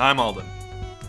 Jacob. 0.00 0.10
And 0.10 0.18
I'm 0.18 0.20
Alden, 0.20 0.46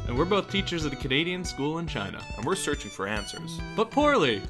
And 0.07 0.17
we're 0.17 0.25
both 0.25 0.51
teachers 0.51 0.85
at 0.85 0.91
a 0.91 0.97
Canadian 0.97 1.45
school 1.45 1.79
in 1.79 1.87
China. 1.87 2.21
and 2.35 2.45
we're 2.45 2.55
searching 2.55 2.91
for 2.91 3.07
answers. 3.07 3.59
But 3.75 3.89
poorly. 3.89 4.41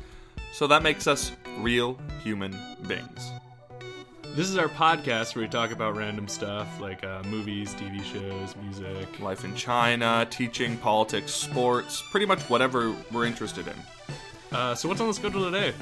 So 0.54 0.68
that 0.68 0.82
makes 0.82 1.08
us 1.08 1.32
real 1.60 1.98
human 2.24 2.58
beings. 2.88 3.32
This 4.36 4.50
is 4.50 4.58
our 4.58 4.70
podcast 4.70 5.36
where 5.36 5.44
we 5.44 5.50
talk 5.50 5.72
about 5.72 5.96
random 5.96 6.28
stuff 6.28 6.68
like 6.80 7.04
uh, 7.04 7.22
movies, 7.24 7.76
TV 7.76 8.04
shows, 8.04 8.56
music. 8.64 9.20
Life 9.20 9.44
in 9.46 9.54
China, 9.56 10.26
teaching, 10.30 10.78
politics, 10.78 11.32
sports, 11.34 12.02
pretty 12.12 12.26
much 12.26 12.42
whatever 12.50 12.96
we're 13.12 13.26
interested 13.26 13.68
in. 13.68 13.76
Uh, 14.52 14.74
so, 14.74 14.88
what's 14.90 15.02
on 15.02 15.08
the 15.08 15.14
schedule 15.14 15.52
today? 15.52 15.74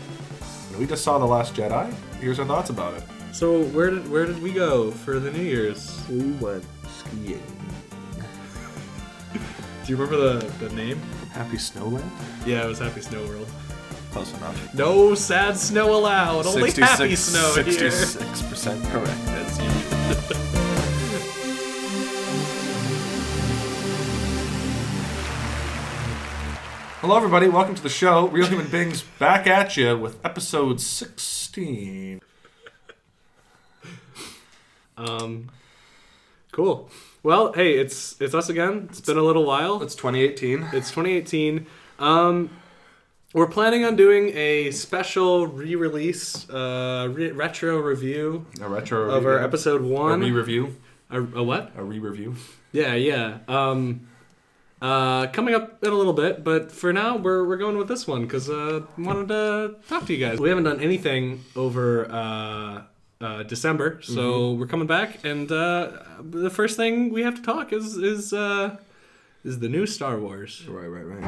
We 0.77 0.85
just 0.85 1.03
saw 1.03 1.17
The 1.19 1.25
Last 1.25 1.53
Jedi. 1.53 1.93
Here's 2.19 2.39
our 2.39 2.45
thoughts 2.45 2.69
about 2.69 2.95
it. 2.95 3.03
So, 3.31 3.63
where 3.65 3.91
did 3.91 4.09
where 4.11 4.25
did 4.25 4.41
we 4.41 4.51
go 4.51 4.91
for 4.91 5.19
the 5.19 5.31
New 5.31 5.43
Year's? 5.43 6.01
We 6.09 6.31
went 6.33 6.65
skiing. 6.87 7.41
Do 9.89 9.95
you 9.95 10.03
remember 10.03 10.37
the, 10.37 10.45
the 10.67 10.75
name? 10.75 11.01
Happy 11.31 11.57
Snowland? 11.57 12.07
Yeah, 12.45 12.63
it 12.63 12.67
was 12.67 12.77
Happy 12.77 13.01
Snow 13.01 13.25
World. 13.25 13.47
Close 14.11 14.31
enough. 14.37 14.75
No 14.75 15.15
sad 15.15 15.57
snow 15.57 15.95
allowed. 15.95 16.45
Only 16.45 16.69
happy 16.69 17.15
snow 17.15 17.55
here. 17.55 17.89
66% 17.89 18.91
correct. 18.91 19.25
That's 19.25 19.57
usual. 19.57 19.81
Hello, 27.01 27.17
everybody. 27.17 27.47
Welcome 27.47 27.73
to 27.73 27.81
the 27.81 27.89
show. 27.89 28.27
Real 28.27 28.45
Human 28.45 28.67
Beings 28.71 29.01
back 29.17 29.47
at 29.47 29.75
you 29.75 29.97
with 29.97 30.23
episode 30.23 30.79
16. 30.79 32.21
Um, 34.97 35.49
cool. 36.51 36.91
Well, 37.21 37.51
hey, 37.53 37.73
it's 37.77 38.19
it's 38.21 38.33
us 38.33 38.49
again. 38.49 38.87
It's 38.89 39.01
been 39.01 39.17
a 39.17 39.21
little 39.23 39.45
while. 39.45 39.83
It's 39.83 39.95
2018. 39.95 40.69
It's 40.73 40.89
2018. 40.89 41.65
Um, 41.99 42.49
we're 43.33 43.47
planning 43.47 43.83
on 43.83 43.95
doing 43.95 44.29
a 44.35 44.71
special 44.71 45.45
re-release, 45.45 46.49
uh, 46.49 47.09
re- 47.11 47.31
retro 47.31 47.77
review 47.79 48.45
A 48.61 48.67
retro 48.67 49.11
of 49.11 49.25
our 49.25 49.33
review. 49.33 49.45
episode 49.45 49.81
A 49.81 49.85
one. 49.87 50.21
re-review. 50.21 50.75
A, 51.11 51.19
a 51.21 51.43
what? 51.43 51.71
A 51.77 51.83
re-review. 51.83 52.35
Yeah, 52.71 52.95
yeah. 52.95 53.39
Um, 53.47 54.07
uh, 54.81 55.27
coming 55.27 55.53
up 55.55 55.83
in 55.83 55.91
a 55.91 55.95
little 55.95 56.13
bit, 56.13 56.43
but 56.43 56.71
for 56.71 56.93
now 56.93 57.17
we're 57.17 57.45
we're 57.45 57.57
going 57.57 57.77
with 57.77 57.89
this 57.89 58.07
one 58.07 58.21
because 58.21 58.49
uh, 58.49 58.81
wanted 58.97 59.27
to 59.27 59.75
talk 59.89 60.05
to 60.05 60.13
you 60.15 60.25
guys. 60.25 60.39
We 60.39 60.47
haven't 60.49 60.63
done 60.63 60.79
anything 60.79 61.43
over 61.55 62.09
uh, 62.09 62.83
uh, 63.21 63.43
December, 63.43 63.99
so 64.01 64.53
we're 64.53 64.67
coming 64.67 64.87
back, 64.87 65.25
and 65.25 65.51
uh, 65.51 65.91
the 66.21 66.49
first 66.49 66.77
thing 66.77 67.11
we 67.11 67.21
have 67.23 67.35
to 67.35 67.41
talk 67.41 67.73
is 67.73 67.97
is 67.97 68.31
uh, 68.31 68.77
is 69.43 69.59
the 69.59 69.67
new 69.67 69.85
Star 69.85 70.17
Wars. 70.19 70.65
Right, 70.67 70.87
right, 70.87 71.05
right. 71.05 71.23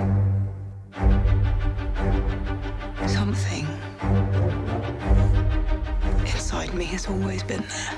Something 3.09 3.67
inside 6.21 6.73
me 6.73 6.85
has 6.85 7.07
always 7.07 7.43
been 7.43 7.63
there. 7.63 7.93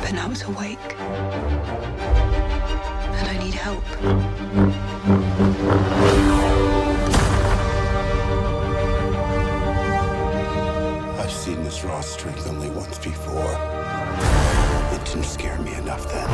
But 0.00 0.12
now 0.12 0.30
it's 0.30 0.44
awake. 0.44 0.94
And 3.18 3.28
I 3.28 3.38
need 3.42 3.54
help. 3.54 3.84
Seen 11.86 11.92
this 11.92 11.92
raw 11.92 12.00
strength 12.00 12.48
only 12.48 12.70
once 12.70 12.98
before. 12.98 13.52
It 14.92 15.04
didn't 15.04 15.24
scare 15.24 15.58
me 15.58 15.74
enough 15.74 16.08
then. 16.10 16.28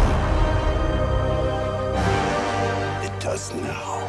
It 3.04 3.20
does 3.20 3.52
now. 3.54 4.08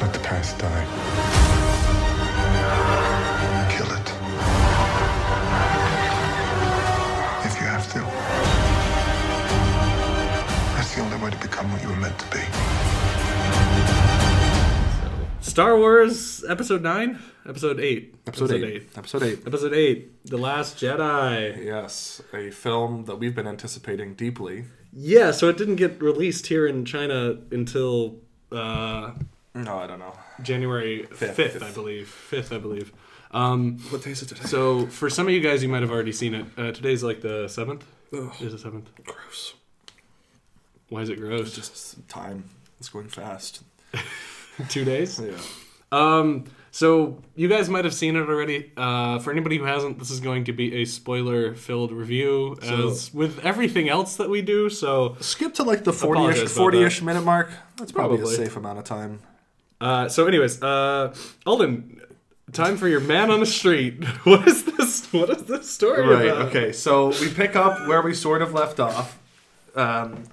Let 0.00 0.12
the 0.12 0.20
past 0.20 0.58
die. 0.58 1.43
Star 15.54 15.78
Wars 15.78 16.42
Episode 16.48 16.82
Nine, 16.82 17.20
Episode 17.48 17.78
Eight, 17.78 18.16
Episode, 18.26 18.50
eight. 18.50 18.88
Episode 18.96 19.22
8. 19.22 19.46
Episode 19.46 19.72
Eight, 19.72 20.24
The 20.24 20.36
Last 20.36 20.78
Jedi. 20.78 21.64
Yes, 21.64 22.20
a 22.32 22.50
film 22.50 23.04
that 23.04 23.20
we've 23.20 23.36
been 23.36 23.46
anticipating 23.46 24.14
deeply. 24.14 24.64
Yeah, 24.92 25.30
so 25.30 25.48
it 25.48 25.56
didn't 25.56 25.76
get 25.76 26.02
released 26.02 26.48
here 26.48 26.66
in 26.66 26.84
China 26.84 27.38
until 27.52 28.16
uh, 28.50 29.12
No, 29.54 29.78
I 29.78 29.86
don't 29.86 30.00
know. 30.00 30.14
January 30.42 31.04
Fifth. 31.12 31.62
I 31.62 31.70
believe. 31.70 32.08
Fifth, 32.08 32.52
I 32.52 32.58
believe. 32.58 32.92
Um, 33.30 33.78
What 33.90 34.02
day 34.02 34.10
is 34.10 34.22
it 34.22 34.30
today? 34.30 34.42
so 34.46 34.86
for 34.88 35.08
some 35.08 35.28
of 35.28 35.32
you 35.32 35.40
guys, 35.40 35.62
you 35.62 35.68
might 35.68 35.82
have 35.82 35.90
already 35.92 36.10
seen 36.12 36.34
it. 36.34 36.46
Uh, 36.58 36.72
today's 36.72 37.04
like 37.04 37.20
the 37.20 37.46
seventh. 37.46 37.84
Ugh, 38.12 38.32
Is 38.40 38.50
the 38.50 38.58
seventh? 38.58 38.90
gross. 39.04 39.54
Why 40.88 41.02
is 41.02 41.10
it 41.10 41.20
gross? 41.20 41.46
It's 41.46 41.54
just 41.54 42.08
time. 42.08 42.42
It's 42.80 42.88
going 42.88 43.06
fast. 43.06 43.62
two 44.68 44.84
days. 44.84 45.20
Yeah. 45.20 45.36
Um, 45.92 46.44
so 46.70 47.22
you 47.36 47.46
guys 47.48 47.68
might 47.68 47.84
have 47.84 47.94
seen 47.94 48.16
it 48.16 48.28
already. 48.28 48.72
Uh, 48.76 49.18
for 49.20 49.30
anybody 49.30 49.58
who 49.58 49.64
hasn't, 49.64 49.98
this 50.00 50.10
is 50.10 50.18
going 50.20 50.44
to 50.46 50.52
be 50.52 50.82
a 50.82 50.84
spoiler-filled 50.84 51.92
review, 51.92 52.56
So- 52.62 52.88
as 52.88 53.14
with 53.14 53.38
everything 53.44 53.88
else 53.88 54.16
that 54.16 54.28
we 54.28 54.42
do. 54.42 54.68
So, 54.70 55.16
Skip 55.20 55.54
to 55.54 55.62
like 55.62 55.84
the 55.84 55.92
40ish, 55.92 56.44
40ish 56.48 57.00
minute 57.02 57.22
mark. 57.22 57.50
That's 57.76 57.92
probably, 57.92 58.18
Probably. 58.18 58.34
a 58.34 58.36
safe 58.38 58.56
amount 58.56 58.78
of 58.78 58.84
time. 58.84 59.20
uh, 59.80 60.08
so 60.08 60.26
anyways, 60.26 60.60
uh, 60.62 61.14
Alden, 61.46 62.00
time 62.52 62.76
for 62.76 62.88
your 62.88 63.00
man 63.00 63.30
on 63.30 63.38
the 63.40 63.46
street. 63.46 64.02
What 64.24 64.48
is 64.48 64.64
this? 64.64 65.12
What 65.12 65.30
is 65.30 65.44
this 65.44 65.70
story 65.70 66.02
Right. 66.06 66.26
about? 66.26 66.46
Okay. 66.48 66.72
So 66.72 67.08
we 67.20 67.30
pick 67.32 67.54
up 67.54 67.86
where 67.86 68.02
we 68.02 68.14
sort 68.14 68.42
of 68.42 68.52
left 68.52 68.80
off. 68.80 69.18
Um, 69.76 70.24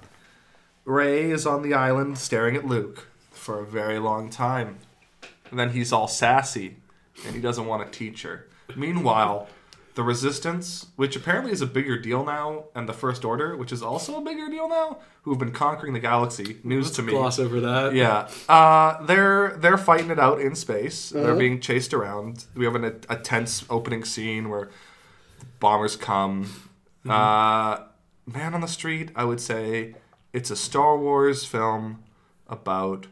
Rey 0.84 1.30
is 1.30 1.46
on 1.46 1.62
the 1.62 1.74
island 1.74 2.18
staring 2.18 2.56
at 2.56 2.66
Luke 2.66 3.06
for 3.42 3.58
a 3.58 3.66
very 3.66 3.98
long 3.98 4.30
time, 4.30 4.78
and 5.50 5.58
then 5.58 5.70
he's 5.70 5.92
all 5.92 6.06
sassy, 6.06 6.76
and 7.26 7.34
he 7.34 7.40
doesn't 7.40 7.66
want 7.66 7.84
to 7.84 7.98
teach 7.98 8.22
her. 8.22 8.46
Meanwhile, 8.76 9.48
the 9.94 10.02
Resistance, 10.02 10.86
which 10.96 11.16
apparently 11.16 11.52
is 11.52 11.60
a 11.60 11.66
bigger 11.66 11.98
deal 11.98 12.24
now, 12.24 12.66
and 12.74 12.88
the 12.88 12.92
First 12.92 13.24
Order, 13.24 13.56
which 13.56 13.72
is 13.72 13.82
also 13.82 14.16
a 14.16 14.22
bigger 14.22 14.48
deal 14.48 14.68
now, 14.68 14.98
who've 15.22 15.38
been 15.38 15.52
conquering 15.52 15.92
the 15.92 16.00
galaxy. 16.00 16.58
News 16.62 16.92
to 16.92 17.02
me. 17.02 17.12
Gloss 17.12 17.38
over 17.40 17.60
that. 17.60 17.94
Yeah, 17.94 18.28
uh, 18.48 19.04
they're 19.04 19.56
they're 19.58 19.76
fighting 19.76 20.10
it 20.10 20.20
out 20.20 20.40
in 20.40 20.54
space. 20.54 21.12
Uh-huh. 21.12 21.24
They're 21.24 21.36
being 21.36 21.60
chased 21.60 21.92
around. 21.92 22.44
We 22.54 22.64
have 22.64 22.76
an, 22.76 22.84
a 23.08 23.16
tense 23.16 23.64
opening 23.68 24.04
scene 24.04 24.48
where 24.48 24.70
bombers 25.58 25.96
come. 25.96 26.44
Mm-hmm. 27.04 27.10
Uh, 27.10 27.86
Man 28.24 28.54
on 28.54 28.60
the 28.60 28.68
Street, 28.68 29.10
I 29.16 29.24
would 29.24 29.40
say 29.40 29.96
it's 30.32 30.50
a 30.50 30.56
Star 30.56 30.96
Wars 30.96 31.44
film 31.44 32.04
about 32.46 33.08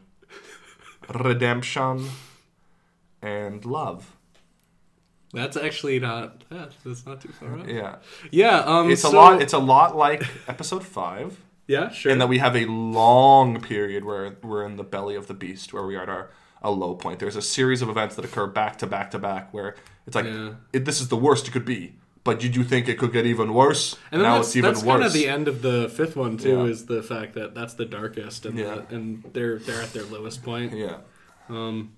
redemption 1.09 2.09
and 3.21 3.63
love. 3.65 4.15
That's 5.33 5.55
actually 5.55 5.99
not. 5.99 6.43
Yeah, 6.51 6.65
that's 6.85 7.05
not 7.05 7.21
too 7.21 7.29
far 7.29 7.59
off. 7.59 7.67
Yeah, 7.67 7.95
Yeah. 8.31 8.59
Um. 8.59 8.91
it's 8.91 9.03
a 9.03 9.09
lot. 9.09 9.41
It's 9.41 9.53
a 9.53 9.59
lot 9.59 9.95
like 9.95 10.23
Episode 10.47 10.83
Five. 10.83 11.39
yeah. 11.67 11.89
Sure. 11.89 12.11
And 12.11 12.19
that 12.19 12.27
we 12.27 12.39
have 12.39 12.55
a 12.55 12.65
long 12.65 13.61
period 13.61 14.03
where 14.03 14.35
we're 14.43 14.65
in 14.65 14.75
the 14.75 14.83
belly 14.83 15.15
of 15.15 15.27
the 15.27 15.33
beast, 15.33 15.73
where 15.73 15.85
we 15.85 15.95
are 15.95 16.03
at 16.03 16.09
our 16.09 16.31
a 16.63 16.69
low 16.69 16.93
point. 16.95 17.19
There's 17.19 17.35
a 17.37 17.41
series 17.41 17.81
of 17.81 17.89
events 17.89 18.15
that 18.15 18.25
occur 18.25 18.45
back 18.45 18.77
to 18.79 18.87
back 18.87 19.09
to 19.11 19.19
back, 19.19 19.53
where 19.53 19.75
it's 20.05 20.15
like 20.15 20.25
Yeah. 20.25 20.55
it, 20.73 20.85
this 20.85 20.99
is 21.01 21.07
the 21.07 21.15
worst 21.17 21.47
it 21.47 21.51
could 21.51 21.65
be. 21.65 21.95
But 22.23 22.39
did 22.39 22.55
you 22.55 22.63
think 22.63 22.87
it 22.87 22.99
could 22.99 23.11
get 23.11 23.25
even 23.25 23.51
worse? 23.53 23.95
And 24.11 24.21
now 24.21 24.39
it's 24.39 24.55
even 24.55 24.71
that's 24.73 24.83
worse. 24.83 24.93
kind 24.93 25.03
of 25.03 25.13
the 25.13 25.27
end 25.27 25.47
of 25.47 25.61
the 25.63 25.89
fifth 25.89 26.15
one 26.15 26.37
too. 26.37 26.49
Yeah. 26.49 26.63
Is 26.65 26.85
the 26.85 27.01
fact 27.01 27.33
that 27.33 27.55
that's 27.55 27.73
the 27.73 27.85
darkest, 27.85 28.45
and 28.45 28.57
Yeah. 28.59 28.75
the, 28.89 28.95
and 28.95 29.23
they're 29.33 29.57
they're 29.57 29.81
at 29.81 29.91
their 29.93 30.03
lowest 30.03 30.43
point. 30.43 30.73
yeah, 30.77 30.97
Um, 31.49 31.93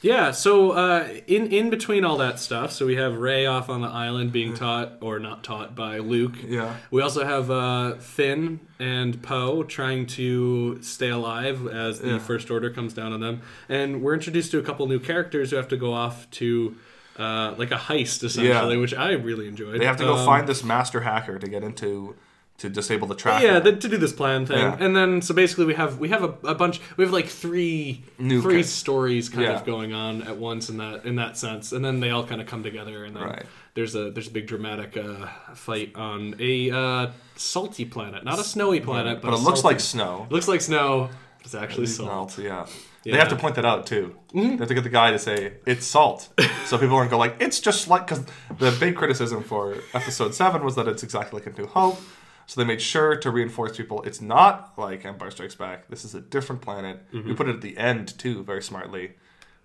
yeah. 0.00 0.30
So 0.30 0.70
uh, 0.72 1.08
in 1.26 1.48
in 1.48 1.70
between 1.70 2.04
all 2.04 2.16
that 2.18 2.38
stuff, 2.38 2.70
so 2.70 2.86
we 2.86 2.94
have 2.94 3.16
Rey 3.16 3.46
off 3.46 3.68
on 3.68 3.80
the 3.82 3.88
island 3.88 4.30
being 4.30 4.54
taught 4.54 4.92
or 5.00 5.18
not 5.18 5.42
taught 5.42 5.74
by 5.74 5.98
Luke. 5.98 6.36
yeah, 6.46 6.76
We 6.92 7.02
also 7.02 7.24
have 7.24 7.50
uh, 7.50 7.96
Finn 7.96 8.60
and 8.78 9.20
Poe 9.22 9.64
trying 9.64 10.06
to 10.06 10.80
stay 10.82 11.08
alive 11.10 11.66
as 11.66 11.98
the 11.98 12.08
Yeah. 12.10 12.18
First 12.18 12.48
Order 12.48 12.70
comes 12.70 12.94
down 12.94 13.12
on 13.12 13.18
them, 13.20 13.40
and 13.68 14.02
we're 14.02 14.14
introduced 14.14 14.52
to 14.52 14.58
a 14.58 14.62
couple 14.62 14.86
new 14.86 15.00
characters 15.00 15.50
who 15.50 15.56
have 15.56 15.68
to 15.68 15.76
go 15.76 15.92
off 15.92 16.30
to 16.32 16.76
uh, 17.18 17.54
like 17.56 17.70
a 17.70 17.76
heist 17.76 18.24
essentially, 18.24 18.48
Yeah. 18.74 18.80
which 18.80 18.94
I 18.94 19.12
really 19.12 19.46
enjoyed. 19.48 19.80
they 19.80 19.86
have 19.86 19.96
to 19.98 20.04
go 20.04 20.16
Um, 20.16 20.26
find 20.26 20.46
this 20.48 20.64
master 20.64 21.00
hacker 21.00 21.38
to 21.38 21.48
get 21.48 21.62
into 21.62 22.14
to 22.56 22.68
disable 22.68 23.08
the 23.08 23.16
tracker. 23.16 23.44
yeah, 23.44 23.58
the, 23.58 23.72
to 23.74 23.88
do 23.88 23.96
this 23.96 24.12
plan 24.12 24.46
thing, 24.46 24.58
Yeah. 24.58 24.76
and 24.78 24.94
then 24.96 25.20
so 25.22 25.34
basically 25.34 25.64
we 25.64 25.74
have 25.74 25.98
we 25.98 26.08
have 26.10 26.22
a, 26.22 26.34
a 26.48 26.54
bunch. 26.54 26.80
We 26.96 27.02
have 27.02 27.12
like 27.12 27.26
three 27.26 28.04
New 28.18 28.40
three 28.42 28.62
ca- 28.62 28.68
stories 28.68 29.28
kind 29.28 29.42
Yeah. 29.44 29.54
of 29.58 29.64
going 29.66 29.92
on 29.92 30.22
at 30.22 30.36
once 30.36 30.68
in 30.70 30.76
that 30.78 31.04
in 31.04 31.16
that 31.16 31.36
sense, 31.36 31.72
and 31.72 31.84
then 31.84 31.98
they 31.98 32.10
all 32.10 32.24
kind 32.24 32.40
of 32.40 32.46
come 32.46 32.62
together, 32.62 33.04
and 33.04 33.16
then 33.16 33.24
Right. 33.24 33.42
there's 33.74 33.96
a 33.96 34.10
there's 34.12 34.28
a 34.28 34.30
big 34.30 34.46
dramatic 34.46 34.96
uh, 34.96 35.26
fight 35.56 35.96
on 35.96 36.36
a 36.38 36.70
uh, 36.70 37.06
salty 37.34 37.84
planet, 37.84 38.22
not 38.24 38.38
a 38.38 38.44
snowy 38.44 38.78
planet, 38.80 39.20
but, 39.20 39.30
but 39.30 39.36
it 39.36 39.40
looks 39.42 39.60
salty- 39.60 39.74
like 39.74 39.80
snow. 39.80 40.26
It 40.30 40.32
looks 40.32 40.46
like 40.46 40.60
snow. 40.60 41.10
It's 41.44 41.54
actually 41.54 41.86
salt. 41.86 42.38
Yeah. 42.38 42.44
Yeah. 42.44 42.62
Mm-hmm. 42.64 43.10
They 43.12 43.18
have 43.18 43.28
to 43.28 43.36
point 43.36 43.54
that 43.56 43.64
out 43.66 43.86
too. 43.86 44.16
They 44.32 44.56
have 44.56 44.66
to 44.68 44.74
get 44.74 44.82
the 44.84 44.88
guy 44.90 45.10
to 45.10 45.18
say 45.18 45.54
it's 45.66 45.86
salt, 45.86 46.30
so 46.64 46.78
people 46.78 46.96
aren't 46.96 47.10
go 47.10 47.18
like 47.18 47.36
it's 47.38 47.60
just 47.60 47.86
like 47.88 48.06
because 48.06 48.24
the 48.58 48.74
big 48.80 48.96
criticism 48.96 49.42
for 49.42 49.76
episode 49.92 50.34
seven 50.34 50.64
was 50.64 50.74
that 50.76 50.88
it's 50.88 51.02
exactly 51.02 51.38
like 51.40 51.46
A 51.46 51.60
New 51.60 51.66
Hope. 51.66 52.00
So 52.46 52.60
they 52.60 52.66
made 52.66 52.80
sure 52.82 53.16
to 53.16 53.30
reinforce 53.30 53.76
people 53.76 54.02
it's 54.02 54.20
not 54.20 54.72
like 54.78 55.04
Empire 55.04 55.30
Strikes 55.30 55.54
Back. 55.54 55.88
This 55.88 56.04
is 56.04 56.14
a 56.14 56.20
different 56.20 56.62
planet. 56.62 57.00
Mm-hmm. 57.12 57.28
We 57.28 57.34
put 57.34 57.48
it 57.48 57.54
at 57.56 57.60
the 57.62 57.76
end 57.78 58.18
too, 58.18 58.42
very 58.42 58.62
smartly. 58.62 59.12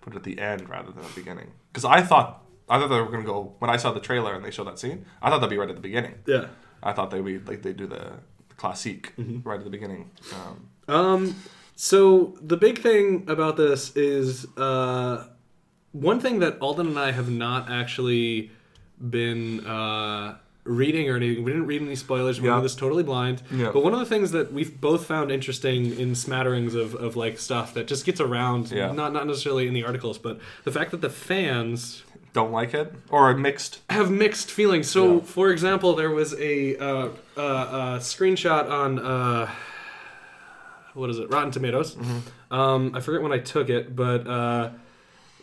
Put 0.02 0.12
it 0.14 0.16
at 0.16 0.22
the 0.24 0.38
end 0.38 0.68
rather 0.68 0.90
than 0.92 1.02
the 1.02 1.08
beginning. 1.14 1.50
Because 1.72 1.84
I 1.86 2.02
thought 2.02 2.42
I 2.68 2.78
thought 2.78 2.88
they 2.88 3.00
were 3.00 3.10
gonna 3.10 3.24
go 3.24 3.54
when 3.58 3.70
I 3.70 3.76
saw 3.78 3.90
the 3.92 4.00
trailer 4.00 4.34
and 4.34 4.44
they 4.44 4.50
showed 4.50 4.66
that 4.66 4.78
scene. 4.78 5.06
I 5.22 5.30
thought 5.30 5.38
that'd 5.40 5.50
be 5.50 5.56
right 5.58 5.68
at 5.70 5.76
the 5.76 5.82
beginning. 5.82 6.14
Yeah. 6.26 6.46
I 6.82 6.92
thought 6.92 7.10
they'd 7.10 7.24
be 7.24 7.38
like 7.38 7.62
they 7.62 7.72
do 7.72 7.86
the, 7.86 8.12
the 8.48 8.54
classique 8.56 9.14
Mm-hmm. 9.18 9.48
right 9.48 9.58
at 9.58 9.64
the 9.64 9.70
beginning. 9.70 10.10
Um, 10.34 10.68
Um, 10.88 11.36
so 11.82 12.36
the 12.42 12.58
big 12.58 12.78
thing 12.80 13.24
about 13.26 13.56
this 13.56 13.96
is 13.96 14.46
uh, 14.58 15.24
one 15.92 16.20
thing 16.20 16.40
that 16.40 16.58
Alden 16.60 16.88
and 16.88 16.98
I 16.98 17.10
have 17.12 17.30
not 17.30 17.70
actually 17.70 18.50
been 19.00 19.64
uh, 19.66 20.36
reading 20.64 21.08
or 21.08 21.16
anything. 21.16 21.42
We 21.42 21.52
didn't 21.52 21.66
read 21.66 21.80
any 21.80 21.96
spoilers. 21.96 22.38
We 22.38 22.48
Yeah. 22.48 22.56
know 22.56 22.60
this 22.60 22.74
totally 22.74 23.02
blind. 23.02 23.40
Yeah. 23.50 23.70
But 23.72 23.82
one 23.82 23.94
of 23.94 23.98
the 23.98 24.04
things 24.04 24.30
that 24.32 24.52
we've 24.52 24.78
both 24.78 25.06
found 25.06 25.32
interesting 25.32 25.98
in 25.98 26.14
smatterings 26.14 26.74
of, 26.74 26.94
of 26.94 27.16
like 27.16 27.38
stuff 27.38 27.72
that 27.72 27.86
just 27.86 28.04
gets 28.04 28.20
around, 28.20 28.70
Yeah. 28.70 28.92
not 28.92 29.14
not 29.14 29.26
necessarily 29.26 29.66
in 29.66 29.72
the 29.72 29.84
articles, 29.84 30.18
but 30.18 30.38
the 30.64 30.70
fact 30.70 30.90
that 30.90 31.00
the 31.00 31.08
fans 31.08 32.02
don't 32.34 32.52
like 32.52 32.74
it 32.74 32.92
or 33.08 33.34
mixed. 33.34 33.80
have 33.88 34.10
mixed 34.10 34.50
feelings. 34.50 34.86
So, 34.90 35.14
Yeah. 35.14 35.20
for 35.20 35.48
example, 35.50 35.94
there 35.94 36.10
was 36.10 36.34
a 36.38 36.76
uh, 36.76 37.08
uh, 37.38 37.40
uh, 37.40 37.98
screenshot 38.00 38.70
on 38.70 38.98
uh, 38.98 39.48
what 40.94 41.10
is 41.10 41.18
it, 41.18 41.30
Rotten 41.30 41.50
Tomatoes. 41.50 41.94
Mm-hmm. 41.94 42.54
Um, 42.54 42.94
I 42.94 43.00
forget 43.00 43.22
when 43.22 43.32
I 43.32 43.38
took 43.38 43.68
it, 43.68 43.94
but 43.94 44.26
uh, 44.26 44.70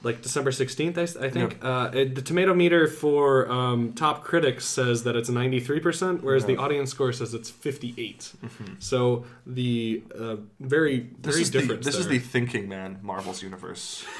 like 0.04 0.22
December 0.22 0.52
sixteenth, 0.52 0.98
I 0.98 1.30
think. 1.30 1.58
Uh, 1.62 1.90
it, 1.94 2.16
the 2.16 2.22
tomato 2.22 2.54
meter 2.54 2.88
for 2.88 3.50
um, 3.52 3.94
top 3.94 4.24
critics 4.24 4.66
says 4.66 5.04
that 5.04 5.16
it's 5.16 5.30
ninety 5.30 5.60
three 5.60 5.80
percent, 5.80 6.24
whereas 6.24 6.46
the 6.46 6.58
audience 6.58 6.92
score 6.92 7.12
says 7.12 7.34
it's 7.34 7.50
fifty 7.50 7.94
So 8.80 9.26
the 9.46 10.04
uh, 10.18 10.38
very 10.60 11.10
This 11.20 11.36
very 11.36 11.42
is 11.42 11.52
the 11.52 11.60
different. 11.60 11.84
this 11.84 11.96
is 11.96 12.08
the 12.08 12.20
thinking 12.20 12.70
man 12.70 13.00
Marvel's 13.02 13.42
universe. 13.42 14.06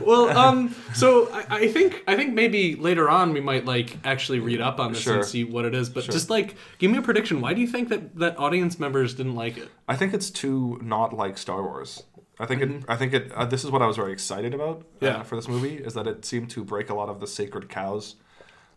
well 0.00 0.28
um 0.36 0.74
so 0.94 1.28
I, 1.32 1.44
I 1.50 1.68
think 1.68 2.02
i 2.06 2.14
think 2.16 2.34
maybe 2.34 2.74
later 2.76 3.08
on 3.08 3.32
we 3.32 3.40
might 3.40 3.64
like 3.64 3.98
actually 4.04 4.40
read 4.40 4.60
up 4.60 4.78
on 4.80 4.92
this 4.92 5.02
Sure. 5.02 5.16
and 5.16 5.24
see 5.24 5.44
what 5.44 5.64
it 5.64 5.74
is 5.74 5.88
but 5.90 6.04
Sure. 6.04 6.12
just 6.12 6.30
like 6.30 6.54
give 6.78 6.90
me 6.90 6.98
a 6.98 7.02
prediction 7.02 7.40
why 7.40 7.54
do 7.54 7.60
you 7.60 7.66
think 7.66 7.88
that 7.90 8.16
that 8.16 8.38
audience 8.38 8.78
members 8.78 9.14
didn't 9.14 9.34
like 9.34 9.56
it 9.58 9.68
I 9.88 9.96
think 9.96 10.14
it's 10.14 10.30
too 10.30 10.78
not 10.82 11.12
like 11.12 11.36
Star 11.36 11.62
Wars. 11.62 12.02
I 12.38 12.46
think 12.46 12.62
it. 12.62 12.84
I 12.88 12.96
think 12.96 13.12
it. 13.12 13.30
Uh, 13.32 13.44
this 13.44 13.62
is 13.62 13.70
what 13.70 13.82
I 13.82 13.86
was 13.86 13.96
very 13.96 14.12
excited 14.12 14.54
about. 14.54 14.76
uh, 14.78 14.80
Mm-hmm. 14.80 15.04
Yeah. 15.04 15.22
for 15.22 15.36
this 15.36 15.46
movie 15.48 15.76
is 15.76 15.92
that 15.94 16.06
it 16.06 16.24
seemed 16.24 16.48
to 16.50 16.64
break 16.64 16.88
a 16.88 16.94
lot 16.94 17.08
of 17.08 17.20
the 17.20 17.26
sacred 17.26 17.68
cows 17.68 18.16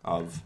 of 0.04 0.42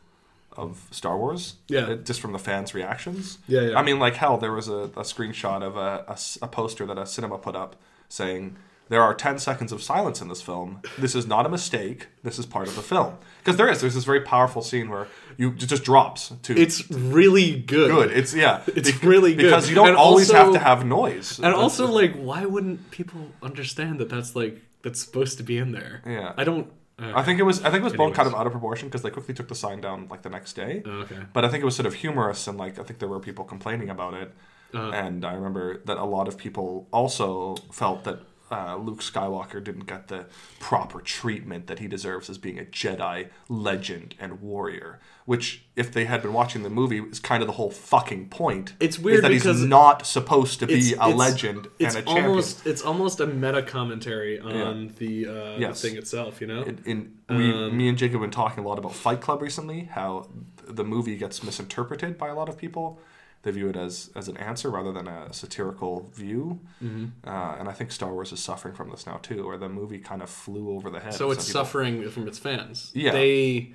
of 0.56 0.86
Star 0.90 1.16
Wars. 1.18 1.56
Yeah. 1.68 1.94
Just 2.04 2.20
from 2.20 2.32
the 2.32 2.38
fans' 2.38 2.72
reactions. 2.74 3.38
Yeah, 3.48 3.62
yeah. 3.62 3.78
I 3.78 3.82
mean, 3.82 3.98
like 3.98 4.14
hell, 4.14 4.36
there 4.38 4.52
was 4.52 4.68
a, 4.68 4.84
a 4.96 5.02
screenshot 5.02 5.62
of 5.62 5.76
a 5.76 6.16
a 6.42 6.48
poster 6.48 6.86
that 6.86 6.98
a 6.98 7.04
cinema 7.06 7.36
put 7.38 7.56
up 7.56 7.76
saying. 8.08 8.56
There 8.90 9.02
are 9.02 9.14
10 9.14 9.38
seconds 9.38 9.72
of 9.72 9.82
silence 9.82 10.20
in 10.20 10.28
this 10.28 10.42
film. 10.42 10.80
This 10.98 11.14
is 11.14 11.26
not 11.26 11.46
a 11.46 11.48
mistake. 11.48 12.08
This 12.22 12.38
is 12.38 12.44
part 12.44 12.68
of 12.68 12.74
the 12.76 12.82
film. 12.82 13.14
Because 13.38 13.56
there 13.56 13.68
is. 13.70 13.80
There's 13.80 13.94
this 13.94 14.04
very 14.04 14.20
powerful 14.20 14.62
scene 14.62 14.88
where 14.90 15.06
you 15.38 15.50
it 15.52 15.56
just 15.74 15.84
drops 15.84 16.32
to 16.42 16.56
it's 16.64 16.90
really 16.90 17.58
good 17.60 17.90
good. 17.90 18.10
It's 18.10 18.34
yeah. 18.34 18.62
It's 18.66 18.92
really 19.02 19.34
good. 19.34 19.44
because 19.44 19.68
you 19.70 19.74
don't 19.76 19.88
And 19.88 19.96
always 19.96 20.28
also- 20.30 20.44
have 20.44 20.52
to 20.52 20.58
have 20.58 20.84
noise. 20.84 21.38
and 21.38 21.44
That's- 21.46 21.62
also 21.62 21.86
like 21.86 22.14
why 22.16 22.44
wouldn't 22.44 22.90
people 22.90 23.20
understand 23.42 24.00
that 24.00 24.08
that's 24.10 24.34
like 24.36 24.60
that's 24.82 25.00
supposed 25.00 25.38
to 25.38 25.44
be 25.44 25.56
in 25.58 25.72
there 25.72 26.02
Yeah. 26.06 26.32
i 26.36 26.44
don't 26.44 26.66
uh, 26.98 27.12
I 27.14 27.22
think 27.22 27.38
it 27.40 27.44
was 27.44 27.60
I 27.60 27.70
think 27.70 27.80
it 27.84 27.84
was 27.90 27.94
blown 27.94 28.12
kind 28.12 28.28
of 28.28 28.34
out 28.34 28.46
of 28.46 28.52
proportion 28.52 28.88
because 28.88 29.00
they 29.02 29.10
quickly 29.10 29.32
took 29.34 29.48
the 29.48 29.54
sign 29.54 29.80
down 29.80 29.98
like 30.12 30.20
the 30.22 30.28
next 30.28 30.52
day. 30.64 30.82
Oh, 30.84 30.90
okay 31.04 31.20
But 31.32 31.44
I 31.46 31.48
think 31.48 31.62
it 31.62 31.64
was 31.64 31.76
sort 31.80 31.86
of 31.86 31.94
humorous 31.94 32.46
and 32.48 32.58
like 32.58 32.78
I 32.78 32.82
think 32.82 32.98
there 32.98 33.08
were 33.08 33.20
people 33.20 33.44
complaining 33.54 33.88
about 33.88 34.12
it. 34.22 34.28
Uh-huh. 34.74 34.90
And 35.02 35.24
I 35.24 35.32
remember 35.34 35.78
that 35.86 35.96
a 35.96 36.04
lot 36.04 36.28
of 36.28 36.36
people 36.36 36.86
also 36.92 37.56
felt 37.72 38.04
that 38.04 38.18
uh, 38.50 38.76
Luke 38.76 39.00
Skywalker 39.00 39.62
didn't 39.62 39.86
get 39.86 40.08
the 40.08 40.26
proper 40.58 41.00
treatment 41.00 41.66
that 41.68 41.78
he 41.78 41.86
deserves 41.86 42.28
as 42.28 42.36
being 42.36 42.58
a 42.58 42.64
Jedi 42.64 43.28
legend 43.48 44.14
and 44.18 44.40
warrior. 44.40 44.98
Which, 45.24 45.64
if 45.76 45.92
they 45.92 46.06
had 46.06 46.22
been 46.22 46.32
watching 46.32 46.64
the 46.64 46.70
movie, 46.70 46.98
is 46.98 47.20
kind 47.20 47.42
of 47.42 47.46
the 47.46 47.52
whole 47.52 47.70
fucking 47.70 48.30
point. 48.30 48.72
It's 48.80 48.98
weird 48.98 49.22
that 49.22 49.28
because 49.28 49.60
he's 49.60 49.68
not 49.68 50.04
supposed 50.04 50.58
to 50.58 50.66
be 50.66 50.94
a 50.98 51.08
legend 51.08 51.68
it's 51.78 51.94
and 51.94 52.02
a 52.04 52.06
champion. 52.06 52.26
almost 52.30 52.66
it's 52.66 52.82
almost 52.82 53.20
a 53.20 53.26
meta 53.26 53.62
commentary 53.62 54.40
on 54.40 54.92
the 54.98 55.26
uh 55.28 55.56
Yes. 55.58 55.80
the 55.80 55.88
thing 55.88 55.98
itself 55.98 56.40
you 56.40 56.48
know 56.48 56.62
in, 56.62 56.78
in 56.84 57.18
we, 57.28 57.52
Um, 57.52 57.76
me 57.76 57.88
and 57.88 57.96
Jacob 57.96 58.14
have 58.14 58.22
been 58.22 58.30
talking 58.32 58.64
a 58.64 58.66
lot 58.66 58.78
about 58.78 58.94
Fight 58.94 59.20
Club 59.20 59.40
recently. 59.42 59.84
How 59.84 60.28
the 60.66 60.84
movie 60.84 61.16
gets 61.16 61.44
misinterpreted 61.44 62.18
by 62.18 62.28
a 62.28 62.34
lot 62.34 62.48
of 62.48 62.56
people. 62.58 62.98
They 63.42 63.50
view 63.52 63.68
it 63.70 63.76
as 63.76 64.10
as 64.14 64.28
an 64.28 64.36
answer 64.36 64.68
rather 64.70 64.92
than 64.92 65.08
a 65.08 65.32
satirical 65.32 66.10
view. 66.14 66.60
Mm-hmm. 66.82 67.06
Uh, 67.26 67.56
and 67.58 67.68
I 67.68 67.72
think 67.72 67.90
Star 67.90 68.12
Wars 68.12 68.32
is 68.32 68.40
suffering 68.40 68.74
from 68.74 68.90
this 68.90 69.06
now 69.06 69.16
too, 69.22 69.46
where 69.46 69.56
the 69.56 69.68
movie 69.68 69.98
kind 69.98 70.22
of 70.22 70.28
flew 70.28 70.70
over 70.70 70.90
the 70.90 71.00
head. 71.00 71.14
so 71.14 71.30
it's 71.30 71.46
people. 71.46 71.60
suffering 71.64 72.10
from 72.10 72.28
its 72.28 72.38
fans 72.38 72.90
Yeah. 72.94 73.12
they 73.12 73.72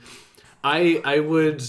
i 0.63 1.01
i 1.03 1.19
would 1.19 1.63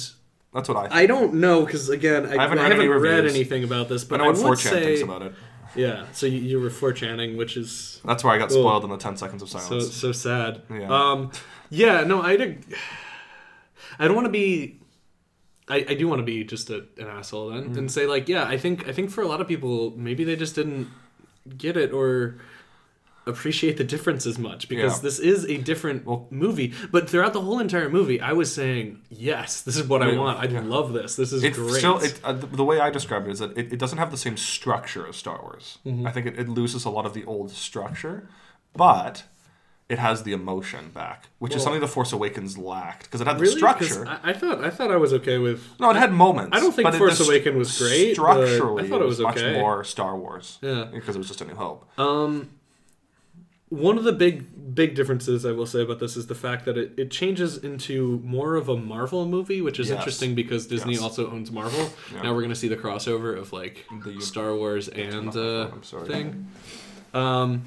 That's 0.52 0.68
what 0.68 0.76
I. 0.76 0.82
Think. 0.82 0.94
I 0.94 1.06
don't 1.06 1.34
know 1.34 1.64
because 1.64 1.88
again, 1.88 2.26
I, 2.26 2.36
I 2.36 2.42
haven't 2.42 2.58
haven't, 2.58 2.78
read 2.78 2.80
any 2.80 2.88
read 2.88 3.24
anything 3.26 3.64
about 3.64 3.88
this, 3.88 4.04
I 4.04 4.08
but 4.08 4.16
know 4.18 4.24
I, 4.24 4.28
what 4.28 4.38
would 4.44 4.58
4chan 4.58 4.70
say, 4.70 4.84
thinks 4.84 5.02
about 5.02 5.22
it. 5.22 5.32
yeah. 5.74 6.04
So 6.12 6.26
you, 6.26 6.38
you 6.38 6.60
were 6.60 6.70
4chaning, 6.70 7.36
which 7.38 7.56
is 7.56 8.00
That's 8.04 8.22
where 8.24 8.34
I 8.34 8.38
got 8.38 8.50
Cool. 8.50 8.62
spoiled 8.62 8.84
in 8.84 8.90
the 8.90 8.96
ten 8.98 9.16
seconds 9.16 9.40
of 9.42 9.48
silence. 9.48 9.68
so 9.68 9.78
so 9.80 10.12
sad. 10.12 10.62
Yeah. 10.70 10.88
Um, 10.88 11.30
yeah. 11.70 12.04
No, 12.04 12.20
I. 12.22 12.58
I 13.98 14.06
don't 14.06 14.14
want 14.14 14.26
to 14.26 14.32
be. 14.32 14.80
I, 15.68 15.84
I 15.88 15.94
do 15.94 16.06
want 16.08 16.20
to 16.20 16.24
be 16.24 16.44
just 16.44 16.70
a, 16.70 16.84
an 16.98 17.06
asshole 17.08 17.48
then 17.50 17.70
Mm. 17.70 17.76
and 17.78 17.90
say 17.90 18.06
like, 18.06 18.28
yeah, 18.28 18.44
I 18.44 18.56
think 18.56 18.88
I 18.88 18.92
think 18.92 19.10
for 19.10 19.22
a 19.22 19.26
lot 19.28 19.40
of 19.40 19.48
people 19.48 19.92
maybe 19.96 20.22
they 20.24 20.36
just 20.36 20.54
didn't 20.54 20.88
get 21.58 21.76
it 21.76 21.92
or 21.92 22.36
appreciate 23.28 23.76
the 23.76 23.82
difference 23.82 24.24
as 24.24 24.38
much 24.38 24.68
because 24.68 24.98
Yeah. 24.98 25.02
this 25.02 25.18
is 25.18 25.44
a 25.46 25.56
different 25.56 26.06
Well- 26.06 26.28
movie. 26.30 26.72
But 26.92 27.10
throughout 27.10 27.32
the 27.32 27.40
whole 27.40 27.58
entire 27.58 27.88
movie, 27.88 28.20
I 28.20 28.32
was 28.32 28.54
saying, 28.54 29.00
yes, 29.10 29.62
this 29.62 29.76
is 29.76 29.82
what 29.88 30.00
I 30.00 30.12
Yeah, 30.12 30.18
want. 30.20 30.38
I 30.38 30.44
yeah. 30.44 30.60
love 30.60 30.92
this. 30.92 31.16
This 31.16 31.32
is 31.32 31.42
it 31.42 31.54
great. 31.54 31.74
still 31.78 31.98
it, 31.98 32.20
uh, 32.22 32.32
the, 32.34 32.46
the 32.46 32.64
way 32.64 32.78
I 32.78 32.90
describe 32.90 33.26
it 33.26 33.32
is 33.32 33.40
that 33.40 33.58
it, 33.58 33.72
it 33.72 33.78
doesn't 33.80 33.98
have 33.98 34.12
the 34.12 34.16
same 34.16 34.36
structure 34.36 35.08
as 35.08 35.16
Star 35.16 35.40
Wars. 35.42 35.78
Mm-hmm. 35.84 36.06
I 36.06 36.12
think 36.12 36.26
it, 36.26 36.38
it 36.38 36.48
loses 36.48 36.84
a 36.84 36.90
lot 36.90 37.04
of 37.04 37.14
the 37.14 37.24
old 37.24 37.50
structure, 37.50 38.28
but 38.76 39.24
it 39.88 39.98
has 40.00 40.24
the 40.24 40.32
emotion 40.32 40.90
back, 40.90 41.28
which 41.38 41.54
is 41.54 41.62
something 41.62 41.80
the 41.80 41.86
Force 41.86 42.12
Awakens 42.12 42.58
lacked 42.58 43.04
because 43.04 43.20
it 43.20 43.26
had 43.26 43.38
the 43.38 43.46
structure. 43.46 44.04
I, 44.06 44.30
I 44.30 44.32
thought 44.32 44.64
I 44.64 44.70
thought 44.70 44.90
I 44.90 44.96
was 44.96 45.12
okay 45.12 45.38
with. 45.38 45.62
no, 45.78 45.90
it 45.90 45.96
had 45.96 46.12
moments. 46.12 46.56
I 46.56 46.60
don't 46.60 46.72
think 46.72 46.92
Force 46.94 47.20
Awakens 47.20 47.56
was 47.56 47.78
great, 47.78 48.16
but 48.16 48.22
I 48.26 48.34
Structurally, 48.46 48.88
thought 48.88 49.00
it 49.02 49.06
was 49.06 49.20
much 49.20 49.36
okay. 49.38 49.52
more 49.60 49.84
Star 49.84 50.16
Wars. 50.16 50.58
Yeah. 50.60 50.88
because 50.92 51.14
it 51.14 51.18
was 51.18 51.28
just 51.28 51.40
a 51.40 51.44
New 51.44 51.54
Hope. 51.54 51.88
Um, 51.98 52.50
one 53.68 53.98
of 53.98 54.04
the 54.04 54.12
big 54.12 54.74
big 54.74 54.94
differences 54.94 55.46
I 55.46 55.52
will 55.52 55.66
say 55.66 55.82
about 55.82 56.00
this 56.00 56.16
is 56.16 56.26
the 56.26 56.34
fact 56.34 56.64
that 56.66 56.76
it, 56.76 56.92
it 56.96 57.10
changes 57.10 57.56
into 57.56 58.20
more 58.24 58.56
of 58.56 58.68
a 58.68 58.76
Marvel 58.76 59.26
movie, 59.26 59.60
which 59.60 59.78
is 59.80 59.88
Yes. 59.88 59.98
interesting 59.98 60.34
because 60.34 60.66
Disney 60.66 60.94
Yes. 60.94 61.02
also 61.02 61.30
owns 61.30 61.50
Marvel. 61.52 61.88
Yeah. 62.12 62.22
Now 62.22 62.34
we're 62.34 62.42
gonna 62.42 62.54
see 62.56 62.68
the 62.68 62.76
crossover 62.76 63.36
of 63.38 63.52
like 63.52 63.86
The- 64.04 64.20
Star 64.20 64.54
Wars 64.54 64.88
and 64.88 65.34
uh, 65.36 65.68
thing. 66.04 66.48
Um, 67.14 67.62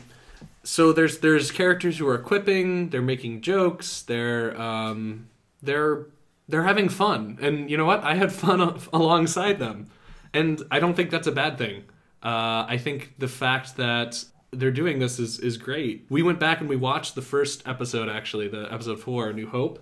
so 0.63 0.91
there's 0.91 1.19
there's 1.19 1.51
characters 1.51 1.97
who 1.97 2.07
are 2.07 2.17
quipping, 2.17 2.89
they're 2.89 3.01
making 3.01 3.41
jokes, 3.41 4.01
they're 4.01 4.59
um, 4.59 5.29
they're 5.61 6.05
they're 6.47 6.63
having 6.63 6.89
fun, 6.89 7.37
and 7.41 7.69
you 7.69 7.77
know 7.77 7.85
what? 7.85 8.03
I 8.03 8.15
had 8.15 8.31
fun 8.31 8.79
alongside 8.93 9.59
them, 9.59 9.87
and 10.33 10.61
I 10.71 10.79
don't 10.79 10.95
think 10.95 11.11
that's 11.11 11.27
a 11.27 11.31
bad 11.31 11.57
thing. 11.57 11.83
Uh, 12.21 12.65
I 12.67 12.77
think 12.77 13.13
the 13.17 13.27
fact 13.27 13.77
that 13.77 14.23
they're 14.51 14.71
doing 14.71 14.99
this 14.99 15.19
is 15.19 15.39
is 15.39 15.57
great. 15.57 16.05
We 16.09 16.23
went 16.23 16.39
back 16.39 16.59
and 16.59 16.67
we 16.67 16.75
watched 16.75 17.15
the 17.15 17.21
first 17.21 17.67
episode, 17.67 18.09
actually, 18.09 18.47
the 18.47 18.71
episode 18.71 18.99
four, 18.99 19.31
New 19.31 19.47
Hope, 19.47 19.79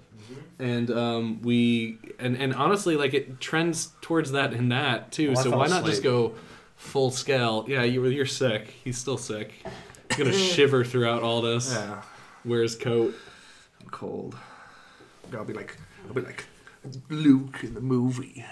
and 0.60 0.92
um, 0.92 1.42
we 1.42 1.98
and 2.20 2.36
and 2.38 2.54
honestly, 2.54 2.96
like 2.96 3.14
it 3.14 3.40
trends 3.40 3.94
towards 4.02 4.32
that 4.32 4.54
in 4.54 4.70
that 4.70 5.12
too. 5.12 5.34
Well, 5.34 5.44
so 5.44 5.58
why 5.58 5.68
not 5.68 5.86
just 5.86 6.04
go 6.04 6.36
full 6.76 7.12
scale? 7.12 7.66
Yeah, 7.68 7.84
you 7.84 8.02
were 8.02 8.10
you're 8.10 8.26
sick. 8.26 8.68
He's 8.84 8.98
still 8.98 9.18
sick. 9.18 9.54
He's 10.10 10.18
gonna 10.18 10.34
shiver 10.34 10.84
throughout 10.84 11.24
all 11.24 11.42
this. 11.42 11.72
Yeah, 11.74 12.02
Wear 12.46 12.62
his 12.62 12.76
coat. 12.76 13.16
I'm 13.82 13.90
cold. 13.90 14.36
I'll 15.34 15.44
be 15.46 15.54
like, 15.54 15.76
I'll 16.08 16.14
be 16.14 16.22
like 16.22 16.46
Luke 17.10 17.60
in 17.64 17.74
the 17.74 17.82
movie. 17.82 18.46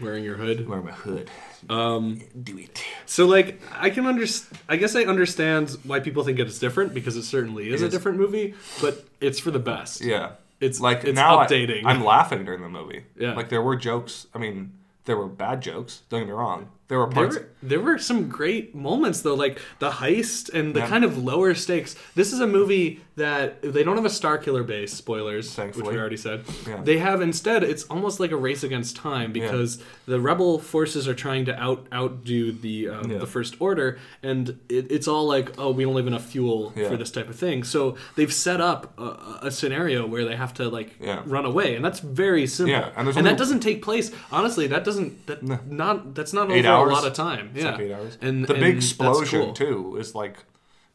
wearing 0.00 0.24
your 0.24 0.36
hood. 0.36 0.66
Wear 0.68 0.80
my 0.80 0.92
hood. 0.92 1.30
Um, 1.68 2.22
do 2.42 2.56
it. 2.58 2.82
So 3.06 3.26
like 3.26 3.60
I 3.76 3.90
can 3.90 4.06
understand. 4.06 4.58
I 4.68 4.76
guess 4.76 4.96
I 4.96 5.02
understand 5.04 5.76
why 5.84 6.00
people 6.00 6.24
think 6.24 6.38
it's 6.38 6.58
different 6.58 6.94
because 6.94 7.16
it 7.16 7.24
certainly 7.24 7.70
is, 7.70 7.82
It 7.82 7.86
a 7.86 7.88
different 7.90 8.18
movie, 8.18 8.54
but 8.80 9.04
it's 9.20 9.38
for 9.38 9.50
the 9.50 9.58
best. 9.58 10.00
Yeah, 10.00 10.32
It's- 10.60 10.80
like 10.80 11.04
it's 11.04 11.14
now 11.16 11.38
I- 11.38 11.46
updating. 11.46 11.82
I'm 11.84 12.02
laughing 12.02 12.44
during 12.46 12.62
the 12.62 12.68
movie. 12.70 13.04
Yeah. 13.18 13.34
like 13.34 13.50
there 13.50 13.60
were 13.62 13.76
jokes. 13.76 14.26
I 14.34 14.38
mean, 14.38 14.72
there 15.04 15.16
were 15.18 15.26
bad 15.28 15.60
jokes. 15.60 16.02
Don't 16.08 16.20
get 16.20 16.26
me 16.28 16.32
wrong. 16.32 16.70
There 16.90 16.98
were 16.98 17.06
There 17.06 17.14
parts. 17.14 17.36
were, 17.36 17.48
there 17.62 17.80
were 17.80 17.98
some 17.98 18.28
great 18.28 18.74
moments 18.74 19.20
though, 19.22 19.34
like 19.36 19.60
the 19.78 19.90
heist 19.90 20.52
and 20.52 20.74
the 20.74 20.80
Yeah. 20.80 20.88
kind 20.88 21.04
of 21.04 21.16
lower 21.16 21.54
stakes. 21.54 21.94
This 22.16 22.32
is 22.32 22.40
a 22.40 22.46
movie 22.48 23.00
that 23.14 23.62
they 23.62 23.84
don't 23.84 23.96
have 23.96 24.04
a 24.04 24.10
Star 24.10 24.38
Killer 24.38 24.64
base. 24.64 24.92
Spoilers, 24.92 25.56
which 25.56 25.76
we 25.76 25.96
already 25.96 26.16
said. 26.16 26.42
Yeah. 26.66 26.80
They 26.82 26.98
have 26.98 27.20
instead. 27.20 27.62
It's 27.62 27.84
almost 27.84 28.18
like 28.18 28.32
a 28.32 28.36
race 28.36 28.64
against 28.64 28.96
time 28.96 29.30
because 29.30 29.78
the 30.06 30.18
rebel 30.20 30.58
forces 30.58 31.06
are 31.06 31.14
trying 31.14 31.44
to 31.44 31.54
out 31.62 31.86
outdo 31.92 32.50
the 32.50 32.88
um, 32.88 33.10
Yeah. 33.10 33.18
the 33.18 33.26
First 33.26 33.54
Order, 33.60 33.98
and 34.22 34.58
it, 34.68 34.90
it's 34.90 35.06
all 35.06 35.26
like, 35.28 35.52
oh, 35.58 35.70
we 35.70 35.84
don't 35.84 35.94
have 35.96 36.06
enough 36.08 36.24
fuel 36.26 36.72
Yeah. 36.74 36.88
for 36.88 36.96
this 36.96 37.12
type 37.12 37.28
of 37.28 37.36
thing. 37.36 37.62
So 37.62 37.96
they've 38.16 38.32
set 38.32 38.60
up 38.60 38.98
a, 38.98 39.38
a 39.42 39.50
scenario 39.52 40.06
where 40.08 40.24
they 40.24 40.34
have 40.34 40.52
to 40.54 40.68
like 40.68 40.96
Yeah. 41.00 41.22
run 41.24 41.44
away, 41.46 41.76
and 41.76 41.84
that's 41.84 42.00
very 42.00 42.48
simple. 42.48 42.72
Yeah, 42.72 42.88
and 42.96 43.08
and, 43.16 43.26
that 43.26 43.38
doesn't 43.38 43.60
take 43.60 43.80
place. 43.82 44.10
Honestly, 44.32 44.66
that 44.66 44.82
doesn't 44.82 45.26
that 45.28 45.42
not 45.70 46.16
that's 46.16 46.32
not 46.32 46.50
Eight 46.50 46.64
over 46.66 46.79
hours? 46.80 46.90
a 46.90 46.94
lot 46.94 47.06
of 47.06 47.12
time. 47.14 47.50
Yeah, 47.54 47.70
like 47.72 47.80
eight 47.80 47.92
hours. 47.92 48.18
and 48.20 48.44
the 48.46 48.54
and 48.54 48.60
big 48.62 48.76
explosion 48.76 49.40
cool. 49.46 49.52
too 49.52 49.96
is 49.98 50.14
like 50.14 50.38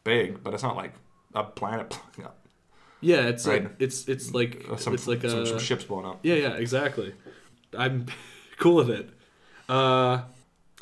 big, 0.04 0.42
but 0.42 0.54
it's 0.54 0.62
not 0.62 0.76
like 0.76 0.94
a 1.34 1.44
planet 1.44 1.88
blowing 2.16 2.28
up. 2.28 2.38
Yeah, 3.00 3.26
it's 3.28 3.46
like 3.46 3.70
it's 3.78 4.08
it's 4.08 4.32
like 4.34 4.64
Uh, 4.70 4.76
Some, 4.76 4.94
it's 4.94 5.06
like 5.06 5.20
some, 5.22 5.40
a 5.40 5.46
some 5.46 5.58
ships 5.58 5.84
blowing 5.84 6.06
up. 6.06 6.18
yeah 6.22 6.34
yeah 6.34 6.54
exactly. 6.54 7.14
I'm 7.76 8.06
cool 8.58 8.76
with 8.76 8.90
it. 8.90 9.10
Uh, 9.68 10.22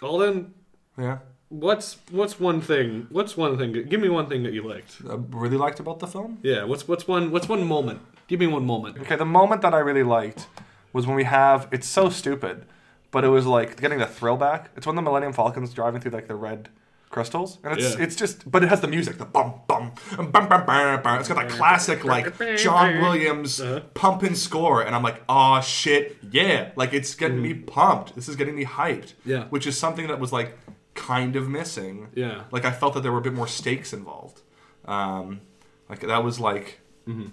Alden, 0.03 0.55
Yeah, 0.99 1.19
what's 1.49 1.97
what's 2.11 2.39
one 2.39 2.61
thing? 2.61 3.07
What's 3.11 3.37
one 3.37 3.59
thing? 3.59 3.73
Give 3.73 4.01
me 4.01 4.09
one 4.09 4.29
thing 4.29 4.43
that 4.45 4.53
you 4.53 4.63
liked. 4.63 4.99
I 5.09 5.17
really 5.31 5.57
liked 5.57 5.81
about 5.81 5.99
the 5.99 6.07
film. 6.07 6.39
Yeah, 6.43 6.65
what's 6.65 6.87
what's 6.87 7.09
one 7.09 7.31
what's 7.31 7.49
one 7.49 7.67
moment? 7.67 8.01
Give 8.29 8.39
me 8.41 8.47
one 8.47 8.65
moment. 8.65 8.99
Okay, 8.99 9.17
the 9.17 9.25
moment 9.25 9.63
that 9.63 9.75
I 9.75 9.79
really 9.79 10.03
liked 10.05 10.47
was 10.93 11.07
when 11.07 11.17
we 11.17 11.25
have. 11.25 11.69
It's 11.73 11.89
so 11.89 12.09
stupid, 12.11 12.65
but 13.15 13.25
it 13.25 13.29
was 13.29 13.47
like 13.47 13.81
getting 13.81 14.01
the 14.01 14.07
thrill 14.07 14.37
back. 14.37 14.71
It's 14.77 14.87
when 14.87 14.97
the 14.97 15.03
Millennium 15.03 15.33
Falcon's 15.33 15.73
driving 15.73 16.01
through 16.01 16.11
like 16.11 16.27
the 16.27 16.35
red 16.35 16.69
crystals, 17.11 17.59
and 17.63 17.79
it's 17.79 17.95
Yeah. 17.95 18.03
it's 18.03 18.17
just. 18.17 18.51
But 18.51 18.65
it 18.65 18.69
has 18.71 18.81
the 18.81 18.89
music, 18.89 19.19
the 19.19 19.25
bum 19.25 19.55
bum 19.69 19.93
bum 20.17 20.33
bum 20.33 20.49
bum 20.49 21.01
bum. 21.01 21.21
It's 21.21 21.29
got 21.29 21.37
that 21.37 21.49
classic 21.49 22.05
like 22.05 22.37
John 22.57 23.01
Williams 23.01 23.61
uh-huh. 23.61 23.83
pumping 23.95 24.35
score, 24.35 24.83
and 24.83 24.97
I'm 24.97 25.05
like, 25.05 25.23
oh 25.29 25.61
shit, 25.61 26.19
yeah! 26.29 26.73
Like 26.75 26.93
it's 26.93 27.15
getting 27.15 27.41
me 27.41 27.55
mm. 27.55 27.65
pumped. 27.69 28.17
This 28.17 28.29
is 28.29 28.35
getting 28.35 28.57
me 28.57 28.65
hyped. 28.65 29.13
Yeah. 29.25 29.45
which 29.45 29.65
is 29.65 29.79
something 29.79 30.09
that 30.09 30.19
was 30.19 30.33
like 30.33 30.59
kind 30.95 31.37
of 31.37 31.49
missing. 31.49 32.09
Yeah. 32.15 32.43
like 32.51 32.65
I 32.65 32.73
felt 32.73 32.95
that 32.95 33.05
there 33.05 33.13
were 33.13 33.19
a 33.19 33.27
bit 33.29 33.35
more 33.35 33.47
stakes 33.47 33.93
involved. 33.93 34.43
Um, 34.87 35.41
like 35.89 36.01
that 36.01 36.25
was 36.25 36.41
like 36.41 36.81
mm-hmm. 37.07 37.29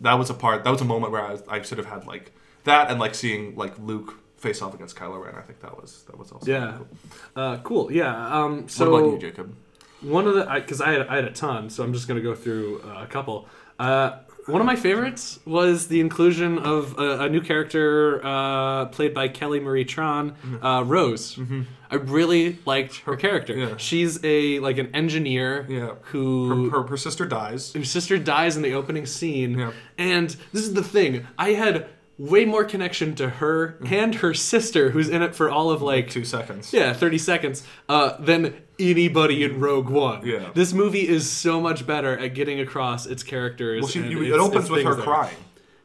that 0.00 0.18
was 0.18 0.28
a 0.28 0.34
part 0.34 0.64
that 0.64 0.70
was 0.70 0.82
a 0.82 0.84
moment 0.84 1.12
where 1.12 1.22
I, 1.22 1.32
was, 1.32 1.42
I 1.48 1.62
sort 1.62 1.78
of 1.78 1.86
had 1.86 2.06
like 2.06 2.32
that 2.64 2.90
and 2.90 3.00
like 3.00 3.14
seeing 3.14 3.56
like 3.56 3.78
Luke 3.78 4.20
face 4.44 4.62
off 4.62 4.74
against 4.74 4.94
Kylo 4.96 5.18
Ren. 5.24 5.34
I 5.34 5.42
think 5.42 5.58
that 5.60 5.74
was 5.80 6.04
that 6.08 6.16
was 6.18 6.30
also 6.32 6.50
Yeah, 6.50 6.78
cool. 6.78 6.88
uh, 7.42 7.56
cool. 7.68 7.92
Yeah. 7.92 8.12
Um, 8.38 8.68
so 8.68 8.90
what 8.90 8.98
about 9.00 9.12
you, 9.14 9.18
Jacob? 9.28 9.54
One 10.02 10.26
of 10.28 10.34
the 10.34 10.44
because 10.54 10.80
I, 10.80 10.90
had 10.92 11.02
I 11.08 11.16
had 11.16 11.24
a 11.24 11.32
ton, 11.32 11.70
so 11.70 11.82
I'm 11.82 11.92
just 11.92 12.06
gonna 12.08 12.20
go 12.30 12.34
through 12.34 12.82
uh, 12.84 13.02
a 13.02 13.06
couple. 13.06 13.48
Uh, 13.78 14.18
one 14.46 14.60
of 14.60 14.66
my 14.66 14.76
favorites 14.76 15.40
was 15.46 15.88
the 15.88 16.00
inclusion 16.00 16.58
of 16.58 16.98
a, 16.98 17.20
a 17.24 17.28
new 17.30 17.40
character 17.40 18.20
uh, 18.22 18.84
played 18.96 19.14
by 19.14 19.26
Kelly 19.28 19.58
Marie 19.58 19.86
Tran, 19.86 20.34
uh, 20.62 20.84
Rose. 20.84 21.38
I 21.90 21.94
really 21.96 22.58
liked 22.66 22.96
her 23.06 23.16
character. 23.16 23.54
Mm-hmm. 23.54 23.70
Yeah. 23.70 23.76
She's 23.78 24.22
a 24.22 24.58
like 24.60 24.76
an 24.76 24.94
engineer 24.94 25.64
Yeah, 25.68 25.94
who 26.12 26.68
her, 26.68 26.82
her, 26.82 26.86
her 26.88 26.96
sister 26.98 27.24
dies. 27.24 27.72
her 27.72 27.84
sister 27.84 28.18
dies 28.18 28.56
in 28.58 28.62
the 28.62 28.74
opening 28.74 29.06
scene 29.06 29.58
Yeah. 29.58 29.72
and 29.96 30.28
this 30.52 30.62
is 30.68 30.74
the 30.74 30.82
thing 30.82 31.26
i 31.38 31.50
had 31.52 31.86
way 32.18 32.44
more 32.44 32.64
connection 32.64 33.14
to 33.16 33.28
her 33.28 33.76
and 33.86 34.14
her 34.16 34.32
sister 34.34 34.90
who's 34.90 35.08
in 35.08 35.20
it 35.22 35.34
for 35.34 35.50
all 35.50 35.70
of 35.70 35.82
like 35.82 36.10
Two 36.10 36.24
seconds. 36.24 36.72
yeah 36.72 36.92
30 36.92 37.18
seconds 37.18 37.66
uh, 37.88 38.16
than 38.20 38.54
anybody 38.78 39.42
in 39.42 39.58
rogue 39.60 39.88
one 39.88 40.24
Yeah. 40.24 40.50
this 40.54 40.72
movie 40.72 41.08
is 41.08 41.28
so 41.30 41.60
much 41.60 41.86
better 41.86 42.16
at 42.16 42.34
getting 42.34 42.60
across 42.60 43.06
its 43.06 43.22
characters 43.22 43.82
Well, 43.82 43.90
she, 43.90 44.00
you, 44.06 44.22
its- 44.22 44.34
it 44.34 44.38
opens 44.40 44.70
with 44.70 44.84
her 44.84 44.94
crying, 44.94 45.36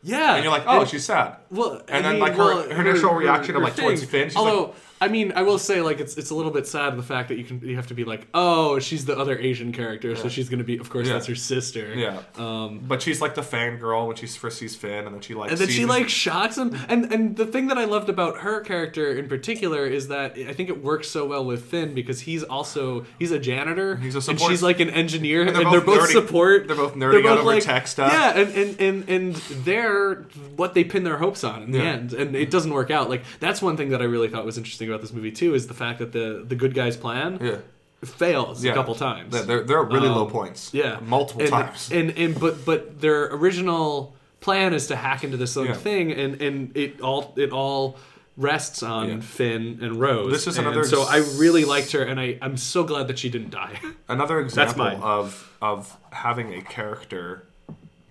yeah 0.03 0.35
and 0.35 0.43
you're 0.43 0.51
like, 0.53 0.63
oh, 0.67 0.81
And- 0.81 0.89
she's 0.89 1.05
sad. 1.05 1.37
well, 1.49 1.81
And 1.87 2.05
then, 2.05 2.19
like, 2.19 2.33
her- 2.33 2.37
well, 2.45 2.69
her 2.69 2.87
initial 2.89 3.13
reaction 3.15 3.55
of, 3.55 3.63
like, 3.63 3.75
towards 3.75 4.03
Finn, 4.05 4.29
she's 4.29 4.35
like- 4.37 4.45
Although, 4.45 4.73
I 5.01 5.07
mean, 5.07 5.31
I 5.35 5.43
will 5.43 5.59
say, 5.59 5.81
like, 5.81 5.99
it's 5.99 6.17
it's 6.17 6.29
a 6.29 6.35
little 6.35 6.51
bit 6.51 6.67
sad 6.67 6.97
the 6.97 7.03
fact 7.03 7.29
that 7.29 7.37
you 7.37 7.43
can 7.45 7.61
you 7.61 7.75
have 7.77 7.87
to 7.87 7.93
be 7.93 8.03
like, 8.03 8.27
oh, 8.33 8.79
she's 8.79 9.05
the 9.05 9.17
other 9.17 9.37
Asian 9.37 9.71
character, 9.71 10.15
so 10.15 10.27
she's 10.29 10.49
gonna 10.49 10.63
be, 10.63 10.77
of 10.77 10.89
course, 10.89 11.07
that's 11.07 11.25
her 11.27 11.35
sister. 11.35 11.93
Yeah, 11.95 12.19
Um, 12.37 12.79
but 12.87 13.01
she's 13.01 13.21
like 13.21 13.35
the 13.35 13.41
fangirl 13.41 14.07
when 14.07 14.15
she 14.17 14.27
first 14.27 14.57
sees 14.57 14.75
Finn, 14.75 15.05
and 15.05 15.13
then 15.15 15.21
she 15.21 15.33
like 15.33 15.51
and 15.51 15.59
then 15.59 15.67
she 15.69 15.81
his- 15.81 15.89
like 15.89 16.09
shocks 16.09 16.57
him 16.57 16.75
and 16.89 17.11
and 17.13 17.35
the 17.37 17.45
thing 17.45 17.67
that 17.67 17.77
i 17.77 17.85
loved 17.85 18.09
about 18.09 18.39
her 18.39 18.61
character 18.61 19.13
in 19.17 19.27
particular 19.27 19.85
is 19.85 20.07
that 20.09 20.33
i 20.37 20.53
think 20.53 20.69
it 20.69 20.83
works 20.83 21.07
so 21.09 21.25
well 21.25 21.43
with 21.45 21.63
finn 21.65 21.93
because 21.93 22.21
he's 22.21 22.43
also 22.43 23.05
he's 23.17 23.31
a 23.31 23.39
janitor 23.39 23.95
He's 23.97 24.15
a 24.15 24.17
and 24.17 24.23
support- 24.25 24.51
she's 24.51 24.61
like 24.63 24.79
an 24.79 24.89
engineer 24.89 25.41
and 25.43 25.55
they're 25.55 25.63
they're, 25.69 25.81
both 25.81 25.85
both 25.85 26.09
nerdy- 26.09 26.11
support 26.13 26.67
they're 26.67 26.75
both 26.75 26.95
nerding 26.95 27.25
out 27.27 27.37
over 27.39 27.59
tech 27.61 27.87
stuff. 27.87 28.11
yeah 28.11 28.37
and 28.37 28.53
and, 28.55 28.79
and 28.81 29.09
and 29.09 29.35
they're 29.63 30.15
what 30.55 30.73
they 30.73 30.83
pin 30.83 31.03
their 31.03 31.17
hopes 31.17 31.43
on 31.43 31.63
in 31.63 31.71
the 31.71 31.79
Yeah. 31.79 31.83
end 31.85 32.13
and 32.13 32.35
it 32.35 32.51
doesn't 32.51 32.71
work 32.73 32.91
out 32.91 33.09
like 33.09 33.23
that's 33.39 33.61
one 33.61 33.77
thing 33.77 33.89
that 33.89 34.01
i 34.01 34.05
really 34.05 34.27
thought 34.27 34.45
was 34.45 34.57
interesting 34.57 34.88
about 34.89 35.01
this 35.01 35.13
movie 35.13 35.31
too 35.31 35.53
is 35.55 35.67
the 35.67 35.73
fact 35.73 35.99
that 35.99 36.11
the 36.11 36.43
the 36.47 36.55
good 36.55 36.73
guys 36.73 36.97
plan 36.97 37.37
yeah. 37.41 37.57
fails 38.03 38.63
Yeah. 38.63 38.71
a 38.71 38.75
couple 38.75 38.95
times 38.95 39.31
They're- 39.33 39.43
They're, 39.43 39.63
they're 39.63 39.81
at 39.85 39.91
really 39.91 40.09
low 40.09 40.25
Um, 40.25 40.31
points. 40.31 40.73
yeah, 40.73 40.99
multiple 41.05 41.41
and, 41.43 41.51
times. 41.51 41.89
And 41.91 42.11
and 42.17 42.39
but 42.39 42.65
but 42.65 43.01
their 43.01 43.25
original 43.33 44.15
plan 44.41 44.73
is 44.73 44.87
to 44.87 44.95
hack 44.95 45.23
into 45.23 45.37
this 45.37 45.55
other 45.57 45.67
Yeah. 45.69 45.73
thing, 45.73 46.11
and 46.11 46.41
and 46.41 46.75
it 46.77 47.01
all 47.01 47.33
it 47.37 47.51
all 47.51 47.97
rests 48.37 48.81
on 48.83 49.07
Yeah. 49.09 49.19
Finn 49.19 49.79
and 49.81 49.99
Rose. 49.99 50.31
This 50.31 50.47
is 50.47 50.57
another 50.57 50.85
So 50.85 51.01
I 51.03 51.17
really 51.37 51.65
liked 51.65 51.91
her, 51.91 52.01
and 52.03 52.19
I 52.19 52.37
I'm 52.41 52.55
so 52.57 52.83
glad 52.85 53.07
that 53.09 53.19
she 53.19 53.29
didn't 53.29 53.49
die. 53.51 53.79
Another 54.07 54.39
example 54.45 54.85
of 55.03 55.51
of 55.61 55.97
having 56.11 56.53
a 56.53 56.61
character 56.61 57.43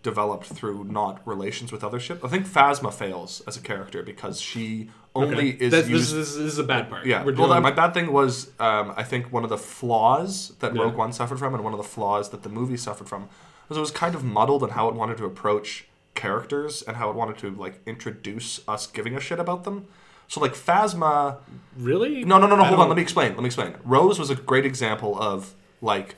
developed 0.03 0.47
through 0.47 0.85
not 0.85 1.27
relations 1.27 1.73
with 1.73 1.83
other 1.85 1.99
ship. 2.01 2.25
I 2.25 2.29
think 2.29 2.47
Phasma 2.47 2.93
fails 2.93 3.43
as 3.47 3.57
a 3.57 3.61
character 3.61 4.03
because 4.03 4.41
she 4.41 4.91
only 5.15 5.51
is 5.61 5.73
That's, 5.73 5.89
used. 5.89 6.15
this, 6.15 6.29
is, 6.29 6.37
this 6.37 6.53
is 6.53 6.59
a 6.59 6.65
bad 6.65 6.89
part. 6.89 7.05
yeah, 7.07 7.25
We're 7.25 7.35
well, 7.35 7.49
doing, 7.49 7.63
my 7.63 7.71
bad 7.73 7.95
thing 7.95 8.13
was 8.13 8.51
um, 8.61 8.93
I 8.97 9.03
think 9.03 9.33
one 9.33 9.43
of 9.45 9.51
the 9.51 9.59
flaws 9.59 10.53
that 10.61 10.75
Yeah. 10.75 10.83
Rogue 10.83 10.95
One 10.97 11.13
suffered 11.13 11.39
from, 11.39 11.55
and 11.55 11.65
one 11.65 11.73
of 11.73 11.79
the 11.79 11.85
flaws 11.85 12.31
that 12.31 12.43
the 12.43 12.49
movie 12.49 12.77
suffered 12.77 13.09
from, 13.09 13.29
was 13.69 13.77
it 13.77 13.81
was 13.81 13.91
kind 13.91 14.15
of 14.15 14.23
muddled 14.23 14.63
in 14.63 14.71
how 14.71 14.89
it 14.89 14.95
wanted 14.95 15.17
to 15.19 15.25
approach 15.25 15.87
characters 16.15 16.83
and 16.83 16.97
how 16.97 17.11
it 17.11 17.17
wanted 17.17 17.39
to 17.39 17.51
like 17.51 17.81
introduce 17.87 18.61
us 18.69 18.87
giving 18.87 19.15
a 19.17 19.21
shit 19.21 19.39
about 19.41 19.65
them. 19.65 19.87
So 20.29 20.41
like 20.41 20.53
Phasma, 20.55 21.39
really 21.77 22.25
no, 22.25 22.39
no, 22.39 22.47
no, 22.47 22.57
no. 22.57 22.63
I 22.63 22.67
Hold 22.69 22.73
on. 22.75 22.79
don't- 22.81 22.89
Let 22.91 22.97
me 22.97 23.03
explain. 23.03 23.31
Let 23.33 23.41
me 23.41 23.47
explain. 23.47 23.75
Rose 23.85 24.19
was 24.19 24.31
a 24.31 24.35
great 24.35 24.67
example 24.67 25.21
of 25.21 25.55
like 25.81 26.17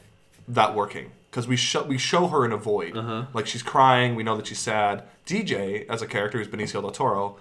that 0.49 0.75
working 0.75 1.13
because 1.31 1.47
we 1.47 1.57
show 1.57 1.83
we 1.85 1.97
show 1.99 2.27
her 2.29 2.45
in 2.45 2.53
a 2.53 2.57
void. 2.57 2.97
Uh-huh. 2.97 3.27
Like 3.33 3.47
she's 3.47 3.63
crying. 3.63 4.15
We 4.15 4.23
know 4.23 4.37
that 4.37 4.47
she's 4.47 4.59
sad. 4.59 5.05
DJ 5.27 5.87
as 5.89 6.03
a 6.03 6.07
character 6.07 6.39
who's 6.39 6.49
Benicio 6.49 6.81
del 6.83 6.91
Toro. 6.91 7.37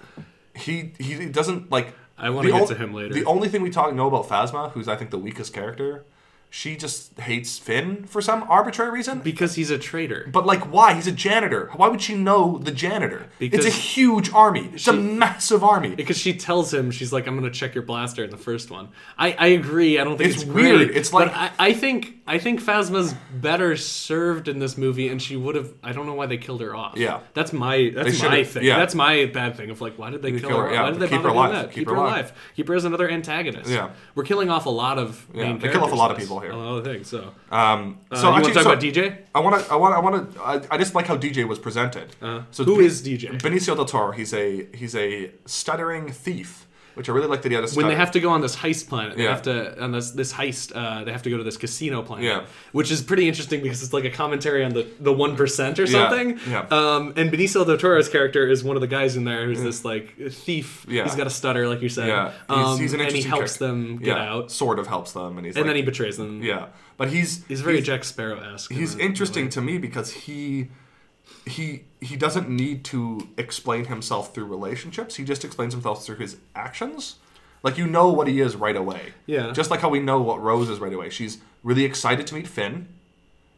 He 0.56 0.94
he 1.00 1.26
doesn't 1.28 1.72
like. 1.72 1.94
I 2.18 2.30
wanna 2.30 2.48
the 2.48 2.54
get 2.54 2.62
ol- 2.62 2.68
to 2.68 2.76
him 2.76 2.94
later. 2.94 3.14
The 3.14 3.26
only 3.26 3.48
thing 3.48 3.62
we 3.62 3.70
talk 3.70 3.94
know 3.94 4.08
about 4.08 4.28
Phasma, 4.28 4.72
who's 4.72 4.88
I 4.88 4.96
think 4.96 5.10
the 5.10 5.18
weakest 5.18 5.54
character, 5.54 6.04
she 6.52 6.76
just 6.76 7.20
hates 7.20 7.60
Finn 7.60 8.06
for 8.06 8.22
some 8.22 8.44
arbitrary 8.50 8.92
reason. 8.92 9.20
because 9.20 9.54
he's 9.56 9.70
a 9.70 9.78
traitor. 9.78 10.28
But 10.32 10.46
like, 10.48 10.72
why? 10.72 10.94
He's 10.96 11.06
a 11.08 11.12
janitor. 11.12 11.70
Why 11.76 11.88
would 11.88 12.02
she 12.02 12.16
know 12.16 12.58
the 12.58 12.72
janitor? 12.72 13.28
Because 13.38 13.66
it's 13.66 13.76
a 13.76 13.78
huge 13.80 14.32
army. 14.34 14.70
It's 14.74 14.88
a 14.88 14.94
massive 14.94 15.64
army. 15.64 15.94
because 15.96 16.18
she 16.18 16.34
tells 16.34 16.74
him 16.74 16.90
she's 16.92 17.14
like 17.14 17.28
I'm 17.28 17.36
gonna 17.36 17.52
check 17.52 17.76
your 17.76 17.84
blaster 17.84 18.24
in 18.24 18.32
the 18.32 18.38
first 18.38 18.72
one. 18.72 18.90
I, 19.18 19.34
I 19.34 19.48
agree. 19.48 20.00
I 20.00 20.04
don't 20.04 20.18
think 20.18 20.32
It's 20.34 20.42
it's, 20.44 20.52
weird. 20.52 20.88
great, 20.88 20.98
It's 20.98 21.12
but 21.12 21.28
like- 21.28 21.36
I, 21.36 21.52
I 21.70 21.74
think 21.74 22.16
I 22.26 22.38
think 22.38 22.62
Phasma's 22.62 23.16
better 23.34 23.76
served 23.76 24.48
in 24.48 24.60
this 24.60 24.78
movie, 24.78 25.08
and 25.10 25.20
she 25.20 25.36
would 25.36 25.56
have. 25.56 25.74
I 25.84 25.94
don't 25.94 26.06
know 26.06 26.14
why 26.14 26.28
they 26.28 26.38
killed 26.38 26.62
her 26.62 26.76
off. 26.76 26.96
Yeah. 26.98 27.22
that's 27.34 27.54
my 27.54 27.92
that's 27.94 28.22
my 28.22 28.44
thing. 28.44 28.64
yeah. 28.66 28.78
That's 28.78 28.94
my 28.96 29.26
bad 29.26 29.56
thing 29.56 29.70
of 29.72 29.82
like 29.82 29.98
why 29.98 30.10
did 30.12 30.22
they, 30.22 30.32
kill, 30.32 30.50
kill 30.50 30.58
her? 30.60 30.68
her, 30.68 30.74
yeah, 30.74 30.84
Why 30.84 30.92
did 30.92 31.00
they 31.00 31.08
keep 31.08 31.18
bother 31.24 31.30
her 31.30 31.36
alive. 31.36 31.52
that? 31.54 31.72
Keep 31.72 31.88
her 31.90 31.96
alive. 31.96 32.34
Keep 32.56 32.68
her 32.68 32.76
as 32.76 32.86
another 32.86 33.10
antagonist. 33.10 33.70
Yeah. 33.70 33.92
we're 34.16 34.24
killing 34.24 34.50
off 34.50 34.66
a 34.66 34.70
lot 34.70 34.98
of 35.00 35.26
Yeah, 35.34 35.58
they 35.58 35.70
kill 35.70 35.84
off 35.84 35.92
a 35.92 35.96
lot 35.96 36.12
of 36.12 36.18
in 36.20 36.39
people 36.42 36.58
here. 36.58 36.66
A 36.68 36.70
lot 36.72 36.78
of 36.78 36.84
things. 36.84 37.08
So, 37.08 37.34
Um, 37.52 38.00
uh, 38.12 38.16
so 38.16 38.28
you 38.28 38.32
want 38.32 38.38
actually, 38.38 38.52
to 38.52 38.54
talk 38.54 38.64
so 38.64 38.70
about 38.72 38.84
DJ? 38.84 39.18
I 39.36 39.40
want 39.40 39.66
to, 39.66 39.72
I 39.72 39.76
want, 39.76 39.96
I 39.96 40.00
want 40.00 40.34
to, 40.34 40.42
I, 40.42 40.62
I 40.72 40.78
just 40.78 40.96
like 40.96 41.08
how 41.08 41.18
DJ 41.18 41.48
was 41.48 41.60
presented. 41.60 42.16
Uh, 42.22 42.44
so 42.52 42.64
who 42.64 42.80
is 42.80 43.02
DJ? 43.02 43.40
Benicio 43.42 43.76
del 43.76 43.86
Toro. 43.86 44.12
He's 44.12 44.34
a 44.34 44.68
he's 44.74 44.96
a 44.96 45.32
stuttering 45.46 46.12
thief 46.12 46.66
which 47.00 47.08
I 47.08 47.14
really 47.14 47.28
like 47.28 47.42
that 47.44 47.50
he 47.50 47.56
had 47.56 47.64
a 47.64 47.68
when 47.70 47.88
they 47.88 47.96
have 47.96 48.12
to 48.12 48.20
go 48.20 48.30
on 48.30 48.42
this 48.42 48.56
heist 48.58 48.90
planet, 48.90 49.16
they 49.16 49.24
Yeah. 49.24 49.30
have 49.30 49.42
to 49.44 49.82
on 49.82 49.94
this 49.94 50.12
this 50.12 50.34
heist. 50.34 50.74
Uh, 50.76 51.06
they 51.06 51.12
have 51.14 51.24
to 51.24 51.30
go 51.30 51.38
to 51.38 51.44
this 51.44 51.56
casino 51.56 52.02
planet, 52.04 52.26
Yeah. 52.26 52.42
which 52.74 52.92
is 52.92 53.02
pretty 53.02 53.28
interesting 53.28 53.64
because 53.64 53.82
it's 53.82 53.94
like 53.94 54.04
a 54.04 54.10
commentary 54.10 54.66
on 54.66 54.74
the 54.74 54.86
the 55.00 55.14
one 55.14 55.36
percent 55.38 55.80
or 55.80 55.88
something. 55.88 56.38
yeah. 56.50 56.66
Um, 56.70 57.14
and 57.16 57.32
Benicio 57.32 57.66
del 57.66 57.78
Toro's 57.78 58.10
character 58.10 58.46
is 58.48 58.64
one 58.66 58.76
of 58.76 58.82
the 58.82 58.88
guys 58.88 59.16
in 59.16 59.24
there 59.24 59.46
who's 59.46 59.64
this 59.64 59.86
like 59.86 60.14
thief. 60.30 60.86
Yeah. 60.90 61.06
He's 61.06 61.16
got 61.16 61.26
a 61.26 61.30
stutter, 61.30 61.70
like 61.70 61.82
you 61.82 61.88
said. 61.90 62.10
Yeah, 62.10 62.32
he's, 62.50 62.58
Um, 62.68 62.80
he's 62.80 62.94
an 62.94 63.00
and 63.00 63.12
he 63.16 63.22
helps 63.22 63.58
character. 63.58 63.68
them 63.68 63.98
get 64.00 64.18
yeah, 64.18 64.34
out, 64.34 64.52
Sort 64.52 64.78
of 64.78 64.88
helps 64.88 65.14
them, 65.14 65.38
and 65.38 65.46
he's 65.46 65.56
and 65.56 65.64
like, 65.64 65.70
then 65.70 65.76
he 65.78 65.82
betrays 65.84 66.18
them. 66.18 66.44
yeah, 66.44 66.66
but 66.98 67.10
he's 67.10 67.46
He's 67.48 67.62
very 67.62 67.78
he's, 67.78 67.86
Jack 67.86 68.04
Sparrow 68.04 68.38
esque. 68.54 68.74
he's 68.74 68.98
interesting 68.98 69.48
to 69.52 69.62
me 69.62 69.78
because 69.78 70.12
he 70.12 70.68
he 71.50 71.84
he 72.00 72.16
doesn't 72.16 72.50
need 72.50 72.84
to 72.86 73.28
explain 73.38 73.86
himself 73.86 74.34
through 74.34 74.46
relationships. 74.46 75.16
He 75.16 75.24
just 75.24 75.44
explains 75.44 75.74
himself 75.74 76.06
through 76.06 76.18
his 76.18 76.38
actions. 76.56 77.16
Like 77.64 77.78
you 77.78 77.88
know 77.88 78.10
what 78.10 78.28
he 78.28 78.40
is 78.40 78.56
right 78.56 78.76
away. 78.76 79.14
Yeah. 79.26 79.52
Just 79.52 79.70
like 79.70 79.82
how 79.82 79.90
we 79.90 80.00
know 80.00 80.22
what 80.22 80.42
Rose 80.42 80.70
is 80.70 80.80
right 80.80 80.94
away. 80.94 81.10
She's 81.10 81.40
really 81.64 81.84
excited 81.84 82.26
to 82.28 82.36
meet 82.36 82.48
Finn, 82.48 82.88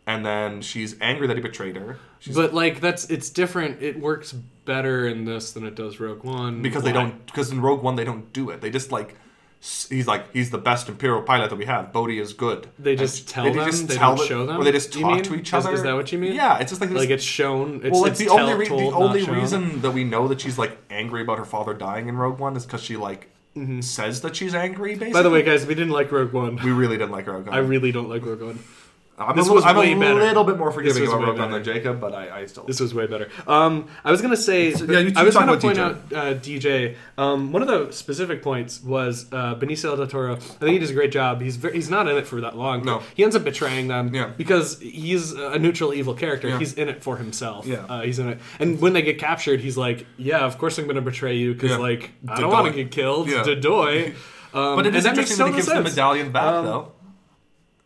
and 0.08 0.26
then 0.26 0.62
she's 0.62 0.96
angry 1.00 1.28
that 1.28 1.38
he 1.38 1.42
betrayed 1.42 1.76
her. 1.76 2.00
She's, 2.20 2.36
But 2.36 2.54
like 2.54 2.82
that's 2.82 3.10
it's 3.10 3.30
different. 3.30 3.82
It 3.82 4.00
works 4.00 4.32
better 4.32 5.08
in 5.08 5.26
this 5.26 5.52
than 5.52 5.66
it 5.66 5.76
does 5.76 6.00
Rogue 6.00 6.24
One 6.24 6.62
because 6.62 6.84
they 6.84 6.92
don't 6.92 7.26
because 7.28 7.52
in 7.52 7.62
Rogue 7.62 7.84
One 7.84 7.96
they 7.96 8.06
don't 8.06 8.32
do 8.34 8.50
it. 8.50 8.62
They 8.62 8.70
just 8.72 8.92
like 8.92 9.16
he's 9.62 10.08
like 10.08 10.34
he's 10.34 10.50
the 10.50 10.58
best 10.58 10.90
Imperial 10.90 11.22
pilot 11.22 11.50
that 11.52 11.56
we 11.56 11.66
have. 11.66 11.94
Bodhi 11.94 12.20
is 12.20 12.34
good. 12.34 12.68
They 12.80 12.92
And 12.92 13.00
just 13.00 13.28
sh- 13.30 13.32
tell 13.32 13.44
them? 13.46 13.54
They 13.88 13.96
tell 13.96 14.16
don't 14.16 14.26
it- 14.26 14.28
show 14.28 14.46
them? 14.46 14.58
Or 14.60 14.64
they 14.64 14.72
just 14.72 14.92
talk 14.92 15.24
to 15.24 15.36
each 15.36 15.54
other. 15.54 15.72
is 15.74 15.84
that 15.84 15.94
what 15.96 16.12
you 16.12 16.18
mean? 16.18 16.34
Yeah, 16.34 16.58
it's 16.60 16.72
just 16.72 16.82
like 16.82 16.90
this. 16.90 17.00
Like 17.00 17.10
it's 17.12 17.24
shown. 17.24 17.82
It's, 17.84 17.92
well, 17.94 18.06
it's 18.06 18.20
it's 18.20 18.30
the 18.30 18.36
only 18.36 18.54
re- 18.56 18.68
told, 18.68 18.94
the 18.94 18.98
only 18.98 19.24
shown. 19.24 19.36
reason 19.36 19.82
that 19.82 19.92
we 19.92 20.04
know 20.04 20.28
that 20.28 20.42
she's 20.42 20.58
like 20.58 20.78
angry 20.90 21.22
about 21.22 21.38
her 21.38 21.46
father 21.46 21.74
dying 21.74 22.08
in 22.10 22.18
Rogue 22.18 22.40
One 22.40 22.56
is 22.56 22.66
because 22.66 22.82
she 22.82 22.98
like 22.98 23.30
says 23.82 24.22
that 24.22 24.36
she's 24.36 24.56
angry. 24.56 24.92
Basically, 24.96 25.08
Mm-hmm. 25.10 25.14
By 25.14 25.22
the 25.24 25.30
way, 25.30 25.44
guys, 25.44 25.66
we 25.66 25.76
didn't 25.76 25.92
like 25.92 26.12
Rogue 26.12 26.32
One. 26.34 26.56
we 26.64 26.72
really 26.72 26.98
didn't 26.98 27.12
like 27.12 27.28
Rogue 27.28 27.48
One. 27.48 27.56
I 27.56 27.60
really 27.60 27.92
don't 27.92 28.10
like 28.10 28.26
Rogue 28.26 28.42
One. 28.42 28.60
I'm 29.28 29.36
this 29.36 29.48
a, 29.48 29.54
was 29.54 29.66
I'm 29.66 29.76
way 29.78 29.94
a 29.94 30.00
better. 30.00 30.16
little 30.16 30.44
bit 30.44 30.58
more 30.58 30.72
forgiving 30.72 31.08
about 31.08 31.38
One 31.38 31.52
than 31.52 31.64
Jacob, 31.64 32.00
but 32.00 32.14
I, 32.14 32.42
I 32.42 32.46
still. 32.46 32.64
This 32.64 32.80
was 32.80 32.94
way 32.94 33.08
better. 33.08 33.30
Um, 33.48 33.88
I 34.04 34.12
was 34.12 34.22
gonna 34.22 34.38
say, 34.38 34.70
yeah, 34.72 35.10
I 35.16 35.24
was 35.24 35.34
gonna 35.36 35.58
point 35.58 35.78
DJ. 35.78 35.80
out 35.80 35.96
uh, 36.14 36.34
DJ. 36.36 36.96
Um, 37.18 37.52
one 37.52 37.62
of 37.62 37.68
the 37.68 37.92
specific 37.92 38.42
points 38.44 38.82
was 38.84 39.28
uh, 39.32 39.56
Benicio 39.56 39.96
del 39.98 40.08
Toro. 40.08 40.34
I 40.34 40.38
think 40.38 40.72
he 40.74 40.80
does 40.80 40.92
a 40.92 40.94
great 40.94 41.12
job. 41.12 41.42
He's 41.42 41.56
very, 41.58 41.74
he's 41.76 41.90
not 41.90 42.08
in 42.08 42.18
it 42.18 42.28
for 42.28 42.42
that 42.42 42.58
long. 42.58 42.84
No. 42.86 43.02
he 43.16 43.24
ends 43.24 43.36
up 43.36 43.44
betraying 43.44 43.88
them 43.88 44.14
Yeah. 44.14 44.28
because 44.38 44.80
he's 44.80 45.32
a 45.34 45.58
neutral 45.60 45.94
evil 45.94 46.14
character. 46.14 46.48
Yeah. 46.50 46.60
He's 46.60 46.74
in 46.74 46.90
it 46.90 47.04
for 47.04 47.18
himself. 47.18 47.66
Yeah. 47.66 47.86
uh, 47.90 48.02
he's 48.02 48.20
in 48.20 48.30
it. 48.30 48.40
And 48.60 48.80
when 48.82 48.94
they 48.94 49.02
get 49.02 49.20
captured, 49.20 49.60
he's 49.62 49.78
like, 49.78 50.06
"Yeah, 50.18 50.40
of 50.46 50.58
course 50.58 50.78
I'm 50.78 50.88
gonna 50.88 51.02
betray 51.02 51.36
you 51.38 51.54
because 51.54 51.72
Yeah. 51.72 51.78
like 51.78 52.12
I 52.28 52.40
don't 52.40 52.52
want 52.52 52.68
to 52.68 52.74
get 52.84 52.92
killed." 52.92 53.30
Yeah. 53.30 53.44
Dadoy. 53.44 54.14
Um, 54.54 54.76
but 54.76 54.86
it 54.86 54.94
is 54.96 55.06
and 55.06 55.16
that 55.16 55.22
makes 55.22 55.32
interesting 55.32 55.46
that 55.46 55.52
he 55.52 55.56
gives 55.56 55.68
the 55.68 55.82
medallion 55.82 56.34
back, 56.34 56.44
Um, 56.44 56.66
though. 56.66 56.92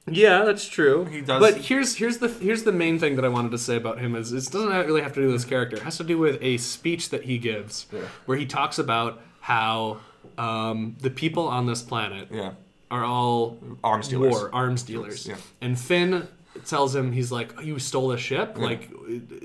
Yeah, 0.07 0.43
that's 0.45 0.67
true. 0.67 1.05
He 1.05 1.21
does- 1.21 1.39
But 1.39 1.57
here's 1.61 1.95
here's 1.95 2.19
the 2.19 2.27
here's 2.27 2.63
the 2.63 2.71
main 2.71 2.99
thing 2.99 3.15
that 3.15 3.25
I 3.25 3.27
wanted 3.29 3.51
to 3.51 3.57
say 3.57 3.75
about 3.75 3.99
him 3.99 4.15
is 4.15 4.31
it 4.31 4.51
doesn't 4.51 4.69
really 4.69 5.01
have 5.01 5.13
to 5.13 5.19
do 5.21 5.25
with 5.27 5.33
his 5.35 5.45
character. 5.45 5.77
It 5.77 5.83
has 5.83 5.97
to 5.97 6.03
do 6.03 6.17
with 6.19 6.37
a 6.41 6.57
speech 6.57 7.09
that 7.09 7.23
he 7.23 7.37
gives 7.39 7.87
where 8.25 8.37
he 8.37 8.45
talks 8.45 8.77
about 8.77 9.21
how 9.41 9.97
um, 10.37 10.95
the 11.01 11.09
people 11.09 11.47
on 11.47 11.65
this 11.65 11.81
planet 11.81 12.27
Yeah, 12.31 12.51
are 12.91 13.03
all 13.03 13.57
Arms 13.83 14.07
dealers. 14.07 14.31
war 14.31 14.49
arms 14.53 14.83
dealers. 14.83 15.25
Yeah. 15.27 15.37
And 15.61 15.79
Finn 15.79 16.27
tells 16.65 16.95
him 16.95 17.11
he's 17.11 17.31
like, 17.31 17.51
"You 17.63 17.79
stole 17.79 18.11
a 18.11 18.17
ship. 18.17 18.57
Like, 18.57 18.89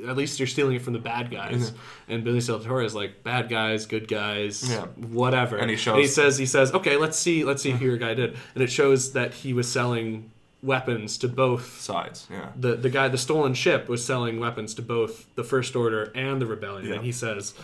at 0.06 0.16
least 0.16 0.38
you're 0.38 0.46
stealing 0.46 0.76
it 0.76 0.82
from 0.82 0.92
the 0.92 0.98
bad 0.98 1.30
guys." 1.30 1.72
And 2.08 2.22
Billy 2.22 2.40
Toro 2.42 2.84
is 2.84 2.94
like, 2.94 3.22
"Bad 3.24 3.48
guys, 3.48 3.86
good 3.86 4.08
guys, 4.08 4.68
Yeah. 4.70 4.86
whatever." 4.96 5.56
And 5.56 5.70
he 5.70 5.76
shows- 5.76 5.98
he 5.98 6.06
says, 6.06 6.36
"He 6.38 6.46
says, 6.46 6.72
okay, 6.72 6.96
let's 6.96 7.18
see, 7.18 7.44
let's 7.44 7.62
see 7.62 7.70
who 7.72 7.84
your 7.84 7.96
guy 7.96 8.12
did." 8.14 8.36
And 8.54 8.62
it 8.62 8.70
shows 8.70 9.12
that 9.12 9.32
he 9.34 9.52
was 9.52 9.66
selling 9.70 10.30
weapons 10.62 11.16
to 11.18 11.28
both 11.28 11.80
sides. 11.80 12.26
Yeah, 12.30 12.50
the 12.56 12.74
the 12.76 12.90
guy 12.90 13.08
the 13.08 13.18
stolen 13.18 13.54
ship 13.54 13.88
was 13.88 14.04
selling 14.04 14.40
weapons 14.40 14.74
to 14.74 14.82
both 14.82 15.26
the 15.34 15.44
first 15.44 15.74
order 15.76 16.12
and 16.14 16.40
the 16.40 16.46
rebellion 16.46 16.88
Yeah. 16.88 16.94
and 16.96 17.04
he 17.04 17.12
says 17.12 17.54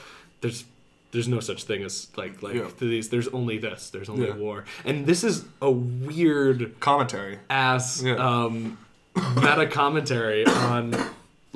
there's 0.40 0.64
there's 1.12 1.28
no 1.28 1.40
such 1.40 1.64
thing 1.64 1.82
as 1.82 2.08
like 2.16 2.42
like 2.42 2.54
Yeah. 2.54 2.68
these 2.78 3.08
there's 3.10 3.28
only 3.28 3.58
this 3.58 3.90
there's 3.90 4.08
only 4.08 4.28
Yeah. 4.28 4.34
war 4.36 4.64
and 4.84 5.06
this 5.06 5.24
is 5.24 5.44
a 5.60 5.70
weird 5.70 6.78
commentary. 6.80 7.38
ass 7.50 8.04
um 8.04 8.78
meta 9.36 9.66
commentary 9.66 10.44
on 10.46 10.94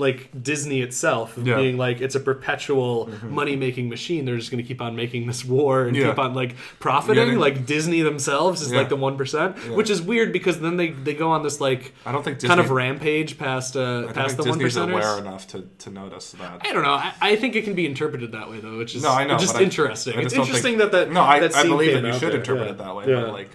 like 0.01 0.31
Disney 0.43 0.81
itself 0.83 1.35
Yeah. 1.37 1.45
Mm-hmm. 1.45 1.61
being 1.63 1.77
like 1.79 2.01
it's 2.01 2.15
a 2.17 2.21
perpetual 2.21 3.09
money 3.23 3.55
making 3.57 3.89
machine. 3.89 4.25
They're 4.25 4.37
just 4.39 4.51
going 4.51 4.63
to 4.63 4.67
keep 4.67 4.81
on 4.81 4.97
making 4.97 5.27
this 5.27 5.45
war 5.45 5.85
and 5.85 5.97
Yeah. 5.97 6.09
keep 6.09 6.19
on 6.19 6.35
like 6.35 6.57
profiting. 6.81 7.29
They- 7.31 7.37
like 7.37 7.67
Disney 7.67 8.03
themselves 8.03 8.63
is 8.63 8.73
Yeah. 8.73 8.79
like 8.79 8.89
the 8.89 8.97
one 8.97 9.17
which 9.17 9.91
is 9.91 10.01
weird 10.03 10.33
because 10.33 10.61
then 10.61 10.77
they 10.77 10.91
they 10.91 11.15
go 11.15 11.31
on 11.31 11.43
this 11.43 11.61
like 11.61 11.93
I 12.07 12.13
don't 12.13 12.25
think 12.25 12.39
Disney, 12.39 12.49
kind 12.49 12.61
of 12.61 12.71
rampage 12.71 13.39
past 13.39 13.77
uh 13.77 13.81
I 13.81 13.85
don't 14.03 14.15
past 14.15 14.37
think 14.37 14.45
the 14.45 14.51
one 14.51 14.59
Disney's 14.59 14.77
aware 14.77 15.19
enough 15.19 15.47
to, 15.49 15.69
to 15.79 15.91
notice 15.91 16.33
that. 16.33 16.67
I 16.67 16.73
don't 16.73 16.83
know. 16.83 16.95
I, 16.95 17.13
I 17.21 17.37
think 17.37 17.55
it 17.57 17.65
can 17.65 17.75
be 17.75 17.87
interpreted 17.87 18.33
that 18.33 18.51
way 18.51 18.61
though, 18.61 18.79
which 18.79 18.95
is 18.95 19.03
No, 19.03 19.11
I 19.11 19.25
know. 19.25 19.37
just 19.39 19.57
interesting. 19.61 20.15
I 20.19 20.23
just 20.23 20.35
it's 20.35 20.41
interesting 20.41 20.79
think- 20.79 20.91
that 20.93 21.07
that 21.07 21.13
No, 21.13 21.23
I, 21.23 21.41
that 21.41 21.55
I 21.55 21.63
believe 21.65 21.93
that 21.95 22.05
you 22.07 22.13
should 22.15 22.33
there. 22.33 22.39
interpret 22.41 22.69
it 22.71 22.79
that 22.79 22.97
way. 22.97 23.05
But 23.07 23.33
like, 23.33 23.51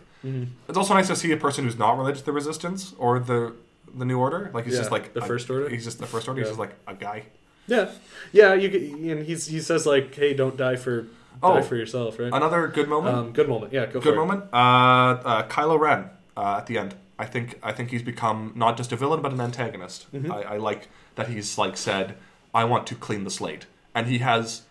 it's 0.67 0.77
also 0.77 0.93
nice 0.93 1.07
to 1.07 1.15
see 1.15 1.31
a 1.31 1.37
person 1.37 1.65
who's 1.65 1.77
not 1.77 1.97
related 1.97 2.19
to 2.19 2.25
the 2.25 2.31
Resistance 2.31 2.93
or 2.97 3.19
the 3.19 3.53
the 3.97 4.05
New 4.05 4.19
Order. 4.19 4.51
Like 4.53 4.65
he's 4.65 4.73
Yeah, 4.73 4.79
just 4.81 4.91
like 4.91 5.13
the 5.13 5.21
a- 5.21 5.25
First 5.25 5.49
Order? 5.49 5.69
He's 5.69 5.83
just 5.83 5.99
the 5.99 6.05
First 6.07 6.27
Order. 6.27 6.41
He's 6.41 6.49
just 6.49 6.59
like 6.59 6.75
a 6.87 6.93
guy. 6.93 7.23
Yeah, 7.67 7.89
yeah. 8.31 8.53
You 8.53 8.69
get, 8.69 8.81
and 8.81 9.25
he's 9.25 9.47
he 9.47 9.59
says 9.59 9.85
like, 9.85 10.13
"Hey, 10.13 10.33
don't 10.33 10.55
die 10.57 10.75
for 10.75 11.07
Oh, 11.41 11.55
die 11.55 11.61
for 11.63 11.75
yourself." 11.75 12.19
Right. 12.19 12.31
Another 12.31 12.67
good 12.67 12.87
moment. 12.87 13.15
Um, 13.17 13.31
good 13.31 13.49
moment. 13.49 13.73
Yeah, 13.73 13.85
go 13.87 13.99
for 13.99 14.09
good 14.11 14.15
moment. 14.15 14.43
Uh, 14.53 14.57
uh, 14.57 15.47
Kylo 15.47 15.79
Ren 15.79 16.09
uh, 16.37 16.57
at 16.57 16.67
the 16.67 16.77
end. 16.77 16.95
I 17.17 17.25
think 17.25 17.57
I 17.63 17.71
think 17.71 17.89
he's 17.89 18.03
become 18.03 18.51
not 18.55 18.77
just 18.77 18.91
a 18.91 18.95
villain 18.95 19.21
but 19.21 19.31
an 19.31 19.41
antagonist. 19.41 20.11
Mm-hmm. 20.13 20.31
I, 20.31 20.41
I 20.43 20.57
like 20.57 20.89
that 21.15 21.29
he's 21.29 21.57
like 21.57 21.75
said, 21.77 22.15
"I 22.53 22.65
want 22.65 22.85
to 22.87 22.95
clean 22.95 23.23
the 23.23 23.31
slate," 23.31 23.65
and 23.95 24.05
he 24.07 24.19
has 24.19 24.61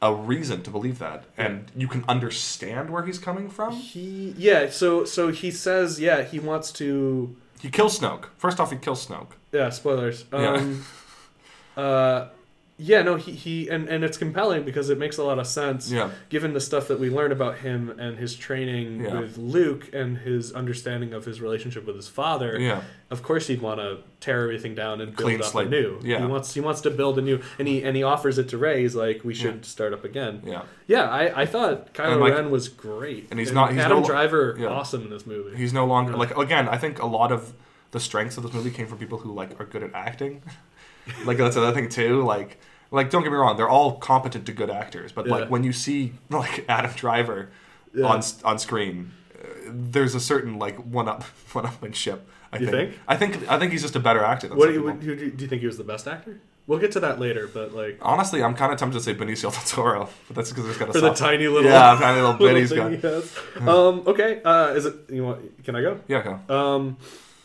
a 0.00 0.12
reason 0.14 0.62
to 0.64 0.70
believe 0.70 0.98
that, 0.98 1.24
and 1.36 1.70
you 1.76 1.88
can 1.88 2.04
understand 2.08 2.90
where 2.90 3.04
he's 3.04 3.18
coming 3.18 3.48
from. 3.48 3.72
He 3.72 4.34
yeah. 4.36 4.68
So 4.70 5.04
so 5.04 5.28
he 5.30 5.50
says 5.50 5.98
yeah 5.98 6.22
he 6.22 6.38
wants 6.38 6.70
to 6.72 7.34
He 7.62 7.70
kills 7.70 7.98
Snoke. 8.00 8.24
First 8.36 8.58
off, 8.60 8.72
he 8.72 8.76
kills 8.76 9.06
Snoke. 9.06 9.32
yeah 9.52 9.70
spoilers. 9.70 10.24
Yeah. 10.32 10.54
Um, 10.54 10.84
uh, 11.76 12.26
yeah 12.82 13.02
no 13.02 13.14
he, 13.16 13.32
he 13.32 13.68
and 13.68 13.88
and 13.88 14.02
it's 14.04 14.18
compelling 14.18 14.64
because 14.64 14.90
it 14.90 14.98
makes 14.98 15.16
a 15.18 15.24
lot 15.24 15.38
of 15.38 15.46
sense. 15.46 15.90
Yeah. 15.90 16.10
Given 16.28 16.52
the 16.52 16.60
stuff 16.60 16.88
that 16.88 16.98
we 16.98 17.08
learn 17.10 17.32
about 17.32 17.58
him 17.58 17.90
and 17.98 18.18
his 18.18 18.34
training 18.34 19.00
Yeah. 19.04 19.20
with 19.20 19.38
Luke 19.38 19.88
and 19.92 20.18
his 20.18 20.52
understanding 20.52 21.12
of 21.14 21.24
his 21.24 21.40
relationship 21.40 21.86
with 21.86 21.96
his 21.96 22.08
father. 22.08 22.58
Yeah. 22.58 22.82
Of 23.10 23.22
course, 23.22 23.46
he'd 23.46 23.60
want 23.60 23.78
to 23.80 23.98
tear 24.20 24.42
everything 24.42 24.74
down 24.74 25.00
and 25.00 25.14
build 25.14 25.26
Clean 25.26 25.40
up 25.40 25.46
slate. 25.46 25.66
anew. 25.68 26.00
Yeah. 26.02 26.20
He 26.20 26.26
wants 26.26 26.54
he 26.54 26.60
wants 26.60 26.80
to 26.82 26.90
build 26.90 27.18
a 27.18 27.22
new, 27.22 27.40
and 27.58 27.68
he 27.68 27.82
and 27.84 27.94
he 27.96 28.02
offers 28.02 28.38
it 28.38 28.48
to 28.50 28.58
Rey. 28.58 28.82
He's 28.82 28.94
like, 28.94 29.22
we 29.24 29.34
should 29.34 29.56
Yeah. 29.56 29.62
start 29.62 29.92
up 29.92 30.04
again. 30.04 30.42
Yeah. 30.44 30.62
Yeah, 30.86 31.04
I, 31.08 31.42
I 31.42 31.46
thought 31.46 31.94
Kylo 31.94 32.12
And, 32.12 32.20
like- 32.20 32.34
Ren 32.34 32.50
was 32.50 32.68
great, 32.68 33.28
and 33.30 33.38
he's 33.38 33.52
not- 33.52 33.70
he's 33.72 33.80
Adam 33.80 34.00
no- 34.00 34.06
Driver 34.06 34.56
yeah. 34.58 34.66
awesome 34.66 35.02
in 35.02 35.10
this 35.10 35.26
movie. 35.26 35.56
He's 35.56 35.72
no 35.72 35.86
longer 35.86 36.16
like 36.16 36.36
again. 36.36 36.68
I 36.68 36.78
think 36.78 37.00
a 37.00 37.06
lot 37.06 37.30
of 37.32 37.52
the 37.92 38.00
strengths 38.00 38.36
of 38.38 38.42
this 38.42 38.52
movie 38.54 38.70
came 38.70 38.86
from 38.86 38.98
people 38.98 39.18
who 39.18 39.32
like 39.32 39.60
are 39.60 39.66
good 39.66 39.82
at 39.82 39.94
acting. 39.94 40.42
like 41.26 41.36
that's 41.36 41.56
another 41.56 41.74
thing 41.74 41.88
too. 41.88 42.22
Like 42.22 42.58
like 42.92 43.10
don't 43.10 43.22
get 43.24 43.32
me 43.32 43.38
wrong, 43.38 43.56
they're 43.56 43.68
all 43.68 43.96
competent 43.98 44.46
to 44.46 44.52
good 44.52 44.70
actors, 44.70 45.10
but 45.12 45.26
Yeah. 45.26 45.34
like 45.36 45.48
when 45.50 45.64
you 45.64 45.72
see 45.72 46.12
like 46.30 46.64
Adam 46.68 46.92
Driver 46.92 47.48
Yeah. 47.94 48.06
on 48.06 48.22
on 48.44 48.58
screen, 48.58 49.10
uh, 49.34 49.46
there's 49.68 50.14
a 50.14 50.20
certain 50.20 50.58
like 50.58 50.76
one 50.76 51.08
up 51.08 51.22
one 51.52 51.64
upmanship. 51.66 52.20
I 52.54 52.58
You 52.58 52.66
think. 52.66 52.90
think? 52.90 53.00
I 53.08 53.16
think 53.16 53.50
I 53.50 53.58
think 53.58 53.72
he's 53.72 53.82
just 53.82 53.96
a 53.96 54.00
better 54.08 54.22
actor 54.22 54.46
than 54.48 54.58
what 54.58 54.66
do 54.68 54.74
you, 54.74 54.80
people. 54.82 54.94
who, 55.00 55.16
do 55.16 55.24
you- 55.24 55.30
do 55.32 55.42
you 55.44 55.48
think 55.48 55.60
he 55.60 55.66
was 55.66 55.78
the 55.78 55.84
best 55.94 56.06
actor? 56.06 56.38
We'll 56.68 56.78
get 56.78 56.92
to 56.92 57.00
that 57.00 57.18
later, 57.18 57.48
but 57.52 57.74
like 57.74 57.98
Honestly, 58.02 58.40
I'm 58.40 58.54
kind 58.54 58.72
of 58.72 58.78
tempted 58.78 58.96
to 58.98 59.02
say 59.02 59.14
Benicio 59.14 59.50
del 59.50 59.62
Toro, 59.66 60.08
but 60.28 60.36
that's 60.36 60.50
because 60.50 60.66
he's 60.66 60.76
got 60.78 60.90
a 60.90 60.92
for 60.92 61.00
the 61.00 61.12
tiny 61.12 61.48
little 61.48 61.68
yeah, 61.70 61.96
tiny 61.98 62.20
little 62.20 62.34
bit 62.34 62.44
little 62.54 62.60
he's 62.60 62.68
thing 62.70 62.78
got. 62.78 62.92
he 62.92 62.98
has. 62.98 63.36
Um, 63.68 64.02
okay, 64.06 64.40
uh, 64.44 64.68
is 64.78 64.86
it 64.86 64.94
you 65.10 65.24
want? 65.24 65.64
Can 65.64 65.74
I 65.74 65.82
go? 65.82 65.98
Yeah, 66.06 66.22
go. 66.46 66.54
Um, 66.54 66.96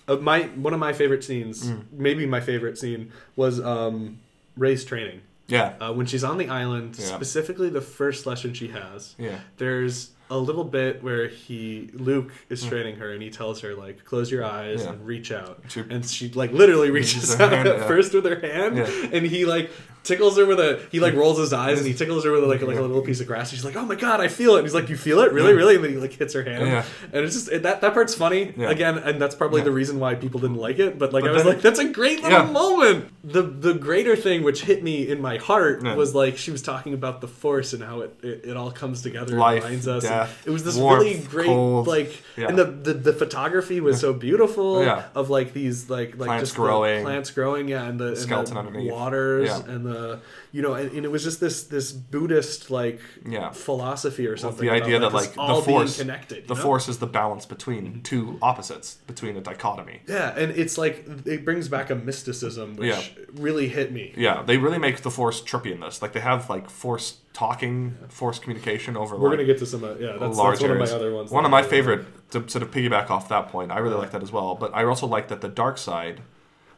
uh, 0.08 0.18
my 0.18 0.42
one 0.66 0.74
of 0.76 0.80
my 0.80 0.94
favorite 0.94 1.24
scenes, 1.24 1.66
Mm. 1.68 1.84
maybe 1.94 2.28
my 2.28 2.40
favorite 2.42 2.78
scene, 2.78 3.12
was 3.36 3.60
um, 3.60 4.20
Rey's 4.56 4.86
training. 4.86 5.22
Yeah, 5.48 5.74
Uh, 5.80 5.94
when 5.94 6.06
she's 6.06 6.24
on 6.24 6.38
the 6.38 6.50
island, 6.50 6.96
Yeah. 7.00 7.06
specifically 7.06 7.70
the 7.70 7.82
first 7.82 8.26
lesson 8.26 8.54
she 8.54 8.68
has. 8.70 9.16
yeah, 9.18 9.40
There's 9.58 10.12
a 10.30 10.38
little 10.38 10.66
bit 10.66 11.02
where 11.02 11.30
he 11.30 11.90
Luke 11.94 12.34
is 12.50 12.66
training 12.66 12.98
her 12.98 13.14
and 13.14 13.24
he 13.24 13.30
tells 13.30 13.62
her 13.62 13.74
like 13.76 14.04
close 14.04 14.30
your 14.30 14.44
eyes 14.44 14.84
Yeah. 14.84 14.92
and 14.92 15.06
reach 15.08 15.32
out 15.32 15.62
She- 15.70 15.80
and 15.90 16.06
she 16.06 16.28
like 16.30 16.52
literally 16.52 16.92
reaches 16.92 17.40
out 17.40 17.54
hand, 17.54 17.68
first 17.88 18.14
with 18.14 18.26
her 18.26 18.38
hand 18.42 18.78
and 19.14 19.26
he 19.26 19.46
like 19.46 19.72
tickles 20.04 20.38
her 20.38 20.46
with 20.46 20.60
a 20.60 20.82
he 20.92 21.00
like 21.00 21.14
rolls 21.14 21.38
his 21.38 21.52
eyes 21.52 21.78
and 21.80 21.86
he 21.88 21.94
tickles 21.94 22.24
her 22.24 22.32
with 22.32 22.44
like, 22.46 22.62
like 22.62 22.78
a 22.78 22.82
little 22.82 23.02
piece 23.02 23.20
of 23.20 23.28
grass 23.28 23.50
she's 23.50 23.66
like 23.66 23.76
oh 23.76 23.84
my 23.86 23.96
god 23.96 24.22
I 24.22 24.30
feel 24.30 24.56
it 24.56 24.60
and 24.60 24.66
he's 24.66 24.74
like 24.74 24.88
you 24.90 24.96
feel 24.96 25.20
it 25.20 25.34
really 25.34 25.54
really 25.54 25.76
and 25.76 25.84
then 25.84 25.92
he 25.92 25.98
like 25.98 26.14
hits 26.14 26.34
her 26.34 26.44
hand 26.44 26.66
Yeah. 26.66 26.86
and 27.12 27.26
it's 27.26 27.34
just 27.36 27.52
it, 27.52 27.64
that 27.64 27.82
that 27.82 27.94
part's 27.94 28.16
funny 28.16 28.54
Yeah. 28.56 28.70
again 28.70 28.98
and 29.00 29.22
that's 29.22 29.36
probably 29.36 29.62
the 29.62 29.72
reason 29.72 30.00
why 30.00 30.16
people 30.16 30.40
didn't 30.40 30.56
like 30.58 30.80
it 30.80 30.98
but 30.98 31.12
like 31.12 31.24
But 31.24 31.32
I 31.32 31.34
was 31.34 31.46
like 31.46 31.62
that's 31.62 31.80
a 31.80 31.90
great 31.90 32.24
little 32.24 32.40
Yeah. 32.46 32.52
moment 32.52 33.12
the 33.24 33.42
the 33.42 33.74
greater 33.74 34.16
thing 34.16 34.44
which 34.44 34.62
hit 34.64 34.82
me 34.82 35.08
in 35.10 35.20
my 35.22 35.38
heart 35.38 35.82
Yeah. 35.84 35.96
was 35.96 36.16
like 36.16 36.38
she 36.38 36.52
was 36.52 36.62
talking 36.62 36.94
about 36.94 37.20
the 37.20 37.28
force 37.28 37.74
and 37.74 37.84
how 37.84 38.02
it 38.02 38.16
it, 38.24 38.46
it 38.52 38.58
all 38.58 38.72
comes 38.72 39.02
together 39.02 39.36
Life, 39.38 39.64
and 39.64 39.72
binds 39.74 39.88
us 39.90 40.04
and 40.04 40.12
death, 40.12 40.48
it 40.48 40.52
was 40.52 40.64
this 40.64 40.78
warmth, 40.78 41.04
really 41.04 41.20
great 41.20 41.48
cold. 41.48 41.86
like 41.88 42.16
Yeah. 42.38 42.48
and 42.48 42.58
the, 42.58 42.64
the 42.66 42.94
the 42.94 43.14
photography 43.14 43.82
was 43.82 44.00
so 44.00 44.14
beautiful 44.14 44.84
Yeah. 44.84 45.04
of 45.16 45.30
like 45.30 45.52
these 45.54 45.90
like 45.90 46.18
like 46.18 46.28
Plants 46.28 46.44
just 46.50 46.56
growing. 46.56 47.04
plants 47.04 47.32
growing 47.32 47.68
yeah 47.68 47.84
and 47.88 48.00
the, 48.00 48.08
and 48.10 48.18
Skeleton 48.18 48.54
the 48.54 48.60
underneath. 48.62 48.92
waters 48.92 49.50
Yeah. 49.50 49.74
and 49.74 49.86
the 49.88 50.20
you 50.52 50.62
know 50.62 50.74
and, 50.74 50.92
and 50.92 51.06
it 51.06 51.12
was 51.12 51.24
just 51.24 51.40
this 51.40 51.64
this 51.64 51.92
Buddhist 51.92 52.70
like 52.72 53.00
Yeah. 53.26 53.52
philosophy 53.52 54.28
or 54.28 54.38
something 54.38 54.66
the 54.66 54.72
idea 54.74 55.00
that 55.00 55.14
like 55.14 55.34
the 55.34 55.62
force, 55.66 55.98
connected 55.98 56.48
the 56.48 56.56
know? 56.56 56.62
force 56.62 56.88
is 56.88 57.00
the 57.00 57.08
balance 57.08 57.46
between 57.46 58.02
two 58.04 58.38
opposites, 58.42 58.96
between 59.08 59.36
a 59.38 59.42
dichotomy. 59.42 60.02
yeah 60.08 60.38
and 60.38 60.52
it's 60.52 60.78
like 60.78 61.06
it 61.26 61.44
brings 61.46 61.68
back 61.70 61.90
a 61.90 61.96
mysticism 61.96 62.76
which 62.76 62.90
Yeah. 62.90 63.02
really 63.34 63.68
hit 63.70 63.92
me 63.92 64.14
Yeah, 64.18 64.44
they 64.44 64.58
really 64.58 64.80
make 64.80 65.02
the 65.02 65.12
force 65.12 65.42
trippy 65.42 65.72
in 65.72 65.80
this. 65.80 66.02
Like 66.02 66.14
they 66.14 66.20
have 66.22 66.50
like 66.50 66.70
force 66.70 67.18
talking, 67.34 67.96
force 68.10 68.40
communication 68.40 68.98
over. 68.98 69.16
we're 69.16 69.30
like, 69.30 69.38
gonna 69.38 69.46
get 69.46 69.60
to 69.60 69.66
some 69.66 69.84
uh, 69.84 69.94
yeah 70.00 70.18
that's, 70.20 70.38
large 70.38 70.60
that's 70.60 70.62
one 70.64 70.72
of 70.72 70.78
my 70.78 70.84
areas. 70.86 70.92
other 70.94 71.14
ones 71.14 71.32
One 71.32 71.46
of 71.46 71.52
my 71.52 71.60
really 71.60 71.70
favorite 71.70 72.30
to 72.32 72.50
sort 72.50 72.64
of 72.64 72.72
piggyback 72.72 73.10
off 73.10 73.30
that 73.30 73.50
point. 73.50 73.72
I 73.72 73.78
really 73.78 73.96
like 73.96 74.12
that 74.12 74.24
as 74.24 74.32
well. 74.32 74.56
But 74.56 74.74
I 74.76 74.84
also 74.86 75.08
like 75.08 75.28
that 75.30 75.42
the 75.42 75.48
dark 75.48 75.78
side 75.78 76.22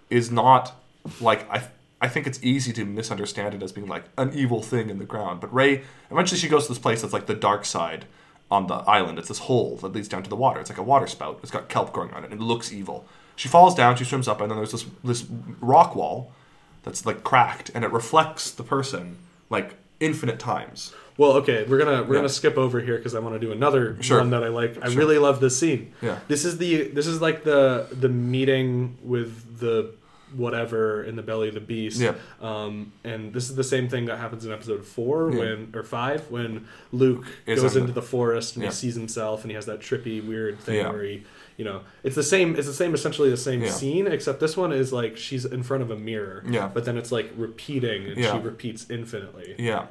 is 0.09 0.29
not 0.31 0.73
like 1.21 1.49
I. 1.49 1.63
I 2.01 2.07
think 2.07 2.27
it's 2.27 2.39
easy 2.41 2.71
to 2.73 2.85
misunderstand 2.85 3.53
it 3.55 3.61
as 3.63 3.71
being 3.71 3.87
like 3.87 4.05
an 4.17 4.31
evil 4.33 4.61
thing 4.61 4.89
in 4.89 4.99
the 4.99 5.05
ground. 5.05 5.41
But 5.41 5.53
Rey 5.53 5.83
eventually 6.09 6.39
she 6.39 6.47
goes 6.47 6.63
to 6.67 6.69
this 6.71 6.79
place 6.79 7.01
that's 7.01 7.13
like 7.13 7.25
the 7.25 7.35
dark 7.35 7.65
side 7.65 8.05
on 8.49 8.67
the 8.67 8.75
island. 8.75 9.19
It's 9.19 9.27
this 9.27 9.39
hole 9.39 9.75
that 9.77 9.91
leads 9.93 10.07
down 10.07 10.23
to 10.23 10.29
the 10.29 10.35
water. 10.35 10.59
It's 10.59 10.69
like 10.69 10.79
a 10.79 10.83
water 10.83 11.07
spout. 11.07 11.39
It's 11.43 11.51
got 11.51 11.69
kelp 11.69 11.91
growing 11.93 12.11
on 12.13 12.23
it, 12.23 12.31
and 12.31 12.41
it 12.41 12.43
looks 12.43 12.71
evil. 12.71 13.05
She 13.35 13.47
falls 13.47 13.75
down. 13.75 13.95
She 13.95 14.05
swims 14.05 14.27
up, 14.27 14.41
and 14.41 14.49
then 14.49 14.57
there's 14.57 14.71
this 14.71 14.85
this 15.03 15.25
rock 15.61 15.95
wall 15.95 16.31
that's 16.83 17.05
like 17.05 17.23
cracked, 17.23 17.69
and 17.75 17.83
it 17.83 17.91
reflects 17.91 18.49
the 18.51 18.63
person 18.63 19.17
like 19.49 19.75
infinite 19.99 20.39
times. 20.39 20.93
Well, 21.17 21.33
okay, 21.33 21.65
we're 21.67 21.77
gonna 21.77 22.03
we're 22.03 22.15
Yeah. 22.15 22.19
gonna 22.19 22.29
skip 22.29 22.57
over 22.57 22.79
here 22.79 22.95
because 22.97 23.13
I 23.13 23.19
want 23.19 23.35
to 23.35 23.39
do 23.39 23.51
another 23.51 23.97
Sure. 24.01 24.19
one 24.19 24.29
that 24.29 24.43
I 24.43 24.47
like. 24.47 24.77
I 24.81 24.87
really 24.87 25.17
love 25.19 25.41
this 25.41 25.59
scene. 25.59 25.91
Yeah. 26.01 26.19
This 26.29 26.45
is 26.45 26.57
the 26.59 26.83
this 26.89 27.07
is 27.07 27.21
like 27.21 27.43
the 27.43 27.87
the 27.91 28.07
meeting 28.09 28.97
with 29.03 29.59
the 29.59 29.91
whatever 30.35 31.03
in 31.03 31.15
the 31.15 31.21
belly 31.23 31.47
of 31.47 31.53
the 31.53 31.59
beast. 31.59 31.99
Yeah. 31.99 32.13
Um, 32.41 32.91
and 33.03 33.33
this 33.33 33.49
is 33.49 33.55
the 33.55 33.63
same 33.63 33.89
thing 33.89 34.05
that 34.05 34.17
happens 34.17 34.45
in 34.45 34.51
episode 34.51 34.85
four 34.85 35.31
Yeah. 35.31 35.39
when 35.39 35.71
or 35.75 35.83
five 35.83 36.29
when 36.29 36.67
Luke 36.91 37.25
goes 37.45 37.75
into 37.75 37.87
the- 37.87 37.93
the 37.99 38.01
forest 38.01 38.55
and 38.55 38.63
Yeah. 38.63 38.69
he 38.69 38.75
sees 38.75 38.95
himself 38.95 39.43
and 39.43 39.51
he 39.51 39.55
has 39.55 39.65
that 39.65 39.79
trippy 39.79 40.25
weird 40.25 40.59
thing 40.59 40.75
Yeah. 40.77 40.89
where 40.91 41.03
he 41.03 41.23
you 41.57 41.65
know 41.65 41.81
it's 42.03 42.15
the 42.15 42.23
same 42.23 42.55
it's 42.55 42.67
the 42.67 42.73
same 42.73 42.93
essentially 42.93 43.29
the 43.29 43.35
same 43.37 43.61
Yeah. 43.63 43.71
scene 43.71 44.07
except 44.07 44.39
this 44.39 44.55
one 44.55 44.71
is 44.71 44.93
like 44.93 45.17
she's 45.17 45.45
in 45.45 45.63
front 45.63 45.83
of 45.83 45.91
a 45.91 45.95
mirror. 45.97 46.43
Yeah. 46.49 46.69
But 46.73 46.85
then 46.85 46.97
it's 46.97 47.11
like 47.11 47.31
repeating 47.35 48.05
and 48.05 48.17
Yeah. 48.17 48.33
she 48.33 48.39
repeats 48.39 48.85
infinitely. 48.89 49.55
Yeah, 49.57 49.87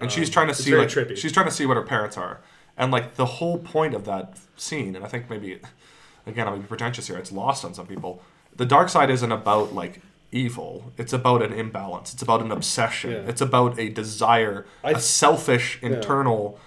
and 0.00 0.10
she's 0.10 0.28
trying 0.30 0.46
to 0.48 0.52
Um, 0.52 0.56
see 0.56 0.74
like 0.74 0.88
trippy. 0.88 1.16
she's 1.16 1.32
trying 1.32 1.46
to 1.46 1.52
see 1.52 1.66
what 1.66 1.76
her 1.76 1.82
parents 1.82 2.16
are, 2.16 2.40
and 2.76 2.90
like 2.90 3.14
the 3.16 3.26
whole 3.26 3.58
point 3.58 3.94
of 3.94 4.04
that 4.06 4.38
scene, 4.56 4.96
and 4.96 5.04
I 5.04 5.08
think 5.08 5.28
maybe 5.30 5.60
again 6.26 6.48
I'm 6.48 6.54
being 6.54 6.66
pretentious 6.66 7.06
here. 7.06 7.16
It's 7.18 7.30
lost 7.32 7.64
on 7.64 7.74
some 7.74 7.86
people. 7.86 8.22
The 8.56 8.66
dark 8.66 8.88
side 8.88 9.10
isn't 9.10 9.32
about 9.32 9.74
like 9.74 10.00
evil. 10.32 10.92
It's 10.98 11.12
about 11.12 11.42
an 11.42 11.52
imbalance. 11.52 12.12
It's 12.12 12.22
about 12.22 12.40
an 12.42 12.50
obsession. 12.50 13.10
Yeah. 13.12 13.18
It's 13.30 13.40
about 13.40 13.78
a 13.78 13.88
desire, 13.88 14.66
I 14.82 14.92
a 14.92 14.98
selfish 15.00 15.78
internal, 15.82 16.58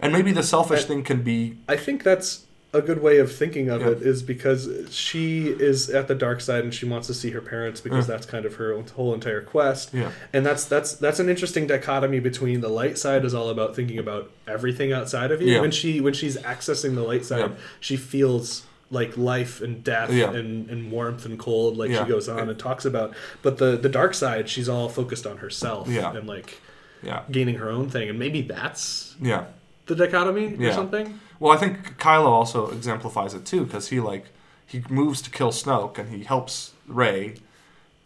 and 0.00 0.12
maybe 0.12 0.32
the 0.32 0.42
selfish 0.42 0.80
I- 0.80 0.84
thing 0.88 1.02
can 1.04 1.22
be 1.22 1.56
I 1.68 1.76
think 1.76 2.02
that's 2.02 2.44
a 2.74 2.82
good 2.82 3.00
way 3.00 3.18
of 3.18 3.32
thinking 3.32 3.68
of 3.70 3.82
Yeah. 3.82 3.90
it 3.90 4.02
is 4.02 4.20
because 4.24 4.68
she 4.90 5.46
is 5.46 5.88
at 5.88 6.08
the 6.08 6.14
dark 6.14 6.40
side 6.40 6.64
and 6.64 6.74
she 6.74 6.84
wants 6.84 7.06
to 7.06 7.14
see 7.14 7.30
her 7.30 7.40
parents 7.40 7.80
because 7.80 8.04
that's 8.08 8.26
kind 8.26 8.44
of 8.44 8.56
her 8.56 8.76
whole 8.96 9.14
entire 9.14 9.40
quest. 9.42 9.94
Yeah. 9.94 10.10
And 10.32 10.44
that's 10.44 10.64
that's 10.64 10.92
that's 10.94 11.20
an 11.20 11.28
interesting 11.28 11.68
dichotomy 11.68 12.18
between 12.18 12.62
the 12.62 12.68
light 12.68 12.98
side 12.98 13.24
is 13.24 13.32
all 13.32 13.48
about 13.48 13.76
thinking 13.76 13.98
about 13.98 14.28
everything 14.48 14.92
outside 14.92 15.30
of 15.30 15.40
you. 15.40 15.52
Yeah. 15.54 15.60
When 15.60 15.70
she 15.70 16.00
when 16.00 16.14
she's 16.14 16.36
accessing 16.38 16.96
the 16.96 17.02
light 17.04 17.24
side, 17.24 17.50
Yeah. 17.50 17.56
she 17.78 17.96
feels 17.96 18.64
like 18.90 19.16
life 19.16 19.60
and 19.60 19.82
death 19.82 20.10
Yeah. 20.12 20.30
and, 20.32 20.68
and 20.70 20.90
warmth 20.92 21.24
and 21.24 21.38
cold 21.38 21.76
like 21.76 21.90
Yeah. 21.90 22.04
she 22.04 22.10
goes 22.10 22.28
on 22.28 22.48
and 22.48 22.58
talks 22.58 22.84
about 22.84 23.14
but 23.42 23.58
the 23.58 23.76
the 23.76 23.88
dark 23.88 24.14
side 24.14 24.48
she's 24.48 24.68
all 24.68 24.88
focused 24.88 25.26
on 25.26 25.38
herself 25.38 25.88
Yeah. 25.88 26.14
and 26.14 26.26
like 26.28 26.60
yeah 27.02 27.22
gaining 27.30 27.56
her 27.56 27.70
own 27.70 27.88
thing 27.90 28.08
and 28.08 28.18
maybe 28.18 28.42
that's 28.42 29.14
yeah. 29.20 29.44
the 29.86 29.94
dichotomy 29.94 30.56
or 30.64 30.72
something 30.72 31.18
Well, 31.40 31.52
I 31.52 31.56
think 31.56 31.98
Kylo 31.98 32.26
also 32.28 32.70
exemplifies 32.70 33.34
it 33.34 33.44
too, 33.44 33.64
because 33.64 33.88
he 33.88 34.00
like 34.00 34.26
he 34.66 34.82
moves 34.88 35.20
to 35.22 35.30
kill 35.30 35.50
Snoke 35.50 35.98
and 35.98 36.08
he 36.14 36.24
helps 36.24 36.72
Rey, 36.86 37.34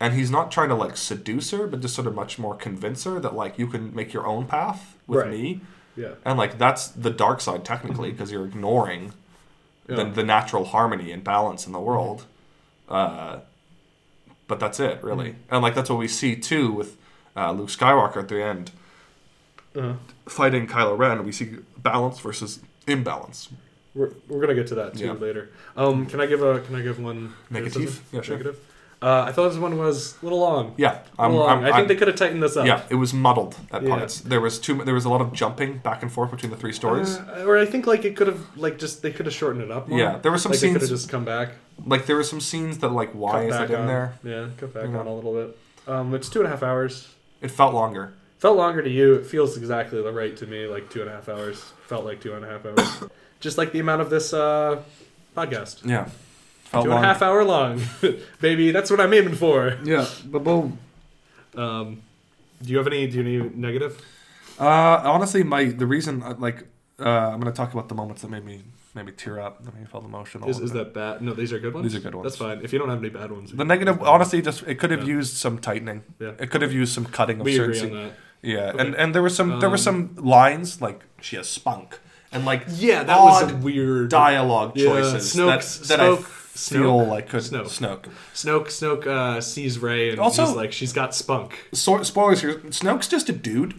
and 0.00 0.14
he's 0.14 0.30
not 0.30 0.50
trying 0.50 0.70
to 0.70 0.74
like 0.74 0.96
seduce 0.96 1.50
her, 1.52 1.66
but 1.66 1.80
just 1.80 1.94
sort 1.94 2.06
of 2.08 2.14
much 2.14 2.38
more 2.38 2.54
convince 2.54 3.04
her 3.04 3.20
that 3.20 3.34
like 3.34 3.58
you 3.58 3.66
can 3.66 3.94
make 3.94 4.12
your 4.12 4.26
own 4.26 4.46
path 4.46 4.96
with 5.06 5.20
Right. 5.20 5.30
me, 5.30 5.60
yeah 5.96 6.14
and 6.24 6.38
like 6.38 6.58
that's 6.58 6.88
the 6.88 7.10
dark 7.10 7.40
side 7.40 7.64
technically, 7.64 8.10
because 8.12 8.32
you're 8.32 8.46
ignoring 8.46 9.12
Yeah. 9.88 9.96
the, 9.96 10.05
the 10.05 10.22
natural 10.22 10.64
harmony 10.66 11.12
and 11.12 11.24
balance 11.24 11.66
in 11.66 11.72
the 11.72 11.81
world. 11.81 12.24
Uh, 12.88 13.40
but 14.46 14.61
that's 14.61 14.81
it, 14.81 15.03
really, 15.03 15.37
and 15.51 15.62
like 15.62 15.74
that's 15.74 15.90
what 15.90 15.98
we 15.98 16.09
see 16.09 16.35
too 16.35 16.72
with 16.72 16.96
uh, 17.37 17.53
Luke 17.53 17.68
Skywalker 17.68 18.16
at 18.16 18.29
the 18.29 18.42
end, 18.42 18.70
uh-huh. 19.77 19.94
fighting 20.27 20.66
Kylo 20.66 20.96
Ren. 20.96 21.24
We 21.24 21.33
see 21.33 21.57
balance 21.77 22.18
versus 22.20 22.61
imbalance. 22.87 23.51
We're, 23.94 24.12
we're 24.27 24.40
gonna 24.40 24.55
get 24.55 24.66
to 24.68 24.74
that 24.77 24.94
too 24.96 25.07
Yeah. 25.07 25.12
later. 25.12 25.51
Um, 25.77 26.07
can 26.07 26.20
I 26.20 26.27
give 26.27 26.42
a 26.42 26.61
can 26.61 26.77
I 26.77 26.83
give 26.83 26.98
one 26.98 27.35
Negative? 27.51 28.03
Yeah, 28.12 28.22
sure. 28.22 28.37
Negative. 28.38 28.59
Uh, 29.00 29.26
I 29.28 29.32
thought 29.32 29.50
this 29.50 29.58
one 29.58 29.78
was 29.78 30.16
a 30.20 30.24
little 30.24 30.40
long. 30.40 30.74
Yeah, 30.76 30.98
I'm, 31.18 31.30
little 31.30 31.46
long. 31.46 31.58
I'm- 31.58 31.62
i 31.62 31.66
think 31.66 31.74
I'm- 31.76 31.88
they 31.88 31.94
could 31.94 32.08
have 32.08 32.16
tightened 32.16 32.42
this 32.42 32.56
up. 32.56 32.66
Yeah, 32.66 32.82
it 32.90 32.96
was 32.96 33.14
muddled 33.14 33.54
at 33.70 33.82
Yeah. 33.84 33.90
parts. 33.96 34.20
There 34.20 34.40
was 34.40 34.58
too. 34.58 34.82
There 34.82 34.94
was 34.94 35.04
a 35.04 35.08
lot 35.08 35.20
of 35.20 35.32
jumping 35.32 35.78
back 35.78 36.02
and 36.02 36.11
forth 36.11 36.32
between 36.32 36.50
the 36.50 36.56
three 36.56 36.72
stories. 36.72 37.16
Uh, 37.18 37.44
or 37.46 37.56
I 37.58 37.64
think 37.64 37.87
like 37.87 38.04
it 38.04 38.16
could 38.16 38.26
have 38.26 38.40
like 38.56 38.76
just 38.78 39.02
they 39.02 39.12
could 39.12 39.26
have 39.26 39.34
shortened 39.34 39.62
it 39.62 39.70
up. 39.70 39.88
More. 39.88 39.98
Yeah, 40.00 40.18
there 40.18 40.32
were 40.32 40.38
some 40.38 40.50
like 40.50 40.61
They 40.61 40.72
could 40.72 40.80
scenes- 40.80 40.90
have 40.90 40.98
just 40.98 41.08
come 41.11 41.24
back. 41.24 41.50
like 41.87 42.06
there 42.06 42.16
were 42.16 42.24
some 42.24 42.40
scenes 42.40 42.78
that 42.78 42.88
like 42.88 43.12
why 43.12 43.48
cut 43.48 43.62
is 43.64 43.70
it 43.70 43.74
in 43.74 43.80
on. 43.82 43.87
there? 43.87 44.14
Yeah, 44.24 44.46
cut 44.56 44.74
back 44.74 44.84
You 44.87 44.90
know. 44.90 45.00
on 45.00 45.06
a 45.06 45.14
little 45.14 45.32
bit. 45.34 45.58
Um, 45.87 46.12
it's 46.14 46.28
two 46.28 46.40
and 46.40 46.48
a 46.48 46.50
half 46.50 46.62
hours. 46.64 47.08
It 47.40 47.52
felt 47.52 47.72
longer. 47.74 48.14
Felt 48.38 48.56
longer 48.56 48.82
to 48.82 48.90
you. 48.90 49.14
It 49.14 49.26
feels 49.26 49.56
exactly 49.56 50.02
the 50.02 50.12
right 50.12 50.37
to 50.38 50.46
me. 50.46 50.66
Like 50.66 50.90
two 50.90 51.02
and 51.02 51.08
a 51.11 51.12
half 51.12 51.28
hours. 51.28 51.72
Felt 51.87 52.04
like 52.04 52.20
two 52.20 52.34
and 52.34 52.44
a 52.44 52.48
half 52.48 52.66
hours. 52.66 53.11
just 53.40 53.58
like 53.58 53.70
the 53.70 53.78
amount 53.78 54.00
of 54.02 54.11
this 54.11 54.32
uh, 54.32 54.80
podcast. 55.37 55.84
Yeah, 55.87 56.08
Two 56.72 56.78
and 56.81 56.92
a 56.92 56.98
half 56.98 57.22
hour 57.22 57.44
long, 57.44 57.81
baby. 58.40 58.70
That's 58.70 58.90
what 58.90 59.00
I'm 59.00 59.12
aiming 59.14 59.35
for. 59.37 59.78
Yeah, 59.85 60.07
but 60.26 60.44
boom. 60.44 60.78
Um, 61.57 62.02
do 62.62 62.70
you 62.70 62.76
have 62.78 62.87
any? 62.87 63.07
Do 63.07 63.22
you 63.22 63.24
have 63.40 63.46
any 63.46 63.57
negative? 63.57 64.04
Uh, 64.59 65.00
honestly, 65.04 65.42
my 65.42 65.64
the 65.66 65.87
reason 65.87 66.22
uh, 66.22 66.35
like 66.38 66.64
uh, 67.00 67.09
I'm 67.09 67.40
gonna 67.40 67.52
talk 67.52 67.72
about 67.72 67.88
the 67.88 67.94
moments 67.94 68.22
that 68.22 68.31
made 68.31 68.44
me 68.44 68.62
made 68.94 69.07
me 69.07 69.12
tear 69.12 69.40
up, 69.40 69.64
that 69.64 69.72
made 69.74 69.81
me 69.83 69.87
felt 69.87 70.04
emotional. 70.04 70.48
Is, 70.48 70.59
is 70.61 70.72
that 70.72 70.92
bad? 70.92 71.22
No, 71.22 71.33
these 71.33 71.52
are 71.52 71.59
good 71.59 71.72
ones. 71.72 71.85
These 71.85 71.94
are 71.96 72.00
good 72.00 72.14
ones. 72.14 72.24
That's 72.24 72.37
fine. 72.37 72.61
If 72.62 72.72
you 72.72 72.78
don't 72.78 72.88
have 72.90 72.98
any 72.98 73.09
bad 73.11 73.31
ones, 73.33 73.52
the 73.52 73.64
negative? 73.64 74.02
Honestly, 74.02 74.42
just 74.42 74.62
it 74.64 74.74
could 74.78 74.90
have 74.90 75.02
Yeah. 75.09 75.14
used 75.16 75.37
some 75.37 75.59
tightening. 75.59 76.02
Yeah. 76.18 76.33
It 76.38 76.50
could 76.50 76.62
have 76.62 76.72
used 76.72 76.92
some 76.92 77.07
cutting 77.07 77.40
of 77.40 77.46
we 77.46 77.57
certain 77.57 77.87
agree 77.87 77.98
on 78.00 78.09
that. 78.09 78.14
Yeah, 78.42 78.59
Okay. 78.74 78.78
and 78.87 78.94
and 78.94 79.14
there 79.14 79.22
were 79.22 79.31
some 79.31 79.59
there 79.61 79.68
were 79.70 79.76
Um, 79.76 79.88
some 79.88 80.14
lines 80.16 80.81
like 80.83 81.00
she 81.20 81.37
has 81.37 81.48
spunk 81.48 81.98
and 82.31 82.44
like 82.44 82.64
Yeah, 82.68 83.02
that 83.04 83.18
was 83.18 83.50
a 83.52 83.57
weird 83.57 84.11
dialogue 84.11 84.72
Yeah, 84.76 84.87
choices 84.87 85.35
Snoke- 85.35 85.88
that, 85.88 85.88
that 85.88 86.00
I 86.00 86.09
Snoke- 86.11 86.24
feel 86.58 86.98
Snoke? 87.00 87.08
like 87.08 87.28
could 87.28 87.40
Snoke. 87.42 87.64
Snoke. 87.66 88.08
Snoke. 88.34 88.66
Snoke 88.66 89.06
uh, 89.06 89.40
sees 89.40 89.78
Rey 89.78 90.10
and 90.10 90.18
Also- 90.18 90.46
he's 90.46 90.54
like, 90.56 90.72
she's 90.72 90.92
got 90.92 91.14
spunk. 91.14 91.68
So, 91.72 92.02
spoilers 92.02 92.40
here. 92.40 92.54
Snoke's 92.58 93.08
just 93.08 93.28
a 93.28 93.32
dude. 93.32 93.74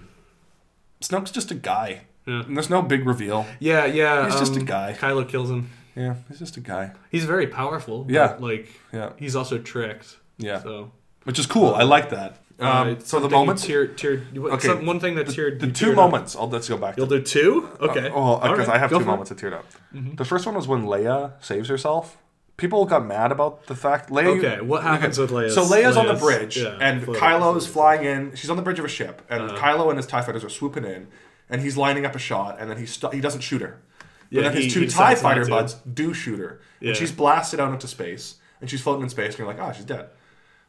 Snoke's 1.02 1.32
just 1.32 1.52
a 1.52 1.56
guy. 1.56 2.02
Yeah. 2.26 2.44
And 2.44 2.56
there's 2.56 2.70
no 2.70 2.82
big 2.82 3.06
reveal. 3.06 3.46
Yeah, 3.60 3.86
yeah. 3.86 4.26
He's 4.30 4.40
just 4.40 4.56
a 4.56 4.60
um, 4.60 4.66
guy. 4.66 4.96
Kylo 5.00 5.28
kills 5.28 5.50
him. 5.50 5.70
Yeah, 5.96 6.16
he's 6.28 6.40
just 6.40 6.58
a 6.58 6.62
guy. 6.62 6.92
He's 7.10 7.26
very 7.26 7.48
powerful. 7.48 8.04
but, 8.04 8.14
Yeah. 8.14 8.36
like 8.40 8.70
Yeah. 8.94 9.12
he's 9.18 9.36
also 9.36 9.58
tricked. 9.58 10.18
Yeah. 10.38 10.62
So 10.62 10.92
Which 11.24 11.40
is 11.40 11.46
cool. 11.46 11.74
I 11.74 11.84
like 11.84 12.10
that. 12.12 12.38
Um, 12.62 12.68
uh, 12.68 12.84
so 12.84 12.96
the 12.98 13.06
something 13.08 13.32
moments, 13.32 13.68
you 13.70 13.88
tear, 13.88 14.18
tear, 14.18 14.24
Okay, 14.38 14.68
some- 14.68 14.86
one 14.86 15.00
thing 15.00 15.16
that 15.16 15.28
the, 15.28 15.32
teared 15.34 15.60
the 15.62 15.68
you 15.68 15.72
two 15.72 15.90
up. 15.92 15.96
moments. 15.96 16.36
I'll 16.36 16.50
let's 16.50 16.68
go 16.68 16.78
back. 16.78 16.98
You'll 16.98 17.08
to, 17.08 17.20
do 17.20 17.24
two. 17.24 17.70
Okay. 17.80 18.10
Oh, 18.10 18.20
All 18.20 18.40
because 18.42 18.68
right, 18.68 18.76
I 18.76 18.80
have 18.80 18.90
go 18.90 18.98
two 19.00 19.06
for 19.06 19.10
it. 19.10 19.12
moments 19.14 19.30
that 19.30 19.38
teared 19.40 19.54
up. 19.54 19.66
The 19.94 20.26
first 20.26 20.46
one 20.46 20.56
was 20.56 20.68
when 20.68 20.84
Leia 20.86 21.32
saves 21.42 21.70
herself. 21.70 22.18
People 22.60 22.86
got 22.86 23.06
mad 23.06 23.32
about 23.32 23.66
the 23.66 23.76
fact 23.76 24.10
Leia. 24.10 24.38
Okay, 24.38 24.62
what 24.62 24.84
happens 24.84 25.18
with 25.18 25.32
Leia? 25.32 25.50
So 25.52 25.64
Leia's, 25.64 25.98
on 25.98 26.08
the 26.08 26.14
bridge, 26.14 26.58
yeah, 26.58 26.78
and 26.80 27.04
floating. 27.04 27.22
Kylo 27.22 27.56
is 27.58 27.66
flying 27.66 28.04
in. 28.04 28.36
She's 28.36 28.50
on 28.50 28.58
the 28.58 28.62
bridge 28.64 28.80
of 28.80 28.86
a 28.86 28.90
ship, 28.90 29.22
and 29.30 29.44
Uh-huh. 29.44 29.58
Kylo 29.58 29.90
and 29.90 29.98
his 29.98 30.06
Tie 30.06 30.22
fighters 30.22 30.44
are 30.44 30.50
swooping 30.50 30.86
in, 30.86 31.08
and 31.50 31.62
he's 31.62 31.76
lining 31.78 32.06
up 32.06 32.16
a 32.16 32.20
shot, 32.20 32.58
and 32.60 32.70
then 32.70 32.78
he 32.78 32.86
st- 32.86 33.14
he 33.14 33.22
doesn't 33.22 33.42
shoot 33.42 33.62
her. 33.62 33.82
Yeah, 34.30 34.42
but 34.44 34.50
then 34.50 34.58
he- 34.58 34.64
his 34.66 34.74
two 34.74 34.82
he 34.82 34.88
Tie 34.88 35.16
fighter 35.16 35.46
buds 35.46 35.74
do 35.76 36.14
shoot 36.14 36.38
her, 36.40 36.62
Yeah. 36.80 36.90
and 36.90 36.98
she's 36.98 37.12
blasted 37.12 37.60
out 37.60 37.72
into 37.74 37.88
space, 37.88 38.36
and 38.62 38.70
she's 38.70 38.82
floating 38.82 39.04
in 39.04 39.10
space, 39.10 39.30
and 39.34 39.40
you're 39.40 39.48
like, 39.48 39.60
oh, 39.60 39.72
she's 39.76 39.86
dead. 39.86 40.10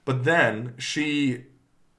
But 0.07 0.24
then 0.24 0.74
she 0.79 1.44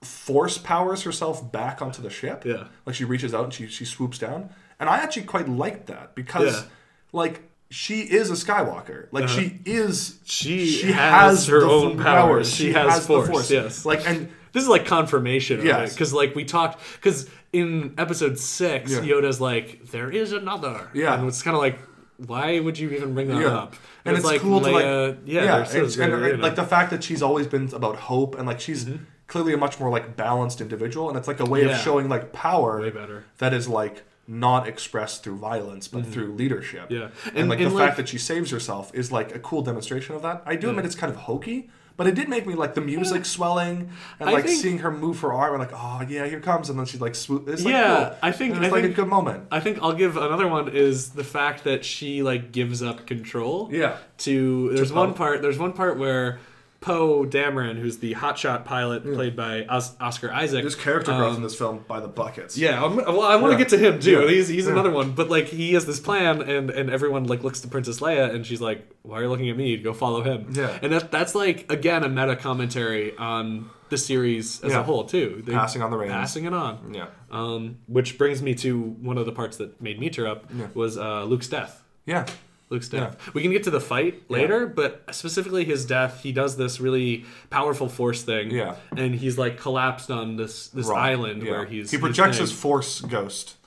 force 0.02 0.58
powers 0.58 1.04
herself 1.04 1.52
back 1.52 1.82
onto 1.82 2.02
the 2.02 2.10
ship. 2.10 2.44
Yeah. 2.46 2.64
Like 2.86 2.96
she 2.96 3.06
reaches 3.06 3.34
out 3.36 3.44
and 3.44 3.54
she 3.54 3.68
she 3.68 3.86
swoops 3.86 4.18
down. 4.18 4.50
And 4.80 4.90
I 4.90 4.98
actually 4.98 5.24
quite 5.24 5.48
liked 5.48 5.86
that 5.88 6.16
because 6.16 6.54
Yeah. 6.64 6.68
like 7.14 7.51
she 7.72 8.02
is 8.02 8.30
a 8.30 8.34
Skywalker. 8.34 9.08
Like 9.12 9.28
she 9.30 9.60
is 9.66 10.12
Uh-huh. 10.16 10.24
She 10.26 10.92
has 10.92 11.48
her 11.48 11.64
own 11.66 11.98
powers. 11.98 12.54
She 12.54 12.74
has 12.74 13.08
the 13.08 13.24
force, 13.24 13.50
yes. 13.50 13.86
Like 13.86 14.08
and 14.08 14.30
this 14.52 14.64
is 14.64 14.70
like 14.70 14.86
confirmation 14.86 15.66
Yes. 15.66 15.94
because 15.94 16.14
like 16.14 16.36
we 16.36 16.44
talked 16.46 16.80
because 16.98 17.30
in 17.54 17.94
episode 17.98 18.38
six 18.38 18.92
Yeah. 18.92 19.00
Yoda's 19.00 19.40
like 19.42 19.86
there 19.88 20.12
is 20.12 20.34
another 20.34 20.90
Yeah. 20.94 21.18
and 21.18 21.28
it's 21.28 21.42
kind 21.42 21.56
of 21.56 21.62
like 21.62 21.80
why 22.18 22.60
would 22.60 22.78
you 22.78 22.90
even 22.92 23.14
bring 23.14 23.28
that 23.30 23.42
Yeah. 23.42 23.48
up 23.58 23.76
And 24.06 24.16
it's, 24.16 24.26
like 24.26 24.42
cool 24.42 24.60
to 24.62 24.70
like 24.72 24.84
yeah, 25.26 25.44
yeah, 25.44 25.64
so 25.64 25.84
and, 26.04 26.14
and, 26.14 26.22
know. 26.40 26.44
like 26.48 26.56
the 26.56 26.64
fact 26.66 26.92
that 26.92 27.04
she's 27.04 27.22
always 27.24 27.48
been 27.48 27.74
about 27.74 27.96
hope 27.96 28.38
and 28.38 28.46
like 28.46 28.60
she's 28.60 28.88
clearly 29.28 29.54
a 29.54 29.58
much 29.58 29.80
more 29.80 29.90
like 29.90 30.16
balanced 30.18 30.60
individual 30.62 31.08
and 31.10 31.18
it's 31.18 31.28
like 31.28 31.40
a 31.40 31.46
way 31.46 31.64
of 31.64 31.78
showing 31.78 32.10
like 32.10 32.34
power 32.34 32.82
Way 32.82 32.90
better. 32.90 33.24
that 33.40 33.54
is 33.54 33.68
like 33.68 34.04
not 34.32 34.68
expressed 34.68 35.24
through 35.24 35.38
violence 35.38 35.88
but 35.90 36.06
through 36.06 36.32
leadership 36.34 36.86
Mm-hmm. 36.90 36.94
Yeah. 36.94 37.10
and, 37.28 37.38
And- 37.38 37.50
like 37.50 37.60
and, 37.60 37.70
the 37.72 37.76
like- 37.76 37.86
fact 37.88 37.98
that 37.98 38.08
she 38.08 38.18
saves 38.18 38.50
herself 38.52 38.90
is 38.96 39.12
like 39.12 39.36
a 39.36 39.40
cool 39.40 39.62
demonstration 39.62 40.16
of 40.16 40.22
that 40.22 40.42
i 40.46 40.56
do 40.56 40.70
admit 40.70 40.86
it's 40.86 40.96
kind 40.96 41.12
of 41.14 41.20
hokey 41.20 41.70
but 41.98 42.08
it 42.08 42.16
did 42.16 42.30
make 42.30 42.48
me 42.48 42.56
like 42.56 42.74
the 42.74 42.82
music 42.82 43.26
swelling 43.26 43.90
and 44.20 44.30
I 44.30 44.34
like 44.34 44.46
think- 44.46 44.60
seeing 44.62 44.78
her 44.80 44.90
move 44.90 45.20
her 45.20 45.34
arm 45.34 45.54
and 45.56 45.60
like 45.60 45.74
oh 45.74 46.02
yeah 46.08 46.26
here 46.26 46.40
comes 46.40 46.70
and 46.70 46.80
then 46.80 46.86
she 46.86 46.98
like 46.98 47.14
swoop 47.16 47.48
it's 47.50 47.64
like 47.66 47.74
Yeah, 47.74 48.06
cool. 48.10 48.18
I 48.24 48.32
think- 48.32 48.56
it's 48.56 48.66
I 48.66 48.70
like 48.70 48.82
think- 48.84 48.94
a 48.94 49.02
good 49.02 49.08
moment 49.10 49.48
I 49.52 49.60
think 49.60 49.80
I'll 49.82 49.94
give 50.04 50.16
another 50.16 50.48
one 50.48 50.70
is 50.70 51.10
the 51.10 51.24
fact 51.26 51.66
that 51.66 51.84
she 51.84 52.24
like 52.24 52.52
gives 52.54 52.82
up 52.82 53.06
control. 53.06 53.68
Yeah. 53.72 53.98
To 54.20 54.72
there's 54.74 54.90
To 54.92 54.96
one 54.96 55.14
part. 55.14 55.42
There's 55.44 55.60
one 55.60 55.74
part 55.74 55.98
where 56.00 56.40
Poe 56.82 57.26
Dameron, 57.26 57.78
who's 57.78 58.00
the 58.00 58.16
hotshot 58.16 58.66
pilot 58.66 59.04
played 59.04 59.36
by 59.36 59.66
Os- 59.66 59.96
Oscar 60.02 60.32
Isaac, 60.34 60.64
there's 60.64 60.74
character 60.76 61.12
growth 61.12 61.32
um, 61.32 61.36
in 61.38 61.44
this 61.44 61.56
film 61.56 61.86
by 61.88 62.00
the 62.00 62.08
buckets 62.08 62.58
Yeah, 62.58 62.84
I'm, 62.84 62.96
well, 62.96 63.22
I 63.22 63.36
want 63.36 63.52
to 63.52 63.52
Yeah. 63.52 63.58
get 63.60 63.70
to 63.70 63.78
him 63.78 64.00
too. 64.00 64.22
Yeah. 64.24 64.28
He's, 64.28 64.48
he's 64.48 64.66
Yeah. 64.66 64.72
another 64.72 64.90
one, 64.90 65.12
but 65.12 65.30
like 65.30 65.46
he 65.46 65.74
has 65.74 65.86
this 65.86 66.00
plan, 66.00 66.42
and 66.42 66.72
and 66.72 66.90
everyone 66.90 67.26
like 67.26 67.44
looks 67.44 67.62
to 67.62 67.68
Princess 67.68 68.00
Leia, 68.00 68.34
and 68.34 68.44
she's 68.46 68.62
like, 68.62 68.90
"Why 69.04 69.20
are 69.20 69.24
you 69.24 69.30
looking 69.30 69.50
at 69.52 69.58
me? 69.58 69.78
Go 69.78 69.94
follow 69.94 70.24
him." 70.24 70.48
Yeah. 70.54 70.76
and 70.82 70.92
that 70.92 71.12
that's 71.12 71.36
like 71.36 71.72
again 71.72 72.04
a 72.04 72.10
meta 72.10 72.36
commentary 72.36 73.16
on 73.16 73.70
the 73.90 73.98
series 74.00 74.64
as 74.64 74.74
a 74.74 74.82
whole 74.82 75.04
too. 75.04 75.44
They- 75.46 75.54
Passing 75.54 75.84
on 75.84 75.92
the 75.92 75.98
reins. 75.98 76.14
passing 76.14 76.46
it 76.46 76.54
on. 76.54 76.94
yeah 76.96 77.08
Um, 77.30 77.78
which 77.88 78.18
brings 78.18 78.42
me 78.42 78.56
to 78.56 78.82
one 78.82 79.18
of 79.20 79.26
the 79.28 79.34
parts 79.34 79.58
that 79.58 79.80
made 79.82 80.00
me 80.00 80.10
tear 80.10 80.26
up 80.28 80.46
was 80.74 80.98
uh, 80.98 81.26
Luke's 81.26 81.48
death. 81.50 81.84
yeah 82.08 82.26
Luke's 82.72 82.90
death. 82.90 83.34
We 83.36 83.42
can 83.44 83.52
get 83.52 83.64
to 83.66 83.70
the 83.70 83.82
fight 83.82 84.24
later, 84.30 84.66
but 84.66 85.04
specifically 85.12 85.66
his 85.66 85.86
death, 85.86 86.24
he 86.24 86.32
does 86.32 86.56
this 86.58 86.80
really 86.80 87.26
powerful 87.50 87.90
force 87.90 88.24
thing. 88.24 88.50
Yeah. 88.50 88.76
and 88.98 89.14
he's 89.14 89.38
like 89.38 89.60
collapsed 89.60 90.10
on 90.10 90.38
this 90.38 90.70
this 90.70 90.90
island 90.90 91.44
Yeah. 91.44 91.52
where 91.52 91.66
he's 91.66 91.92
he 91.92 91.98
projects 91.98 92.38
thing. 92.38 92.44
his 92.48 92.52
force 92.52 93.02
ghost 93.02 93.58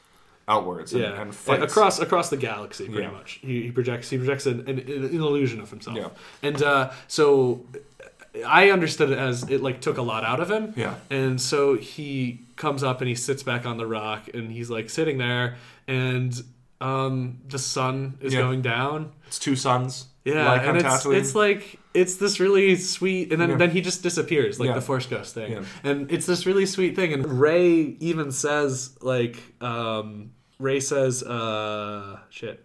outwards 0.48 0.92
and, 0.92 1.02
yeah 1.02 1.20
and 1.22 1.34
fights. 1.34 1.62
across 1.62 1.98
across 2.00 2.28
the 2.30 2.36
galaxy 2.36 2.86
pretty 2.86 3.02
Yeah. 3.02 3.10
much. 3.10 3.40
He, 3.42 3.62
he 3.62 3.70
projects 3.70 4.10
he 4.10 4.16
projects 4.18 4.46
an, 4.46 4.60
an, 4.68 4.78
an 4.80 5.14
illusion 5.14 5.60
of 5.60 5.70
himself. 5.70 5.96
Yeah. 5.96 6.08
and 6.42 6.62
uh, 6.62 6.90
so 7.08 7.64
I 8.46 8.70
understood 8.70 9.10
it 9.10 9.18
as 9.18 9.44
it 9.48 9.62
like 9.62 9.80
took 9.80 9.96
a 9.96 10.02
lot 10.02 10.24
out 10.24 10.40
of 10.40 10.50
him. 10.50 10.72
Yeah. 10.76 10.94
and 11.10 11.40
so 11.40 11.76
he 11.76 12.40
comes 12.56 12.82
up 12.82 13.00
and 13.00 13.08
he 13.08 13.14
sits 13.14 13.42
back 13.42 13.64
on 13.66 13.76
the 13.76 13.86
rock 13.86 14.28
and 14.34 14.50
he's 14.50 14.70
like 14.70 14.90
sitting 14.90 15.18
there 15.18 15.56
and 15.86 16.42
um, 16.84 17.38
the 17.48 17.58
sun 17.58 18.18
is 18.20 18.32
Yeah. 18.34 18.40
going 18.40 18.62
down. 18.62 19.12
It's 19.26 19.38
two 19.38 19.56
suns. 19.56 20.06
Yeah, 20.24 20.48
like 20.52 20.66
and 20.66 20.76
it's 20.78 21.06
it's 21.06 21.34
like 21.34 21.78
it's 21.92 22.16
this 22.16 22.40
really 22.40 22.76
sweet, 22.76 23.30
and 23.32 23.40
then 23.40 23.50
Yeah. 23.50 23.56
then 23.56 23.70
he 23.70 23.80
just 23.82 24.02
disappears 24.02 24.58
like 24.58 24.68
Yeah. 24.68 24.74
the 24.74 24.80
Force 24.80 25.06
Ghost 25.06 25.34
thing, 25.34 25.52
Yeah. 25.52 25.62
and 25.82 26.10
it's 26.10 26.26
this 26.26 26.46
really 26.46 26.66
sweet 26.66 26.96
thing. 26.96 27.12
And 27.12 27.40
Rey 27.40 27.96
even 28.00 28.32
says 28.32 28.96
like 29.02 29.36
um, 29.60 30.30
Rey 30.58 30.80
says 30.80 31.22
uh, 31.22 32.18
shit. 32.30 32.64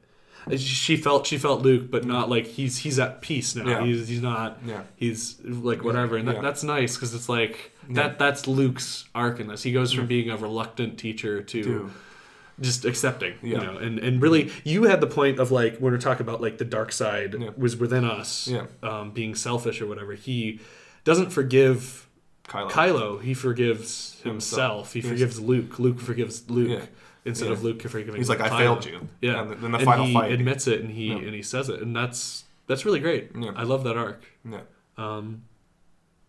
She 0.55 0.95
felt 0.95 1.27
she 1.27 1.37
felt 1.37 1.61
Luke, 1.61 1.91
but 1.91 2.05
not 2.05 2.29
like 2.29 2.47
he's 2.47 2.77
he's 2.77 2.97
at 2.97 3.21
peace 3.21 3.55
now. 3.55 3.83
He's 3.83 4.07
he's 4.07 4.21
not. 4.21 4.59
Yeah. 4.65 4.83
He's 4.95 5.35
like 5.43 5.83
whatever, 5.83 6.15
and 6.15 6.27
that, 6.29 6.41
that's 6.41 6.63
nice 6.63 6.95
because 6.95 7.13
it's 7.13 7.27
like 7.29 7.73
that. 7.89 8.17
That's 8.19 8.47
Luke's 8.47 9.05
arc 9.13 9.39
in 9.41 9.47
this. 9.47 9.63
He 9.63 9.71
goes 9.73 9.91
from 9.91 10.07
being 10.07 10.29
a 10.29 10.37
reluctant 10.37 10.97
teacher 10.97 11.41
to 11.43 11.63
Dude. 11.63 11.89
Just 12.61 12.85
accepting 12.85 13.33
you 13.41 13.53
Yeah. 13.53 13.63
know 13.63 13.77
and 13.77 13.99
and 13.99 14.21
really 14.21 14.51
you 14.63 14.83
had 14.83 15.01
the 15.01 15.07
point 15.07 15.39
of 15.39 15.51
like 15.51 15.77
when 15.77 15.91
we're 15.93 15.99
talking 15.99 16.21
about 16.27 16.41
like 16.41 16.57
the 16.57 16.65
dark 16.65 16.91
side 16.91 17.35
Yeah. 17.39 17.49
was 17.57 17.77
within 17.77 18.03
us 18.05 18.47
Yeah. 18.47 18.65
um, 18.83 19.11
being 19.11 19.35
selfish 19.35 19.81
or 19.81 19.87
whatever 19.87 20.13
he 20.13 20.59
doesn't 21.03 21.29
forgive 21.31 22.07
Kylo. 22.47 22.69
Kylo 22.71 23.21
he 23.21 23.33
forgives 23.33 24.19
himself, 24.23 24.93
he 24.93 24.99
Yes. 24.99 25.09
forgives 25.09 25.39
Luke 25.39 25.79
Luke 25.79 25.99
forgives 25.99 26.49
Luke 26.49 26.69
Yeah. 26.69 26.85
instead 27.25 27.47
Yeah. 27.47 27.53
of 27.53 27.63
Luke 27.63 27.81
forgiving 27.81 28.15
He's 28.15 28.29
like, 28.29 28.41
"I 28.41 28.49
failed 28.49 28.85
you." 28.85 29.07
yeah 29.21 29.41
And 29.43 29.63
in 29.63 29.71
the 29.71 29.79
final 29.79 30.05
he 30.05 30.13
fight- 30.13 30.31
admits 30.31 30.67
it 30.67 30.81
and 30.81 30.89
he 30.91 31.07
Yeah. 31.07 31.17
and 31.17 31.33
he 31.35 31.41
says 31.41 31.69
it 31.69 31.81
and 31.81 31.95
that's 31.95 32.43
that's 32.67 32.85
really 32.85 32.99
great 32.99 33.31
Yeah. 33.39 33.51
I 33.55 33.63
love 33.63 33.83
that 33.83 33.97
arc 33.97 34.23
Yeah. 34.49 34.61
um 34.97 35.43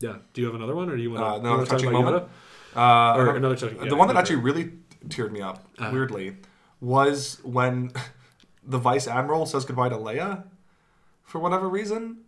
yeah 0.00 0.16
do 0.32 0.40
you 0.40 0.46
have 0.46 0.54
another 0.56 0.74
one 0.74 0.88
or 0.90 0.96
do 0.96 1.02
you 1.02 1.10
want 1.10 1.22
Uh, 1.24 1.32
to 1.34 1.40
another 1.40 1.66
touching 1.66 1.92
moment? 1.92 2.16
Yoda? 2.24 2.28
Uh, 2.76 3.18
Or 3.18 3.30
uh, 3.30 3.34
another 3.34 3.56
touching- 3.56 3.78
The 3.88 3.96
one 3.96 4.06
that 4.08 4.16
actually 4.16 4.36
really 4.36 4.70
teared 5.08 5.30
me 5.32 5.40
up, 5.40 5.64
Uh-huh. 5.78 5.90
weirdly, 5.92 6.36
was 6.80 7.38
when 7.42 7.92
the 8.66 8.78
vice 8.78 9.06
admiral 9.08 9.46
says 9.46 9.64
goodbye 9.64 9.88
to 9.88 9.96
Leia 9.96 10.44
for 11.24 11.38
whatever 11.38 11.68
reason. 11.68 12.18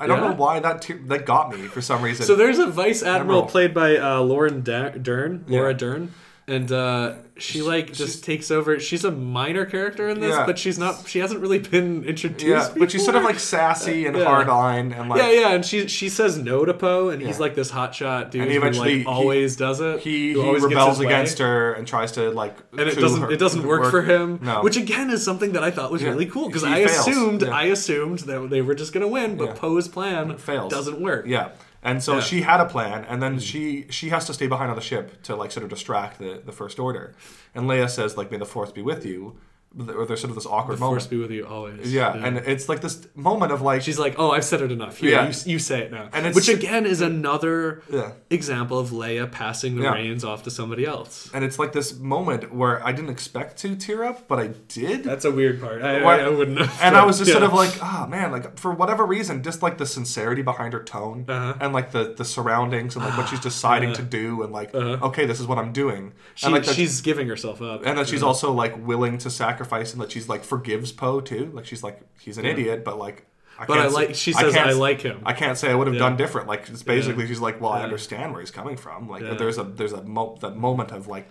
I 0.00 0.06
don't 0.06 0.22
Yeah? 0.22 0.28
know 0.30 0.34
why 0.36 0.60
that 0.60 0.82
te- 0.82 0.92
that 0.94 1.26
got 1.26 1.50
me 1.50 1.66
for 1.66 1.80
some 1.82 2.02
reason. 2.02 2.24
So 2.24 2.36
there's 2.36 2.58
a 2.60 2.66
vice 2.68 3.02
admiral, 3.02 3.20
Admiral. 3.40 3.42
played 3.46 3.74
by 3.74 3.96
uh, 3.96 4.20
Lauren 4.20 4.62
Da- 4.62 4.90
Dern, 4.90 5.44
Laura 5.48 5.70
Yeah. 5.72 5.76
Dern, 5.76 6.14
and 6.48 6.72
uh, 6.72 7.14
she 7.36 7.62
like 7.62 7.88
she's- 7.88 7.98
just 7.98 8.24
takes 8.24 8.50
over. 8.50 8.80
She's 8.80 9.04
a 9.04 9.10
minor 9.10 9.64
character 9.64 10.08
in 10.08 10.18
this, 10.20 10.34
Yeah. 10.34 10.46
but 10.46 10.58
she's 10.58 10.78
not. 10.78 11.06
She 11.06 11.18
hasn't 11.20 11.40
really 11.40 11.58
been 11.58 12.04
introduced. 12.04 12.44
yeah, 12.72 12.74
but 12.76 12.90
she's 12.90 13.04
sort 13.04 13.16
of 13.16 13.22
like 13.22 13.38
sassy 13.38 14.06
and 14.06 14.16
Yeah. 14.16 14.24
hard 14.24 14.48
on 14.48 14.92
and 14.92 15.08
like 15.08 15.20
yeah, 15.22 15.30
yeah, 15.30 15.52
and 15.52 15.64
she 15.64 15.86
she 15.88 16.08
says 16.08 16.38
no 16.38 16.64
to 16.64 16.74
Poe, 16.74 17.10
and 17.10 17.22
he's 17.22 17.38
like 17.38 17.54
this 17.54 17.70
hotshot 17.70 18.30
dude 18.30 18.42
And 18.42 18.50
who 18.50 18.56
eventually 18.58 18.94
like 18.96 18.98
he- 19.00 19.06
always 19.06 19.54
does 19.56 19.80
it. 19.80 20.00
he 20.00 20.32
he 20.32 20.34
rebels 20.40 20.96
his 20.96 20.98
way. 21.00 21.06
against 21.06 21.38
her 21.38 21.74
and 21.74 21.86
tries 21.86 22.12
to 22.12 22.30
like 22.30 22.56
And 22.72 22.88
it 22.88 22.98
doesn't 22.98 23.20
her- 23.20 23.30
it 23.30 23.38
doesn't 23.38 23.64
work 23.66 23.90
for 23.90 24.02
him, 24.02 24.40
No. 24.42 24.62
which 24.62 24.76
again 24.76 25.10
is 25.10 25.22
something 25.24 25.52
that 25.52 25.62
I 25.62 25.70
thought 25.70 25.92
was 25.92 26.02
Yeah. 26.02 26.08
really 26.10 26.26
cool 26.26 26.46
because 26.48 26.64
I 26.64 26.86
fails. 26.86 27.06
assumed 27.06 27.42
Yeah. 27.42 27.50
I 27.54 27.64
assumed 27.64 28.20
that 28.20 28.48
they 28.50 28.62
were 28.62 28.74
just 28.74 28.92
gonna 28.92 29.06
win, 29.08 29.36
but 29.36 29.48
Yeah. 29.48 29.54
Poe's 29.54 29.86
plan 29.86 30.36
fails. 30.38 30.72
doesn't 30.72 31.00
work. 31.00 31.26
Yeah. 31.26 31.48
And 31.82 32.02
so 32.02 32.14
Yeah. 32.16 32.20
she 32.20 32.40
had 32.42 32.60
a 32.60 32.64
plan, 32.66 33.04
and 33.08 33.22
then 33.22 33.34
hmm. 33.34 33.38
she 33.38 33.86
she 33.90 34.08
has 34.08 34.24
to 34.26 34.34
stay 34.34 34.46
behind 34.48 34.70
on 34.70 34.76
the 34.76 34.82
ship 34.82 35.22
to 35.24 35.36
like 35.36 35.50
sort 35.52 35.64
of 35.64 35.70
distract 35.70 36.18
the, 36.18 36.42
the 36.44 36.52
First 36.52 36.78
Order. 36.78 37.14
And 37.54 37.66
Leia 37.68 37.88
says 37.88 38.16
like, 38.16 38.30
"May 38.30 38.38
the 38.38 38.46
Force 38.46 38.72
be 38.72 38.82
with 38.82 39.06
you," 39.06 39.36
or 39.76 40.06
there's 40.06 40.20
sort 40.20 40.30
of 40.30 40.34
this 40.34 40.46
awkward 40.46 40.78
Force 40.78 41.04
moment. 41.04 41.10
be 41.10 41.16
with 41.18 41.30
you 41.30 41.46
always. 41.46 41.92
yeah, 41.92 42.12
and 42.14 42.38
it's 42.38 42.68
like 42.68 42.80
this 42.80 43.06
moment 43.14 43.52
of 43.52 43.60
like, 43.62 43.82
She's 43.82 43.98
like, 43.98 44.14
"Oh, 44.18 44.30
I've 44.30 44.44
said 44.44 44.62
it 44.62 44.72
enough. 44.72 44.96
Here, 44.96 45.10
Yeah. 45.10 45.28
you, 45.28 45.52
you 45.52 45.58
say 45.58 45.80
it 45.82 45.92
now." 45.92 46.08
And 46.12 46.26
it's- 46.26 46.34
Which 46.34 46.48
again 46.48 46.86
is 46.86 47.00
another 47.02 47.82
Yeah. 47.92 48.12
example 48.30 48.78
of 48.78 48.90
Leia 48.90 49.30
passing 49.30 49.76
the 49.76 49.82
Yeah. 49.82 49.92
reins 49.94 50.24
off 50.24 50.42
to 50.44 50.50
somebody 50.50 50.84
else. 50.86 51.30
and 51.34 51.44
it's 51.44 51.58
like 51.58 51.72
this 51.72 51.96
moment 51.98 52.52
where 52.52 52.84
I 52.84 52.92
didn't 52.92 53.10
expect 53.10 53.58
to 53.58 53.76
tear 53.76 54.04
up, 54.04 54.26
but 54.26 54.38
I 54.38 54.48
did. 54.68 55.04
That's 55.04 55.24
a 55.26 55.30
weird 55.30 55.60
part. 55.60 55.82
I, 55.82 56.02
What- 56.02 56.20
I, 56.20 56.24
I 56.24 56.28
wouldn't. 56.30 56.58
Have 56.58 56.78
and 56.82 56.96
I 56.96 57.04
was 57.04 57.18
just 57.18 57.28
yeah. 57.28 57.34
sort 57.34 57.44
of 57.44 57.52
like, 57.52 57.78
ah, 57.82 58.06
man, 58.08 58.32
like 58.32 58.58
for 58.58 58.72
whatever 58.72 59.04
reason, 59.04 59.42
just 59.42 59.62
like 59.62 59.76
the 59.78 59.86
sincerity 59.86 60.42
behind 60.42 60.72
her 60.72 60.82
tone 60.82 61.26
Uh-huh. 61.28 61.54
and 61.60 61.72
like 61.72 61.92
the 61.92 62.14
the 62.16 62.24
surroundings 62.24 62.96
and 62.96 63.04
like 63.04 63.16
what 63.18 63.28
she's 63.28 63.40
deciding 63.40 63.90
Yeah. 63.90 63.94
to 63.96 64.02
do 64.02 64.42
and 64.42 64.50
like, 64.52 64.74
Uh-huh. 64.74 65.06
okay, 65.08 65.26
this 65.26 65.38
is 65.40 65.46
what 65.46 65.58
I'm 65.58 65.72
doing. 65.72 66.14
She, 66.34 66.46
and 66.46 66.54
like 66.54 66.64
that- 66.64 66.74
she's 66.74 67.00
giving 67.02 67.28
herself 67.28 67.60
up. 67.60 67.82
and 67.84 67.98
that 67.98 68.08
she's 68.08 68.22
Yeah. 68.22 68.26
also 68.28 68.50
like 68.52 68.74
willing 68.86 69.18
to 69.18 69.28
sacrifice 69.30 69.57
and 69.64 70.00
that 70.00 70.10
she's 70.12 70.28
like 70.28 70.44
forgives 70.44 70.92
Poe 70.92 71.20
too. 71.20 71.50
Like 71.54 71.66
she's 71.66 71.82
like 71.82 72.00
he's 72.20 72.38
an 72.38 72.44
idiot, 72.44 72.84
but 72.84 72.98
like. 72.98 73.24
I 73.60 73.66
But 73.66 73.78
I 73.78 73.88
like- 73.88 74.14
she 74.14 74.32
says, 74.32 74.54
can't 74.54 74.68
"I 74.70 74.72
like 74.72 75.00
him." 75.00 75.20
I 75.24 75.32
can't 75.32 75.58
say 75.58 75.68
I 75.68 75.74
would 75.74 75.88
have 75.88 75.94
Yeah. 75.94 75.98
done 76.06 76.16
different. 76.16 76.46
Like 76.46 76.68
it's 76.68 76.84
basically 76.84 77.26
she's 77.26 77.40
like, 77.40 77.60
well, 77.60 77.72
I 77.72 77.82
understand 77.82 78.30
where 78.32 78.40
he's 78.40 78.52
coming 78.52 78.76
from. 78.76 79.08
Like 79.08 79.22
Yeah. 79.22 79.34
there's 79.34 79.58
a 79.58 79.64
there's 79.64 79.92
a 79.92 80.02
mo- 80.04 80.38
that 80.42 80.56
moment 80.56 80.92
of 80.92 81.08
like 81.08 81.28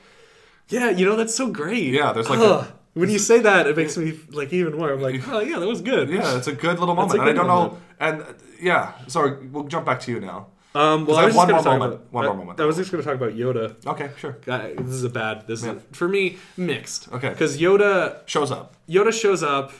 Yeah, 0.68 0.90
you 0.90 1.06
know 1.06 1.16
that's 1.16 1.34
so 1.34 1.48
great. 1.50 1.94
Yeah, 1.94 2.12
there's 2.12 2.30
like 2.30 2.40
a- 2.40 2.68
when 2.96 3.10
you 3.10 3.20
say 3.20 3.40
that, 3.40 3.66
it 3.68 3.78
makes 3.78 3.96
me 3.96 4.20
like 4.32 4.52
even 4.52 4.76
more. 4.78 4.92
I'm 4.92 5.02
like, 5.02 5.26
oh 5.30 5.40
yeah, 5.40 5.60
that 5.60 5.68
was 5.68 5.82
good. 5.82 6.10
yeah, 6.10 6.36
it's 6.38 6.48
a 6.48 6.52
good 6.52 6.80
little 6.80 6.96
moment. 6.96 7.18
And 7.22 7.30
I 7.30 7.34
don't 7.34 7.48
moment. 7.48 7.74
know. 7.74 7.80
And 8.02 8.22
uh, 8.24 8.26
yeah, 8.60 8.92
sorry, 9.08 9.48
we'll 9.48 9.63
jump 9.66 9.86
back 9.86 10.02
to 10.02 10.12
you 10.12 10.20
now. 10.20 10.48
Um, 10.78 11.06
well, 11.06 11.18
I 11.18 11.26
was 11.26 11.34
just 11.34 11.48
gonna 11.48 11.63
talk 11.63 11.80
moment. 11.80 11.94
about 11.96 12.13
One 12.13 12.26
more 12.26 12.36
moment. 12.36 12.60
I 12.60 12.66
was 12.66 12.76
just 12.78 12.92
going 12.92 13.04
to 13.04 13.08
talk 13.10 13.16
about 13.16 13.34
Yoda. 13.34 13.76
Okay, 13.88 14.12
sure. 14.18 14.38
Uh, 14.48 14.70
this 14.78 14.94
is 14.94 15.04
a 15.04 15.10
bad. 15.10 15.48
This 15.48 15.63
Yeah. 15.63 15.74
is 15.74 15.82
for 15.94 16.08
me 16.08 16.38
mixed. 16.56 17.12
Okay. 17.12 17.30
Because 17.30 17.58
Yoda 17.58 18.20
Shows 18.28 18.52
up. 18.52 18.76
Yoda 18.88 19.12
shows 19.13 19.42
up. 19.44 19.72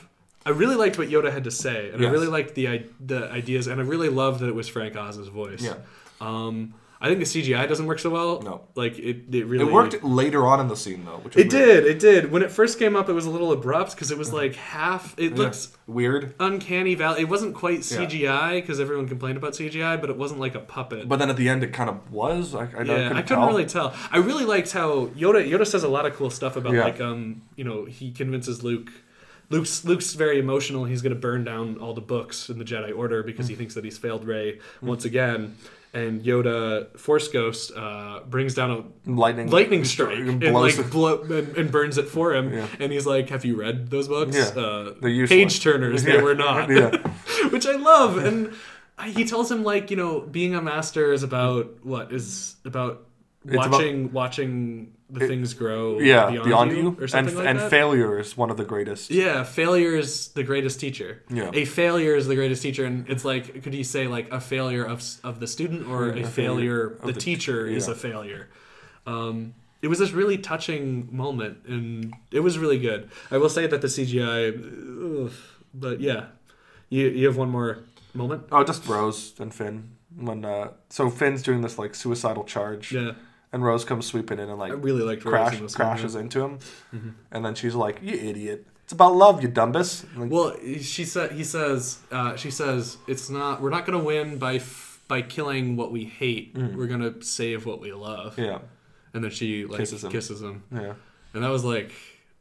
I 0.46 0.50
really 0.50 0.76
liked 0.76 0.98
what 0.98 1.08
Yoda 1.08 1.30
had 1.30 1.44
to 1.44 1.50
say, 1.50 1.90
and 1.90 2.04
I 2.04 2.08
really 2.08 2.26
liked 2.26 2.54
the 2.54 2.84
the 3.04 3.30
ideas, 3.30 3.66
and 3.66 3.80
I 3.80 3.84
really 3.84 4.08
loved 4.08 4.40
that 4.40 4.48
it 4.48 4.54
was 4.54 4.66
Frank 4.68 4.96
Oz's 4.96 5.28
voice. 5.28 5.62
Yeah. 5.62 5.74
Um, 6.20 6.74
I 7.00 7.06
think 7.08 7.20
the 7.20 7.26
CGI 7.26 7.68
doesn't 7.68 7.86
work 7.86 8.00
so 8.00 8.10
well. 8.10 8.42
No. 8.42 8.62
Like 8.74 8.98
it, 8.98 9.32
it 9.32 9.46
really. 9.46 9.64
It 9.64 9.72
worked 9.72 10.02
later 10.02 10.44
on 10.48 10.58
in 10.58 10.66
the 10.66 10.74
scene 10.76 11.04
though, 11.04 11.18
which 11.18 11.36
It 11.36 11.52
weird. 11.52 11.84
did. 11.84 11.86
It 11.86 11.98
did. 12.00 12.32
When 12.32 12.42
it 12.42 12.50
first 12.50 12.76
came 12.78 12.96
up, 12.96 13.08
it 13.08 13.12
was 13.12 13.24
a 13.24 13.30
little 13.30 13.52
abrupt 13.52 13.92
because 13.92 14.10
it 14.10 14.18
was 14.18 14.32
like 14.32 14.56
half. 14.74 15.14
It 15.16 15.30
Yeah. 15.32 15.38
looks 15.38 15.76
weird. 15.86 16.34
uncanny 16.40 16.96
valley. 16.96 17.20
It 17.20 17.28
wasn't 17.28 17.54
quite 17.54 17.80
CGI 17.80 18.60
because 18.60 18.80
everyone 18.80 19.06
complained 19.06 19.36
about 19.36 19.52
CGI, 19.52 20.00
but 20.00 20.10
it 20.10 20.16
wasn't 20.16 20.40
like 20.40 20.56
a 20.56 20.60
puppet. 20.60 21.08
But 21.08 21.20
then 21.20 21.30
at 21.30 21.36
the 21.36 21.48
end, 21.48 21.62
it 21.62 21.72
kind 21.72 21.88
of 21.88 22.10
was. 22.10 22.54
I, 22.54 22.58
I, 22.58 22.62
yeah, 22.62 22.68
couldn't, 22.68 22.88
I 22.88 23.08
couldn't 23.22 23.26
tell. 23.26 23.46
really 23.48 23.66
tell. 23.66 23.94
I 24.10 24.18
really 24.18 24.44
liked 24.44 24.72
how 24.72 25.06
Yoda 25.16 25.48
Yoda 25.48 25.66
says 25.66 25.84
a 25.84 25.88
lot 25.88 26.04
of 26.04 26.14
cool 26.16 26.30
stuff 26.30 26.56
about 26.56 26.72
Yeah. 26.72 26.82
like 26.84 27.00
um 27.00 27.42
you 27.54 27.62
know 27.64 27.84
he 27.84 28.10
convinces 28.10 28.64
Luke. 28.64 28.90
Luke's 29.50 29.84
Luke's 29.84 30.12
very 30.14 30.38
emotional. 30.38 30.84
He's 30.84 31.00
going 31.00 31.14
to 31.14 31.18
burn 31.20 31.42
down 31.44 31.78
all 31.78 31.94
the 31.94 32.00
books 32.02 32.50
in 32.50 32.58
the 32.58 32.64
Jedi 32.64 32.94
Order 32.94 33.22
because 33.22 33.46
he 33.48 33.54
Mm. 33.54 33.58
thinks 33.58 33.74
that 33.74 33.84
he's 33.84 33.96
failed 33.96 34.26
Rey 34.26 34.58
once 34.82 35.04
again. 35.06 35.56
And 35.94 36.22
Yoda 36.22 36.96
Force 36.98 37.28
Ghost 37.28 37.72
uh, 37.74 38.20
brings 38.28 38.54
down 38.54 38.70
a 38.70 39.10
Lightning, 39.10 39.50
lightning 39.50 39.84
strike 39.84 40.18
and, 40.18 40.40
blows 40.40 40.78
like 40.78 40.90
blow, 40.90 41.22
and, 41.22 41.56
and 41.56 41.70
burns 41.70 41.96
it 41.98 42.08
for 42.08 42.34
him. 42.34 42.52
Yeah. 42.52 42.66
And 42.78 42.92
he's 42.92 43.06
like, 43.06 43.30
"Have 43.30 43.44
you 43.44 43.56
read 43.56 43.90
those 43.90 44.08
books? 44.08 44.36
Yeah. 44.36 44.60
Uh, 44.60 44.94
They're 45.00 45.26
page 45.26 45.62
turners. 45.62 46.04
They 46.04 46.20
were 46.20 46.34
not." 46.34 46.68
Which 47.50 47.66
I 47.66 47.76
love. 47.76 48.18
And 48.18 48.54
he 49.06 49.24
tells 49.24 49.50
him 49.50 49.64
like, 49.64 49.90
you 49.90 49.96
know, 49.96 50.20
being 50.20 50.54
a 50.54 50.62
master 50.62 51.12
is 51.12 51.22
about 51.22 51.84
what 51.84 52.12
is 52.12 52.56
about 52.64 53.06
about- 53.46 53.70
watching 53.70 54.12
watching 54.12 54.92
the 55.10 55.26
things 55.26 55.54
grow 55.54 55.98
yeah, 56.00 56.30
beyond, 56.30 56.44
beyond, 56.44 56.70
you, 56.72 56.76
you, 56.76 56.96
or 57.00 57.06
and 57.14 57.34
like 57.34 57.46
and 57.46 57.58
that. 57.58 57.70
failure 57.70 58.18
is 58.18 58.36
one 58.36 58.50
of 58.50 58.56
the 58.56 58.64
greatest. 58.64 59.10
Yeah, 59.10 59.42
failure 59.42 59.96
is 59.96 60.28
the 60.28 60.42
greatest 60.42 60.80
teacher. 60.80 61.22
Yeah. 61.30 61.50
A 61.54 61.64
failure 61.64 62.14
is 62.14 62.26
the 62.26 62.34
greatest 62.34 62.62
teacher, 62.62 62.84
and 62.84 63.08
it's 63.08 63.24
like, 63.24 63.62
could 63.62 63.74
you 63.74 63.84
say 63.84 64.06
like 64.06 64.30
a 64.32 64.40
failure 64.40 64.84
of 64.84 65.02
of 65.24 65.40
the 65.40 65.46
student 65.46 65.88
or 65.88 66.10
a 66.10 66.24
failure 66.24 66.86
of 66.86 67.00
the, 67.02 67.12
the- 67.12 67.20
teacher 67.20 67.66
is 67.66 67.86
yeah. 67.86 67.94
a 67.94 67.96
failure? 67.96 68.48
Um, 69.06 69.54
it 69.80 69.88
was 69.88 69.98
this 69.98 70.10
really 70.10 70.36
touching 70.36 71.08
moment, 71.10 71.58
and 71.66 72.12
it 72.30 72.40
was 72.40 72.58
really 72.58 72.78
good. 72.78 73.10
I 73.30 73.38
will 73.38 73.48
say 73.48 73.66
that 73.66 73.80
the 73.80 73.86
CGI, 73.86 75.26
ugh, 75.26 75.32
but 75.72 76.00
yeah, 76.00 76.26
you 76.90 77.06
you 77.08 77.26
have 77.26 77.36
one 77.36 77.48
more 77.50 77.78
moment. 78.12 78.44
Oh, 78.52 78.64
just 78.64 78.86
Rose 78.86 79.34
and 79.38 79.54
Finn. 79.54 79.90
When 80.16 80.44
uh, 80.44 80.72
so 80.88 81.10
Finn's 81.10 81.42
doing 81.42 81.60
this 81.60 81.78
like 81.78 81.94
suicidal 81.94 82.44
charge, 82.44 82.92
Yeah, 82.92 83.12
and 83.52 83.64
Rose 83.64 83.84
comes 83.84 84.06
sweeping 84.06 84.38
in 84.38 84.48
and 84.48 84.58
like 84.58 84.72
I 84.72 84.74
really 84.74 85.02
liked 85.02 85.24
crash 85.24 85.54
in 85.54 85.60
one, 85.60 85.68
crashes 85.70 86.14
yeah. 86.14 86.20
into 86.20 86.40
him, 86.42 86.58
and 87.30 87.44
then 87.44 87.54
she's 87.54 87.74
like, 87.74 87.98
"You 88.02 88.14
idiot! 88.14 88.66
It's 88.84 88.92
about 88.92 89.14
love, 89.14 89.42
you 89.42 89.48
dumbass." 89.48 90.04
Like, 90.16 90.30
Well, 90.30 90.56
she 90.80 91.04
said 91.04 91.32
he 91.32 91.44
says 91.44 91.98
uh, 92.10 92.36
she 92.36 92.50
says 92.50 92.96
it's 93.06 93.28
not 93.30 93.60
we're 93.60 93.70
not 93.70 93.84
gonna 93.86 94.02
win 94.02 94.38
by 94.38 94.56
f- 94.56 95.00
by 95.08 95.22
killing 95.22 95.76
what 95.76 95.90
we 95.92 96.04
hate. 96.04 96.52
We're 96.54 96.86
gonna 96.86 97.22
save 97.22 97.64
what 97.66 97.80
we 97.80 97.92
love. 97.92 98.36
Mm. 98.36 98.44
yeah, 98.46 98.58
And 99.14 99.24
then 99.24 99.30
she 99.30 99.64
like 99.64 99.78
Kisses 99.78 100.04
kisses 100.10 100.42
him. 100.42 100.62
him, 100.70 100.82
yeah. 100.82 100.92
and 101.32 101.42
that 101.44 101.48
was 101.50 101.64
like, 101.64 101.92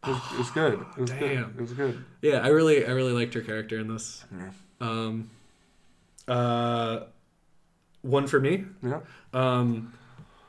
It 0.06 0.10
was, 0.10 0.22
it 0.34 0.38
was 0.38 0.52
good. 0.52 0.86
It 0.98 1.02
was 1.02 1.10
Damn. 1.12 1.20
good. 1.20 1.56
It 1.58 1.62
was 1.62 1.74
good. 1.74 2.06
yeah, 2.22 2.40
I 2.40 2.48
really 2.50 2.86
I 2.86 2.92
really 2.92 3.14
liked 3.14 3.34
her 3.36 3.42
character 3.42 3.80
in 3.80 3.88
this. 3.88 4.26
Yeah. 4.38 4.50
Um, 4.82 5.30
uh, 6.28 7.00
one 8.02 8.28
for 8.28 8.40
me. 8.40 8.66
Yeah. 8.84 9.00
Um, 9.34 9.94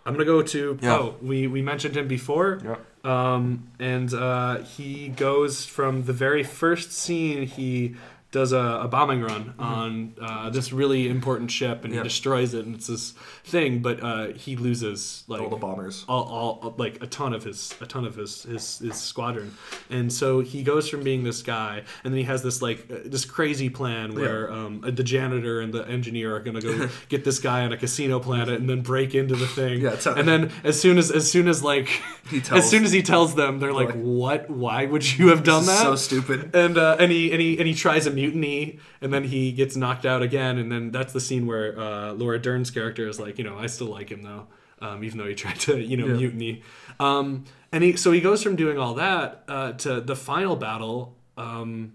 I'm 0.08 0.14
gonna 0.14 0.24
go 0.24 0.40
to 0.42 0.78
Yeah. 0.80 0.96
Poe. 0.96 1.14
We 1.20 1.46
we 1.46 1.60
mentioned 1.62 1.96
him 1.96 2.08
before. 2.08 2.60
Yeah. 2.64 2.76
Um, 3.04 3.68
and 3.78 4.12
uh, 4.12 4.58
he 4.64 5.08
goes 5.10 5.64
from 5.66 6.04
the 6.04 6.12
very 6.12 6.42
first 6.42 6.92
scene. 6.92 7.46
He 7.46 7.94
does 8.30 8.52
a, 8.52 8.58
a 8.82 8.88
bombing 8.88 9.22
run 9.22 9.54
on 9.58 10.14
uh, 10.20 10.50
this 10.50 10.72
really 10.72 11.08
important 11.08 11.50
ship, 11.50 11.84
and 11.84 11.92
Mm-hmm. 11.92 12.02
He 12.02 12.08
destroys 12.08 12.52
it, 12.54 12.66
and 12.66 12.74
it's 12.74 12.86
this 12.86 13.12
thing. 13.44 13.80
But 13.80 14.02
uh, 14.02 14.26
he 14.34 14.56
loses 14.56 15.24
like 15.28 15.40
All 15.40 15.48
the 15.48 15.56
bombers. 15.56 16.04
all, 16.08 16.24
all 16.62 16.74
like 16.76 17.02
a 17.02 17.06
ton 17.06 17.32
of 17.32 17.42
his 17.44 17.74
a 17.80 17.86
ton 17.86 18.04
of 18.04 18.14
his, 18.16 18.42
his 18.42 18.78
his 18.80 18.96
squadron 18.96 19.54
and 19.90 20.12
so 20.12 20.40
he 20.40 20.62
goes 20.62 20.88
from 20.88 21.02
being 21.02 21.24
this 21.24 21.42
guy 21.42 21.82
and 22.04 22.12
then 22.12 22.18
he 22.18 22.24
has 22.24 22.42
this 22.42 22.60
like 22.60 22.86
uh, 22.90 22.96
this 23.04 23.24
crazy 23.24 23.68
plan 23.70 24.14
where 24.14 24.52
um, 24.52 24.80
the 24.82 25.02
janitor 25.02 25.60
and 25.60 25.72
the 25.72 25.82
engineer 25.88 26.34
are 26.36 26.40
gonna 26.40 26.60
go 26.60 26.88
get 27.08 27.24
this 27.24 27.38
guy 27.38 27.64
on 27.64 27.72
a 27.72 27.76
casino 27.76 28.18
planet 28.20 28.60
and 28.60 28.68
then 28.68 28.80
break 28.82 29.14
into 29.14 29.34
the 29.36 29.46
thing 29.46 29.80
Yeah, 29.80 29.96
and 30.16 30.28
then 30.28 30.50
as 30.64 30.78
soon 30.80 30.98
as 30.98 31.10
as 31.10 31.30
soon 31.30 31.48
as 31.48 31.62
like 31.64 31.88
He 32.30 32.40
tells- 32.42 32.64
as 32.64 32.70
soon 32.70 32.84
as 32.84 32.92
he 32.92 33.02
tells 33.02 33.34
them 33.34 33.58
they're 33.60 33.72
like 33.72 33.88
like, 33.88 33.94
what 33.96 34.50
why 34.50 34.84
would 34.84 35.18
you 35.18 35.28
have 35.28 35.42
done 35.44 35.64
that 35.66 35.82
so 35.82 35.96
stupid. 35.96 36.54
and 36.54 36.76
uh, 36.76 36.96
and 37.00 37.10
he 37.10 37.32
and 37.32 37.40
he 37.40 37.58
and 37.58 37.66
he 37.66 37.74
tries 37.74 38.06
mutiny, 38.20 38.78
and 39.00 39.12
then 39.12 39.24
he 39.24 39.52
gets 39.52 39.74
knocked 39.76 40.04
out 40.06 40.22
again, 40.22 40.58
and 40.58 40.70
then 40.72 40.90
that's 40.90 41.12
the 41.12 41.20
scene 41.20 41.46
where 41.46 41.78
uh, 41.78 42.12
Laura 42.12 42.38
Dern's 42.38 42.70
character 42.70 43.08
is 43.08 43.18
like, 43.20 43.38
you 43.38 43.44
know, 43.44 43.56
I 43.58 43.66
still 43.68 43.88
like 43.98 44.08
him 44.10 44.22
though, 44.22 44.46
um, 44.80 45.04
even 45.04 45.18
though 45.18 45.28
he 45.28 45.34
tried 45.44 45.60
to, 45.66 45.78
you 45.78 45.96
know, 45.96 46.06
Yeah. 46.06 46.14
mutiny. 46.20 46.62
Um, 47.00 47.44
and 47.72 47.84
he 47.84 47.96
so 47.96 48.12
he 48.12 48.20
goes 48.20 48.42
from 48.42 48.56
doing 48.56 48.78
all 48.78 48.94
that 48.94 49.44
uh, 49.48 49.72
to 49.84 50.00
the 50.00 50.16
final 50.16 50.56
battle. 50.56 51.16
Um, 51.36 51.92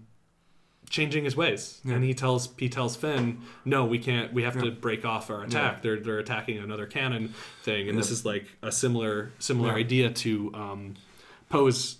changing 0.90 1.24
his 1.24 1.34
ways 1.34 1.80
and 1.86 2.04
he 2.04 2.14
tells 2.14 2.50
he 2.56 2.68
tells 2.68 2.94
Finn 2.94 3.40
no 3.64 3.84
we 3.84 3.98
can't 3.98 4.32
we 4.32 4.42
have 4.44 4.56
to 4.62 4.70
break 4.70 5.04
off 5.04 5.28
our 5.30 5.42
attack 5.42 5.82
they're 5.82 5.98
they're 5.98 6.18
attacking 6.20 6.58
another 6.58 6.86
cannon 6.86 7.34
thing 7.64 7.88
and 7.88 7.98
this 7.98 8.10
is 8.12 8.24
like 8.24 8.44
a 8.62 8.70
similar 8.70 9.32
similar 9.40 9.70
Yeah. 9.70 9.84
idea 9.86 10.10
to 10.24 10.52
um 10.54 10.94
Poe's 11.48 11.96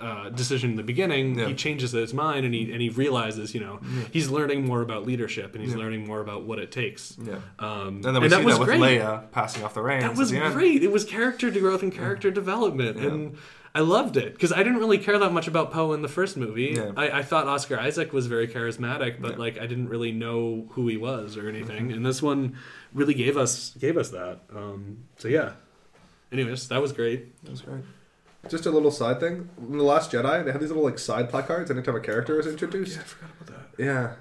uh, 0.00 0.28
decision 0.30 0.70
in 0.70 0.76
the 0.76 0.82
beginning 0.82 1.38
Yeah. 1.38 1.48
he 1.48 1.54
changes 1.54 1.92
his 1.92 2.12
mind 2.14 2.44
and 2.44 2.54
he 2.54 2.70
and 2.72 2.80
he 2.82 2.88
realizes 2.90 3.54
you 3.54 3.60
know 3.60 3.80
he's 4.12 4.28
learning 4.30 4.64
more 4.66 4.82
about 4.82 5.06
leadership 5.06 5.54
and 5.54 5.64
he's 5.64 5.74
learning 5.74 6.06
more 6.06 6.20
about 6.20 6.44
what 6.44 6.58
it 6.58 6.70
takes 6.70 7.16
Yeah. 7.22 7.36
um 7.58 7.96
And 7.96 8.04
then 8.04 8.14
we 8.14 8.18
and 8.24 8.30
see 8.32 8.36
that 8.38 8.44
was 8.44 8.54
that 8.54 8.60
with 8.60 8.68
great 8.68 8.80
Leia 9.00 9.30
passing 9.32 9.62
off 9.64 9.74
the 9.74 9.82
reins. 9.82 10.02
that 10.04 10.16
was 10.16 10.32
great. 10.32 10.82
It 10.82 10.92
was 10.92 11.04
character 11.04 11.50
growth 11.50 11.82
and 11.82 11.92
character 11.92 12.30
development, 12.30 12.96
and 12.98 13.36
I 13.74 13.80
loved 13.80 14.16
it 14.16 14.32
because 14.32 14.52
I 14.52 14.58
didn't 14.62 14.78
really 14.78 14.96
care 14.98 15.18
that 15.18 15.32
much 15.32 15.46
about 15.48 15.70
Poe 15.70 15.92
in 15.92 16.00
the 16.00 16.08
first 16.08 16.36
movie. 16.38 16.72
Yeah. 16.76 16.92
I, 16.96 17.18
I 17.18 17.22
thought 17.22 17.46
Oscar 17.46 17.78
Isaac 17.78 18.10
was 18.12 18.26
very 18.26 18.48
charismatic, 18.48 19.20
but 19.20 19.32
Yeah. 19.32 19.36
like 19.36 19.58
I 19.58 19.66
didn't 19.66 19.88
really 19.90 20.12
know 20.12 20.66
who 20.70 20.88
he 20.88 20.96
was 20.96 21.36
or 21.36 21.46
anything. 21.48 21.84
Mm-hmm. 21.88 21.96
And 21.98 22.06
this 22.06 22.22
one 22.22 22.56
really 22.94 23.12
gave 23.14 23.36
us 23.36 23.74
gave 23.78 23.96
us 23.98 24.08
that. 24.10 24.40
Um, 24.54 25.04
so 25.18 25.28
yeah. 25.28 25.52
Anyways, 26.32 26.68
that 26.68 26.80
was 26.80 26.92
great. 26.92 27.20
That 27.44 27.50
was 27.50 27.60
great. 27.60 27.84
Just 28.48 28.66
a 28.66 28.70
little 28.70 28.90
side 28.90 29.20
thing. 29.20 29.48
In 29.58 29.78
the 29.78 29.84
Last 29.84 30.12
Jedi, 30.12 30.44
they 30.44 30.52
had 30.52 30.60
these 30.60 30.68
little 30.70 30.84
like 30.84 30.98
side 30.98 31.28
placards 31.30 31.70
anytime 31.70 31.96
a 31.96 32.00
character 32.00 32.36
was 32.36 32.46
introduced. 32.46 32.96
Yeah, 32.96 33.02
I 33.02 33.04
forgot 33.04 33.30
about 33.40 33.46
that. 33.76 33.84
Yeah, 33.84 34.12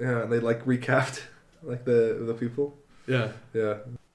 yeah, 0.00 0.22
and 0.22 0.32
they 0.32 0.40
like 0.40 0.64
recapped 0.64 1.22
like 1.62 1.84
the 1.84 2.22
the 2.26 2.34
people. 2.34 2.76
Yeah. 3.06 3.28
Yeah, 3.54 3.74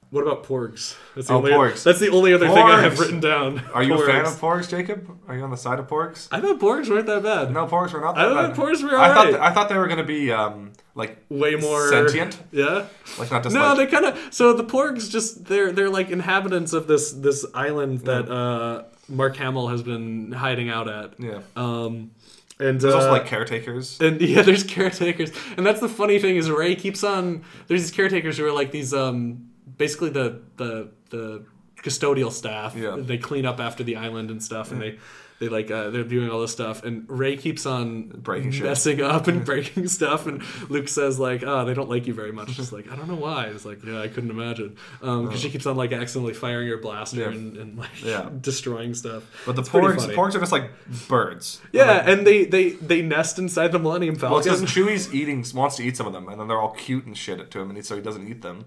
What 0.10 0.22
about 0.28 0.44
porgs? 0.44 0.96
That's 1.16 1.28
the 1.28 1.34
Oh, 1.34 1.38
only 1.38 1.52
porgs. 1.52 1.84
that's 1.84 2.00
the 2.00 2.10
only 2.10 2.34
other 2.34 2.48
thing 2.50 2.58
I 2.58 2.82
have 2.82 3.00
written 3.00 3.22
down. 3.22 3.60
Are 3.74 3.82
you 3.82 3.94
a 3.94 4.06
fan 4.06 4.26
Porgs. 4.26 4.28
of 4.34 4.42
porgs, 4.42 4.70
Jacob? 4.70 5.18
Are 5.30 5.36
you 5.38 5.44
on 5.44 5.50
the 5.50 5.56
side 5.56 5.80
of 5.80 5.88
porgs? 5.88 6.28
I 6.30 6.42
thought 6.42 6.60
porgs 6.60 6.90
weren't 6.90 7.06
that 7.08 7.24
bad. 7.24 7.52
No, 7.54 7.66
porgs 7.68 7.94
were 7.94 8.02
not. 8.02 8.18
I 8.18 8.26
That 8.28 8.34
thought 8.34 8.56
bad. 8.56 8.58
porgs 8.58 8.84
were 8.84 8.98
I 9.00 9.14
thought 9.14 9.28
alright. 9.28 9.42
I 9.42 9.54
thought 9.54 9.70
they 9.70 9.78
were 9.78 9.88
gonna 9.88 10.04
be 10.04 10.30
um 10.32 10.74
like 10.94 11.16
Way 11.30 11.56
more 11.56 11.88
sentient, 11.90 12.38
Yeah. 12.52 12.86
like 13.18 13.32
not 13.32 13.44
just 13.44 13.56
no, 13.56 13.62
like 13.74 13.78
they 13.78 13.88
kind 13.88 14.06
of. 14.08 14.20
So 14.34 14.52
the 14.52 14.66
Porgs 14.66 15.10
just 15.10 15.46
they're 15.46 15.72
they're 15.72 15.90
like 15.90 16.10
inhabitants 16.10 16.74
of 16.74 16.88
this 16.88 17.14
this 17.14 17.46
island 17.54 18.00
that 18.02 18.30
uh, 18.30 18.84
Mark 19.12 19.36
Hamill 19.38 19.68
has 19.68 19.84
been 19.84 20.32
hiding 20.32 20.70
out 20.70 20.88
at. 20.90 21.20
yeah. 21.20 21.42
Um, 21.56 22.12
and 22.60 22.80
There's 22.80 22.94
uh, 22.94 22.98
also 22.98 23.12
like 23.12 23.26
caretakers. 23.26 24.00
and 24.00 24.22
yeah, 24.34 24.42
there's 24.44 24.64
caretakers, 24.64 25.32
and 25.58 25.66
that's 25.66 25.80
the 25.80 25.90
funny 25.90 26.20
thing 26.20 26.36
is 26.38 26.50
Rey 26.50 26.76
keeps 26.76 27.04
on. 27.04 27.44
There's 27.68 27.82
these 27.82 27.92
caretakers 27.92 28.38
who 28.38 28.46
are 28.46 28.52
like 28.52 28.72
these 28.72 28.94
um 28.94 29.50
basically 29.78 30.10
the 30.12 30.42
the 30.58 30.90
the 31.10 31.44
custodial 31.84 32.32
staff. 32.32 32.76
Yeah. 32.76 32.98
They 33.00 33.18
clean 33.18 33.46
up 33.46 33.60
after 33.60 33.84
the 33.84 33.96
island 33.96 34.30
and 34.32 34.42
stuff, 34.44 34.72
and 34.72 34.82
they. 34.82 35.00
They 35.42 35.50
like 35.50 35.72
uh, 35.72 35.90
they're 35.90 36.04
doing 36.04 36.30
all 36.30 36.40
this 36.40 36.52
stuff, 36.52 36.84
and 36.84 37.04
Rey 37.10 37.36
keeps 37.36 37.66
on 37.66 38.10
Breaking 38.10 38.52
shit. 38.52 38.64
messing 38.64 39.02
up 39.02 39.28
and 39.28 39.44
breaking 39.46 39.88
stuff, 39.88 40.28
and 40.28 40.44
Luke 40.70 40.88
says 40.88 41.18
like, 41.18 41.42
"Oh, 41.44 41.66
they 41.66 41.74
don't 41.74 41.90
like 41.90 42.06
you 42.06 42.14
very 42.14 42.32
much." 42.32 42.50
Just 42.52 42.72
like 42.72 42.92
I 42.92 42.96
don't 42.96 43.08
know 43.08 43.16
why. 43.16 43.46
It's 43.48 43.66
like, 43.66 43.84
yeah, 43.84 44.00
I 44.02 44.08
couldn't 44.08 44.30
imagine, 44.30 44.78
because 45.00 45.40
she 45.42 45.50
keeps 45.50 45.66
on 45.66 45.76
like 45.76 45.94
accidentally 45.94 46.36
firing 46.36 46.68
her 46.68 46.78
blaster 46.78 47.22
Yeah. 47.22 47.30
and, 47.30 47.58
and 47.58 47.76
like 47.80 48.04
Yeah. 48.04 48.30
destroying 48.40 48.94
stuff. 48.94 49.24
But 49.48 49.56
the 49.56 49.62
It's 49.62 49.70
porgs, 49.70 50.02
funny. 50.02 50.16
porgs 50.16 50.36
are 50.36 50.40
just 50.42 50.52
like 50.52 50.70
birds. 51.08 51.60
yeah, 51.72 52.08
and 52.08 52.28
they 52.28 52.46
they 52.46 52.70
they 52.74 53.02
nest 53.02 53.40
inside 53.40 53.72
the 53.72 53.80
Millennium 53.80 54.14
Well, 54.22 54.42
Falcon. 54.44 54.54
because 54.62 54.72
Chewie's 54.72 55.12
eating 55.12 55.44
wants 55.56 55.76
to 55.78 55.84
eat 55.84 55.98
some 55.98 56.06
of 56.06 56.14
them, 56.14 56.30
and 56.30 56.40
then 56.40 56.48
they're 56.50 56.60
all 56.62 56.76
cute 56.76 57.06
and 57.08 57.18
shit 57.18 57.50
to 57.50 57.60
him, 57.60 57.72
and 57.72 57.84
so 57.84 57.96
he 57.96 58.02
doesn't 58.04 58.28
eat 58.28 58.44
them. 58.44 58.66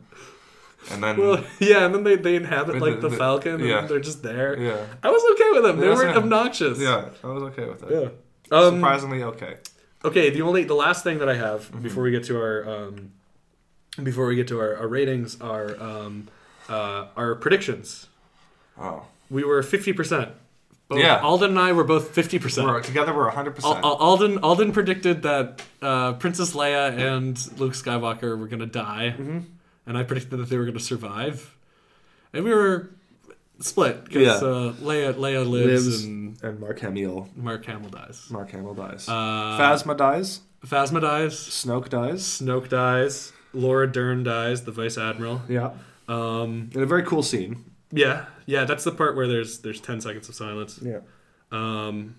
And 0.93 1.03
then 1.03 1.17
Well, 1.19 1.45
yeah, 1.61 1.85
and 1.87 1.95
then 1.95 2.05
they, 2.05 2.17
they 2.17 2.37
inhabit 2.37 2.81
like 2.81 3.01
the, 3.01 3.09
The- 3.09 3.17
Falcon, 3.17 3.61
yeah. 3.61 3.81
and 3.81 3.89
they're 3.89 4.01
just 4.01 4.23
there. 4.23 4.59
yeah, 4.59 4.85
I 5.03 5.11
was 5.11 5.23
okay 5.33 5.51
with 5.53 5.63
them. 5.65 5.79
They 5.81 5.89
Yeah, 5.89 5.95
weren't 5.95 6.17
obnoxious. 6.17 6.79
yeah, 6.79 7.09
I 7.23 7.27
was 7.29 7.43
okay 7.45 7.67
with 7.67 7.83
it. 7.85 8.13
Yeah. 8.51 8.57
Um, 8.59 8.75
Surprisingly 8.77 9.23
okay. 9.23 9.57
okay, 10.05 10.31
the 10.31 10.43
only 10.43 10.65
the 10.65 10.75
last 10.75 11.03
thing 11.05 11.19
that 11.19 11.29
I 11.29 11.35
have 11.37 11.63
Mm-hmm. 11.71 11.83
before 11.83 12.03
we 12.05 12.11
get 12.11 12.25
to 12.25 12.37
our 12.39 12.69
um, 12.69 13.13
before 14.03 14.27
we 14.27 14.37
get 14.37 14.49
to 14.49 14.61
our, 14.61 14.77
our 14.77 14.89
ratings 14.89 15.41
are 15.41 15.81
um, 15.81 16.29
uh, 16.69 17.07
our 17.17 17.35
predictions. 17.37 18.09
Oh, 18.79 19.05
We 19.31 19.45
were 19.45 19.63
fifty 19.63 19.93
percent. 19.93 20.31
Yeah. 20.91 21.21
Alden 21.21 21.51
and 21.51 21.59
I 21.59 21.73
were 21.73 21.83
both 21.85 22.11
fifty 22.11 22.39
percent. 22.39 22.67
we're 22.69 22.81
together. 22.83 23.15
We're 23.15 23.31
hundred 23.31 23.55
percent. 23.57 23.83
Alden 23.83 24.39
Alden 24.39 24.73
predicted 24.73 25.23
that 25.23 25.63
uh, 25.81 26.13
Princess 26.15 26.53
Leia 26.55 26.93
and 26.99 27.35
Luke 27.59 27.73
Skywalker 27.73 28.39
were 28.39 28.47
gonna 28.49 28.67
die, 28.67 29.15
Mm-hmm. 29.17 29.39
And 29.87 29.97
I 29.99 30.03
predicted 30.03 30.39
that 30.39 30.49
they 30.49 30.57
were 30.57 30.65
gonna 30.65 30.81
survive, 30.81 31.57
and 32.33 32.45
we 32.45 32.53
were 32.53 32.91
split 33.61 34.05
because 34.05 34.23
Yeah. 34.43 34.49
uh, 34.49 34.73
Leia 34.75 35.15
Leia 35.15 35.49
lives, 35.49 35.87
Lives. 35.87 36.05
and 36.05 36.37
And 36.43 36.61
Mark 36.61 36.81
Hamill. 36.81 37.29
Mark 37.37 37.65
Hamill 37.67 37.91
dies. 37.91 38.27
Mark 38.31 38.51
Hamill 38.51 38.75
dies. 38.75 39.09
Uh, 39.09 39.13
Phasma 39.59 39.97
dies. 39.97 40.41
Phasma 40.67 41.01
dies. 41.01 41.35
Snoke 41.37 41.89
dies. 41.89 42.23
Snoke 42.25 42.69
dies. 42.69 43.33
Laura 43.53 43.87
Dern 43.91 44.25
dies, 44.25 44.65
the 44.65 44.73
Vice 44.73 44.99
Admiral. 44.99 45.43
Yeah. 45.49 45.71
Um, 46.09 46.71
In 46.75 46.83
a 46.83 46.87
very 46.87 47.05
cool 47.05 47.23
scene. 47.23 47.65
yeah, 47.93 48.25
yeah, 48.47 48.65
that's 48.65 48.83
the 48.85 48.91
part 48.91 49.15
where 49.17 49.29
there's 49.29 49.59
there's 49.61 49.81
ten 49.81 50.01
seconds 50.01 50.29
of 50.29 50.35
silence. 50.35 50.81
yeah, 50.83 51.01
Um, 51.53 52.17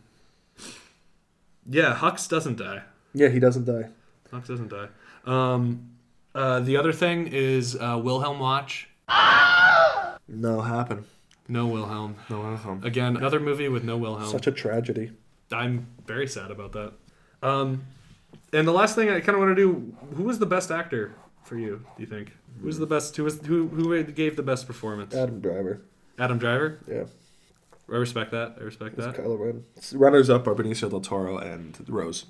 yeah, 1.70 1.96
Hux 1.96 2.28
doesn't 2.30 2.58
die. 2.58 2.84
yeah. 3.14 3.28
He 3.30 3.40
doesn't 3.40 3.66
die. 3.66 3.90
Hux 4.32 4.48
doesn't 4.48 4.70
die. 4.70 4.88
Um, 5.26 5.90
Uh, 6.36 6.60
the 6.60 6.76
other 6.76 6.92
thing 6.92 7.28
is 7.28 7.76
uh, 7.76 8.00
Wilhelm 8.04 8.40
Watch. 8.40 8.90
No 10.28 10.62
happen. 10.62 11.06
No 11.48 11.68
Wilhelm. 11.68 12.16
No 12.30 12.42
Wilhelm. 12.42 12.84
Again, 12.84 13.16
another 13.16 13.40
movie 13.40 13.70
with 13.70 13.84
no 13.84 13.96
Wilhelm. 13.98 14.30
Such 14.30 14.46
a 14.48 14.52
tragedy. 14.52 15.12
I'm 15.52 15.88
very 16.06 16.28
sad 16.28 16.52
about 16.52 16.74
that. 16.74 16.94
Um, 17.42 17.84
and 18.52 18.68
the 18.68 18.74
last 18.74 18.96
thing 18.96 19.10
I 19.10 19.20
kind 19.22 19.36
of 19.36 19.40
want 19.40 19.56
to 19.56 19.56
do: 19.56 19.96
who 20.16 20.24
was 20.24 20.40
the 20.40 20.46
best 20.46 20.72
actor 20.72 21.14
for 21.44 21.58
you? 21.58 21.86
Do 21.96 22.04
you 22.04 22.08
think? 22.08 22.34
Who's 22.62 22.80
the 22.80 22.88
best? 22.88 23.16
Who 23.16 23.24
was 23.24 23.40
who? 23.46 23.68
Who 23.68 24.04
gave 24.04 24.36
the 24.36 24.44
best 24.44 24.68
performance? 24.68 25.16
Adam 25.16 25.40
Driver. 25.40 25.82
Adam 26.18 26.38
Driver. 26.38 26.80
Yeah. 26.88 27.04
I 27.88 27.98
respect 27.98 28.32
that. 28.32 28.56
I 28.60 28.64
respect 28.64 28.98
It's 28.98 29.06
that. 29.06 29.16
Kylo 29.16 29.40
Ren. 29.40 29.64
Runners 29.94 30.30
up 30.30 30.48
are 30.48 30.56
Benicio 30.56 30.90
del 30.90 31.02
Toro 31.02 31.38
and 31.38 31.78
Rose. 31.88 32.26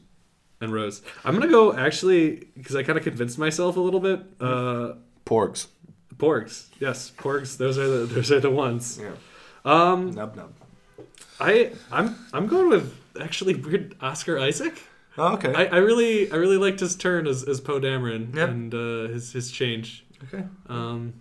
And 0.62 0.72
Rose. 0.74 1.01
I'm 1.24 1.34
gonna 1.34 1.49
go 1.51 1.74
actually 1.74 2.47
because 2.56 2.76
I 2.76 2.84
kind 2.84 2.97
of 2.97 3.03
convinced 3.03 3.38
myself 3.38 3.76
a 3.78 3.80
little 3.80 3.99
bit. 3.99 4.22
Uh, 4.39 4.93
Porgs. 5.26 5.68
Porgs. 6.16 6.68
Yes, 6.80 7.12
Porgs. 7.18 7.58
Those 7.58 7.78
are 7.78 7.88
the 7.88 8.06
those 8.06 8.32
are 8.32 8.39
the 8.39 8.49
ones. 8.49 8.99
Yeah. 9.01 9.12
Um, 9.66 10.12
Nub 10.12 10.36
nub. 10.36 10.53
I 11.39 11.74
I'm 11.91 12.16
I'm 12.34 12.47
going 12.47 12.70
with 12.70 12.95
actually 13.20 13.56
weird 13.56 13.95
Oscar 14.01 14.39
Isaac. 14.39 14.82
Oh, 15.18 15.34
okay. 15.34 15.53
I, 15.53 15.66
I 15.66 15.78
really 15.78 16.32
I 16.32 16.36
really 16.36 16.58
liked 16.58 16.80
his 16.80 16.95
turn 16.95 17.28
as, 17.28 17.43
as 17.43 17.60
Poe 17.62 17.80
Dameron 17.80 18.34
Yeah. 18.36 18.45
and 18.45 18.74
uh, 18.74 19.08
his 19.14 19.34
his 19.34 19.51
change. 19.51 20.06
okay. 20.26 20.45
Um, 20.70 21.16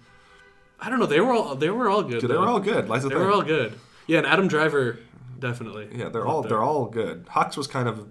I 0.81 0.91
don't 0.91 0.99
know. 1.01 1.07
They 1.07 1.21
were 1.21 1.33
all 1.33 1.55
they 1.57 1.71
were 1.71 1.89
all 1.89 2.03
good. 2.03 2.21
Dude, 2.21 2.31
they 2.31 2.37
were 2.37 2.47
all 2.47 2.61
good. 2.61 2.87
The 2.87 2.93
They 2.99 3.09
thing. 3.09 3.19
were 3.19 3.33
all 3.33 3.43
good. 3.43 3.75
Yeah, 4.07 4.19
and 4.19 4.27
Adam 4.27 4.47
Driver 4.49 4.99
definitely. 5.41 5.89
Yeah, 5.93 6.09
they're 6.09 6.27
all 6.27 6.43
they're 6.43 6.63
all 6.63 6.87
good. 6.87 7.27
Hux 7.27 7.57
was 7.57 7.67
kind 7.67 7.89
of 7.89 8.07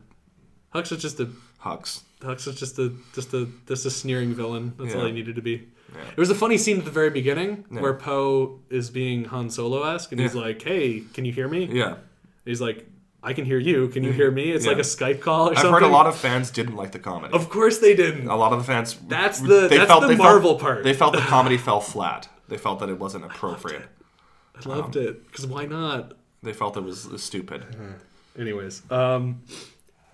Hux 0.74 0.91
is 0.91 1.01
just 1.01 1.19
a 1.19 1.30
Hux. 1.63 2.01
Hux 2.21 2.47
was 2.47 2.55
just 2.55 2.80
a 2.80 2.93
just 3.13 3.34
a 3.34 3.47
just 3.67 3.86
a 3.86 3.91
sneering 3.91 4.34
villain. 4.34 4.74
That's 4.78 4.95
all 4.95 5.05
he 5.05 5.11
needed 5.11 5.36
to 5.36 5.41
be. 5.41 5.67
Yeah. 5.93 6.01
It 6.11 6.17
was 6.17 6.30
a 6.30 6.36
funny 6.36 6.57
scene 6.57 6.80
at 6.80 6.86
the 6.86 6.91
very 6.91 7.09
beginning 7.09 7.65
Yeah. 7.71 7.82
where 7.82 7.93
Poe 7.93 8.59
is 8.69 8.89
being 8.89 9.26
Han 9.26 9.49
Solo 9.49 9.84
esque 9.84 10.11
and 10.11 10.19
he's 10.19 10.34
like, 10.34 10.61
"Hey, 10.61 11.03
can 11.13 11.26
you 11.26 11.32
hear 11.32 11.47
me?" 11.47 11.69
Yeah. 11.71 11.95
He's 12.45 12.61
like, 12.61 12.88
"I 13.21 13.34
can 13.34 13.45
hear 13.45 13.59
you. 13.59 13.89
Can 13.89 14.03
you 14.03 14.09
mm-hmm. 14.09 14.17
hear 14.17 14.32
me?" 14.32 14.51
It's 14.51 14.65
Yeah. 14.65 14.71
like 14.71 14.80
a 14.80 14.84
Skype 14.84 15.21
call 15.21 15.49
or 15.49 15.55
something. 15.55 15.57
I've 15.57 15.61
something. 15.61 15.84
heard 15.84 15.89
a 15.89 15.93
lot 15.93 16.07
of 16.07 16.15
fans 16.15 16.49
didn't 16.49 16.76
like 16.76 16.91
the 16.93 16.99
comedy. 16.99 17.34
Of 17.34 17.49
course 17.49 17.78
they 17.78 17.95
didn't. 17.95 18.28
a 18.28 18.36
lot 18.36 18.53
of 18.53 18.59
the 18.59 18.65
fans. 18.65 18.97
That's 19.07 19.39
the- 19.39 19.67
that's 19.67 20.07
the 20.07 20.15
Marvel 20.15 20.55
part. 20.55 20.84
They 20.84 20.93
felt 20.93 21.13
the 21.13 21.19
comedy 21.36 21.57
fell 21.57 21.82
flat. 21.82 22.28
They 22.47 22.57
felt 22.57 22.80
that 22.80 22.89
it 22.89 22.99
wasn't 22.99 23.26
appropriate. 23.26 23.88
I 24.55 24.69
loved 24.69 24.95
it 24.95 25.26
because 25.28 25.45
um, 25.45 25.51
why 25.51 25.65
not? 25.65 26.13
They 26.41 26.53
felt 26.53 26.78
it 26.78 26.84
was, 26.84 27.07
was 27.07 27.24
stupid. 27.24 27.61
Mm-hmm. 27.61 28.41
Anyways, 28.41 28.82
um, 28.91 29.41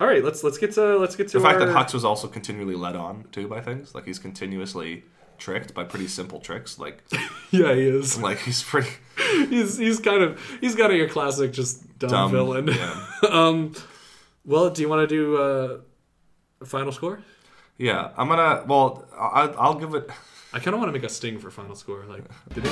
all 0.00 0.06
right, 0.06 0.24
let's 0.24 0.42
let's 0.42 0.56
get 0.58 0.72
to 0.72 0.96
let's 0.96 1.14
get 1.14 1.28
to 1.28 1.38
The 1.38 1.44
fact 1.44 1.60
our, 1.60 1.66
that 1.66 1.76
Hux 1.76 1.92
was 1.92 2.04
also 2.04 2.26
continually 2.26 2.74
led 2.74 2.96
on 2.96 3.26
too 3.32 3.46
by 3.46 3.60
things, 3.60 3.94
like 3.94 4.06
he's 4.06 4.18
continuously 4.18 5.04
tricked 5.38 5.74
by 5.74 5.84
pretty 5.84 6.08
simple 6.08 6.40
tricks, 6.40 6.78
like 6.78 7.02
yeah 7.50 7.74
he 7.74 7.82
is 7.82 8.20
like 8.20 8.38
he's 8.40 8.62
pretty 8.62 8.90
he's 9.48 9.76
he's 9.76 10.00
kind 10.00 10.22
of 10.22 10.40
he's 10.60 10.74
got 10.74 10.90
a 10.90 10.96
your 10.96 11.08
classic 11.08 11.52
just 11.52 11.98
dumb, 11.98 12.10
dumb 12.10 12.30
villain. 12.30 12.68
Yeah. 12.68 13.06
um, 13.30 13.74
well, 14.44 14.70
do 14.70 14.80
you 14.80 14.88
want 14.88 15.06
to 15.08 15.14
do 15.14 15.36
uh, 15.36 15.78
a 16.62 16.64
final 16.64 16.92
score? 16.92 17.20
yeah, 17.76 18.10
I'm 18.16 18.28
gonna. 18.28 18.64
Well, 18.66 19.06
I, 19.18 19.48
I'll 19.58 19.74
give 19.74 19.94
it. 19.94 20.10
I 20.52 20.58
kind 20.58 20.74
of 20.74 20.80
want 20.80 20.88
to 20.88 20.92
make 20.92 21.04
a 21.04 21.08
sting 21.08 21.38
for 21.38 21.50
final 21.50 21.76
score, 21.76 22.04
like 22.08 22.24
did 22.54 22.64
it- 22.66 22.70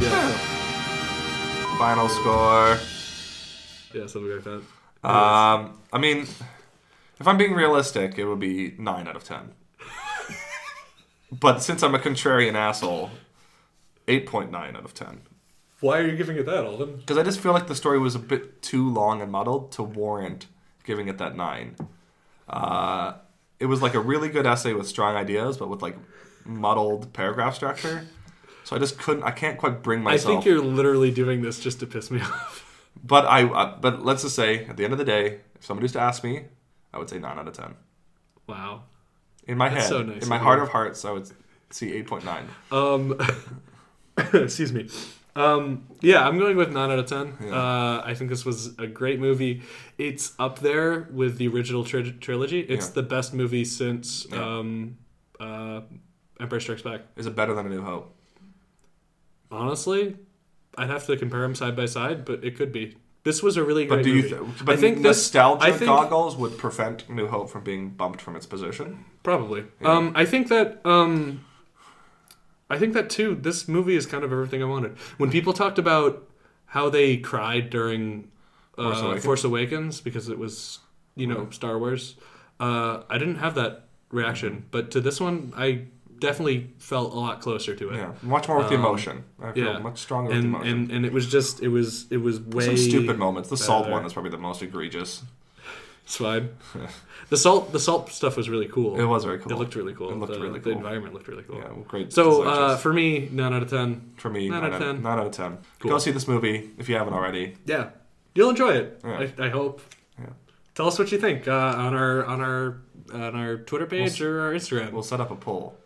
yeah, 0.00 0.30
Final 1.78 2.08
score. 2.08 2.78
Yeah, 3.94 4.06
something 4.06 4.32
like 4.32 4.44
that. 4.44 4.62
Um, 5.08 5.78
I 5.92 5.98
mean, 5.98 6.26
if 7.20 7.28
I'm 7.28 7.36
being 7.36 7.52
realistic, 7.52 8.18
it 8.18 8.24
would 8.24 8.40
be 8.40 8.74
nine 8.78 9.06
out 9.06 9.16
of 9.16 9.24
ten. 9.24 9.52
but 11.32 11.62
since 11.62 11.82
I'm 11.82 11.94
a 11.94 11.98
contrarian 11.98 12.54
asshole, 12.54 13.10
eight 14.08 14.26
point 14.26 14.50
nine 14.50 14.76
out 14.76 14.84
of 14.84 14.94
ten. 14.94 15.20
Why 15.80 15.98
are 15.98 16.06
you 16.06 16.16
giving 16.16 16.36
it 16.38 16.46
that, 16.46 16.64
Alden? 16.64 16.96
Because 16.96 17.18
I 17.18 17.22
just 17.22 17.40
feel 17.40 17.52
like 17.52 17.66
the 17.66 17.74
story 17.74 17.98
was 17.98 18.14
a 18.14 18.18
bit 18.18 18.62
too 18.62 18.88
long 18.88 19.20
and 19.20 19.30
muddled 19.30 19.70
to 19.72 19.82
warrant 19.82 20.46
giving 20.84 21.08
it 21.08 21.18
that 21.18 21.36
nine. 21.36 21.76
Uh, 22.48 23.14
it 23.60 23.66
was 23.66 23.82
like 23.82 23.94
a 23.94 24.00
really 24.00 24.28
good 24.28 24.46
essay 24.46 24.72
with 24.72 24.86
strong 24.86 25.16
ideas, 25.16 25.58
but 25.58 25.68
with 25.68 25.82
like 25.82 25.96
muddled 26.44 27.12
paragraph 27.12 27.54
structure. 27.54 28.06
So 28.64 28.76
I 28.76 28.78
just 28.78 28.98
couldn't. 28.98 29.24
I 29.24 29.30
can't 29.30 29.58
quite 29.58 29.82
bring 29.82 30.02
myself. 30.02 30.30
I 30.30 30.34
think 30.34 30.46
you're 30.46 30.62
literally 30.62 31.10
doing 31.10 31.42
this 31.42 31.60
just 31.60 31.80
to 31.80 31.86
piss 31.86 32.10
me 32.10 32.20
off. 32.22 32.63
But 33.02 33.26
I. 33.26 33.44
Uh, 33.44 33.76
but 33.80 34.04
let's 34.04 34.22
just 34.22 34.36
say, 34.36 34.64
at 34.66 34.76
the 34.76 34.84
end 34.84 34.92
of 34.92 34.98
the 34.98 35.04
day, 35.04 35.40
if 35.56 35.64
somebody 35.64 35.84
was 35.84 35.92
to 35.92 36.00
ask 36.00 36.22
me, 36.24 36.44
I 36.92 36.98
would 36.98 37.08
say 37.10 37.18
nine 37.18 37.38
out 37.38 37.48
of 37.48 37.54
ten. 37.54 37.74
Wow. 38.46 38.82
In 39.46 39.58
my 39.58 39.68
That's 39.68 39.82
head, 39.84 39.88
so 39.88 40.02
nice 40.02 40.22
in 40.22 40.28
my 40.28 40.38
heart 40.38 40.58
you. 40.58 40.64
of 40.64 40.70
hearts, 40.70 41.04
I 41.04 41.10
would 41.10 41.30
see 41.70 41.92
eight 41.92 42.06
point 42.06 42.24
nine. 42.24 42.46
Um, 42.72 43.18
excuse 44.32 44.72
me. 44.72 44.88
Um, 45.36 45.86
yeah, 46.00 46.26
I'm 46.26 46.38
going 46.38 46.56
with 46.56 46.70
nine 46.72 46.90
out 46.90 46.98
of 47.00 47.06
ten. 47.06 47.34
Uh, 47.52 48.00
I 48.04 48.14
think 48.14 48.30
this 48.30 48.44
was 48.44 48.78
a 48.78 48.86
great 48.86 49.18
movie. 49.18 49.62
It's 49.98 50.32
up 50.38 50.60
there 50.60 51.08
with 51.12 51.38
the 51.38 51.48
original 51.48 51.84
tri- 51.84 52.14
trilogy. 52.20 52.60
It's 52.60 52.86
Yeah. 52.86 52.92
the 52.94 53.02
best 53.02 53.34
movie 53.34 53.64
since 53.64 54.26
Yeah. 54.30 54.58
um, 54.58 54.96
uh, 55.40 55.80
Empire 56.38 56.60
Strikes 56.60 56.82
Back. 56.82 57.00
Is 57.16 57.26
it 57.26 57.34
better 57.34 57.52
than 57.52 57.66
A 57.66 57.68
New 57.68 57.82
Hope? 57.82 58.14
Honestly, 59.50 60.16
I'd 60.76 60.90
have 60.90 61.06
to 61.06 61.16
compare 61.16 61.40
them 61.40 61.54
side 61.54 61.76
by 61.76 61.86
side, 61.86 62.24
but 62.24 62.44
it 62.44 62.56
could 62.56 62.72
be. 62.72 62.96
This 63.22 63.42
was 63.42 63.56
a 63.56 63.64
really 63.64 63.86
great 63.86 63.98
But 63.98 64.04
do 64.04 64.10
you? 64.10 64.22
movie. 64.22 64.28
Th- 64.28 64.64
but 64.66 64.74
I 64.74 64.76
think 64.76 64.96
this. 64.98 65.04
nostalgia 65.04 65.64
I 65.64 65.70
think 65.72 65.86
goggles 65.86 66.36
would 66.36 66.58
prevent 66.58 67.08
New 67.08 67.26
Hope 67.28 67.48
from 67.48 67.64
being 67.64 67.90
bumped 67.90 68.20
from 68.20 68.36
its 68.36 68.44
position. 68.44 69.06
Probably. 69.22 69.64
Um, 69.82 70.12
I 70.14 70.24
think 70.26 70.48
that. 70.48 70.84
Um, 70.84 71.44
I 72.68 72.78
think 72.78 72.92
that 72.94 73.08
too. 73.10 73.34
This 73.34 73.66
movie 73.68 73.96
is 73.96 74.04
kind 74.06 74.24
of 74.24 74.32
everything 74.32 74.62
I 74.62 74.66
wanted. 74.66 74.96
When 75.16 75.30
people 75.30 75.52
talked 75.52 75.78
about 75.78 76.28
how 76.66 76.90
they 76.90 77.16
cried 77.16 77.70
during 77.70 78.30
uh, 78.76 78.94
Force 78.94 79.24
Force, 79.24 79.44
Awakens? 79.44 79.44
Awakens. 79.44 80.00
because 80.00 80.28
it 80.28 80.38
was, 80.38 80.80
you 81.14 81.26
know, 81.26 81.48
Star 81.50 81.78
Wars, 81.78 82.16
uh, 82.60 83.02
I 83.08 83.18
didn't 83.18 83.36
have 83.36 83.54
that 83.54 83.86
reaction. 84.10 84.66
But 84.70 84.90
to 84.92 85.00
this 85.00 85.20
one, 85.20 85.52
I 85.56 85.84
definitely 86.18 86.70
felt 86.78 87.12
a 87.12 87.16
lot 87.16 87.40
closer 87.40 87.74
to 87.74 87.90
it. 87.90 87.96
Yeah, 87.96 88.12
much 88.22 88.48
more 88.48 88.58
with 88.58 88.68
the 88.68 88.74
Um, 88.74 88.80
emotion. 88.80 89.24
I 89.42 89.52
feel 89.52 89.64
Yeah, 89.66 89.78
much 89.78 89.98
stronger 89.98 90.30
with 90.30 90.38
the 90.40 90.46
and, 90.46 90.54
emotion. 90.54 90.72
and 90.78 90.90
and 90.90 91.06
it 91.06 91.12
was 91.12 91.26
just 91.30 91.62
it 91.62 91.68
was 91.68 92.06
it 92.10 92.18
was 92.18 92.40
way 92.40 92.64
Some 92.66 92.76
stupid 92.76 93.18
moments. 93.18 93.48
The 93.48 93.56
salt 93.56 93.88
one 93.88 94.04
is 94.04 94.12
probably 94.12 94.30
the 94.30 94.38
most 94.38 94.62
egregious. 94.62 95.22
It's 96.04 96.16
fine. 96.16 96.50
the 97.30 97.36
salt 97.36 97.72
the 97.72 97.80
salt 97.80 98.10
stuff 98.10 98.36
was 98.36 98.50
really 98.50 98.66
cool. 98.68 99.00
It 99.00 99.04
was 99.04 99.24
very 99.24 99.38
cool. 99.38 99.52
It 99.52 99.56
looked 99.56 99.74
really 99.74 99.94
cool. 99.94 100.10
It 100.10 100.16
looked 100.18 100.34
the, 100.34 100.38
really 100.40 100.60
cool. 100.60 100.72
The 100.72 100.78
environment 100.78 101.14
looked 101.14 101.28
really 101.28 101.44
cool. 101.44 101.56
Yeah, 101.56 101.70
great. 101.88 102.12
So 102.12 102.42
uh, 102.42 102.76
for 102.76 102.92
me, 102.92 103.28
nine 103.32 103.54
out 103.54 103.62
of 103.62 103.70
ten. 103.70 104.12
for 104.16 104.28
me, 104.28 104.48
nine 104.50 104.62
nine, 104.62 104.72
out 104.74 104.82
of 104.82 104.86
10. 104.96 105.02
Nine 105.02 105.18
out 105.18 105.26
of 105.26 105.32
ten. 105.32 105.58
Cool. 105.78 105.92
Go 105.92 105.98
see 105.98 106.10
this 106.10 106.28
movie 106.28 106.70
if 106.78 106.88
you 106.90 106.96
haven't 106.96 107.14
already. 107.14 107.56
Yeah, 107.64 107.90
you'll 108.34 108.50
enjoy 108.50 108.72
it. 108.72 109.00
Yeah. 109.02 109.26
I, 109.38 109.46
I 109.46 109.48
hope. 109.48 109.80
Yeah. 110.18 110.26
Tell 110.74 110.88
us 110.88 110.98
what 110.98 111.10
you 111.10 111.18
think 111.18 111.48
uh, 111.48 111.52
on 111.54 111.94
our 111.94 112.24
on 112.26 112.40
our 112.42 112.82
on 113.12 113.34
our 113.34 113.56
Twitter 113.58 113.86
page 113.86 114.20
or 114.20 114.40
our 114.42 114.52
Instagram. 114.52 114.92
We'll 114.92 115.02
set 115.02 115.20
up 115.20 115.30
a 115.30 115.36
poll. 115.36 115.78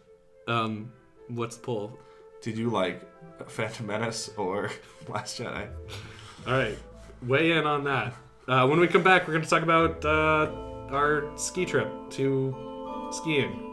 Um, 0.48 0.92
what's 1.28 1.56
the 1.56 1.62
poll? 1.62 1.98
Did 2.42 2.56
you 2.56 2.70
like 2.70 3.02
Phantom 3.48 3.86
Menace 3.86 4.30
or 4.36 4.70
Last 5.08 5.40
Jedi? 5.40 5.68
All 6.46 6.52
right, 6.52 6.78
weigh 7.26 7.52
in 7.52 7.66
on 7.66 7.84
that. 7.84 8.14
Uh, 8.46 8.66
when 8.66 8.80
we 8.80 8.88
come 8.88 9.02
back, 9.02 9.26
we're 9.26 9.34
going 9.34 9.44
to 9.44 9.50
talk 9.50 9.62
about 9.62 10.04
uh, 10.04 10.50
our 10.94 11.30
ski 11.36 11.66
trip 11.66 11.88
to 12.10 13.08
skiing. 13.12 13.67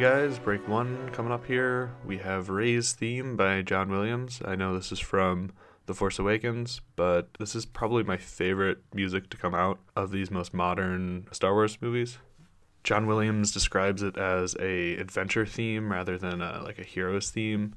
Guys, 0.00 0.38
break 0.38 0.68
one 0.68 1.10
coming 1.10 1.32
up 1.32 1.44
here. 1.44 1.90
We 2.06 2.18
have 2.18 2.50
Rey's 2.50 2.92
theme 2.92 3.36
by 3.36 3.62
John 3.62 3.90
Williams. 3.90 4.40
I 4.44 4.54
know 4.54 4.72
this 4.72 4.92
is 4.92 5.00
from 5.00 5.50
The 5.86 5.94
Force 5.94 6.20
Awakens, 6.20 6.80
but 6.94 7.34
this 7.40 7.56
is 7.56 7.66
probably 7.66 8.04
my 8.04 8.16
favorite 8.16 8.78
music 8.94 9.28
to 9.30 9.36
come 9.36 9.56
out 9.56 9.80
of 9.96 10.12
these 10.12 10.30
most 10.30 10.54
modern 10.54 11.26
Star 11.32 11.52
Wars 11.52 11.78
movies. 11.80 12.18
John 12.84 13.08
Williams 13.08 13.50
describes 13.50 14.04
it 14.04 14.16
as 14.16 14.54
a 14.60 14.94
adventure 14.98 15.44
theme 15.44 15.90
rather 15.90 16.16
than 16.16 16.42
a, 16.42 16.62
like 16.62 16.78
a 16.78 16.84
hero's 16.84 17.30
theme. 17.30 17.74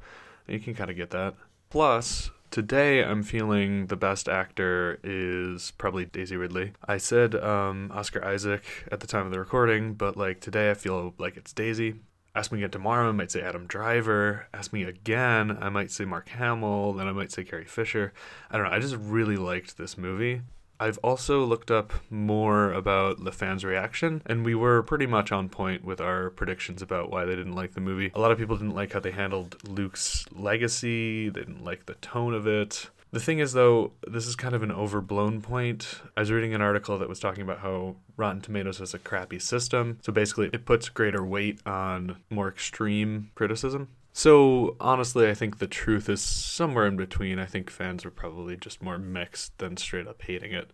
You 0.47 0.59
can 0.59 0.75
kind 0.75 0.91
of 0.91 0.95
get 0.95 1.09
that. 1.09 1.33
Plus, 1.71 2.29
today 2.51 3.03
I'm 3.03 3.23
feeling 3.23 3.87
the 3.87 3.95
best 3.95 4.29
actor 4.29 4.99
is 5.03 5.71
probably 5.79 6.05
Daisy 6.05 6.37
Ridley. 6.37 6.73
I 6.85 6.97
said 6.97 7.33
um, 7.33 7.91
Oscar 7.91 8.23
Isaac 8.23 8.63
at 8.91 8.99
the 8.99 9.07
time 9.07 9.25
of 9.25 9.31
the 9.31 9.39
recording, 9.39 9.95
but 9.95 10.15
like 10.15 10.39
today 10.39 10.69
I 10.69 10.75
feel 10.75 11.15
like 11.17 11.35
it's 11.35 11.51
Daisy. 11.51 11.95
Ask 12.33 12.51
me 12.51 12.59
again 12.59 12.71
tomorrow, 12.71 13.09
I 13.09 13.11
might 13.11 13.29
say 13.29 13.41
Adam 13.41 13.67
Driver. 13.67 14.47
Ask 14.53 14.71
me 14.71 14.83
again, 14.83 15.57
I 15.59 15.67
might 15.67 15.91
say 15.91 16.05
Mark 16.05 16.29
Hamill. 16.29 16.93
Then 16.93 17.07
I 17.07 17.11
might 17.11 17.31
say 17.31 17.43
Carrie 17.43 17.65
Fisher. 17.65 18.13
I 18.49 18.57
don't 18.57 18.67
know. 18.67 18.71
I 18.71 18.79
just 18.79 18.95
really 18.95 19.35
liked 19.35 19.77
this 19.77 19.97
movie. 19.97 20.41
I've 20.79 20.97
also 20.99 21.45
looked 21.45 21.69
up 21.69 21.93
more 22.09 22.71
about 22.71 23.23
the 23.23 23.31
fans' 23.31 23.63
reaction, 23.63 24.23
and 24.25 24.43
we 24.43 24.55
were 24.55 24.81
pretty 24.81 25.05
much 25.05 25.31
on 25.31 25.47
point 25.47 25.83
with 25.83 26.01
our 26.01 26.31
predictions 26.31 26.81
about 26.81 27.11
why 27.11 27.23
they 27.25 27.35
didn't 27.35 27.53
like 27.53 27.73
the 27.75 27.81
movie. 27.81 28.11
A 28.15 28.19
lot 28.19 28.31
of 28.31 28.39
people 28.39 28.57
didn't 28.57 28.73
like 28.73 28.93
how 28.93 28.99
they 28.99 29.11
handled 29.11 29.57
Luke's 29.63 30.25
legacy, 30.31 31.29
they 31.29 31.41
didn't 31.41 31.63
like 31.63 31.85
the 31.85 31.93
tone 31.95 32.33
of 32.33 32.47
it. 32.47 32.89
The 33.13 33.19
thing 33.19 33.39
is, 33.39 33.51
though, 33.51 33.91
this 34.07 34.25
is 34.25 34.37
kind 34.37 34.55
of 34.55 34.63
an 34.63 34.71
overblown 34.71 35.41
point. 35.41 35.99
I 36.15 36.21
was 36.21 36.31
reading 36.31 36.53
an 36.53 36.61
article 36.61 36.97
that 36.97 37.09
was 37.09 37.19
talking 37.19 37.43
about 37.43 37.59
how 37.59 37.97
Rotten 38.15 38.39
Tomatoes 38.39 38.77
has 38.77 38.93
a 38.93 38.99
crappy 38.99 39.37
system. 39.37 39.99
So 40.01 40.13
basically, 40.13 40.49
it 40.53 40.65
puts 40.65 40.87
greater 40.87 41.23
weight 41.25 41.59
on 41.65 42.17
more 42.29 42.47
extreme 42.47 43.31
criticism. 43.35 43.89
So 44.13 44.77
honestly, 44.79 45.29
I 45.29 45.33
think 45.33 45.59
the 45.59 45.67
truth 45.67 46.07
is 46.07 46.21
somewhere 46.21 46.87
in 46.87 46.95
between. 46.95 47.37
I 47.37 47.45
think 47.45 47.69
fans 47.69 48.05
are 48.05 48.11
probably 48.11 48.55
just 48.55 48.81
more 48.81 48.97
mixed 48.97 49.57
than 49.57 49.75
straight 49.75 50.07
up 50.07 50.21
hating 50.21 50.53
it. 50.53 50.71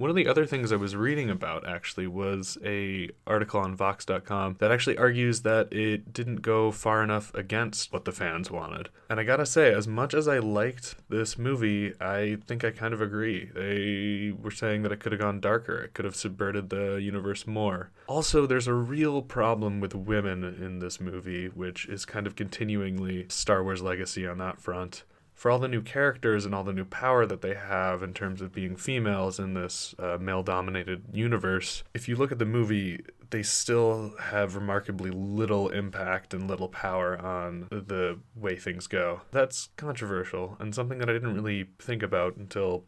One 0.00 0.08
of 0.08 0.16
the 0.16 0.28
other 0.28 0.46
things 0.46 0.72
I 0.72 0.76
was 0.76 0.96
reading 0.96 1.28
about 1.28 1.68
actually 1.68 2.06
was 2.06 2.56
a 2.64 3.10
article 3.26 3.60
on 3.60 3.76
Vox.com 3.76 4.56
that 4.58 4.72
actually 4.72 4.96
argues 4.96 5.42
that 5.42 5.70
it 5.74 6.14
didn't 6.14 6.36
go 6.36 6.70
far 6.70 7.04
enough 7.04 7.34
against 7.34 7.92
what 7.92 8.06
the 8.06 8.10
fans 8.10 8.50
wanted. 8.50 8.88
And 9.10 9.20
I 9.20 9.24
gotta 9.24 9.44
say, 9.44 9.74
as 9.74 9.86
much 9.86 10.14
as 10.14 10.26
I 10.26 10.38
liked 10.38 10.94
this 11.10 11.36
movie, 11.36 11.92
I 12.00 12.38
think 12.46 12.64
I 12.64 12.70
kind 12.70 12.94
of 12.94 13.02
agree. 13.02 13.50
They 13.54 14.32
were 14.32 14.50
saying 14.50 14.84
that 14.84 14.92
it 14.92 15.00
could 15.00 15.12
have 15.12 15.20
gone 15.20 15.38
darker. 15.38 15.76
It 15.82 15.92
could 15.92 16.06
have 16.06 16.16
subverted 16.16 16.70
the 16.70 16.94
universe 16.94 17.46
more. 17.46 17.90
Also, 18.06 18.46
there's 18.46 18.68
a 18.68 18.72
real 18.72 19.20
problem 19.20 19.80
with 19.80 19.94
women 19.94 20.44
in 20.44 20.78
this 20.78 20.98
movie, 20.98 21.48
which 21.48 21.84
is 21.84 22.06
kind 22.06 22.26
of 22.26 22.36
continuingly 22.36 23.26
Star 23.28 23.62
Wars 23.62 23.82
legacy 23.82 24.26
on 24.26 24.38
that 24.38 24.62
front 24.62 25.04
for 25.40 25.50
all 25.50 25.58
the 25.58 25.68
new 25.68 25.80
characters 25.80 26.44
and 26.44 26.54
all 26.54 26.62
the 26.62 26.70
new 26.70 26.84
power 26.84 27.24
that 27.24 27.40
they 27.40 27.54
have 27.54 28.02
in 28.02 28.12
terms 28.12 28.42
of 28.42 28.52
being 28.52 28.76
females 28.76 29.38
in 29.38 29.54
this 29.54 29.94
uh, 29.98 30.18
male 30.20 30.42
dominated 30.42 31.02
universe, 31.14 31.82
if 31.94 32.06
you 32.06 32.14
look 32.14 32.30
at 32.30 32.38
the 32.38 32.44
movie, 32.44 33.02
they 33.30 33.42
still 33.42 34.12
have 34.20 34.54
remarkably 34.54 35.10
little 35.10 35.70
impact 35.70 36.34
and 36.34 36.46
little 36.46 36.68
power 36.68 37.18
on 37.18 37.66
the 37.70 38.18
way 38.36 38.54
things 38.54 38.86
go. 38.86 39.22
That's 39.30 39.70
controversial 39.78 40.58
and 40.60 40.74
something 40.74 40.98
that 40.98 41.08
I 41.08 41.14
didn't 41.14 41.32
really 41.32 41.70
think 41.78 42.02
about 42.02 42.36
until 42.36 42.84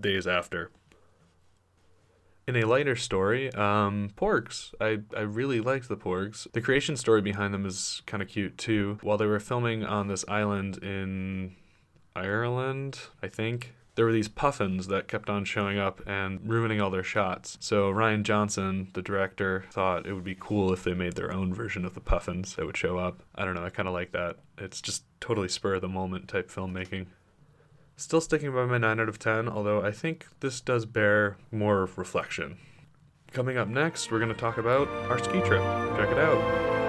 days 0.00 0.26
after. 0.26 0.72
In 2.48 2.56
a 2.56 2.66
lighter 2.66 2.96
story, 2.96 3.54
um, 3.54 4.10
Porgs. 4.16 4.74
I, 4.80 4.98
I 5.16 5.20
really 5.20 5.60
liked 5.60 5.88
the 5.88 5.96
Porgs. 5.96 6.48
The 6.52 6.60
creation 6.60 6.96
story 6.96 7.22
behind 7.22 7.54
them 7.54 7.64
is 7.64 8.02
kind 8.06 8.20
of 8.24 8.28
cute 8.28 8.58
too. 8.58 8.98
While 9.02 9.18
they 9.18 9.26
were 9.26 9.38
filming 9.38 9.84
on 9.84 10.08
this 10.08 10.24
island 10.26 10.78
in 10.78 11.54
Ireland, 12.14 12.98
I 13.22 13.28
think. 13.28 13.74
There 13.94 14.06
were 14.06 14.12
these 14.12 14.28
puffins 14.28 14.86
that 14.86 15.06
kept 15.06 15.28
on 15.28 15.44
showing 15.44 15.78
up 15.78 16.00
and 16.06 16.40
ruining 16.48 16.80
all 16.80 16.90
their 16.90 17.02
shots. 17.02 17.58
So 17.60 17.92
Rian 17.92 18.22
Johnson, 18.22 18.88
the 18.94 19.02
director, 19.02 19.66
thought 19.70 20.06
it 20.06 20.14
would 20.14 20.24
be 20.24 20.36
cool 20.38 20.72
if 20.72 20.82
they 20.82 20.94
made 20.94 21.12
their 21.14 21.30
own 21.30 21.52
version 21.52 21.84
of 21.84 21.92
the 21.92 22.00
puffins 22.00 22.56
that 22.56 22.64
would 22.64 22.76
show 22.76 22.96
up. 22.96 23.22
I 23.34 23.44
don't 23.44 23.54
know, 23.54 23.64
I 23.64 23.70
kind 23.70 23.88
of 23.88 23.92
like 23.92 24.12
that. 24.12 24.36
It's 24.56 24.80
just 24.80 25.04
totally 25.20 25.48
spur 25.48 25.74
of 25.74 25.82
the 25.82 25.88
moment 25.88 26.28
type 26.28 26.50
filmmaking. 26.50 27.06
Still 27.96 28.22
sticking 28.22 28.52
by 28.52 28.64
my 28.64 28.78
9 28.78 29.00
out 29.00 29.08
of 29.10 29.18
10, 29.18 29.48
although 29.48 29.84
I 29.84 29.92
think 29.92 30.26
this 30.40 30.62
does 30.62 30.86
bear 30.86 31.36
more 31.50 31.88
reflection. 31.96 32.56
Coming 33.32 33.58
up 33.58 33.68
next, 33.68 34.10
we're 34.10 34.18
going 34.18 34.34
to 34.34 34.40
talk 34.40 34.56
about 34.58 34.88
our 35.10 35.18
ski 35.18 35.40
trip. 35.42 35.62
Check 35.96 36.10
it 36.10 36.18
out. 36.18 36.81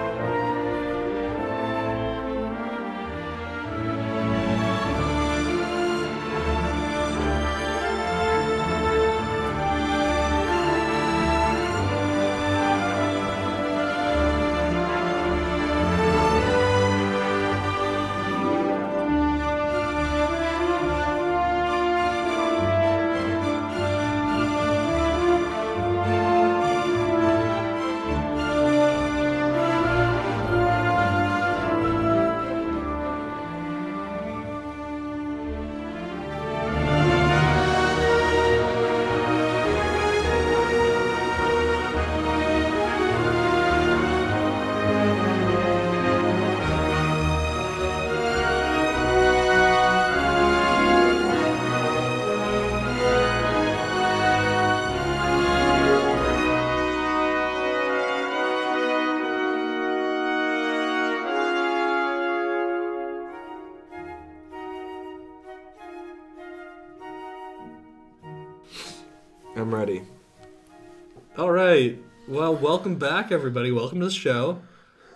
Welcome 72.84 72.98
back, 72.98 73.32
everybody. 73.32 73.72
Welcome 73.72 74.00
to 74.00 74.04
the 74.04 74.10
show. 74.10 74.60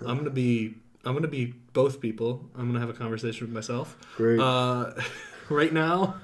I'm 0.01 0.17
gonna 0.17 0.31
be 0.31 0.77
I'm 1.05 1.13
gonna 1.13 1.29
be 1.29 1.53
both 1.75 2.01
people. 2.01 2.49
I'm 2.57 2.67
gonna 2.67 2.81
have 2.81 2.89
a 2.89 2.95
conversation 2.95 3.47
with 3.47 3.55
myself. 3.55 3.95
Great. 4.17 4.41
Uh, 4.41 4.95
right 5.51 5.71
now, 5.71 6.15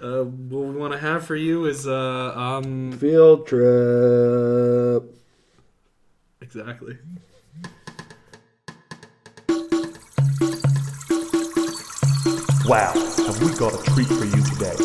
uh, 0.00 0.22
what 0.22 0.68
we 0.68 0.74
want 0.74 0.94
to 0.94 0.98
have 0.98 1.26
for 1.26 1.36
you 1.36 1.66
is 1.66 1.86
uh, 1.86 2.32
um 2.34 2.92
Field 2.92 3.46
trip. 3.46 5.04
exactly. 6.40 6.96
Wow, 12.64 12.94
have 12.94 13.42
we 13.42 13.54
got 13.58 13.74
a 13.74 13.90
treat 13.92 14.08
for 14.08 14.24
you 14.24 14.42
today? 14.42 14.76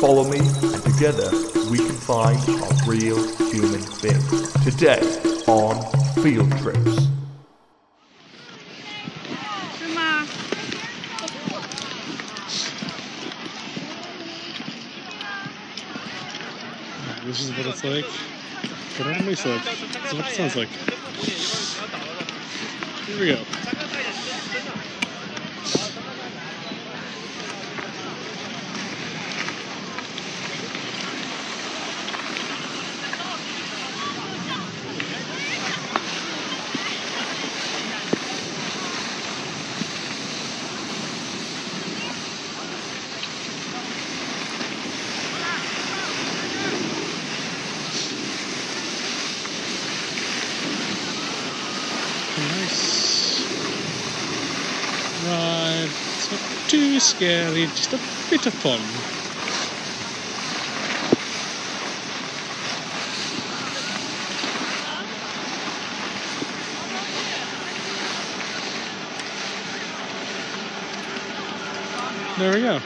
Follow 0.00 0.30
me, 0.30 0.40
and 0.40 0.82
together 0.84 1.30
we 1.70 1.78
can 1.78 1.93
find 2.06 2.38
a 2.46 2.86
real 2.86 3.16
human 3.48 3.80
being. 4.02 4.20
Today 4.62 5.00
on 5.46 5.80
Field 6.22 6.50
Trips. 6.58 7.08
This 17.24 17.40
is 17.40 17.50
what 17.52 17.66
it's 17.68 17.84
like. 17.84 18.04
It 18.04 19.24
me, 19.24 19.34
so 19.34 19.56
this 19.56 19.82
is 19.82 20.14
what 20.14 20.28
it 20.28 20.34
sounds 20.34 20.56
like. 20.56 20.68
Here 23.06 23.18
we 23.18 23.26
go. 23.28 23.83
Scary, 57.16 57.66
just 57.66 57.92
a 57.92 58.00
bit 58.28 58.44
of 58.46 58.54
fun. 58.54 58.80
There 72.36 72.52
we 72.52 72.60
go. 72.62 72.80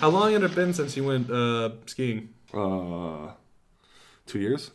How 0.00 0.08
long 0.08 0.32
had 0.32 0.42
it 0.42 0.54
been 0.54 0.72
since 0.72 0.96
you 0.96 1.04
went 1.04 1.30
uh, 1.30 1.72
skiing? 1.84 2.30
Uh, 2.54 3.32
two 4.26 4.38
years. 4.38 4.70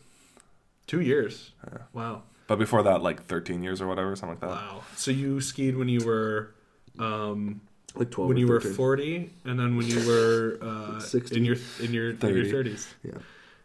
Two 0.86 1.00
years. 1.00 1.50
Wow. 1.92 2.22
But 2.52 2.58
before 2.58 2.82
that, 2.82 3.00
like 3.02 3.24
13 3.24 3.62
years 3.62 3.80
or 3.80 3.86
whatever, 3.86 4.14
something 4.14 4.38
like 4.38 4.40
that. 4.40 4.50
Wow. 4.50 4.82
So 4.94 5.10
you 5.10 5.40
skied 5.40 5.74
when 5.74 5.88
you 5.88 6.04
were, 6.04 6.52
um, 6.98 7.62
Like 7.94 8.10
12 8.10 8.28
when 8.28 8.36
or 8.36 8.40
you 8.40 8.46
were 8.46 8.60
forty, 8.60 9.30
and 9.46 9.58
then 9.58 9.78
when 9.78 9.86
you 9.86 10.06
were 10.06 10.58
uh, 10.60 11.00
60. 11.00 11.34
in 11.34 11.46
your 11.46 11.56
in 11.80 11.94
your 11.94 12.10
in 12.10 12.36
your 12.36 12.44
thirties. 12.44 12.92
Yeah. 13.02 13.12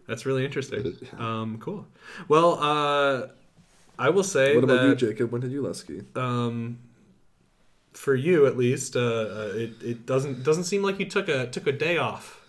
That's 0.07 0.25
really 0.25 0.45
interesting. 0.45 0.95
Um, 1.19 1.57
cool. 1.59 1.85
Well, 2.29 2.59
uh, 2.63 3.27
I 3.99 4.09
will 4.09 4.23
say 4.23 4.55
What 4.55 4.63
about 4.63 4.79
that 4.81 4.88
you, 4.88 4.95
Jacob? 4.95 5.33
When 5.33 5.41
did 5.41 5.51
you 5.51 5.61
last 5.67 5.81
ski? 5.81 6.03
um, 6.15 6.79
for 7.91 8.15
you 8.15 8.45
at 8.45 8.55
least, 8.55 8.95
uh, 8.95 8.99
uh, 9.01 9.51
it 9.63 9.71
it 9.83 10.05
doesn't 10.05 10.43
doesn't 10.43 10.63
seem 10.63 10.81
like 10.81 10.97
you 10.97 11.07
took 11.09 11.27
a 11.27 11.47
took 11.47 11.67
a 11.67 11.73
day 11.73 11.97
off. 11.97 12.39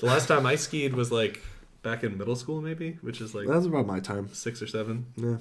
The 0.00 0.06
last 0.06 0.26
time 0.26 0.46
I 0.46 0.56
skied 0.56 0.94
was 0.94 1.12
like 1.12 1.42
back 1.84 2.02
in 2.02 2.18
middle 2.18 2.34
school, 2.34 2.60
maybe, 2.60 2.98
which 3.02 3.20
is 3.20 3.34
like 3.34 3.46
That 3.46 3.54
was 3.56 3.66
about 3.66 3.86
my 3.86 4.00
time. 4.00 4.28
six 4.32 4.60
or 4.60 4.66
seven. 4.66 5.06
Yeah. 5.16 5.36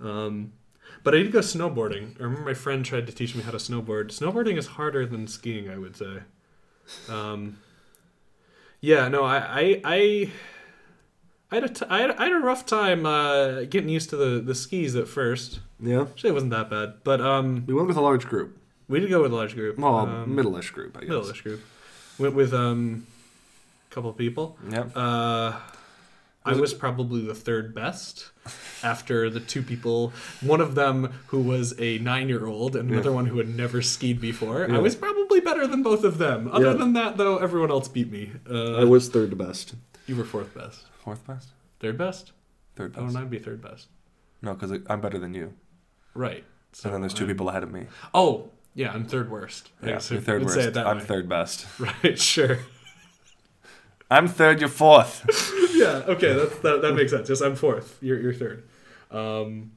Um, 0.00 0.52
but 1.04 1.14
I 1.14 1.18
did 1.18 1.30
go 1.30 1.38
snowboarding. 1.38 2.18
I 2.18 2.24
remember 2.24 2.44
my 2.44 2.54
friend 2.54 2.84
tried 2.84 3.06
to 3.06 3.12
teach 3.12 3.34
me 3.36 3.42
how 3.42 3.52
to 3.52 3.58
snowboard. 3.58 4.06
Snowboarding 4.08 4.58
is 4.58 4.66
harder 4.66 5.06
than 5.06 5.26
skiing, 5.28 5.70
I 5.70 5.78
would 5.78 5.96
say. 5.96 6.18
Um, 7.08 7.58
yeah, 8.80 9.06
no, 9.08 9.22
I, 9.24 9.36
I, 9.38 9.80
I, 9.84 10.30
I 11.50 11.54
had 11.54 11.64
a, 11.64 11.68
t- 11.68 11.86
I 11.88 12.00
had, 12.00 12.10
I 12.12 12.24
had 12.24 12.32
a 12.32 12.38
rough 12.44 12.66
time 12.66 13.06
uh, 13.06 13.62
getting 13.62 13.88
used 13.90 14.10
to 14.10 14.16
the, 14.16 14.40
the 14.40 14.54
skis 14.54 14.96
at 14.96 15.06
first. 15.06 15.60
Yeah. 15.80 16.02
Actually, 16.02 16.30
it 16.30 16.34
wasn't 16.34 16.50
that 16.52 16.68
bad, 16.68 16.94
but 17.04 17.20
um, 17.20 17.64
We 17.66 17.74
went 17.74 17.86
with 17.88 17.96
a 17.96 18.00
large 18.02 18.26
group. 18.26 18.56
we 18.88 18.98
did 19.00 19.08
go 19.10 19.22
with 19.22 19.32
a 19.32 19.36
large 19.36 19.54
group. 19.54 19.78
Well, 19.78 19.94
um, 19.96 20.34
middle-ish 20.34 20.70
group, 20.70 20.96
I 20.96 21.00
guess. 21.00 21.08
middle-ish 21.10 21.42
group. 21.42 21.60
Went 22.18 22.34
with 22.34 22.52
um, 22.52 23.06
a 23.90 23.94
couple 23.94 24.10
of 24.10 24.16
people. 24.16 24.58
Yep. 24.68 24.92
Uh, 24.94 25.52
I 26.44 26.54
was 26.54 26.74
probably 26.74 27.24
the 27.24 27.34
third 27.34 27.72
best 27.74 28.30
after 28.82 29.30
the 29.30 29.38
two 29.38 29.62
people, 29.62 30.12
one 30.40 30.60
of 30.60 30.74
them 30.74 31.12
who 31.28 31.40
was 31.40 31.72
a 31.78 31.98
nine 31.98 32.28
year 32.28 32.46
old 32.46 32.74
and 32.74 32.90
another 32.90 33.12
one 33.12 33.26
who 33.26 33.38
had 33.38 33.48
never 33.48 33.80
skied 33.80 34.20
before. 34.20 34.68
I 34.70 34.78
was 34.78 34.96
probably 34.96 35.38
better 35.40 35.66
than 35.68 35.82
both 35.84 36.02
of 36.02 36.18
them. 36.18 36.48
Other 36.52 36.66
Yeah. 36.66 36.72
than 36.72 36.94
that, 36.94 37.16
though, 37.16 37.38
everyone 37.38 37.70
else 37.70 37.86
beat 37.88 38.10
me. 38.10 38.32
Uh, 38.50 38.74
I 38.74 38.84
was 38.84 39.08
third 39.08 39.38
best. 39.38 39.74
you 40.06 40.16
were 40.16 40.24
fourth 40.24 40.52
best. 40.54 40.84
Fourth 41.04 41.24
best? 41.26 41.48
Third 41.78 41.96
best? 41.96 42.32
Third 42.74 42.94
How 42.96 43.02
best. 43.02 43.14
would 43.14 43.22
I 43.22 43.26
be 43.26 43.38
third 43.38 43.62
best? 43.62 43.86
No, 44.42 44.54
because 44.54 44.72
I'm 44.88 45.00
better 45.00 45.18
than 45.18 45.34
you. 45.34 45.52
Right. 46.14 46.44
So 46.72 46.88
and 46.88 46.94
then 46.94 47.00
there's 47.02 47.14
two 47.14 47.24
I'm- 47.24 47.28
people 47.34 47.48
ahead 47.50 47.62
of 47.62 47.70
me. 47.72 47.86
Oh, 48.12 48.50
yeah, 48.74 48.90
I'm 48.92 49.04
third 49.04 49.30
worst. 49.30 49.68
I 49.82 49.86
Yeah, 49.86 49.92
guess 49.92 50.10
you're 50.10 50.18
we 50.20 50.24
third 50.26 50.38
would 50.40 50.46
worst. 50.46 50.58
Say 50.58 50.64
it 50.68 50.74
that 50.74 50.86
I'm 50.88 50.98
way. 50.98 51.04
third 51.04 51.28
best. 51.28 51.66
Right, 51.78 52.18
sure. 52.18 52.58
I'm 54.10 54.26
third, 54.28 54.60
you're 54.60 54.68
fourth. 54.68 55.24
yeah, 55.82 56.12
okay, 56.14 56.32
that, 56.34 56.62
that, 56.62 56.82
that 56.82 56.94
makes 56.94 57.10
sense. 57.12 57.28
Yes, 57.28 57.40
I'm 57.40 57.56
fourth. 57.56 57.98
You're, 58.00 58.20
you're 58.20 58.32
third. 58.34 58.64
Um, 59.10 59.72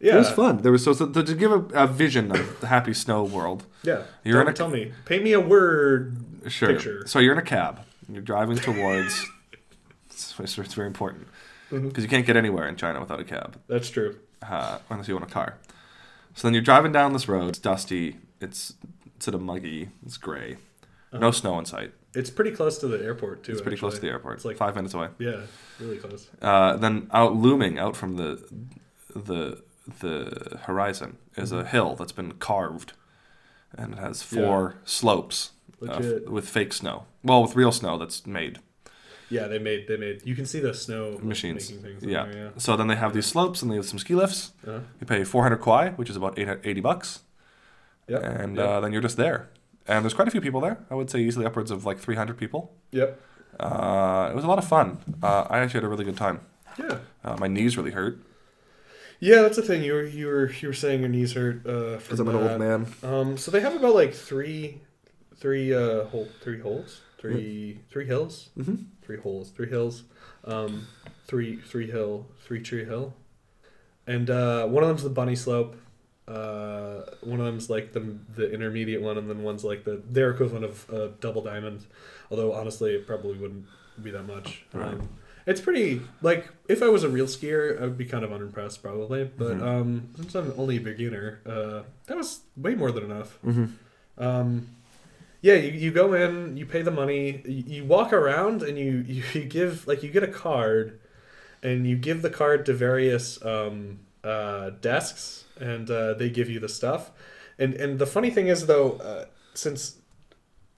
yeah. 0.00 0.14
It 0.14 0.18
was 0.18 0.30
fun. 0.30 0.58
There 0.58 0.72
was 0.72 0.82
so, 0.84 0.92
so 0.92 1.06
to, 1.08 1.22
to 1.22 1.34
give 1.34 1.52
a, 1.52 1.58
a 1.74 1.86
vision 1.86 2.30
of 2.32 2.60
the 2.60 2.66
happy 2.66 2.94
snow 2.94 3.22
world. 3.24 3.64
Yeah. 3.84 4.02
You're 4.22 4.34
tell, 4.34 4.42
in 4.42 4.48
a- 4.48 4.52
tell 4.56 4.68
me. 4.70 4.92
Paint 5.06 5.24
me 5.24 5.32
a 5.32 5.40
word 5.40 6.16
Sure. 6.46 6.68
picture. 6.68 7.04
So 7.06 7.18
you're 7.18 7.32
in 7.32 7.38
a 7.38 7.42
cab. 7.42 7.80
You're 8.08 8.22
driving 8.22 8.56
towards. 8.56 9.26
it's, 10.10 10.38
it's, 10.38 10.74
very 10.74 10.86
important 10.86 11.26
Mm-hmm. 11.72 11.88
because 11.88 12.04
you 12.04 12.10
can't 12.10 12.26
get 12.26 12.36
anywhere 12.36 12.68
in 12.68 12.76
China 12.76 13.00
without 13.00 13.18
a 13.18 13.24
cab, 13.24 13.58
That's 13.66 13.88
true. 13.90 14.18
uh, 14.46 14.78
unless 14.90 15.08
you 15.08 15.16
own 15.16 15.22
a 15.22 15.26
car. 15.26 15.56
So 16.34 16.46
then 16.46 16.52
you're 16.54 16.62
driving 16.62 16.92
down 16.92 17.12
this 17.14 17.26
road. 17.28 17.48
It's 17.48 17.58
dusty. 17.58 18.18
It's 18.40 18.74
it's 19.16 19.24
sort 19.24 19.34
of 19.34 19.40
muggy. 19.42 19.88
It's 20.04 20.16
gray. 20.18 20.58
No 21.12 21.30
snow 21.30 21.58
in 21.58 21.64
sight. 21.64 21.92
It's 22.14 22.30
pretty 22.30 22.50
close 22.50 22.78
to 22.78 22.88
the 22.88 23.02
airport 23.02 23.42
too. 23.42 23.52
It's 23.52 23.60
pretty 23.60 23.76
close 23.78 23.94
to 23.94 24.00
the 24.00 24.08
airport. 24.08 24.34
It's 24.36 24.44
like 24.44 24.56
five 24.56 24.74
minutes 24.76 24.94
away. 24.94 25.08
Yeah, 25.18 25.40
really 25.80 25.98
close. 25.98 26.28
Uh, 26.40 26.76
then 26.76 27.08
out 27.12 27.34
looming 27.36 27.78
out 27.78 27.96
from 27.96 28.16
the 28.16 28.42
the 29.14 29.62
the 30.00 30.58
horizon 30.64 31.18
is 31.36 31.52
a 31.52 31.64
hill 31.64 31.96
that's 31.96 32.12
been 32.12 32.32
carved, 32.32 32.92
and 33.76 33.94
it 33.94 33.98
has 33.98 34.22
four 34.22 34.76
slopes 34.84 35.52
uh, 35.86 36.00
with 36.26 36.48
fake 36.48 36.72
snow. 36.72 37.04
Well, 37.24 37.42
with 37.42 37.56
real 37.56 37.72
snow 37.72 37.98
that's 37.98 38.26
made 38.26 38.58
Yeah, 39.30 39.46
they 39.48 39.58
made 39.58 39.88
they 39.88 39.96
made. 39.96 40.22
You 40.24 40.34
can 40.36 40.44
see 40.46 40.60
the 40.60 40.74
snow 40.74 41.18
machines. 41.22 41.70
making 41.70 41.82
things. 41.82 42.04
Yeah. 42.04 42.26
there, 42.26 42.42
yeah. 42.44 42.50
So 42.58 42.76
then 42.76 42.88
they 42.88 42.96
have 42.96 43.14
these 43.14 43.26
slopes 43.26 43.62
and 43.62 43.70
they 43.70 43.76
have 43.76 43.86
some 43.86 43.98
ski 43.98 44.14
lifts. 44.14 44.52
Uh-huh. 44.66 44.80
You 45.00 45.06
pay 45.06 45.24
400 45.24 45.60
kuai, 45.60 45.96
which 45.96 46.10
is 46.10 46.16
about 46.16 46.38
80 46.38 46.80
bucks, 46.80 47.20
Yep. 48.08 48.22
and 48.22 48.56
yep. 48.56 48.68
uh, 48.68 48.80
then 48.80 48.92
you're 48.92 49.02
just 49.02 49.16
there. 49.16 49.48
And 49.88 50.04
there's 50.04 50.14
quite 50.14 50.28
a 50.28 50.30
few 50.30 50.40
people 50.40 50.60
there. 50.60 50.78
I 50.90 50.94
would 50.94 51.10
say 51.10 51.20
easily 51.20 51.44
upwards 51.46 51.70
of 51.70 51.84
like 51.84 51.98
300 51.98 52.36
people. 52.38 52.72
yep. 52.90 53.20
Uh, 53.60 54.28
it 54.32 54.34
was 54.34 54.44
a 54.44 54.48
lot 54.48 54.58
of 54.58 54.66
fun. 54.66 54.98
Uh, 55.22 55.46
I 55.50 55.58
actually 55.58 55.78
had 55.80 55.84
a 55.84 55.88
really 55.88 56.04
good 56.04 56.16
time. 56.16 56.40
Yeah. 56.78 56.98
Uh, 57.22 57.36
my 57.38 57.48
knees 57.48 57.76
really 57.76 57.90
hurt. 57.90 58.18
Yeah, 59.20 59.42
that's 59.42 59.56
the 59.56 59.62
thing. 59.62 59.82
You 59.84 59.92
were 59.92 60.02
you 60.04 60.26
were 60.26 60.50
you 60.52 60.68
were 60.68 60.74
saying 60.74 61.00
your 61.00 61.08
knees 61.10 61.34
hurt. 61.34 61.64
Uh, 61.66 61.98
because 61.98 62.18
I'm 62.18 62.28
an 62.28 62.34
old 62.36 62.58
man. 62.58 62.86
Um, 63.04 63.36
so 63.36 63.50
they 63.50 63.60
have 63.60 63.74
about 63.76 63.94
like 63.94 64.14
three, 64.14 64.80
three 65.36 65.72
uh, 65.72 66.04
hole, 66.06 66.28
three 66.40 66.60
holes, 66.60 67.02
three 67.18 67.78
three 67.90 68.06
hills, 68.06 68.48
Mm-hmm. 68.58 68.76
three 69.02 69.18
holes, 69.18 69.50
three 69.50 69.68
hills, 69.68 70.04
um, 70.44 70.86
three 71.26 71.56
three 71.56 71.88
hill, 71.90 72.26
three 72.44 72.62
tree 72.62 72.84
hill, 72.84 73.14
and 74.06 74.28
uh, 74.30 74.66
one 74.66 74.82
of 74.82 74.88
them's 74.88 75.02
the 75.04 75.10
bunny 75.10 75.36
slope. 75.36 75.76
Uh, 76.32 77.04
one 77.22 77.40
of 77.40 77.46
them's 77.46 77.68
like 77.68 77.92
the 77.92 78.00
the 78.34 78.50
intermediate 78.52 79.02
one, 79.02 79.18
and 79.18 79.28
then 79.28 79.42
one's 79.42 79.64
like 79.64 79.84
the 79.84 80.00
their 80.08 80.30
equivalent 80.30 80.64
of 80.64 80.90
uh, 80.90 81.08
double 81.20 81.42
diamond. 81.42 81.84
Although 82.30 82.52
honestly, 82.54 82.94
it 82.94 83.06
probably 83.06 83.36
wouldn't 83.36 83.66
be 84.02 84.10
that 84.10 84.22
much. 84.26 84.64
Right. 84.72 84.94
Um, 84.94 85.08
it's 85.46 85.60
pretty 85.60 86.00
like 86.22 86.48
if 86.68 86.82
I 86.82 86.88
was 86.88 87.02
a 87.04 87.08
real 87.08 87.26
skier, 87.26 87.76
I 87.80 87.84
would 87.84 87.98
be 87.98 88.04
kind 88.06 88.24
of 88.24 88.32
unimpressed 88.32 88.82
probably. 88.82 89.24
But 89.24 89.58
Mhm. 89.58 89.62
um, 89.62 90.08
since 90.16 90.34
I'm 90.34 90.52
only 90.56 90.76
a 90.76 90.80
beginner, 90.80 91.40
uh, 91.44 91.82
that 92.06 92.16
was 92.16 92.40
way 92.56 92.74
more 92.74 92.92
than 92.92 93.04
enough. 93.04 93.38
Mm-hmm. 93.44 93.66
Um, 94.22 94.68
yeah, 95.40 95.54
you, 95.54 95.72
you 95.72 95.90
go 95.90 96.14
in, 96.14 96.56
you 96.56 96.64
pay 96.64 96.82
the 96.82 96.92
money, 96.92 97.42
you, 97.44 97.64
you 97.66 97.84
walk 97.84 98.12
around, 98.12 98.62
and 98.62 98.78
you, 98.78 99.04
you, 99.06 99.24
you 99.34 99.44
give 99.44 99.86
like 99.88 100.02
you 100.04 100.10
get 100.10 100.22
a 100.22 100.28
card, 100.28 101.00
and 101.62 101.86
you 101.86 101.96
give 101.96 102.22
the 102.22 102.30
card 102.30 102.64
to 102.66 102.72
various 102.72 103.44
um, 103.44 103.98
uh, 104.22 104.70
desks, 104.80 105.44
and 105.62 105.90
uh, 105.90 106.14
they 106.14 106.28
give 106.30 106.50
you 106.50 106.60
the 106.60 106.68
stuff. 106.68 107.10
And 107.58 107.74
and 107.74 107.98
the 107.98 108.06
funny 108.06 108.30
thing 108.30 108.48
is 108.48 108.66
though, 108.66 108.92
uh, 108.92 109.24
since 109.54 109.98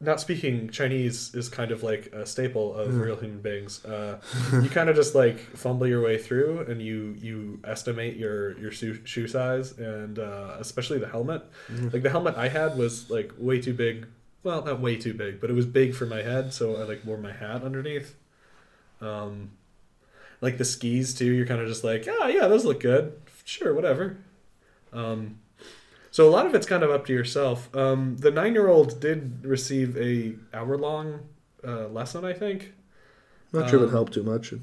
not 0.01 0.20
speaking 0.20 0.68
Chinese 0.70 1.35
is 1.35 1.49
kind 1.49 1.70
of 1.70 1.82
like 1.82 2.07
a 2.12 2.26
staple 2.26 2.74
of 2.74 2.99
real 2.99 3.16
human 3.16 3.41
beings. 3.41 3.85
Uh, 3.85 4.20
you 4.53 4.68
kind 4.68 4.89
of 4.91 4.97
just 4.97 5.14
like 5.14 5.39
fumble 5.57 5.87
your 5.87 6.03
way 6.03 6.18
through, 6.18 6.61
and 6.68 6.82
you 6.82 7.16
you 7.18 7.61
estimate 7.64 8.16
your 8.16 8.59
your 8.59 8.70
shoe, 8.70 8.99
shoe 9.05 9.26
size, 9.26 9.78
and 9.78 10.18
uh, 10.18 10.57
especially 10.59 10.99
the 10.99 11.09
helmet. 11.09 11.43
Like 11.93 12.03
the 12.03 12.11
helmet 12.11 12.35
I 12.37 12.49
had 12.49 12.76
was 12.76 13.11
like 13.11 13.32
way 13.39 13.61
too 13.61 13.72
big. 13.74 14.07
Well, 14.43 14.62
not 14.62 14.80
way 14.80 14.97
too 14.97 15.14
big, 15.14 15.41
but 15.41 15.49
it 15.49 15.55
was 15.55 15.64
big 15.64 15.95
for 15.95 16.05
my 16.07 16.22
head, 16.22 16.53
so 16.53 16.76
I 16.76 16.85
like 16.85 17.05
wore 17.05 17.16
my 17.16 17.32
hat 17.32 17.62
underneath. 17.62 18.14
Um, 19.01 19.53
like 20.41 20.59
the 20.59 20.64
skis 20.64 21.14
too. 21.14 21.32
You're 21.32 21.47
kind 21.47 21.62
of 21.62 21.68
just 21.68 21.85
like, 21.85 22.07
ah, 22.09 22.26
yeah, 22.26 22.47
those 22.47 22.64
look 22.64 22.80
good. 22.80 23.18
Sure, 23.45 23.72
whatever. 23.72 24.18
Um, 24.95 25.38
so 26.11 26.28
a 26.28 26.30
lot 26.30 26.47
of 26.47 26.55
it's 26.55 26.66
kind 26.66 26.82
of 26.82 26.90
up 26.90 27.05
to 27.07 27.12
yourself. 27.12 27.74
Um, 27.74 28.16
the 28.18 28.30
nine-year-old 28.30 29.01
did 29.01 29.45
receive 29.45 29.97
a 29.97 30.34
hour-long 30.57 31.20
uh, 31.66 31.88
lesson, 31.88 32.24
I 32.24 32.32
think. 32.32 32.72
Not 33.53 33.68
sure 33.68 33.80
if 33.80 33.82
Um, 33.84 33.88
it 33.88 33.92
helped 33.92 34.14
too 34.14 34.22
much. 34.22 34.55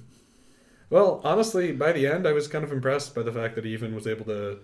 Well, 0.90 1.22
honestly, 1.24 1.72
by 1.72 1.92
the 1.92 2.08
end, 2.08 2.28
I 2.28 2.32
was 2.34 2.48
kind 2.48 2.64
of 2.64 2.72
impressed 2.72 3.14
by 3.16 3.24
the 3.24 3.32
fact 3.32 3.56
that 3.56 3.66
he 3.66 3.72
even 3.74 3.94
was 3.96 4.08
able 4.08 4.26
to 4.26 4.60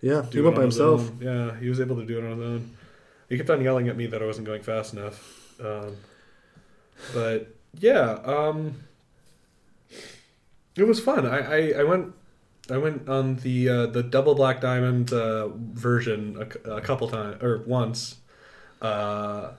Yeah, 0.00 0.22
do 0.22 0.28
he 0.30 0.38
it 0.38 0.42
went 0.42 0.56
by 0.56 0.62
himself. 0.62 1.00
own. 1.10 1.18
Yeah, 1.20 1.58
he 1.58 1.68
was 1.68 1.80
able 1.80 1.96
to 1.96 2.04
do 2.06 2.18
it 2.18 2.24
on 2.24 2.38
his 2.38 2.46
own. 2.46 2.70
He 3.28 3.36
kept 3.36 3.50
on 3.50 3.62
yelling 3.62 3.88
at 3.88 3.96
me 3.96 4.06
that 4.06 4.22
I 4.22 4.26
wasn't 4.26 4.46
going 4.46 4.62
fast 4.62 4.92
enough. 4.94 5.54
Um, 5.60 5.96
but 7.14 7.54
yeah, 7.78 8.18
um, 8.24 8.74
it 10.76 10.84
was 10.84 11.00
fun. 11.00 11.26
I, 11.26 11.38
I, 11.38 11.80
I 11.80 11.84
went 11.84 12.14
I 12.70 12.78
went 12.78 13.08
on 13.08 13.36
the 13.36 13.68
uh, 13.68 13.86
the 13.86 14.02
double 14.02 14.34
black 14.34 14.60
diamond 14.60 15.12
uh, 15.12 15.48
version 15.48 16.36
a, 16.64 16.76
a 16.76 16.80
couple 16.80 17.08
times 17.08 17.42
or 17.42 17.62
once, 17.66 18.16
uh, 18.80 19.52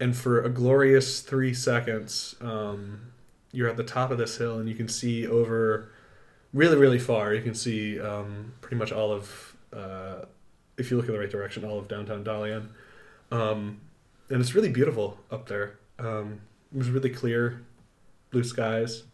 and 0.00 0.16
for 0.16 0.42
a 0.42 0.48
glorious 0.48 1.20
three 1.20 1.54
seconds, 1.54 2.34
um, 2.40 3.12
you're 3.52 3.68
at 3.68 3.76
the 3.76 3.84
top 3.84 4.10
of 4.10 4.18
this 4.18 4.36
hill 4.38 4.58
and 4.58 4.68
you 4.68 4.74
can 4.74 4.88
see 4.88 5.26
over 5.26 5.90
really 6.52 6.76
really 6.76 6.98
far. 6.98 7.34
You 7.34 7.42
can 7.42 7.54
see 7.54 8.00
um, 8.00 8.54
pretty 8.60 8.76
much 8.76 8.92
all 8.92 9.12
of 9.12 9.56
uh, 9.72 10.24
if 10.78 10.90
you 10.90 10.96
look 10.96 11.06
in 11.06 11.12
the 11.12 11.18
right 11.18 11.30
direction, 11.30 11.64
all 11.64 11.78
of 11.78 11.88
downtown 11.88 12.24
Dalian, 12.24 12.68
um, 13.30 13.80
and 14.30 14.40
it's 14.40 14.54
really 14.54 14.70
beautiful 14.70 15.18
up 15.30 15.48
there. 15.48 15.78
Um, 15.98 16.40
it 16.74 16.78
was 16.78 16.90
really 16.90 17.10
clear, 17.10 17.62
blue 18.30 18.42
skies, 18.42 19.04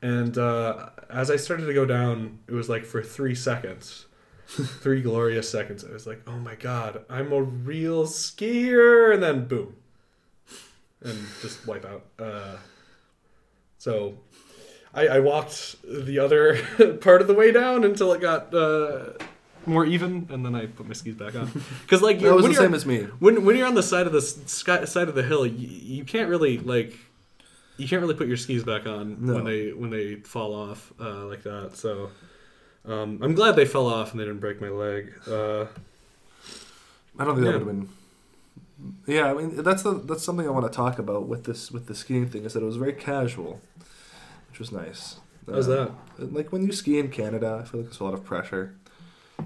and 0.00 0.38
uh, 0.38 0.90
as 1.12 1.30
I 1.30 1.36
started 1.36 1.66
to 1.66 1.74
go 1.74 1.84
down, 1.84 2.38
it 2.48 2.52
was 2.52 2.68
like 2.68 2.84
for 2.84 3.02
three 3.02 3.34
seconds. 3.34 4.06
three 4.46 5.00
glorious 5.00 5.48
seconds. 5.48 5.84
I 5.84 5.92
was 5.92 6.06
like, 6.06 6.22
"Oh 6.26 6.38
my 6.38 6.54
god, 6.56 7.04
I'm 7.08 7.32
a 7.32 7.40
real 7.42 8.04
skier!" 8.04 9.14
And 9.14 9.22
then 9.22 9.46
boom, 9.46 9.76
and 11.02 11.18
just 11.40 11.66
wipe 11.66 11.86
out. 11.86 12.04
Uh, 12.18 12.56
so 13.78 14.18
I, 14.92 15.08
I 15.08 15.20
walked 15.20 15.76
the 15.82 16.18
other 16.18 16.62
part 17.00 17.22
of 17.22 17.28
the 17.28 17.34
way 17.34 17.50
down 17.50 17.84
until 17.84 18.12
it 18.12 18.20
got 18.20 18.52
uh, 18.52 19.12
more 19.64 19.86
even, 19.86 20.28
and 20.30 20.44
then 20.44 20.54
I 20.54 20.66
put 20.66 20.86
my 20.86 20.92
skis 20.92 21.14
back 21.14 21.34
on. 21.34 21.50
Because 21.82 22.02
like 22.02 22.20
That 22.20 22.34
was 22.34 22.42
when 22.42 22.52
the 22.52 22.58
same 22.58 22.74
as 22.74 22.84
me. 22.84 23.04
When 23.20 23.44
when 23.44 23.56
you're 23.56 23.66
on 23.66 23.74
the 23.74 23.82
side 23.82 24.06
of 24.06 24.12
the 24.12 24.22
sky, 24.22 24.84
side 24.84 25.08
of 25.08 25.14
the 25.14 25.22
hill, 25.22 25.46
you, 25.46 25.66
you 25.68 26.04
can't 26.04 26.28
really 26.28 26.58
like 26.58 26.98
you 27.76 27.88
can't 27.88 28.00
really 28.02 28.14
put 28.14 28.28
your 28.28 28.36
skis 28.36 28.64
back 28.64 28.86
on 28.86 29.16
No. 29.26 29.34
when 29.34 29.44
they 29.44 29.72
when 29.72 29.90
they 29.90 30.16
fall 30.16 30.54
off 30.54 30.92
uh, 31.00 31.24
like 31.26 31.42
that. 31.44 31.76
So 31.76 32.10
um, 32.84 33.18
I'm 33.22 33.34
glad 33.34 33.56
they 33.56 33.64
fell 33.66 33.86
off 33.86 34.10
and 34.12 34.20
they 34.20 34.24
didn't 34.24 34.40
break 34.40 34.60
my 34.60 34.68
leg. 34.68 35.12
Uh, 35.26 35.66
I 37.18 37.24
don't 37.24 37.34
think 37.34 37.46
Yeah. 37.46 37.52
that 37.52 37.58
would 37.64 37.66
have 37.66 37.66
been. 37.66 37.88
Yeah, 39.06 39.30
I 39.30 39.34
mean 39.34 39.62
that's 39.62 39.82
the 39.82 39.92
that's 39.92 40.24
something 40.24 40.46
I 40.46 40.50
want 40.50 40.66
to 40.70 40.76
talk 40.76 40.98
about 40.98 41.28
with 41.28 41.44
this 41.44 41.70
with 41.70 41.86
the 41.86 41.94
skiing 41.94 42.28
thing 42.28 42.44
is 42.44 42.52
that 42.54 42.62
it 42.62 42.66
was 42.66 42.76
very 42.76 42.92
casual, 42.94 43.60
which 44.50 44.58
was 44.58 44.72
nice. 44.72 45.16
How's 45.48 45.68
Uh, 45.68 45.90
Like 46.18 46.50
when 46.52 46.64
you 46.66 46.72
ski 46.72 46.98
in 46.98 47.08
Canada, 47.10 47.60
I 47.62 47.68
feel 47.68 47.80
like 47.80 47.90
there's 47.90 48.00
a 48.00 48.04
lot 48.04 48.14
of 48.14 48.24
pressure. 48.24 48.74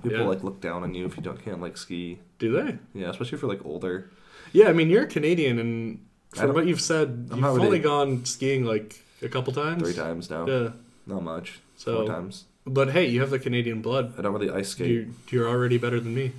People 0.03 0.19
Yeah. 0.21 0.25
like 0.27 0.43
look 0.45 0.61
down 0.61 0.83
on 0.83 0.95
you 0.95 1.07
if 1.07 1.17
you 1.17 1.23
don't 1.23 1.43
can't 1.43 1.61
like 1.61 1.77
ski. 1.77 2.19
do 2.39 2.53
they? 2.53 2.79
Yeah, 2.95 3.11
especially 3.11 3.37
if 3.37 3.43
you're 3.43 3.51
like 3.51 3.65
older. 3.65 4.11
Yeah, 4.53 4.69
I 4.69 4.73
mean 4.73 4.89
you're 4.91 5.07
Canadian, 5.07 5.59
and 5.59 6.06
From 6.37 6.55
don't- 6.55 6.69
you've 6.69 6.81
said, 6.81 7.09
I'm 7.09 7.29
you've 7.31 7.41
not 7.41 7.55
really- 7.55 7.67
only 7.67 7.79
gone 7.79 8.25
skiing 8.25 8.65
like 8.65 9.03
a 9.23 9.29
couple 9.29 9.53
times. 9.53 9.83
Three 9.83 9.95
times 9.95 10.31
now. 10.31 10.47
Yeah. 10.47 10.69
Not 11.07 11.23
much. 11.23 11.61
So, 11.77 12.05
Four 12.05 12.15
times. 12.15 12.45
but 12.67 12.91
hey, 12.91 13.07
you 13.07 13.21
have 13.21 13.31
the 13.31 13.39
Canadian 13.39 13.81
blood. 13.83 14.15
I 14.19 14.23
don't 14.23 14.33
really 14.33 14.51
ice 14.51 14.71
skate. 14.71 14.89
You, 14.91 15.15
you're 15.31 15.49
already 15.49 15.79
better 15.79 16.01
than 16.01 16.15
me. 16.15 16.33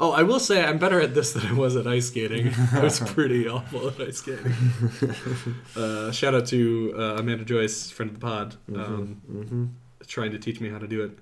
Oh, 0.00 0.10
I 0.10 0.22
will 0.24 0.40
say 0.40 0.64
I'm 0.64 0.78
better 0.78 1.00
at 1.00 1.14
this 1.14 1.32
than 1.34 1.46
I 1.46 1.52
was 1.52 1.76
at 1.76 1.86
ice 1.86 2.08
skating. 2.08 2.52
I 2.72 2.80
was 2.80 2.98
pretty 2.98 3.46
awful 3.48 3.88
at 3.88 4.00
ice 4.00 4.18
skating. 4.18 4.52
uh, 5.76 6.10
shout 6.10 6.34
out 6.34 6.46
to 6.46 6.94
uh, 6.96 7.16
Amanda 7.18 7.44
Joyce, 7.44 7.90
friend 7.90 8.10
of 8.10 8.18
the 8.18 8.26
pod, 8.26 8.56
um, 8.74 9.20
mm-hmm. 9.30 9.64
trying 10.06 10.32
to 10.32 10.38
teach 10.38 10.60
me 10.60 10.68
how 10.68 10.78
to 10.78 10.88
do 10.88 11.04
it. 11.04 11.18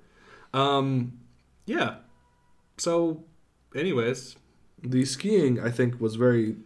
Um, 0.54 1.18
yeah. 1.66 1.96
So, 2.78 3.24
anyways, 3.74 4.36
The 4.82 5.04
skiing, 5.04 5.60
I 5.60 5.70
think, 5.70 6.00
was 6.00 6.16
very 6.16 6.56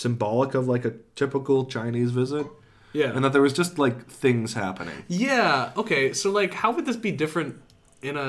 symbolic 0.00 0.54
of 0.54 0.68
like 0.68 0.84
a 0.84 0.92
typical 1.14 1.64
Chinese 1.64 2.10
visit, 2.10 2.46
yeah. 2.92 3.12
and 3.14 3.24
that 3.24 3.32
there 3.32 3.42
was 3.42 3.52
just 3.52 3.78
like 3.78 4.06
things 4.06 4.54
happening. 4.54 5.04
yeah. 5.08 5.72
Okay. 5.76 6.12
So, 6.12 6.30
like, 6.30 6.52
how 6.54 6.70
would 6.72 6.84
this 6.86 6.96
be 6.96 7.12
different 7.12 7.56
in 8.02 8.16
a 8.16 8.20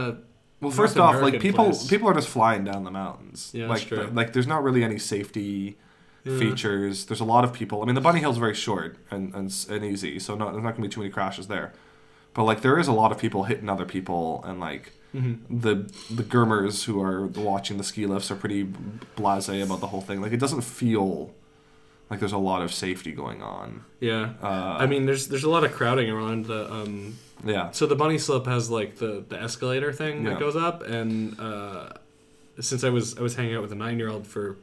Well, 0.61 0.72
North 0.72 0.76
first 0.76 0.97
off, 0.97 1.22
like 1.22 1.39
people 1.41 1.65
place? 1.65 1.88
people 1.88 2.07
are 2.09 2.13
just 2.13 2.30
flying 2.30 2.63
down 2.63 2.84
the 2.86 2.91
mountains. 2.91 3.51
Yeah, 3.53 3.68
like 3.68 3.80
that's 3.80 3.88
true. 3.89 3.97
th- 4.03 4.13
like 4.13 4.34
there's 4.34 4.47
not 4.47 4.63
really 4.63 4.84
any 4.84 4.97
safety 4.99 5.78
Yeah. 6.24 6.39
features. 6.39 7.05
There's 7.07 7.20
a 7.22 7.26
lot 7.36 7.43
of 7.43 7.51
people. 7.53 7.82
I 7.82 7.86
mean, 7.86 7.95
the 7.95 8.01
bunny 8.01 8.20
hill's 8.22 8.38
very 8.38 8.55
short 8.55 8.97
and 9.11 9.34
and, 9.36 9.53
and 9.70 9.84
easy, 9.84 10.20
so 10.20 10.36
not, 10.36 10.53
there's 10.53 10.63
not 10.63 10.72
gonna 10.76 10.88
be 10.88 10.93
too 10.95 11.01
many 11.01 11.11
crashes 11.11 11.47
there. 11.47 11.74
But 12.34 12.43
like 12.45 12.61
there 12.61 12.80
is 12.80 12.88
a 12.88 12.93
lot 13.01 13.11
of 13.11 13.18
people 13.18 13.43
hitting 13.43 13.70
other 13.70 13.86
people, 13.86 14.41
and 14.47 14.59
like 14.59 14.93
Mm-hmm. 15.15 15.59
the 15.65 15.76
the 16.13 16.22
Gurmers 16.24 16.84
who 16.84 17.01
are 17.01 17.28
watching 17.28 17.78
the 17.78 17.84
ski 17.84 18.05
lifts 18.05 18.30
are 18.30 18.36
pretty 18.36 18.65
blasé 19.15 19.63
about 19.63 19.80
the 19.80 19.88
whole 19.88 20.01
thing. 20.01 20.20
Like 20.22 20.34
it 20.34 20.39
doesn't 20.39 20.61
feel 20.63 21.34
like 22.09 22.19
there's 22.19 22.31
a 22.33 22.37
lot 22.37 22.61
of 22.61 22.73
safety 22.73 23.11
going 23.11 23.41
on. 23.41 23.83
Yeah. 23.99 24.33
Uh, 24.41 24.77
I 24.79 24.85
mean, 24.85 25.05
there's 25.05 25.27
there's 25.27 25.43
a 25.43 25.49
lot 25.49 25.63
of 25.63 25.71
crowding 25.73 26.09
around 26.09 26.45
the. 26.45 26.71
Um, 26.71 27.17
Yeah, 27.45 27.69
so 27.71 27.85
the 27.85 27.95
bunny 27.95 28.17
slope 28.17 28.47
has 28.47 28.69
like 28.69 28.97
the 28.97 29.23
the 29.27 29.39
escalator 29.41 29.93
thing 29.93 30.23
Yeah. 30.23 30.31
that 30.31 30.39
goes 30.39 30.55
up, 30.55 30.81
and 30.83 31.39
uh, 31.39 31.89
since 32.59 32.83
I 32.83 32.89
was 32.89 33.17
I 33.17 33.21
was 33.21 33.35
hanging 33.35 33.55
out 33.55 33.61
with 33.61 33.71
a 33.71 33.75
nine 33.75 33.99
year 33.99 34.09
old 34.09 34.25
for 34.25 34.57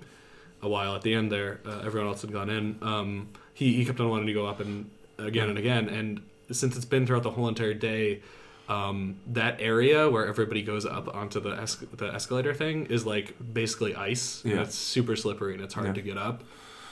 a 0.63 0.69
while 0.69 0.95
at 0.97 1.03
the 1.03 1.15
end 1.15 1.31
there, 1.31 1.61
uh, 1.67 1.83
everyone 1.85 2.09
else 2.11 2.23
had 2.23 2.33
gone 2.33 2.51
in. 2.51 2.77
Um, 2.83 3.29
he 3.55 3.75
he 3.75 3.85
kept 3.85 4.01
on 4.01 4.09
wanting 4.09 4.27
to 4.27 4.33
go 4.33 4.47
up 4.47 4.59
and 4.61 4.91
again 5.19 5.49
and 5.49 5.59
again, 5.59 5.89
and 5.89 6.23
since 6.51 6.77
it's 6.77 6.85
been 6.85 7.07
throughout 7.07 7.23
the 7.23 7.31
whole 7.31 7.49
entire 7.49 7.75
day. 7.75 8.23
Um, 8.67 9.17
that 9.35 9.61
area 9.61 10.09
where 10.09 10.27
everybody 10.27 10.63
goes 10.63 10.87
up 10.87 11.15
onto 11.15 11.39
the 11.39 11.51
es- 11.51 11.85
the 11.99 12.07
escalator 12.07 12.55
thing 12.55 12.87
is 12.87 13.05
like 13.05 13.35
basically 13.53 13.95
ice. 13.95 14.41
Yeah. 14.43 14.63
it's 14.63 14.75
super 14.75 15.17
slippery 15.17 15.53
and 15.53 15.63
it's 15.63 15.75
hard 15.75 15.89
Yeah. 15.89 15.93
to 15.93 16.01
get 16.01 16.17
up. 16.17 16.43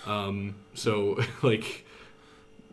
Um, 0.06 0.54
so 0.74 1.18
like 1.42 1.86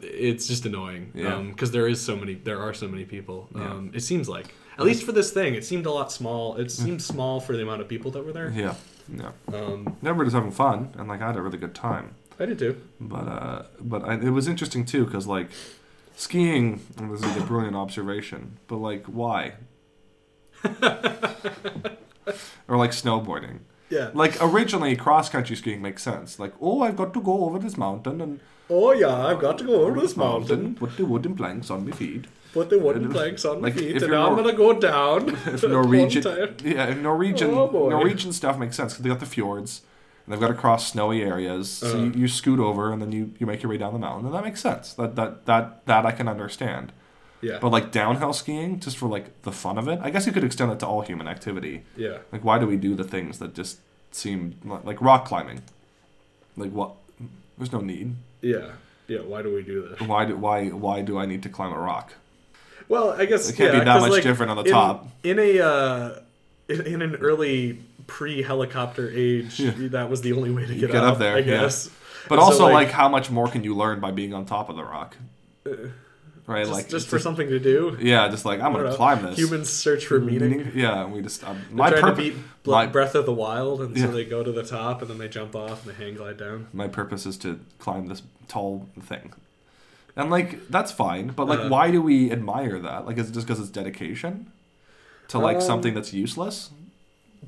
it's 0.02 0.48
just 0.48 0.66
annoying 0.66 1.12
Yeah. 1.14 1.38
because 1.42 1.72
there 1.72 1.88
is 1.88 2.02
so 2.02 2.16
many 2.16 2.34
there 2.36 2.60
are 2.60 2.74
so 2.74 2.88
many 2.88 3.06
people 3.06 3.50
Yeah. 3.56 3.72
um, 3.72 3.92
it 3.94 4.00
seems 4.02 4.30
like 4.30 4.54
at 4.78 4.86
least 4.86 5.04
for 5.04 5.12
this 5.12 5.32
thing 5.32 5.56
it 5.56 5.66
seemed 5.66 5.86
a 5.86 5.92
lot 5.92 6.10
small 6.12 6.56
it 6.56 6.72
seemed 6.72 7.02
small 7.02 7.42
for 7.42 7.56
the 7.56 7.62
amount 7.64 7.82
of 7.82 7.88
people 7.90 8.10
that 8.12 8.26
were 8.26 8.32
there 8.32 8.50
yeah, 8.56 8.76
yeah. 9.14 9.32
um, 9.54 9.98
Everybody's 10.04 10.34
having 10.34 10.52
fun, 10.52 10.94
and 10.98 11.08
like 11.10 11.22
I 11.22 11.28
had 11.28 11.36
a 11.36 11.42
really 11.42 11.58
good 11.58 11.76
time. 11.76 12.16
i 12.40 12.46
did 12.46 12.58
too 12.60 12.82
But 13.00 13.28
uh, 13.28 13.64
but 13.82 14.04
I, 14.06 14.14
it 14.16 14.30
was 14.32 14.48
interesting 14.48 14.86
too 14.86 15.04
because 15.06 15.28
like 15.28 15.50
skiing, 16.16 16.80
this 16.98 17.22
is 17.24 17.36
a 17.38 17.42
brilliant 17.42 17.76
observation. 17.76 18.58
But 18.68 18.78
like, 18.78 19.06
why? 19.06 19.54
or 22.68 22.78
like 22.78 22.92
snowboarding. 22.92 23.60
Yeah 23.90 24.10
Like 24.14 24.38
originally, 24.42 24.96
cross 24.96 25.30
country 25.30 25.56
skiing 25.56 25.82
makes 25.82 26.04
sense. 26.04 26.40
Like, 26.40 26.54
oh, 26.62 26.82
I've 26.82 26.96
got 26.96 27.14
to 27.16 27.22
go 27.22 27.46
over 27.46 27.60
this 27.60 27.78
mountain 27.78 28.22
and 28.22 28.40
oh 28.72 28.92
yeah 28.92 29.26
i've 29.28 29.40
got 29.42 29.58
to 29.58 29.64
go 29.64 29.82
over 29.86 30.00
this 30.00 30.16
mountain. 30.16 30.76
put 30.76 30.96
the 30.96 31.04
wooden 31.04 31.36
planks 31.36 31.72
on 31.72 31.86
my 31.90 31.92
feet. 32.02 32.26
put 32.54 32.70
the 32.70 32.78
wooden 32.78 33.10
planks 33.12 33.44
on 33.46 33.62
like, 33.64 33.74
my 33.76 33.82
feet 33.82 33.92
and 33.98 34.02
you're 34.02 34.16
i'm 34.16 34.36
gonna 34.36 34.54
go 34.54 34.74
down 34.74 35.30
If 35.56 35.64
Norwegian, 35.64 36.24
yeah, 36.64 36.86
if 36.92 36.98
Norwegian, 36.98 37.50
Oh. 37.52 37.90
Norwegian 37.90 38.32
stuff 38.32 38.60
makes 38.60 38.76
sense 38.76 38.94
because 38.94 39.04
they 39.04 39.10
got 39.10 39.20
the 39.20 39.26
fjords. 39.26 39.82
And 40.26 40.34
they've 40.34 40.40
got 40.40 40.50
to 40.50 40.60
cross 40.66 40.92
snowy 40.92 41.24
areas, 41.24 41.72
so 41.72 41.88
Uh. 41.98 42.04
you, 42.04 42.12
you 42.22 42.28
scoot 42.28 42.60
over 42.60 42.92
and 42.94 43.02
then 43.02 43.12
you, 43.12 43.34
you 43.40 43.48
make 43.48 43.64
your 43.64 43.72
way 43.72 43.80
down 43.80 43.94
the 43.94 44.00
mountain, 44.08 44.28
and 44.28 44.36
that 44.36 44.44
makes 44.44 44.62
sense. 44.62 44.94
That 44.94 45.16
that 45.16 45.48
that 45.48 45.84
that 45.88 46.06
I 46.06 46.12
can 46.12 46.28
understand. 46.28 46.92
Yeah 47.42 47.58
But 47.62 47.72
like 47.72 47.92
downhill 47.92 48.34
skiing, 48.34 48.80
just 48.80 48.98
for 48.98 49.08
like 49.08 49.42
the 49.44 49.52
fun 49.52 49.78
of 49.78 49.88
it, 49.88 50.00
I 50.04 50.10
guess 50.10 50.26
you 50.26 50.32
could 50.32 50.44
extend 50.44 50.72
it 50.72 50.80
to 50.80 50.88
all 50.88 51.02
human 51.02 51.28
activity. 51.28 51.84
yeah 51.96 52.18
Like, 52.32 52.44
why 52.44 52.60
do 52.60 52.66
we 52.68 52.78
do 52.78 52.96
the 52.96 53.04
things 53.04 53.40
that 53.40 53.54
just 53.56 53.80
seem 54.12 54.56
li- 54.66 54.80
like 54.84 55.00
rock 55.02 55.26
climbing? 55.26 55.62
Like 56.58 56.72
what? 56.72 56.92
There's 57.58 57.72
no 57.72 57.82
need. 57.82 58.16
yeah 58.42 58.72
yeah 59.08 59.20
why 59.22 59.42
do 59.42 59.54
we 59.54 59.64
do 59.64 59.88
this 59.90 60.00
Why 60.08 60.26
do 60.26 60.36
why 60.38 60.68
why 60.70 61.02
do 61.02 61.18
I 61.18 61.26
need 61.26 61.42
to 61.44 61.50
climb 61.50 61.72
a 61.74 61.80
rock? 61.80 62.14
Well, 62.88 63.12
I 63.22 63.26
guess 63.26 63.50
It 63.50 63.56
can't 63.56 63.74
yeah, 63.74 63.80
be 63.80 63.86
that 63.86 64.02
much 64.02 64.12
like, 64.12 64.24
different 64.24 64.50
on 64.52 64.58
the 64.58 64.64
in, 64.64 64.72
top. 64.72 65.08
In 65.24 65.38
a 65.40 65.60
uh, 65.60 66.20
in, 66.68 66.82
in 66.94 67.02
an 67.02 67.16
early 67.18 67.80
pre-helicopter 68.08 69.10
age, 69.12 69.60
Yeah. 69.60 69.72
that 69.98 70.10
was 70.10 70.22
the 70.22 70.34
only 70.34 70.50
way 70.52 70.66
to 70.66 70.74
get, 70.76 70.92
get 70.92 71.04
up 71.04 71.18
there, 71.20 71.36
I 71.36 71.40
yeah. 71.40 71.46
guess. 71.62 71.90
But 72.28 72.38
So, 72.38 72.42
also, 72.46 72.64
like, 72.66 72.74
like- 72.74 72.92
how 72.92 73.08
much 73.10 73.30
more 73.30 73.48
can 73.48 73.64
you 73.64 73.76
learn 73.76 74.00
by 74.00 74.10
being 74.12 74.34
on 74.34 74.46
top 74.46 74.70
of 74.70 74.76
the 74.76 74.84
rock? 74.84 75.16
Right, 76.50 76.62
Just, 76.66 76.72
like 76.72 76.90
just 76.90 77.08
for 77.10 77.20
something 77.20 77.48
to 77.50 77.60
do. 77.60 77.96
Yeah, 78.02 78.28
just 78.28 78.44
like 78.44 78.60
I'm 78.60 78.72
gonna 78.74 78.86
know. 78.90 78.96
climb 78.96 79.22
this. 79.24 79.38
Humans 79.38 79.70
search 79.70 80.08
for 80.08 80.20
meaning. 80.20 80.72
Yeah, 80.74 81.06
we 81.06 81.22
just 81.22 81.44
um, 81.44 81.62
my 81.72 81.90
trying 81.92 82.02
purpose. 82.02 82.26
to 82.26 82.32
beat 82.32 82.42
my, 82.66 82.88
Breath 82.88 83.14
of 83.14 83.28
the 83.28 83.34
Wild, 83.34 83.82
and 83.82 83.96
Yeah. 83.96 84.06
so 84.08 84.12
they 84.14 84.26
go 84.26 84.42
to 84.42 84.52
the 84.52 84.64
top, 84.64 85.02
and 85.04 85.12
then 85.12 85.20
they 85.20 85.28
jump 85.28 85.56
off 85.56 85.86
and 85.86 85.96
they 85.96 86.04
hang 86.04 86.16
glide 86.16 86.38
down. 86.38 86.66
my 86.74 86.88
purpose 86.88 87.28
is 87.28 87.38
to 87.38 87.60
climb 87.78 88.08
this 88.08 88.24
tall 88.48 88.88
thing, 89.00 89.34
and 90.16 90.32
like 90.32 90.68
that's 90.70 90.92
fine. 90.92 91.28
But 91.28 91.48
like, 91.48 91.60
Uh. 91.60 91.70
why 91.70 91.92
do 91.92 92.02
we 92.02 92.32
admire 92.32 92.80
that? 92.80 93.06
Like, 93.06 93.20
is 93.20 93.30
it 93.30 93.34
just 93.34 93.46
because 93.46 93.60
it's 93.62 93.70
dedication 93.70 94.52
to 95.28 95.38
like 95.38 95.58
Um, 95.58 95.62
something 95.62 95.94
that's 95.94 96.14
useless? 96.14 96.72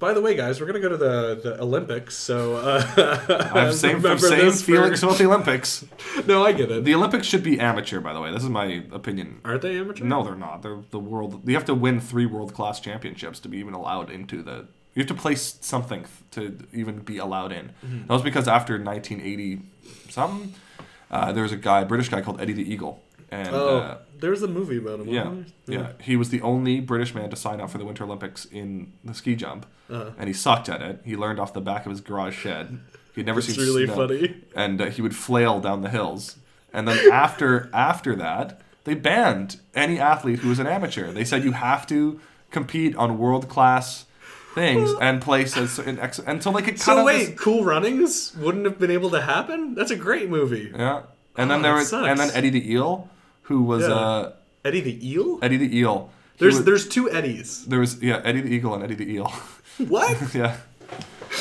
By 0.01 0.13
the 0.13 0.19
way, 0.21 0.35
guys, 0.35 0.59
we're 0.59 0.65
gonna 0.65 0.79
go 0.79 0.89
to 0.89 0.97
the, 0.97 1.39
the 1.43 1.61
Olympics, 1.61 2.17
so 2.17 2.55
uh, 2.55 2.83
I 3.53 3.59
have 3.59 3.75
same 3.75 3.97
remember 3.97 4.17
same 4.17 4.39
this 4.39 4.61
for- 4.61 4.71
feelings 4.71 5.03
about 5.03 5.19
the 5.19 5.25
Olympics. 5.25 5.85
No, 6.25 6.43
I 6.43 6.51
get 6.53 6.71
it. 6.71 6.83
The 6.83 6.95
Olympics 6.95 7.27
should 7.27 7.43
be 7.43 7.59
amateur, 7.59 7.99
by 7.99 8.11
the 8.13 8.19
way. 8.19 8.31
This 8.31 8.43
is 8.43 8.49
my 8.49 8.83
opinion. 8.91 9.41
Aren't 9.45 9.61
they 9.61 9.77
amateur? 9.79 10.03
No, 10.03 10.23
they're 10.23 10.35
not. 10.35 10.63
They're 10.63 10.79
the 10.89 10.99
world. 10.99 11.47
You 11.47 11.53
have 11.53 11.65
to 11.65 11.75
win 11.75 11.99
three 11.99 12.25
world 12.25 12.53
class 12.53 12.79
championships 12.79 13.39
to 13.41 13.47
be 13.47 13.59
even 13.59 13.75
allowed 13.75 14.09
into 14.09 14.41
the. 14.41 14.65
You 14.95 15.01
have 15.03 15.07
to 15.07 15.13
place 15.13 15.57
something 15.61 16.05
to 16.31 16.57
even 16.73 16.99
be 16.99 17.17
allowed 17.19 17.51
in. 17.51 17.71
Mm-hmm. 17.85 18.07
That 18.07 18.13
was 18.13 18.21
because 18.23 18.47
after 18.47 18.73
1980 18.83 19.61
something, 20.09 20.53
uh, 21.11 21.31
there 21.31 21.43
was 21.43 21.51
a 21.51 21.57
guy, 21.57 21.81
a 21.81 21.85
British 21.85 22.09
guy 22.09 22.21
called 22.21 22.41
Eddie 22.41 22.53
the 22.53 22.73
Eagle, 22.73 23.01
and 23.31 23.49
Oh, 23.55 23.77
uh, 23.77 23.97
there 24.19 24.29
was 24.31 24.43
a 24.43 24.47
movie 24.47 24.77
about 24.77 24.99
him. 24.99 25.07
yeah, 25.07 25.23
wasn't 25.23 25.53
yeah, 25.67 25.91
he 26.01 26.15
was 26.15 26.29
the 26.29 26.41
only 26.41 26.79
British 26.79 27.15
man 27.15 27.29
to 27.29 27.35
sign 27.35 27.59
up 27.61 27.69
for 27.69 27.77
the 27.77 27.85
Winter 27.85 28.03
Olympics 28.03 28.45
in 28.45 28.91
the 29.03 29.13
ski 29.13 29.35
jump, 29.35 29.65
Uh-huh. 29.89 30.11
and 30.17 30.27
he 30.27 30.33
sucked 30.33 30.69
at 30.69 30.81
it. 30.81 31.01
He 31.05 31.15
learned 31.15 31.39
off 31.39 31.53
the 31.53 31.61
back 31.61 31.85
of 31.85 31.91
his 31.91 32.01
garage 32.01 32.35
shed. 32.37 32.79
He'd 33.15 33.25
never 33.25 33.39
It's 33.39 33.47
seen 33.53 33.57
really 33.65 33.85
snow 33.85 33.95
funny. 33.95 34.35
and 34.55 34.81
uh, 34.81 34.85
he 34.85 35.01
would 35.01 35.15
flail 35.15 35.59
down 35.59 35.81
the 35.81 35.89
hills. 35.89 36.37
And 36.73 36.87
then 36.87 37.11
after 37.11 37.69
after 37.73 38.15
that, 38.15 38.61
they 38.83 38.93
banned 38.95 39.59
any 39.75 39.99
athlete 39.99 40.39
who 40.39 40.49
was 40.49 40.59
an 40.59 40.67
amateur. 40.67 41.11
They 41.11 41.25
said 41.25 41.43
you 41.43 41.51
have 41.53 41.85
to 41.87 42.19
compete 42.51 42.95
on 42.95 43.17
world 43.17 43.47
class 43.49 44.05
things 44.55 44.89
and 45.01 45.21
place 45.21 45.55
as 45.57 45.77
in 45.79 45.99
ex- 45.99 46.19
until 46.19 46.51
they 46.53 46.61
could 46.61 46.75
cut 46.75 46.83
So 46.83 47.05
wait, 47.05 47.25
this- 47.31 47.39
Cool 47.39 47.63
Runnings 47.63 48.35
wouldn't 48.37 48.65
have 48.65 48.79
been 48.79 48.91
able 48.91 49.09
to 49.11 49.21
happen? 49.21 49.75
That's 49.75 49.91
a 49.91 49.95
great 49.97 50.29
movie. 50.29 50.71
yeah. 50.73 51.03
And 51.37 51.49
then 51.49 51.59
Oh, 51.59 51.63
there 51.63 51.73
was 51.75 51.91
and 51.93 52.19
then. 52.19 52.29
Eddie 52.33 52.49
the 52.49 52.71
Eel, 52.73 53.09
who 53.51 53.61
was 53.63 53.83
Yeah. 53.83 53.93
uh 53.93 54.31
Eddie 54.65 54.81
the 54.81 54.95
Eel? 55.11 55.39
Eddie 55.41 55.57
the 55.57 55.77
Eel. 55.79 56.09
He 56.35 56.39
There's 56.45 56.55
was- 56.57 56.65
there's 56.65 56.87
two 56.87 57.09
Eddies. 57.11 57.65
there 57.65 57.79
was 57.79 58.01
yeah 58.01 58.21
Eddie 58.23 58.41
the 58.41 58.49
Eagle 58.55 58.73
and 58.75 58.83
Eddie 58.83 58.95
the 59.03 59.09
Eel. 59.15 59.31
What? 59.77 60.17
yeah. 60.41 60.57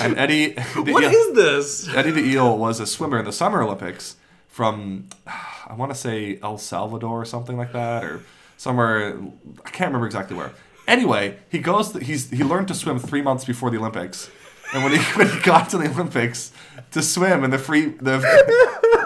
And 0.01 0.17
Eddie 0.25 0.55
the 0.87 0.93
What 0.93 1.03
Eel- 1.05 1.11
is 1.11 1.35
this? 1.35 1.89
Eddie 1.95 2.13
the 2.13 2.25
Eel 2.33 2.57
was 2.57 2.81
a 2.81 2.87
swimmer 2.87 3.19
in 3.19 3.25
the 3.25 3.33
Summer 3.33 3.63
Olympics 3.63 4.17
from, 4.49 5.09
I 5.27 5.75
want 5.77 5.91
to 5.93 5.99
say 5.99 6.39
El 6.43 6.57
Salvador 6.59 7.21
or 7.23 7.25
something 7.25 7.57
like 7.57 7.73
that, 7.73 8.05
or 8.05 8.23
somewhere. 8.57 9.19
I 9.67 9.71
can't 9.71 9.89
remember 9.91 10.07
exactly 10.07 10.37
where. 10.37 10.53
Anyway, 10.89 11.25
he 11.51 11.59
goes. 11.59 11.93
He's 11.95 12.31
he 12.31 12.43
learned 12.45 12.69
to 12.69 12.75
swim 12.75 12.99
three 12.99 13.23
months 13.23 13.45
before 13.45 13.71
the 13.71 13.79
Olympics, 13.79 14.31
and 14.73 14.83
when 14.85 14.93
he 14.93 15.03
when 15.19 15.29
he 15.29 15.39
got 15.41 15.69
to 15.71 15.79
the 15.79 15.89
Olympics 15.91 16.53
to 16.93 17.03
swim 17.03 17.45
in 17.45 17.51
the 17.51 17.59
free 17.59 17.87
the 18.09 18.17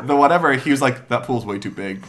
the 0.05 0.17
whatever, 0.17 0.53
he 0.55 0.71
was 0.71 0.81
like 0.81 1.09
that 1.09 1.25
pool's 1.25 1.45
way 1.45 1.59
too 1.59 1.71
big. 1.71 2.05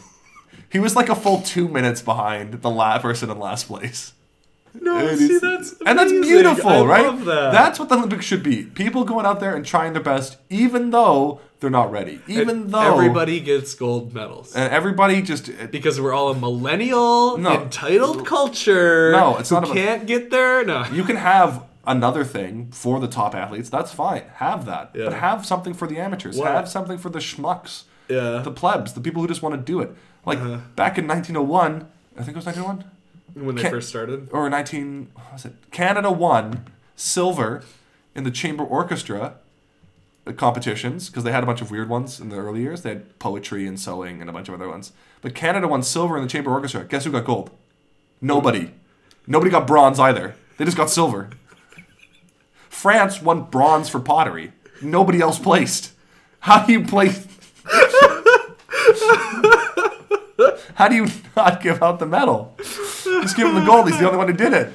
He 0.75 0.79
was 0.79 0.93
like 0.93 1.07
a 1.07 1.15
full 1.15 1.41
two 1.41 1.69
minutes 1.69 2.01
behind 2.01 2.61
the 2.61 2.69
last 2.69 3.01
person 3.01 3.29
in 3.29 3.39
last 3.39 3.67
place. 3.67 4.11
No, 4.81 4.97
And 4.97 5.17
see 5.17 5.39
that's 5.39 5.73
and 5.85 5.97
that's 5.97 6.11
beautiful, 6.11 6.67
I 6.69 6.83
right? 6.83 7.05
love 7.05 7.23
that. 7.23 7.53
That's 7.53 7.79
what 7.79 7.87
the 7.87 7.95
Olympics 7.95 8.25
should 8.25 8.43
be. 8.43 8.63
People 8.63 9.05
going 9.05 9.25
out 9.25 9.39
there 9.39 9.55
and 9.55 9.65
trying 9.65 9.93
their 9.93 10.03
best, 10.03 10.35
even 10.49 10.89
though 10.91 11.39
they're 11.61 11.69
not 11.69 11.91
ready. 11.93 12.19
Even 12.27 12.49
And 12.49 12.71
though 12.71 12.91
everybody 12.93 13.39
gets 13.39 13.73
gold 13.73 14.13
medals. 14.13 14.53
and 14.53 14.73
everybody 14.73 15.21
just 15.21 15.47
uh, 15.49 15.67
because 15.71 16.01
we're 16.01 16.11
all 16.11 16.29
a 16.29 16.35
millennial 16.35 17.37
No. 17.37 17.53
entitled 17.61 18.25
culture. 18.25 19.13
No, 19.13 19.37
it's 19.37 19.49
not 19.49 19.63
about- 19.63 19.75
can't 19.75 20.05
get 20.05 20.29
there. 20.29 20.65
No, 20.65 20.83
you 20.91 21.05
can 21.05 21.15
have 21.15 21.63
another 21.87 22.25
thing 22.25 22.69
for 22.73 22.99
the 22.99 23.07
top 23.07 23.33
athletes. 23.33 23.69
That's 23.69 23.93
fine. 23.93 24.23
Have 24.35 24.65
that, 24.65 24.91
Yeah. 24.93 25.05
but 25.05 25.13
have 25.13 25.45
something 25.45 25.73
for 25.73 25.87
the 25.87 25.99
amateurs. 25.99 26.37
Have 26.43 26.67
something 26.67 26.97
for 26.97 27.07
the 27.09 27.19
schmucks, 27.19 27.83
yeah. 28.09 28.41
the 28.43 28.51
plebs, 28.51 28.91
the 28.91 28.99
people 28.99 29.21
who 29.21 29.27
just 29.29 29.41
want 29.41 29.55
to 29.55 29.61
do 29.61 29.79
it. 29.79 29.95
Like 30.25 30.39
back 30.75 30.97
in 30.97 31.07
1901, 31.07 31.87
I 32.17 32.23
think 32.23 32.29
it 32.29 32.35
was 32.35 32.45
1901 32.45 33.45
when 33.45 33.55
they 33.55 33.61
Can't- 33.63 33.73
first 33.73 33.89
started. 33.89 34.29
or 34.31 34.49
19 34.49 35.09
what 35.13 35.33
was 35.33 35.45
it? 35.45 35.53
Canada 35.71 36.11
won 36.11 36.65
silver 36.95 37.63
in 38.15 38.23
the 38.23 38.31
chamber 38.31 38.63
orchestra 38.63 39.35
uh, 40.25 40.31
competitions 40.31 41.09
because 41.09 41.23
they 41.23 41.31
had 41.31 41.43
a 41.43 41.45
bunch 41.45 41.61
of 41.61 41.69
weird 41.69 41.89
ones 41.89 42.19
in 42.19 42.29
the 42.29 42.37
early 42.37 42.61
years. 42.61 42.81
They 42.81 42.89
had 42.89 43.19
poetry 43.19 43.67
and 43.67 43.79
sewing 43.79 44.21
and 44.21 44.29
a 44.29 44.33
bunch 44.33 44.47
of 44.47 44.53
other 44.55 44.69
ones. 44.69 44.93
But 45.21 45.35
Canada 45.35 45.67
won 45.67 45.83
silver 45.83 46.15
in 46.17 46.23
the 46.23 46.29
chamber 46.29 46.51
orchestra. 46.51 46.85
Guess 46.85 47.03
who 47.05 47.11
got 47.11 47.25
gold? 47.25 47.51
Nobody. 48.21 48.71
Nobody 49.27 49.51
got 49.51 49.67
bronze 49.67 49.99
either. 49.99 50.35
They 50.57 50.65
just 50.65 50.77
got 50.77 50.89
silver. 50.89 51.29
France 52.69 53.21
won 53.21 53.43
bronze 53.43 53.89
for 53.89 53.99
pottery. 53.99 54.53
Nobody 54.81 55.19
else 55.21 55.39
placed. 55.39 55.91
How 56.41 56.65
do 56.65 56.71
you 56.73 56.83
place? 56.85 57.27
How 60.75 60.87
do 60.87 60.95
you 60.95 61.07
not 61.35 61.61
give 61.61 61.81
out 61.81 61.99
the 61.99 62.05
medal? 62.05 62.55
Just 62.59 63.35
give 63.35 63.47
him 63.47 63.55
the 63.55 63.65
gold. 63.65 63.89
He's 63.89 63.99
the 63.99 64.05
only 64.05 64.17
one 64.17 64.27
who 64.27 64.33
did 64.33 64.53
it. 64.53 64.71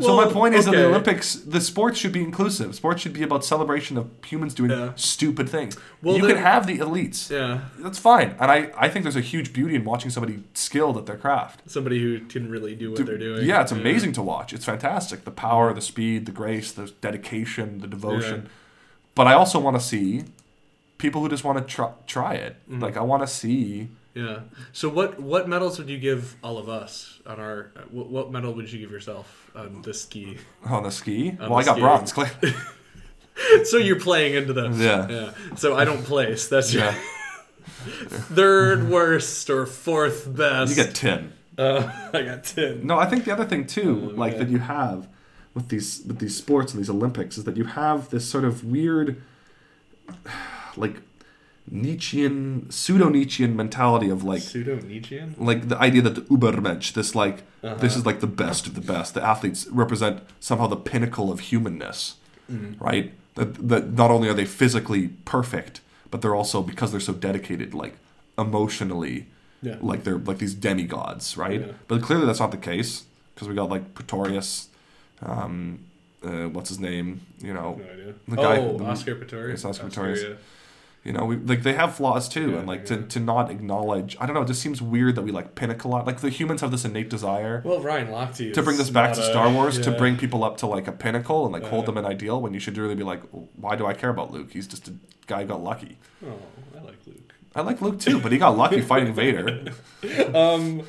so 0.00 0.16
my 0.16 0.26
point 0.30 0.54
is 0.54 0.66
that 0.66 0.70
the. 0.72 0.86
Olympics, 0.86 1.34
the 1.34 1.60
sports 1.60 1.98
should 1.98 2.12
be 2.12 2.22
inclusive. 2.22 2.74
Sports 2.74 3.02
should 3.02 3.12
be 3.12 3.22
about 3.22 3.44
celebration 3.44 3.96
of 3.96 4.08
humans 4.24 4.54
doing 4.54 4.70
Yeah. 4.70 4.92
stupid 4.94 5.48
things. 5.48 5.76
Well, 6.02 6.16
you 6.16 6.26
can 6.26 6.36
have 6.36 6.66
the 6.66 6.78
elites. 6.78 7.28
Yeah, 7.30 7.62
That's 7.78 7.98
fine. 7.98 8.36
And 8.38 8.50
I, 8.50 8.70
I 8.76 8.88
think 8.88 9.02
there's 9.02 9.16
a 9.16 9.20
huge 9.20 9.52
beauty 9.52 9.74
in 9.74 9.84
watching 9.84 10.10
somebody 10.10 10.44
skilled 10.54 10.96
at 10.96 11.06
their 11.06 11.16
craft. 11.16 11.68
somebody 11.68 12.00
who 12.00 12.20
can 12.20 12.48
really 12.48 12.74
do 12.76 12.92
what 12.92 13.04
they're 13.04 13.18
doing. 13.18 13.44
Yeah, 13.46 13.62
it's 13.62 13.72
amazing 13.72 14.12
to 14.12 14.22
watch. 14.22 14.52
It's 14.52 14.64
fantastic. 14.64 15.24
The 15.24 15.32
power, 15.32 15.74
the 15.74 15.80
speed, 15.80 16.26
the 16.26 16.32
grace, 16.32 16.70
the 16.70 16.92
dedication, 17.00 17.80
the 17.80 17.88
devotion. 17.88 18.42
Yeah. 18.44 18.50
But 19.16 19.26
I 19.26 19.32
also 19.34 19.58
want 19.58 19.76
to 19.76 19.82
see 19.84 20.24
people 20.98 21.20
who 21.22 21.28
just 21.28 21.42
want 21.42 21.58
to 21.58 21.64
try, 21.64 21.90
try 22.06 22.34
it. 22.34 22.56
Mm-hmm. 22.70 22.80
Like 22.80 22.96
I 22.96 23.00
want 23.02 23.22
to 23.24 23.26
see 23.26 23.88
Yeah. 24.18 24.40
So 24.72 24.88
what 24.88 25.20
what 25.20 25.48
medals 25.48 25.78
would 25.78 25.88
you 25.88 25.98
give 25.98 26.34
all 26.42 26.58
of 26.58 26.68
us 26.68 27.20
on 27.24 27.38
our? 27.38 27.70
What, 27.90 28.08
what 28.10 28.32
medal 28.32 28.52
would 28.52 28.72
you 28.72 28.80
give 28.80 28.90
yourself 28.90 29.50
on 29.54 29.82
the 29.82 29.94
ski? 29.94 30.38
on 30.66 30.82
the 30.82 30.90
ski. 30.90 31.36
On 31.38 31.50
well, 31.50 31.58
I 31.60 31.62
got 31.62 31.78
bronze. 31.78 32.12
Clay. 32.12 32.30
So 33.66 33.76
you're 33.76 34.00
playing 34.00 34.34
into 34.34 34.52
the 34.52 34.68
Yeah. 34.70 35.08
yeah. 35.08 35.54
So 35.54 35.76
I 35.76 35.84
don't 35.84 36.02
place. 36.02 36.48
That's 36.48 36.74
your 36.74 36.86
yeah, 36.86 36.94
third 38.08 38.90
worst 38.90 39.48
or 39.48 39.64
fourth 39.64 40.26
best. 40.36 40.76
you 40.76 40.84
get 40.84 40.92
tin. 40.92 41.32
Uh, 41.56 41.88
I 42.12 42.22
got 42.22 42.42
ten. 42.42 42.84
No, 42.84 42.98
I 42.98 43.06
think 43.06 43.24
the 43.24 43.30
other 43.30 43.44
thing 43.44 43.64
too, 43.64 44.10
like 44.10 44.34
okay. 44.34 44.42
that 44.42 44.50
you 44.50 44.58
have 44.58 45.06
with 45.54 45.68
these 45.68 46.02
with 46.04 46.18
these 46.18 46.36
sports 46.36 46.72
and 46.72 46.82
these 46.82 46.90
Olympics 46.90 47.38
is 47.38 47.44
that 47.44 47.56
you 47.56 47.64
have 47.64 48.10
this 48.10 48.28
sort 48.28 48.44
of 48.44 48.64
weird, 48.64 49.22
like 50.76 50.96
Nietzschean, 51.70 52.66
pseudo 52.70 53.08
Nietzschean 53.08 53.54
mentality 53.56 54.08
of 54.10 54.24
like 54.24 54.42
Pseudo 54.42 54.76
Nietzschean. 54.80 55.34
like 55.38 55.68
the 55.68 55.78
idea 55.78 56.02
that 56.02 56.14
the 56.14 56.20
Ubermensch, 56.22 56.92
this 56.92 57.14
like 57.14 57.42
Uh-huh. 57.62 57.74
this 57.76 57.96
is 57.96 58.06
like 58.06 58.20
the 58.20 58.26
best 58.44 58.66
of 58.66 58.74
the 58.74 58.80
best. 58.80 59.14
The 59.14 59.22
athletes 59.22 59.66
represent 59.70 60.20
somehow 60.40 60.66
the 60.68 60.76
pinnacle 60.76 61.30
of 61.32 61.40
humanness, 61.40 62.16
Mm-hmm. 62.50 62.82
right? 62.82 63.12
That 63.34 63.68
that 63.68 63.92
not 63.92 64.10
only 64.10 64.28
are 64.28 64.34
they 64.34 64.46
physically 64.46 65.08
perfect, 65.24 65.80
but 66.10 66.22
they're 66.22 66.34
also 66.34 66.62
because 66.62 66.90
they're 66.92 67.00
so 67.00 67.12
dedicated, 67.12 67.74
like 67.74 67.94
emotionally, 68.38 69.26
Yeah. 69.62 69.76
like 69.80 70.04
they're 70.04 70.18
like 70.18 70.38
these 70.38 70.54
demigods, 70.54 71.36
right? 71.36 71.60
Yeah. 71.60 71.72
But 71.88 72.02
clearly 72.02 72.26
that's 72.26 72.40
not 72.40 72.50
the 72.52 72.56
case 72.72 73.04
because 73.34 73.48
we 73.48 73.54
got 73.54 73.68
like 73.68 73.84
Pretorius, 73.94 74.68
um, 75.22 75.80
uh, 76.24 76.48
what's 76.54 76.68
his 76.70 76.80
name? 76.80 77.20
You 77.40 77.52
know, 77.54 77.70
No 77.78 77.92
idea. 77.92 78.14
The 78.26 78.36
guy- 78.36 78.58
oh, 78.58 78.78
the- 78.78 78.84
Oscar 78.84 79.14
Pistorius. 79.16 79.52
it's 79.54 79.64
Oscar 79.64 79.86
Pistorius. 79.88 80.22
yeah. 80.28 80.34
You 81.04 81.12
know, 81.12 81.24
we 81.24 81.36
like 81.36 81.62
they 81.62 81.72
have 81.74 81.94
flaws 81.94 82.28
too, 82.28 82.50
Yeah, 82.50 82.58
and 82.58 82.66
like 82.68 82.84
to, 82.86 83.02
to 83.02 83.20
not 83.20 83.50
acknowledge. 83.50 84.16
I 84.20 84.26
don't 84.26 84.34
know. 84.34 84.42
It 84.42 84.48
just 84.48 84.60
seems 84.60 84.82
weird 84.82 85.14
that 85.16 85.22
we 85.22 85.30
like 85.32 85.54
pinnacle 85.54 85.90
lot. 85.90 86.06
like 86.06 86.20
the 86.20 86.28
humans 86.28 86.60
have 86.60 86.70
this 86.70 86.84
innate 86.84 87.08
desire 87.08 87.62
Well, 87.64 87.80
Ryan 87.80 88.08
Lochte. 88.08 88.52
to 88.52 88.62
bring 88.62 88.76
this 88.76 88.90
back 88.90 89.14
to 89.14 89.20
a- 89.20 89.24
Star 89.24 89.50
Wars 89.50 89.78
to 89.80 89.90
yeah. 89.92 89.96
bring 89.96 90.16
people 90.16 90.44
up 90.44 90.56
to 90.58 90.66
like 90.66 90.86
a 90.86 90.92
pinnacle 90.92 91.44
and 91.44 91.52
like 91.52 91.64
hold 91.64 91.84
Uh-huh. 91.84 91.92
them 91.92 92.04
in 92.04 92.10
ideal 92.10 92.40
when 92.40 92.52
you 92.52 92.60
should 92.60 92.76
really 92.76 92.94
be 92.96 93.04
like, 93.04 93.22
why 93.56 93.76
do 93.76 93.86
I 93.86 93.94
care 93.94 94.10
about 94.10 94.32
Luke? 94.32 94.50
He's 94.52 94.66
just 94.66 94.88
a 94.88 94.92
guy 95.26 95.42
who 95.42 95.48
got 95.48 95.62
lucky. 95.62 95.96
Oh, 96.26 96.32
I 96.76 96.82
like 96.82 96.98
Luke. 97.06 97.32
I 97.54 97.60
like 97.62 97.80
Luke 97.80 97.98
too, 98.00 98.20
but 98.20 98.30
he 98.32 98.38
got 98.38 98.56
lucky 98.58 98.80
fighting 98.82 99.14
Vader. 99.14 99.64
Um, 100.34 100.82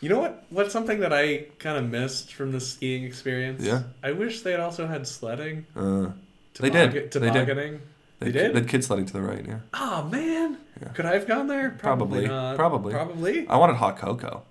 you 0.00 0.08
know 0.08 0.18
what? 0.18 0.44
What's 0.50 0.72
something 0.72 1.00
that 1.00 1.12
I 1.12 1.46
kind 1.58 1.76
of 1.78 1.88
missed 1.90 2.32
from 2.34 2.50
the 2.52 2.60
skiing 2.60 3.04
experience? 3.04 3.62
Yeah. 3.62 3.82
I 4.02 4.12
wish 4.12 4.42
they 4.42 4.50
had 4.50 4.60
also 4.60 4.86
had 4.86 5.06
sledding. 5.06 5.66
Uh, 5.76 6.10
They 6.58 6.70
did. 6.70 7.10
Toboggan- 7.12 7.20
They 7.32 7.54
did. 7.54 7.80
They, 8.24 8.30
They 8.30 8.42
did? 8.48 8.54
They 8.54 8.62
kid 8.62 8.84
sledding 8.84 9.06
to 9.06 9.12
the 9.12 9.22
right. 9.22 9.44
Yeah, 9.46 9.58
Oh 9.74 10.04
man, 10.10 10.58
Yeah. 10.80 10.88
could 10.88 11.06
I 11.06 11.14
have 11.14 11.26
gone 11.26 11.46
there? 11.48 11.70
Probably. 11.78 12.26
not. 12.26 12.56
Probably. 12.56 12.92
Probably. 12.92 13.46
I 13.48 13.56
wanted 13.56 13.76
hot 13.76 13.96
cocoa. 13.98 14.42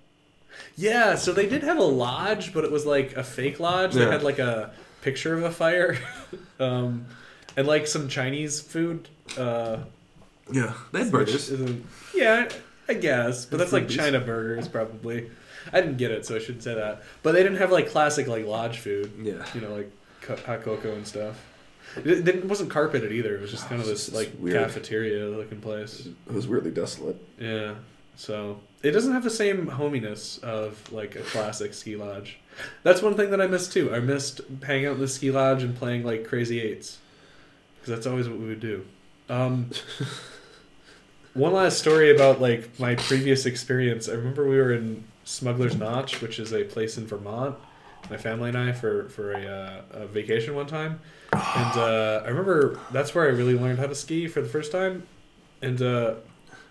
Yeah. 0.76 1.14
So 1.16 1.32
they 1.32 1.46
did 1.48 1.62
have 1.62 1.78
a 1.78 1.82
lodge, 1.82 2.52
but 2.54 2.64
it 2.64 2.70
was 2.72 2.86
like 2.86 3.16
a 3.16 3.22
fake 3.24 3.60
lodge. 3.60 3.94
Yeah. 3.96 4.04
That 4.06 4.12
had 4.12 4.22
like 4.22 4.38
a 4.38 4.72
picture 5.02 5.34
of 5.34 5.42
a 5.44 5.50
fire, 5.50 5.98
um, 6.60 7.06
and 7.56 7.66
like 7.66 7.86
some 7.86 8.08
Chinese 8.08 8.60
food. 8.60 9.08
Uh, 9.36 9.78
Yeah, 10.50 10.74
they 10.92 11.00
had 11.00 11.12
burgers. 11.12 11.50
Yeah, 12.14 12.48
I 12.88 12.94
guess, 12.94 13.46
but 13.46 13.58
that's 13.58 13.72
like 13.72 13.88
China 13.88 14.20
burgers 14.20 14.68
probably. 14.68 15.30
I 15.72 15.80
didn't 15.80 15.96
get 15.96 16.10
it, 16.10 16.26
so 16.26 16.34
I 16.36 16.38
shouldn't 16.40 16.62
say 16.64 16.74
that. 16.74 17.02
But 17.22 17.32
they 17.32 17.42
didn't 17.42 17.58
have 17.58 17.70
like 17.72 17.88
classic 17.90 18.26
like 18.26 18.46
lodge 18.46 18.78
food. 18.78 19.12
Yeah. 19.22 19.44
you 19.54 19.60
know, 19.60 19.74
like 19.74 19.90
hot 20.46 20.62
cocoa 20.62 20.92
and 20.94 21.06
stuff. 21.06 21.36
It, 21.96 22.26
it 22.28 22.44
wasn't 22.44 22.70
carpeted 22.70 23.12
either. 23.12 23.36
It 23.36 23.40
was 23.40 23.50
just 23.50 23.68
kind 23.68 23.80
of 23.80 23.86
this 23.86 24.12
like 24.12 24.32
weird. 24.38 24.56
cafeteria 24.56 25.26
looking 25.26 25.60
place. 25.60 26.06
It 26.06 26.32
was 26.32 26.46
weirdly 26.46 26.70
desolate. 26.70 27.16
Yeah. 27.38 27.74
So 28.16 28.60
it 28.82 28.92
doesn't 28.92 29.12
have 29.12 29.24
the 29.24 29.30
same 29.30 29.66
hominess 29.66 30.38
of 30.38 30.92
like 30.92 31.16
a 31.16 31.22
classic 31.22 31.74
ski 31.74 31.96
lodge. 31.96 32.38
That's 32.82 33.02
one 33.02 33.14
thing 33.14 33.30
that 33.30 33.40
I 33.40 33.46
missed 33.46 33.72
too. 33.72 33.94
I 33.94 34.00
missed 34.00 34.40
hanging 34.64 34.86
out 34.86 34.94
in 34.94 35.00
the 35.00 35.08
ski 35.08 35.30
lodge 35.30 35.62
and 35.62 35.76
playing 35.76 36.04
like 36.04 36.26
crazy 36.26 36.60
eights 36.60 36.98
because 37.80 37.96
that's 37.96 38.06
always 38.06 38.28
what 38.28 38.38
we 38.38 38.46
would 38.46 38.60
do. 38.60 38.84
Um, 39.28 39.70
one 41.34 41.52
last 41.52 41.78
story 41.78 42.14
about 42.14 42.40
like 42.40 42.78
my 42.78 42.94
previous 42.94 43.46
experience. 43.46 44.08
I 44.08 44.12
remember 44.12 44.48
we 44.48 44.56
were 44.56 44.72
in 44.72 45.04
Smuggler's 45.24 45.76
Notch, 45.76 46.20
which 46.20 46.38
is 46.38 46.52
a 46.52 46.64
place 46.64 46.98
in 46.98 47.06
Vermont. 47.06 47.56
My 48.10 48.16
family 48.16 48.48
and 48.48 48.58
I 48.58 48.72
for 48.72 49.08
for 49.08 49.32
a, 49.32 49.46
uh, 49.46 50.02
a 50.02 50.06
vacation 50.06 50.54
one 50.54 50.66
time, 50.66 51.00
and 51.32 51.76
uh, 51.76 52.22
I 52.24 52.28
remember 52.28 52.78
that's 52.90 53.14
where 53.14 53.24
I 53.24 53.28
really 53.28 53.58
learned 53.58 53.78
how 53.78 53.86
to 53.86 53.94
ski 53.94 54.28
for 54.28 54.40
the 54.40 54.48
first 54.48 54.72
time. 54.72 55.04
And 55.62 55.80
uh, 55.80 56.14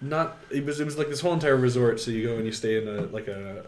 not 0.02 0.38
it 0.50 0.66
was 0.66 0.80
it 0.80 0.86
was 0.86 0.98
like 0.98 1.10
this 1.10 1.22
whole 1.22 1.34
entire 1.34 1.56
resort. 1.56 2.00
So 2.00 2.12
you 2.12 2.28
go 2.28 2.36
and 2.36 2.46
you 2.46 2.52
stay 2.52 2.82
in 2.82 2.88
a 2.88 3.02
like 3.04 3.28
a, 3.28 3.64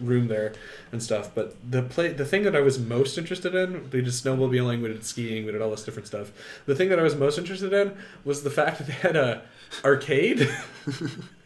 a 0.00 0.04
room 0.04 0.28
there 0.28 0.52
and 0.92 1.02
stuff. 1.02 1.34
But 1.34 1.56
the 1.68 1.82
play 1.82 2.12
the 2.12 2.26
thing 2.26 2.42
that 2.44 2.54
I 2.54 2.60
was 2.60 2.78
most 2.78 3.16
interested 3.16 3.54
in, 3.54 3.90
we 3.90 4.02
did 4.02 4.06
snowmobiling, 4.06 4.82
we 4.82 4.88
did 4.88 5.04
skiing, 5.04 5.46
we 5.46 5.52
did 5.52 5.62
all 5.62 5.70
this 5.70 5.84
different 5.84 6.06
stuff. 6.06 6.30
The 6.66 6.74
thing 6.74 6.90
that 6.90 6.98
I 6.98 7.02
was 7.02 7.16
most 7.16 7.38
interested 7.38 7.72
in 7.72 7.96
was 8.24 8.42
the 8.42 8.50
fact 8.50 8.78
that 8.78 8.86
they 8.86 8.92
had 8.92 9.16
a 9.16 9.42
arcade. 9.84 10.48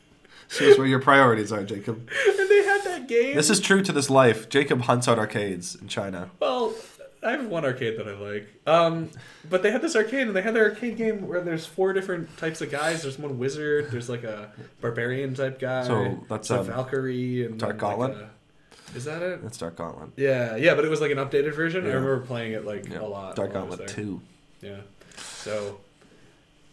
Shows 0.53 0.79
where 0.79 0.87
your 0.87 1.01
priorities 1.01 1.51
are, 1.53 1.65
Jacob. 1.65 1.97
and 1.97 2.51
they 2.51 2.63
had 2.65 2.83
that 2.85 3.09
game. 3.09 3.35
This 3.37 3.51
is 3.51 3.59
true 3.61 3.83
to 3.83 3.93
this 3.93 4.11
life. 4.11 4.49
Jacob 4.49 4.83
hunts 4.83 5.09
out 5.09 5.19
arcades 5.19 5.75
in 5.77 5.89
China. 5.89 6.31
Well, 6.41 6.75
I 7.23 7.31
have 7.33 7.47
one 7.47 7.65
arcade 7.65 7.99
that 7.99 8.07
I 8.09 8.13
like. 8.13 8.49
Um, 8.67 9.09
but 9.49 9.63
they 9.63 9.71
had 9.71 9.81
this 9.81 9.95
arcade, 9.97 10.27
and 10.27 10.37
they 10.37 10.43
had 10.43 10.55
their 10.55 10.65
arcade 10.71 10.97
game 10.97 11.27
where 11.29 11.41
there's 11.41 11.65
four 11.67 11.93
different 11.93 12.37
types 12.37 12.61
of 12.61 12.71
guys. 12.71 13.03
There's 13.03 13.19
one 13.19 13.39
wizard. 13.39 13.91
There's 13.91 14.09
like 14.09 14.25
a 14.25 14.53
barbarian 14.81 15.35
type 15.35 15.59
guy. 15.59 15.85
So, 15.87 16.25
that's, 16.29 16.51
a 16.51 16.61
um, 16.61 16.67
Valkyrie 16.67 17.47
and 17.47 17.59
Dark 17.59 17.79
then, 17.79 17.89
like, 17.89 17.99
Gauntlet? 17.99 18.29
a- 18.29 18.97
is 18.97 19.05
that 19.07 19.23
it? 19.23 19.43
That's 19.43 19.57
Dark 19.57 19.77
Gauntlet. 19.77 20.11
Yeah, 20.17 20.57
yeah, 20.57 20.75
but 20.75 20.85
it 20.85 20.89
was 20.89 21.01
like 21.01 21.11
an 21.13 21.19
updated 21.19 21.55
version. 21.55 21.85
I 21.85 21.89
remember 21.89 22.21
playing 22.21 22.53
it 22.53 22.67
like 22.67 22.87
Yeah. 22.91 23.01
a 23.01 23.07
lot. 23.07 23.37
Dark 23.37 23.55
Gauntlet 23.55 23.89
2. 23.89 24.21
Yeah. 24.61 24.77
So 25.17 25.81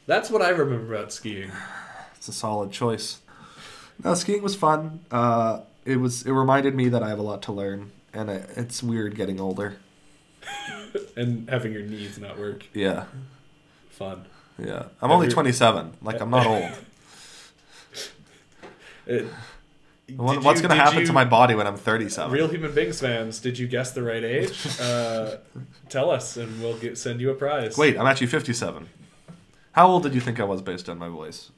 that's 0.06 0.30
what 0.30 0.42
I 0.42 0.50
remember 0.50 0.94
about 0.96 1.14
skiing. 1.14 1.52
It's 2.18 2.28
a 2.28 2.34
solid 2.34 2.72
choice. 2.72 3.20
No, 4.04 4.14
skiing 4.14 4.42
was 4.42 4.56
fun. 4.56 5.02
Uh, 5.12 5.62
it 5.86 5.98
was. 5.98 6.24
It 6.26 6.32
reminded 6.32 6.76
me 6.76 6.90
that 6.90 7.04
I 7.04 7.10
have 7.10 7.20
a 7.20 7.24
lot 7.24 7.42
to 7.44 7.52
learn, 7.52 7.92
and 8.14 8.30
it, 8.30 8.50
it's 8.56 8.82
weird 8.82 9.16
getting 9.16 9.40
older. 9.40 9.78
and 11.18 11.50
having 11.50 11.74
your 11.74 11.82
knees 11.84 12.18
not 12.18 12.40
work. 12.40 12.66
Yeah, 12.74 13.06
Fun. 13.90 14.26
yeah. 14.58 14.84
I'm 15.02 15.12
only 15.12 15.28
27. 15.28 15.98
Like 16.02 16.22
I'm 16.22 16.30
not 16.30 16.46
old. 16.46 16.72
It, 19.06 19.26
What- 20.16 20.44
What's 20.44 20.62
you- 20.62 20.68
gonna 20.68 20.80
happen 20.80 21.00
you- 21.00 21.06
to 21.08 21.14
my 21.14 21.26
body 21.26 21.56
when 21.56 21.66
I'm 21.68 21.78
37? 21.78 22.32
Real 22.32 22.48
Human 22.48 22.74
Beings 22.74 23.00
fans, 23.00 23.40
did 23.40 23.58
you 23.60 23.68
guess 23.68 23.92
the 23.92 24.04
right 24.04 24.24
age? 24.24 24.66
Uh, 24.80 25.38
tell 25.90 26.10
us, 26.12 26.38
and 26.38 26.62
we'll 26.62 26.78
get, 26.78 26.98
send 26.98 27.20
you 27.20 27.32
a 27.32 27.34
prize. 27.36 27.78
Wait, 27.78 27.98
I'm 27.98 28.06
actually 28.08 28.28
57. 28.28 28.88
How 29.74 29.88
old 29.88 30.04
did 30.04 30.14
you 30.16 30.22
think 30.22 30.40
I 30.40 30.44
was 30.44 30.62
based 30.62 30.90
on 30.90 30.98
my 31.00 31.10
voice? 31.10 31.52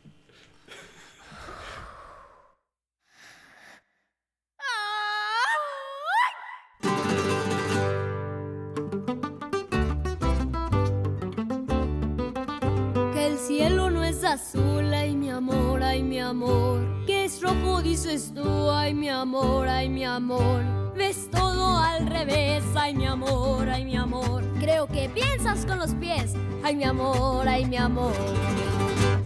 Amor, 15.42 15.82
ay 15.82 16.04
mi 16.04 16.20
amor. 16.20 16.82
Que 17.08 17.26
es 17.26 17.42
rojo, 17.42 17.82
dices 17.82 18.32
tú, 18.36 18.70
ay 18.70 18.94
mi 18.94 19.10
amor, 19.10 19.68
ay 19.68 19.90
mi 19.90 20.06
amor. 20.06 20.64
Ves 20.96 21.32
todo 21.32 21.80
al 21.80 22.06
revés, 22.06 22.64
ay 22.76 22.94
mi 22.94 23.08
amor, 23.08 23.68
ay 23.68 23.84
mi 23.86 23.98
amor. 23.98 24.44
Creo 24.60 24.86
que 24.86 25.10
piensas 25.10 25.66
con 25.66 25.80
los 25.80 25.96
pies, 25.96 26.36
ay 26.64 26.76
mi 26.76 26.84
amor, 26.84 27.48
ay 27.48 27.66
mi 27.66 27.78
amor. 27.78 28.14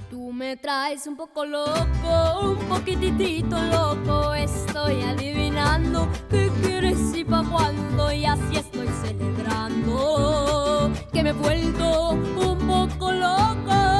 Tú 0.09 0.31
me 0.31 0.55
traes 0.55 1.05
un 1.05 1.17
poco 1.17 1.45
loco, 1.45 2.39
un 2.41 2.55
poquitito 2.69 3.57
loco. 3.61 4.33
Estoy 4.33 5.01
adivinando 5.01 6.07
qué 6.29 6.49
quieres 6.61 7.13
y 7.13 7.25
pa' 7.25 7.43
cuándo. 7.43 8.09
Y 8.13 8.25
así 8.25 8.55
estoy 8.55 8.87
celebrando 9.03 10.91
que 11.11 11.23
me 11.23 11.31
he 11.31 11.33
vuelto 11.33 12.11
un 12.11 12.59
poco 12.67 13.11
loco. 13.11 13.94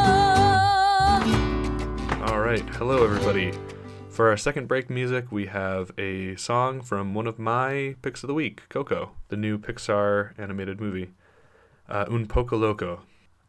Right, 2.55 2.75
hello 2.75 3.03
everybody. 3.03 3.51
For 4.07 4.29
our 4.29 4.37
second 4.37 4.69
break 4.69 4.89
music, 4.89 5.29
we 5.29 5.47
have 5.47 5.91
a 5.97 6.37
song 6.37 6.79
from 6.79 7.13
one 7.13 7.27
of 7.27 7.37
my 7.37 7.97
picks 8.01 8.23
of 8.23 8.29
the 8.29 8.33
week, 8.33 8.61
Coco, 8.69 9.11
the 9.27 9.35
new 9.35 9.57
Pixar 9.57 10.31
animated 10.39 10.79
movie. 10.79 11.11
Uh, 11.89 12.05
Un 12.09 12.27
poco 12.27 12.55
loco. 12.55 13.01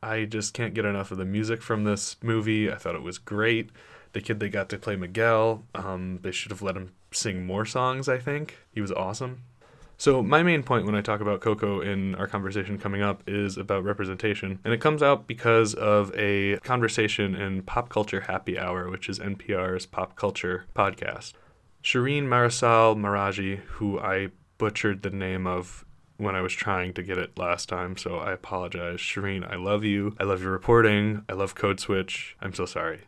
I 0.03 0.25
just 0.25 0.55
can't 0.55 0.75
get 0.75 0.85
enough 0.85 1.13
of 1.13 1.19
the 1.19 1.25
music 1.25 1.63
from 1.63 1.85
this 1.85 2.17
movie. 2.21 2.69
I 2.69 2.75
thought 2.75 2.97
it 2.97 3.03
was 3.05 3.19
great. 3.19 3.71
The 4.13 4.21
kid 4.21 4.41
they 4.41 4.49
got 4.49 4.69
to 4.71 4.77
play 4.77 4.97
Miguel, 4.97 5.63
um, 5.73 6.19
they 6.23 6.33
should 6.33 6.51
have 6.51 6.63
let 6.63 6.77
him 6.77 6.93
sing 7.13 7.47
more 7.47 7.65
songs, 7.65 8.09
I 8.09 8.19
think. 8.19 8.59
He 8.73 8.81
was 8.81 8.91
awesome. 8.91 9.45
So, 9.99 10.23
my 10.23 10.43
main 10.43 10.63
point 10.63 10.85
when 10.85 10.95
I 10.95 11.01
talk 11.01 11.21
about 11.21 11.41
Coco 11.41 11.81
in 11.81 12.15
our 12.17 12.27
conversation 12.27 12.79
coming 12.79 13.01
up 13.01 13.23
is 13.27 13.57
about 13.57 13.83
representation. 13.83 14.59
And 14.63 14.75
it 14.75 14.81
comes 14.81 15.03
out 15.03 15.27
because 15.27 15.73
of 15.73 16.13
a 16.15 16.59
conversation 16.59 17.35
in 17.35 17.63
Pop 17.63 17.89
Culture 17.89 18.21
Happy 18.21 18.59
Hour, 18.59 18.91
which 18.91 19.09
is 19.09 19.19
NPR's 19.19 19.87
pop 19.87 20.15
culture 20.15 20.67
podcast. 20.75 21.33
Shereen 21.83 22.25
Marisol 22.25 22.97
Meraji, 22.97 23.61
who 23.61 23.99
I 23.99 24.29
butchered 24.59 25.03
the 25.03 25.11
name 25.11 25.47
of 25.47 25.87
when 26.19 26.35
I 26.35 26.41
was 26.41 26.53
trying 26.53 26.93
to 26.95 27.03
get 27.03 27.19
it 27.19 27.39
last 27.39 27.69
time, 27.69 27.97
so 27.97 28.19
I 28.19 28.33
apologize. 28.33 28.99
Shireen, 28.99 29.51
I 29.51 29.57
love 29.57 29.85
you. 29.85 30.15
I 30.19 30.25
love 30.25 30.43
your 30.43 30.53
reporting. 30.53 31.25
I 31.29 31.35
love 31.35 31.55
Code 31.55 31.81
Switch. 31.81 32.37
I'm 32.41 32.53
so 32.53 32.67
sorry. 32.67 33.03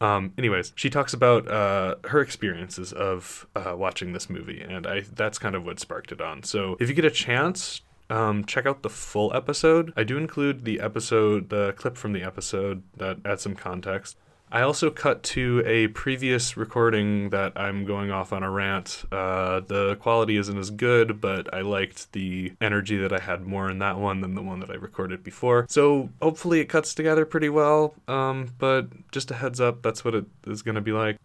Um, 0.00 0.32
anyways, 0.38 0.72
she 0.76 0.90
talks 0.90 1.12
about 1.12 1.48
uh, 1.48 1.96
her 2.04 2.20
experiences 2.20 2.92
of 2.92 3.46
uh, 3.56 3.74
watching 3.76 4.12
this 4.12 4.30
movie, 4.30 4.60
and 4.60 4.86
I 4.86 5.00
that's 5.00 5.38
kind 5.38 5.54
of 5.54 5.64
what 5.64 5.80
sparked 5.80 6.12
it 6.12 6.20
on. 6.20 6.42
So 6.42 6.76
if 6.78 6.88
you 6.88 6.94
get 6.94 7.04
a 7.04 7.10
chance, 7.10 7.80
um, 8.10 8.44
check 8.44 8.66
out 8.66 8.82
the 8.82 8.90
full 8.90 9.34
episode. 9.34 9.92
I 9.96 10.04
do 10.04 10.16
include 10.16 10.64
the 10.64 10.80
episode, 10.80 11.50
the 11.50 11.72
clip 11.72 11.96
from 11.96 12.12
the 12.12 12.22
episode 12.22 12.82
that 12.96 13.18
adds 13.24 13.42
some 13.42 13.54
context. 13.54 14.16
I 14.50 14.62
also 14.62 14.90
cut 14.90 15.22
to 15.24 15.62
a 15.66 15.88
previous 15.88 16.56
recording 16.56 17.30
that 17.30 17.52
I'm 17.56 17.84
going 17.84 18.10
off 18.10 18.32
on 18.32 18.42
a 18.42 18.50
rant. 18.50 19.04
Uh, 19.12 19.60
the 19.60 19.96
quality 20.00 20.36
isn't 20.38 20.56
as 20.56 20.70
good, 20.70 21.20
but 21.20 21.52
I 21.52 21.60
liked 21.60 22.12
the 22.12 22.52
energy 22.60 22.96
that 22.96 23.12
I 23.12 23.18
had 23.18 23.46
more 23.46 23.70
in 23.70 23.78
that 23.80 23.98
one 23.98 24.22
than 24.22 24.34
the 24.34 24.42
one 24.42 24.60
that 24.60 24.70
I 24.70 24.74
recorded 24.74 25.22
before. 25.22 25.66
So 25.68 26.08
hopefully 26.22 26.60
it 26.60 26.66
cuts 26.66 26.94
together 26.94 27.26
pretty 27.26 27.50
well. 27.50 27.94
Um, 28.08 28.54
but 28.58 28.88
just 29.12 29.30
a 29.30 29.34
heads 29.34 29.60
up, 29.60 29.82
that's 29.82 30.04
what 30.04 30.14
it 30.14 30.24
is 30.46 30.62
going 30.62 30.76
to 30.76 30.80
be 30.80 30.92
like. 30.92 31.18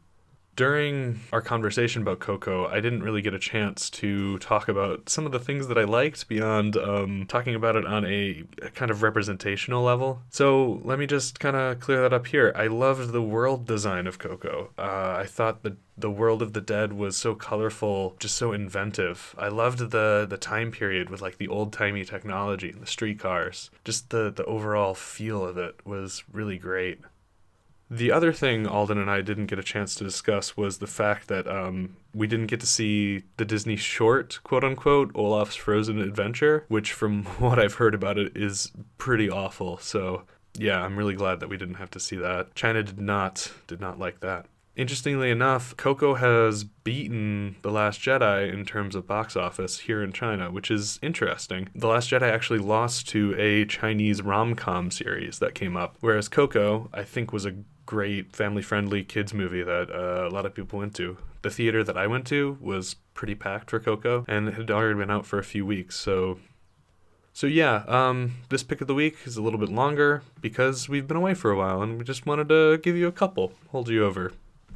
During 0.56 1.22
our 1.32 1.42
conversation 1.42 2.04
about 2.04 2.20
Coco, 2.20 2.68
I 2.68 2.80
didn't 2.80 3.02
really 3.02 3.24
get 3.24 3.34
a 3.34 3.40
chance 3.40 3.90
to 3.92 4.38
talk 4.38 4.68
about 4.68 5.10
some 5.10 5.26
of 5.26 5.32
the 5.32 5.40
things 5.40 5.68
that 5.68 5.80
I 5.80 5.84
liked 5.84 6.28
beyond 6.28 6.78
um, 6.78 7.26
talking 7.28 7.56
about 7.56 7.76
it 7.76 7.88
on 7.88 8.06
a, 8.06 8.44
a 8.62 8.70
kind 8.70 8.92
of 8.92 9.02
representational 9.02 9.84
level. 9.84 10.22
So 10.30 10.80
let 10.84 11.00
me 11.00 11.08
just 11.08 11.40
kind 11.40 11.56
of 11.56 11.80
clear 11.80 12.02
that 12.02 12.14
up 12.14 12.28
here. 12.28 12.54
I 12.56 12.68
loved 12.68 13.12
the 13.12 13.22
world 13.22 13.66
design 13.66 14.06
of 14.06 14.20
Coco. 14.20 14.70
Uh, 14.78 15.18
I 15.20 15.26
thought 15.26 15.64
the 15.64 15.78
the 15.96 16.10
world 16.10 16.42
of 16.42 16.54
the 16.54 16.62
dead 16.62 16.94
was 16.94 17.16
so 17.16 17.36
colorful, 17.36 18.16
just 18.20 18.36
so 18.36 18.52
inventive. 18.52 19.36
I 19.38 19.48
loved 19.48 19.92
the 19.92 20.26
the 20.28 20.38
time 20.38 20.72
period 20.72 21.10
with 21.10 21.22
like 21.22 21.38
the 21.38 21.48
old 21.48 21.72
timey 21.72 22.04
technology 22.04 22.70
and 22.70 22.82
the 22.82 22.88
streetcars. 22.88 23.70
Just 23.86 24.10
the 24.10 24.32
the 24.32 24.46
overall 24.46 24.94
feel 24.96 25.46
of 25.46 25.58
it 25.58 25.80
was 25.86 26.24
really 26.32 26.58
great. 26.58 27.00
The 27.94 28.12
other 28.12 28.34
thing 28.34 28.66
Alden 28.66 28.98
and 28.98 29.08
I 29.08 29.22
didn't 29.22 29.46
get 29.46 29.60
a 29.60 29.64
chance 29.64 29.94
to 29.96 30.04
discuss 30.04 30.58
was 30.58 30.80
the 30.80 30.88
fact 30.88 31.28
that 31.28 31.48
um, 31.48 31.96
we 32.12 32.26
didn't 32.26 32.48
get 32.48 32.60
to 32.62 32.66
see 32.66 33.22
the 33.38 33.46
Disney 33.46 33.76
short, 33.76 34.40
quote 34.44 34.64
unquote, 34.64 35.12
Olaf's 35.14 35.56
Frozen 35.56 36.00
Adventure, 36.00 36.66
which, 36.70 36.92
from 36.92 37.24
what 37.38 37.60
I've 37.60 37.76
heard 37.76 37.94
about 37.94 38.18
it, 38.18 38.36
is 38.36 38.72
pretty 38.98 39.30
awful. 39.30 39.78
So, 39.78 40.24
yeah, 40.58 40.82
I'm 40.82 40.98
really 40.98 41.14
glad 41.14 41.40
that 41.42 41.50
we 41.50 41.58
didn't 41.58 41.76
have 41.76 41.92
to 41.92 42.00
see 42.00 42.16
that. 42.16 42.56
China 42.56 42.82
did 42.82 43.00
not 43.00 43.52
did 43.68 43.80
not 43.80 44.00
like 44.00 44.22
that. 44.22 44.48
Interestingly 44.76 45.30
enough, 45.30 45.78
Coco 45.78 46.16
has 46.16 46.64
beaten 46.64 47.58
The 47.62 47.70
Last 47.70 48.02
Jedi 48.02 48.52
in 48.52 48.66
terms 48.66 48.96
of 48.96 49.06
box 49.06 49.36
office 49.36 49.82
here 49.82 50.02
in 50.02 50.12
China, 50.12 50.50
which 50.50 50.72
is 50.72 50.98
interesting. 51.04 51.70
The 51.76 51.88
Last 51.88 52.10
Jedi 52.10 52.24
actually 52.24 52.58
lost 52.58 53.08
to 53.10 53.36
a 53.38 53.66
Chinese 53.66 54.24
rom 54.24 54.56
com 54.56 54.90
series 54.90 55.38
that 55.40 55.54
came 55.54 55.78
up, 55.78 55.98
whereas 56.00 56.28
Coco, 56.28 56.90
I 56.92 57.04
think, 57.04 57.32
was 57.32 57.46
a 57.46 57.56
great 57.86 58.36
family 58.36 58.64
friendly 58.64 59.04
kids 59.04 59.32
movie 59.32 59.62
that 59.62 59.92
uh, 59.92 60.28
a 60.28 60.34
lot 60.34 60.48
of 60.48 60.56
people 60.56 60.80
went 60.80 60.96
to. 60.96 61.18
The 61.44 61.52
theater 61.52 61.84
that 61.84 61.98
I 61.98 62.08
went 62.08 62.26
to 62.28 62.58
was 62.60 62.96
pretty 63.14 63.36
packed 63.36 63.70
for 63.70 63.80
Coco, 63.80 64.26
and 64.28 64.48
it 64.48 64.56
had 64.56 64.72
already 64.72 64.98
been 64.98 65.12
out 65.12 65.28
for 65.28 65.38
a 65.38 65.44
few 65.44 65.68
weeks, 65.68 66.00
so 66.00 66.40
so 67.36 67.48
yeah, 67.48 67.84
um, 67.88 68.36
this 68.50 68.62
pick 68.62 68.80
of 68.80 68.88
the 68.88 68.94
week 68.94 69.18
is 69.26 69.38
a 69.38 69.42
little 69.42 69.60
bit 69.60 69.70
longer 69.70 70.22
because 70.40 70.88
we've 70.88 71.08
been 71.08 71.18
away 71.18 71.34
for 71.34 71.52
a 71.52 71.58
while, 71.58 71.82
and 71.82 71.98
we 71.98 72.04
just 72.04 72.26
wanted 72.26 72.50
to 72.50 72.78
give 72.78 72.96
you 72.96 73.08
a 73.08 73.12
couple, 73.12 73.54
hold 73.70 73.90
you 73.90 74.06
over, 74.06 74.34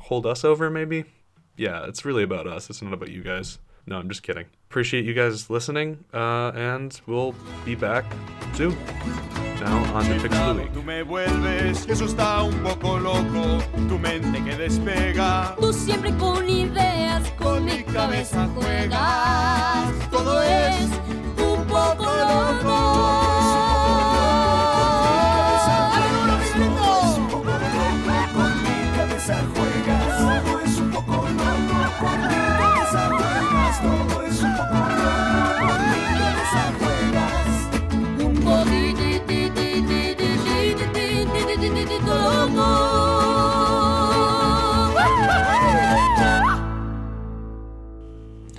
hold 0.08 0.26
us 0.26 0.44
over 0.44 0.70
maybe. 0.70 1.06
Yeah, 1.58 1.86
it's 1.88 2.06
really 2.06 2.24
about 2.24 2.48
us. 2.48 2.70
It's 2.70 2.82
not 2.82 2.94
about 2.94 3.10
you 3.10 3.22
guys. 3.24 3.60
No, 3.86 3.98
I'm 3.98 4.10
just 4.10 4.24
kidding. 4.24 4.46
Appreciate 4.70 5.06
you 5.06 5.14
guys 5.14 5.50
listening, 5.50 6.04
uh, 6.14 6.52
and 6.54 7.00
we'll 7.08 7.34
be 7.66 7.74
back 7.74 8.06
soon. 8.54 8.76
Now 9.62 9.78
on 9.96 10.04
to 10.06 10.20
picks 10.22 10.38
of 10.38 10.56
the 10.56 10.64
week. 10.64 10.74
Tú 10.74 10.84
me 10.84 11.02
vuelves, 11.04 11.88
eso 11.90 12.06
está 12.06 12.44
un 12.44 12.62
poco 12.62 13.00
loco, 13.00 13.64
tu 13.90 13.98
mente 13.98 14.44
que 14.44 14.56
despega. 14.56 15.56
Tú 15.60 15.74
siempre 15.74 16.12
con 16.18 16.48
ideas, 16.48 17.30
con 17.40 17.66
mi 17.66 17.84
cabeza 17.84 18.48
juegas. 18.56 20.10
Todo 20.12 20.42
es 20.44 20.90
un 21.38 21.66
poco 21.66 22.06
loco. 22.06 23.27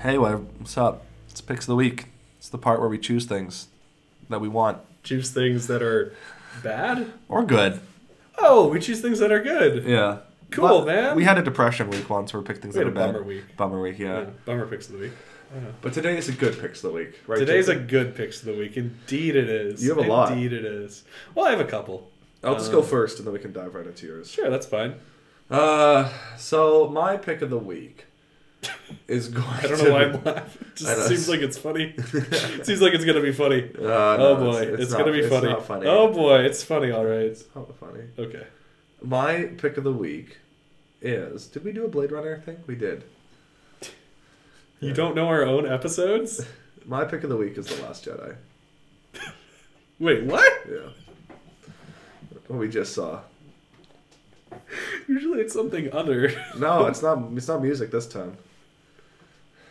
Hey, 0.09 0.16
what's 0.16 0.78
up? 0.78 1.04
It's 1.28 1.42
picks 1.42 1.64
of 1.64 1.66
the 1.66 1.76
week. 1.76 2.06
It's 2.38 2.48
the 2.48 2.56
part 2.56 2.80
where 2.80 2.88
we 2.88 2.96
choose 2.96 3.26
things 3.26 3.68
that 4.30 4.40
we 4.40 4.48
want 4.48 4.78
Choose 5.02 5.28
things 5.30 5.66
that 5.66 5.82
are 5.82 6.14
bad. 6.62 7.12
or 7.28 7.44
good. 7.44 7.78
Oh, 8.38 8.68
we 8.68 8.80
choose 8.80 9.02
things 9.02 9.18
that 9.18 9.30
are 9.30 9.42
good. 9.42 9.84
Yeah. 9.84 10.20
Cool, 10.50 10.78
But 10.78 10.86
man. 10.86 11.14
We 11.14 11.24
had 11.24 11.36
a 11.36 11.42
depression 11.42 11.90
week 11.90 12.09
once 12.09 12.32
where 12.32 12.40
we 12.40 12.46
picked 12.46 12.62
things 12.62 12.74
We 12.74 12.84
that 12.84 12.88
are 12.88 12.90
bad. 12.90 13.12
bummer 13.12 13.22
week. 13.22 13.54
Bummer 13.59 13.82
week, 13.82 13.98
yeah. 13.98 14.20
Yeah, 14.20 14.24
bummer 14.46 14.66
picks 14.66 14.86
of 14.86 14.94
the 14.94 14.98
week. 15.00 15.12
But 15.82 15.92
today 15.92 16.16
is 16.16 16.30
a 16.30 16.32
good 16.32 16.59
picks 16.59 16.82
of 16.82 16.90
the 16.90 16.96
week, 16.96 17.20
right? 17.26 17.38
Today's 17.38 17.68
a 17.68 17.76
good 17.76 18.16
picks 18.16 18.38
of 18.40 18.46
the 18.46 18.54
week. 18.54 18.78
Indeed, 18.78 19.36
it 19.36 19.50
is. 19.50 19.84
You 19.84 19.94
have 19.94 19.98
a 20.02 20.09
lot. 20.09 20.32
Indeed, 20.32 20.54
it 20.54 20.64
is. 20.64 21.04
Well, 21.34 21.44
I 21.44 21.50
have 21.50 21.61
a 21.61 21.66
couple. 21.66 22.11
I'll 22.42 22.54
just 22.54 22.72
go 22.72 22.80
first, 22.80 23.18
and 23.18 23.26
then 23.26 23.34
we 23.34 23.40
can 23.40 23.52
dive 23.52 23.74
right 23.74 23.86
into 23.86 24.06
yours. 24.06 24.30
Sure, 24.30 24.48
that's 24.48 24.64
fine. 24.64 24.94
Uh, 25.50 26.11
so 26.38 26.88
my 26.88 27.18
pick 27.18 27.42
of 27.42 27.50
the 27.50 27.59
week 27.59 28.06
is 29.06 29.28
going. 29.28 29.46
I 29.46 29.62
don't 29.62 29.78
to 29.78 29.84
know 29.84 29.92
why 29.92 30.02
I'm 30.04 30.12
laughing. 30.24 30.66
It 30.68 30.76
just 30.76 31.09
seems 31.09 31.28
like 31.28 31.40
it's 31.40 31.59
funny. 31.59 31.94
it 31.96 32.66
seems 32.66 32.80
like 32.82 32.92
it's 32.94 33.04
gonna 33.04 33.20
be 33.22 33.32
funny. 33.32 33.70
Uh, 33.78 33.82
oh 33.82 34.16
no, 34.16 34.36
boy, 34.36 34.56
it's- 34.62 34.72
it's, 34.74 34.82
it's 34.82 34.94
gonna 34.94 35.12
be 35.12 35.28
funny. 35.28 35.48
not 35.48 35.66
funny. 35.66 35.86
Oh 35.86 36.12
boy, 36.12 36.40
it's 36.40 36.62
funny. 36.62 36.90
All 36.90 37.04
right. 37.04 37.20
It's 37.26 37.44
not 37.54 37.74
funny. 37.78 38.04
Okay. 38.18 38.46
My 39.02 39.44
pick 39.59 39.76
of 39.76 39.84
the 39.84 39.92
week 39.92 40.38
is. 41.00 41.46
Did 41.46 41.64
we 41.64 41.72
do 41.72 41.84
a 41.84 41.88
Blade 41.88 42.11
Runner 42.12 42.38
thing? 42.40 42.59
We 42.66 42.74
did. 42.74 43.04
You 44.80 44.92
don't 44.92 45.16
know 45.16 45.26
our 45.26 45.44
own 45.44 45.66
episodes? 45.66 46.46
My 46.86 47.04
pick 47.04 47.24
of 47.24 47.30
the 47.30 47.36
week 47.36 47.59
is 47.59 47.66
The 47.66 47.82
Last 47.82 48.04
Jedi. 48.04 48.36
Wait, 49.98 50.22
what? 50.22 50.52
Yeah. 50.70 50.90
What 52.46 52.61
we 52.61 52.68
just 52.68 52.94
saw. 52.94 53.22
Usually 55.09 55.40
it's 55.40 55.52
something 55.52 55.92
other. 55.92 56.30
No, 56.56 56.86
it's 56.86 57.02
not. 57.02 57.18
It's 57.34 57.48
not 57.48 57.61
music 57.61 57.90
this 57.90 58.06
time. 58.06 58.36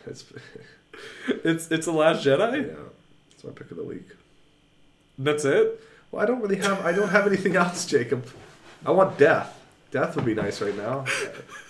It's 0.08 0.24
It's 1.44 1.70
it's 1.70 1.86
the 1.86 1.92
Last 1.92 2.24
Jedi. 2.24 2.66
yeah. 2.68 2.74
It's 3.30 3.44
my 3.44 3.50
pick 3.52 3.70
of 3.70 3.76
the 3.76 3.84
week. 3.84 4.08
That's 5.18 5.44
it. 5.44 5.80
Well, 6.10 6.22
I 6.22 6.26
don't 6.26 6.40
really 6.40 6.56
have. 6.56 6.84
I 6.84 6.92
don't 6.92 7.08
have 7.10 7.26
anything 7.26 7.54
else, 7.56 7.86
Jacob. 7.86 8.26
I 8.86 8.90
want 8.90 9.18
death. 9.18 9.54
Death 9.90 10.16
would 10.16 10.24
be 10.24 10.34
nice 10.34 10.60
right 10.60 10.76
now. 10.76 11.04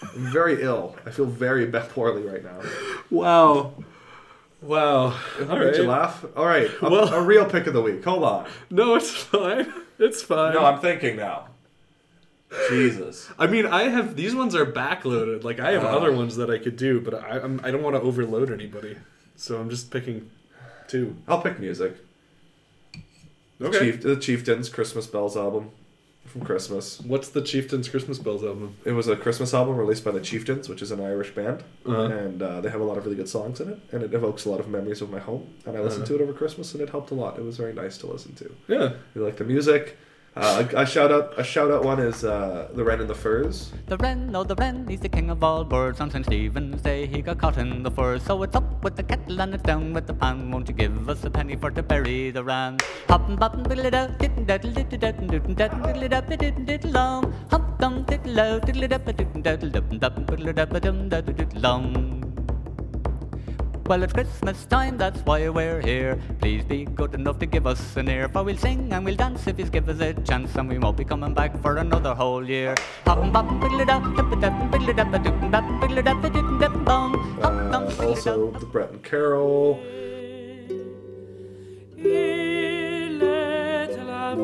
I'm 0.02 0.32
very 0.32 0.62
ill. 0.62 0.96
I 1.06 1.10
feel 1.10 1.26
very 1.26 1.66
poorly 1.66 2.22
right 2.22 2.42
now. 2.44 2.60
Wow. 3.10 3.74
Wow. 4.60 5.16
All 5.48 5.58
made 5.58 5.76
you 5.76 5.84
laugh. 5.84 6.24
All 6.36 6.44
right. 6.46 6.68
A, 6.82 6.88
Well- 6.90 7.12
a 7.14 7.22
real 7.22 7.44
pick 7.46 7.66
of 7.68 7.74
the 7.74 7.80
week. 7.82 8.02
Hold 8.04 8.24
on. 8.24 8.48
No, 8.70 8.96
it's 8.96 9.10
fine. 9.34 9.72
It's 9.98 10.20
fine. 10.22 10.54
No, 10.54 10.64
I'm 10.64 10.80
thinking 10.80 11.16
now. 11.16 11.48
Jesus. 12.68 13.28
I 13.38 13.46
mean, 13.46 13.66
I 13.66 13.84
have 13.84 14.16
these 14.16 14.34
ones 14.34 14.54
are 14.54 14.64
backloaded. 14.66 15.44
Like 15.44 15.60
I 15.60 15.72
have 15.72 15.84
Ah. 15.84 15.96
other 15.96 16.12
ones 16.12 16.36
that 16.36 16.50
I 16.50 16.58
could 16.58 16.76
do, 16.76 17.00
but 17.00 17.14
I 17.14 17.40
I'm, 17.40 17.60
I 17.62 17.70
don't 17.70 17.82
want 17.82 17.96
to 17.96 18.02
overload 18.02 18.50
anybody, 18.50 18.96
so 19.36 19.60
I'm 19.60 19.68
just 19.70 19.90
picking 19.90 20.30
two. 20.88 21.16
I'll 21.26 21.42
pick 21.42 21.58
music. 21.60 21.96
The 23.58 23.66
Okay. 23.68 23.78
Chief, 23.78 24.02
the 24.02 24.16
Chieftains 24.16 24.68
Christmas 24.68 25.06
Bells 25.06 25.36
album 25.36 25.70
from 26.24 26.42
Christmas. 26.42 27.00
What's 27.00 27.28
the 27.30 27.40
Chieftains 27.42 27.88
Christmas 27.88 28.18
Bells 28.18 28.44
album? 28.44 28.76
It 28.84 28.92
was 28.92 29.08
a 29.08 29.16
Christmas 29.16 29.52
album 29.52 29.76
released 29.76 30.04
by 30.04 30.10
the 30.12 30.20
Chieftains, 30.20 30.68
which 30.68 30.80
is 30.82 30.90
an 30.90 31.00
Irish 31.00 31.34
band, 31.34 31.64
Uh-huh. 31.84 32.02
and 32.02 32.42
uh, 32.42 32.60
they 32.60 32.70
have 32.70 32.80
a 32.80 32.84
lot 32.84 32.98
of 32.98 33.04
really 33.04 33.16
good 33.16 33.28
songs 33.28 33.60
in 33.60 33.68
it, 33.70 33.78
and 33.92 34.02
it 34.02 34.14
evokes 34.14 34.44
a 34.44 34.50
lot 34.50 34.60
of 34.60 34.68
memories 34.68 35.02
of 35.02 35.10
my 35.10 35.18
home. 35.18 35.48
And 35.66 35.76
I 35.76 35.80
listened 35.80 36.04
Uh-huh. 36.04 36.16
to 36.16 36.20
it 36.20 36.22
over 36.22 36.32
Christmas, 36.32 36.72
and 36.74 36.82
it 36.82 36.90
helped 36.90 37.10
a 37.10 37.14
lot. 37.14 37.38
It 37.38 37.42
was 37.44 37.56
very 37.56 37.72
nice 37.74 37.98
to 37.98 38.06
listen 38.06 38.34
to. 38.36 38.54
Yeah. 38.68 38.92
You 39.14 39.24
like 39.24 39.36
the 39.38 39.44
music? 39.44 39.96
Uh, 40.38 40.64
a, 40.76 40.86
shout 40.86 41.10
out, 41.10 41.34
a 41.36 41.42
shout 41.42 41.68
out 41.68 41.82
one 41.82 41.98
is 41.98 42.22
uh, 42.22 42.68
the 42.72 42.84
Wren 42.84 43.00
and 43.00 43.10
the 43.10 43.14
Furs. 43.14 43.72
The 43.88 43.96
wren, 43.96 44.30
oh 44.36 44.44
the 44.44 44.54
wren, 44.54 44.86
he's 44.86 45.00
the 45.00 45.08
king 45.08 45.30
of 45.30 45.42
all 45.42 45.64
birds. 45.64 46.00
On 46.00 46.08
St. 46.08 46.24
Stephen's 46.24 46.80
Day 46.80 47.06
he 47.06 47.20
got 47.22 47.38
caught 47.38 47.58
in 47.58 47.82
the 47.82 47.90
fur. 47.90 48.20
So 48.20 48.40
it's 48.44 48.54
up 48.54 48.84
with 48.84 48.94
the 48.94 49.02
kettle 49.02 49.40
and 49.40 49.52
it's 49.52 49.64
down 49.64 49.92
with 49.92 50.06
the 50.06 50.14
pan. 50.14 50.52
Won't 50.52 50.68
you 50.68 50.74
give 50.74 51.08
us 51.08 51.24
a 51.24 51.30
penny 51.30 51.56
for 51.56 51.72
to 51.72 51.82
bury 51.82 52.30
the 52.30 52.44
boppin' 52.44 53.64
diddly 53.64 53.90
da, 53.90 54.06
diddin 54.20 54.46
daddle 54.46 54.72
diddle 54.72 54.98
daddin 54.98 55.28
diddly 55.28 56.08
da 56.08 56.20
diddin 56.20 56.64
diddle 56.64 56.92
dum. 56.92 57.34
Hop 57.50 57.78
dum 57.80 58.04
diddle 58.04 58.60
diddly 58.60 58.88
da 58.88 58.98
diddin 58.98 59.42
daddle 59.42 59.70
dum 59.70 59.98
dum 59.98 60.26
diddly 60.26 60.54
da 60.54 60.64
dum 60.66 61.08
daddle 61.08 61.34
diddle 61.34 61.60
dum. 61.60 62.37
Well, 63.88 64.02
it's 64.02 64.12
Christmas 64.12 64.66
time, 64.66 64.98
that's 64.98 65.18
why 65.20 65.48
we're 65.48 65.80
here. 65.80 66.20
Please 66.42 66.62
be 66.62 66.84
good 66.84 67.14
enough 67.14 67.38
to 67.38 67.46
give 67.46 67.66
us 67.66 67.96
an 67.96 68.10
ear, 68.10 68.28
for 68.28 68.42
we'll 68.42 68.58
sing 68.58 68.92
and 68.92 69.02
we'll 69.02 69.16
dance 69.16 69.46
if 69.46 69.58
you 69.58 69.64
give 69.64 69.88
us 69.88 69.98
a 70.00 70.12
chance, 70.12 70.54
and 70.56 70.68
we 70.68 70.78
won't 70.78 70.98
be 70.98 71.06
coming 71.06 71.32
back 71.32 71.58
for 71.62 71.78
another 71.78 72.14
whole 72.14 72.46
year. 72.46 72.74
Hoppin' 73.06 73.32
boppin' 73.32 73.58
biddly 73.62 73.86
da, 73.86 73.98
dip 74.00 74.28
dip 74.42 74.52
biddly 74.70 74.94
da, 74.94 75.04
doop 75.04 75.50
dap 75.50 75.64
biddly 75.80 76.04
da, 76.04 76.12
doop 76.12 76.60
dip 76.60 76.84
bum. 76.84 77.14
Hop 77.40 77.72
dum 77.72 77.88
Uh, 77.88 78.08
also, 78.08 78.50
the 78.60 78.66
Brett 78.66 78.90
and 78.90 79.02
Carol. 79.02 79.80
Il 81.96 83.22
est 83.22 83.96
la 84.04 84.34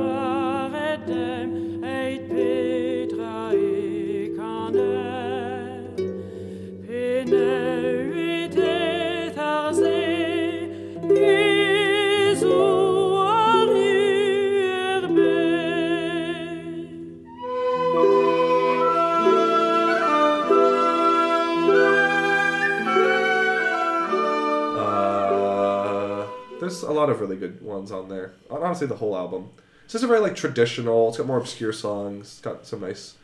lot 27.04 27.10
of 27.12 27.20
really 27.20 27.36
good 27.36 27.62
ones 27.62 27.92
on 27.92 28.08
there. 28.08 28.32
Honestly, 28.50 28.86
the 28.86 28.96
whole 28.96 29.16
album. 29.16 29.50
It's 29.84 29.92
just 29.92 30.04
a 30.04 30.06
very 30.06 30.20
like 30.20 30.34
traditional. 30.34 31.08
It's 31.08 31.18
got 31.18 31.26
more 31.26 31.38
obscure 31.38 31.72
songs. 31.72 32.26
It's 32.26 32.40
got 32.40 32.66
some 32.66 32.80
nice. 32.80 33.16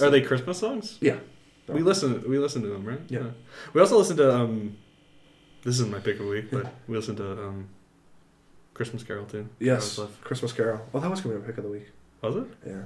Are 0.00 0.10
they 0.10 0.20
Christmas 0.20 0.58
songs? 0.58 0.98
Yeah. 1.00 1.16
We 1.68 1.82
listen. 1.82 2.28
We 2.28 2.38
listen 2.38 2.62
to 2.62 2.68
them, 2.68 2.84
right? 2.84 3.00
Yeah. 3.08 3.30
We 3.72 3.80
also 3.80 3.96
listen 3.98 4.16
to. 4.18 4.34
um 4.34 4.76
This 5.62 5.78
is 5.80 5.86
my 5.86 5.98
pick 6.00 6.18
of 6.18 6.26
the 6.26 6.30
week, 6.30 6.50
but 6.50 6.66
we 6.88 6.96
listen 6.96 7.16
to 7.16 7.32
um 7.46 7.68
Christmas 8.74 9.02
Carol 9.02 9.24
too. 9.26 9.48
Yes, 9.58 9.96
That 9.96 10.02
was 10.02 10.10
left. 10.10 10.20
Christmas 10.24 10.52
Carol. 10.52 10.80
Oh, 10.92 11.00
that 11.00 11.10
was 11.10 11.20
gonna 11.20 11.34
be 11.36 11.40
my 11.40 11.46
pick 11.46 11.58
of 11.58 11.64
the 11.64 11.70
week. 11.70 11.88
Was 12.22 12.36
it? 12.36 12.46
Yeah. 12.66 12.82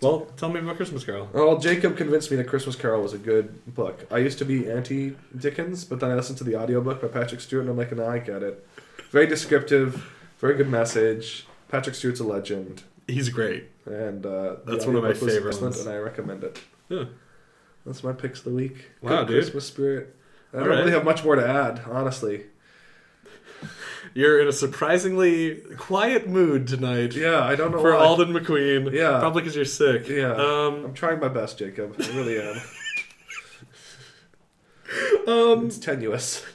Well, 0.00 0.26
tell 0.36 0.48
me 0.48 0.58
about 0.60 0.76
Christmas 0.76 1.04
Carol. 1.04 1.28
Well, 1.32 1.58
Jacob 1.58 1.96
convinced 1.96 2.30
me 2.30 2.36
that 2.38 2.48
Christmas 2.48 2.74
Carol 2.76 3.02
was 3.02 3.12
a 3.12 3.18
good 3.18 3.74
book. 3.74 4.06
I 4.10 4.18
used 4.18 4.38
to 4.38 4.44
be 4.44 4.70
anti 4.70 5.16
Dickens, 5.36 5.84
but 5.84 6.00
then 6.00 6.10
I 6.10 6.14
listened 6.14 6.38
to 6.38 6.44
the 6.44 6.56
audiobook 6.56 7.00
by 7.02 7.08
Patrick 7.08 7.40
Stewart 7.40 7.62
and 7.62 7.70
I'm 7.70 7.76
like, 7.76 7.92
no, 7.94 8.06
I 8.06 8.18
get 8.18 8.42
it. 8.42 8.66
Very 9.12 9.26
descriptive, 9.26 10.10
very 10.38 10.54
good 10.56 10.70
message. 10.70 11.46
Patrick 11.68 11.94
Stewart's 11.94 12.18
a 12.20 12.24
legend. 12.24 12.82
He's 13.06 13.28
great. 13.28 13.64
And 13.84 14.24
uh, 14.24 14.56
That's 14.64 14.86
one 14.86 14.96
of 14.96 15.02
my 15.02 15.10
audiobook 15.10 15.22
was 15.22 15.34
favorite 15.34 15.50
excellent, 15.52 15.74
ones. 15.76 15.86
and 15.86 15.94
I 15.94 15.98
recommend 15.98 16.44
it. 16.44 16.58
Yeah. 16.88 17.04
That's 17.84 18.02
my 18.02 18.12
picks 18.14 18.38
of 18.38 18.44
the 18.46 18.50
week. 18.52 18.90
Wow, 19.02 19.18
Good 19.24 19.28
dude. 19.28 19.42
Christmas 19.42 19.66
spirit. 19.66 20.16
I 20.54 20.58
All 20.58 20.64
don't 20.64 20.78
really 20.78 20.92
have 20.92 21.04
much 21.04 21.22
more 21.24 21.36
to 21.36 21.46
add, 21.46 21.82
honestly. 21.90 22.44
You're 24.14 24.40
in 24.40 24.48
a 24.48 24.52
surprisingly 24.52 25.56
quiet 25.76 26.26
mood 26.26 26.66
tonight. 26.66 27.14
Yeah, 27.14 27.40
I 27.44 27.54
don't 27.54 27.70
know 27.70 27.82
For 27.82 27.92
why. 27.94 27.98
Alden 28.02 28.32
McQueen. 28.32 28.92
Yeah. 28.92 29.18
Probably 29.20 29.42
because 29.42 29.56
you're 29.56 29.64
sick. 29.66 30.08
Yeah. 30.08 30.32
Um, 30.32 30.86
I'm 30.86 30.94
trying 30.94 31.20
my 31.20 31.28
best, 31.28 31.58
Jacob. 31.58 31.96
I 32.00 32.06
really 32.16 32.40
am. 32.40 32.56
um, 35.28 35.66
it's 35.66 35.76
tenuous. 35.78 36.46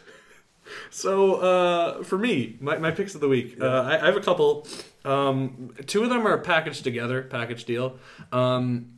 So 0.90 1.36
uh, 1.36 2.04
for 2.04 2.18
me, 2.18 2.58
my, 2.60 2.78
my 2.78 2.92
picks 2.92 3.16
of 3.16 3.22
the 3.22 3.28
week, 3.28 3.58
uh, 3.62 3.66
I, 3.66 4.02
I 4.02 4.06
have 4.06 4.18
a 4.18 4.22
couple. 4.22 4.68
Um, 5.06 5.74
two 5.86 6.04
of 6.04 6.10
them 6.10 6.26
are 6.26 6.38
packaged 6.38 6.84
together, 6.84 7.24
package 7.24 7.66
deal. 7.66 7.98
Um, 8.32 8.94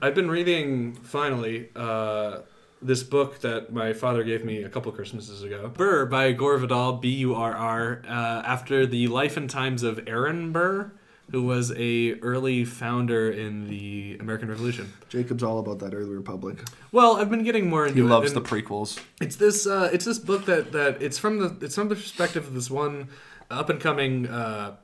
I've 0.00 0.14
been 0.14 0.30
reading 0.30 0.94
finally 0.94 1.70
uh, 1.74 2.40
this 2.80 3.02
book 3.02 3.40
that 3.40 3.72
my 3.72 3.92
father 3.92 4.22
gave 4.22 4.44
me 4.44 4.62
a 4.62 4.68
couple 4.68 4.92
Christmases 4.92 5.42
ago. 5.42 5.68
Burr 5.68 6.06
by 6.06 6.32
Gore 6.32 6.58
Vidal, 6.58 6.94
B 6.94 7.08
U 7.16 7.34
R 7.34 7.54
R, 7.54 8.02
uh, 8.06 8.42
after 8.46 8.86
the 8.86 9.08
life 9.08 9.36
and 9.36 9.50
times 9.50 9.82
of 9.82 10.00
Aaron 10.06 10.52
Burr, 10.52 10.92
who 11.30 11.42
was 11.42 11.72
a 11.76 12.12
early 12.20 12.64
founder 12.64 13.30
in 13.30 13.68
the 13.68 14.16
American 14.20 14.48
Revolution. 14.48 14.92
Jacob's 15.08 15.42
all 15.42 15.58
about 15.58 15.80
that 15.80 15.92
early 15.94 16.14
republic. 16.14 16.58
Well, 16.92 17.16
I've 17.16 17.30
been 17.30 17.42
getting 17.44 17.68
more 17.68 17.86
into 17.86 18.00
He 18.00 18.06
it. 18.06 18.10
loves 18.10 18.32
the 18.32 18.40
prequels. 18.40 19.00
it's 19.20 19.36
this. 19.36 19.66
Uh, 19.66 19.90
it's 19.92 20.04
this 20.04 20.18
book 20.18 20.44
that 20.46 20.72
that 20.72 21.02
it's 21.02 21.18
from 21.18 21.38
the 21.38 21.56
it's 21.64 21.74
from 21.74 21.88
the 21.88 21.94
perspective 21.96 22.46
of 22.46 22.54
this 22.54 22.70
one 22.70 23.08
up 23.50 23.70
and 23.70 23.80
coming 23.80 24.26
uh, 24.28 24.76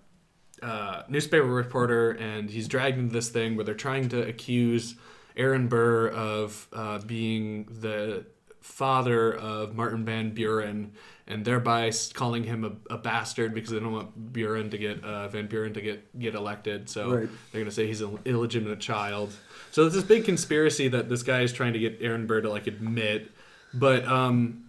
uh, 0.62 1.02
newspaper 1.08 1.46
reporter, 1.46 2.10
and 2.12 2.50
he's 2.50 2.68
dragged 2.68 2.98
into 2.98 3.12
this 3.12 3.28
thing 3.28 3.56
where 3.56 3.64
they're 3.64 3.74
trying 3.74 4.08
to 4.08 4.20
accuse 4.26 4.94
Aaron 5.36 5.66
Burr 5.68 6.08
of 6.08 6.68
uh, 6.72 6.98
being 6.98 7.66
the 7.80 8.24
father 8.62 9.34
of 9.34 9.74
Martin 9.74 10.04
Van 10.04 10.30
Buren, 10.30 10.92
and 11.26 11.44
thereby 11.44 11.92
calling 12.14 12.44
him 12.44 12.64
a, 12.64 12.94
a 12.94 12.98
bastard 12.98 13.54
because 13.54 13.70
they 13.70 13.80
don't 13.80 13.92
want 13.92 14.32
Buren 14.32 14.70
to 14.70 14.78
get 14.78 15.02
uh, 15.04 15.28
Van 15.28 15.46
Buren 15.46 15.74
to 15.74 15.80
get 15.80 16.18
get 16.18 16.34
elected. 16.34 16.88
So 16.88 17.10
Right. 17.10 17.28
they're 17.50 17.60
going 17.60 17.64
to 17.66 17.70
say 17.70 17.86
he's 17.86 18.00
an 18.00 18.18
illegitimate 18.24 18.80
child. 18.80 19.32
So 19.70 19.82
there's 19.82 19.94
this 19.94 20.04
big 20.04 20.24
conspiracy 20.24 20.88
that 20.88 21.08
this 21.08 21.22
guy 21.22 21.40
is 21.42 21.52
trying 21.52 21.72
to 21.74 21.78
get 21.78 21.98
Aaron 22.00 22.26
Burr 22.26 22.40
to 22.42 22.50
like 22.50 22.66
admit. 22.66 23.30
But 23.74 24.04
um, 24.06 24.64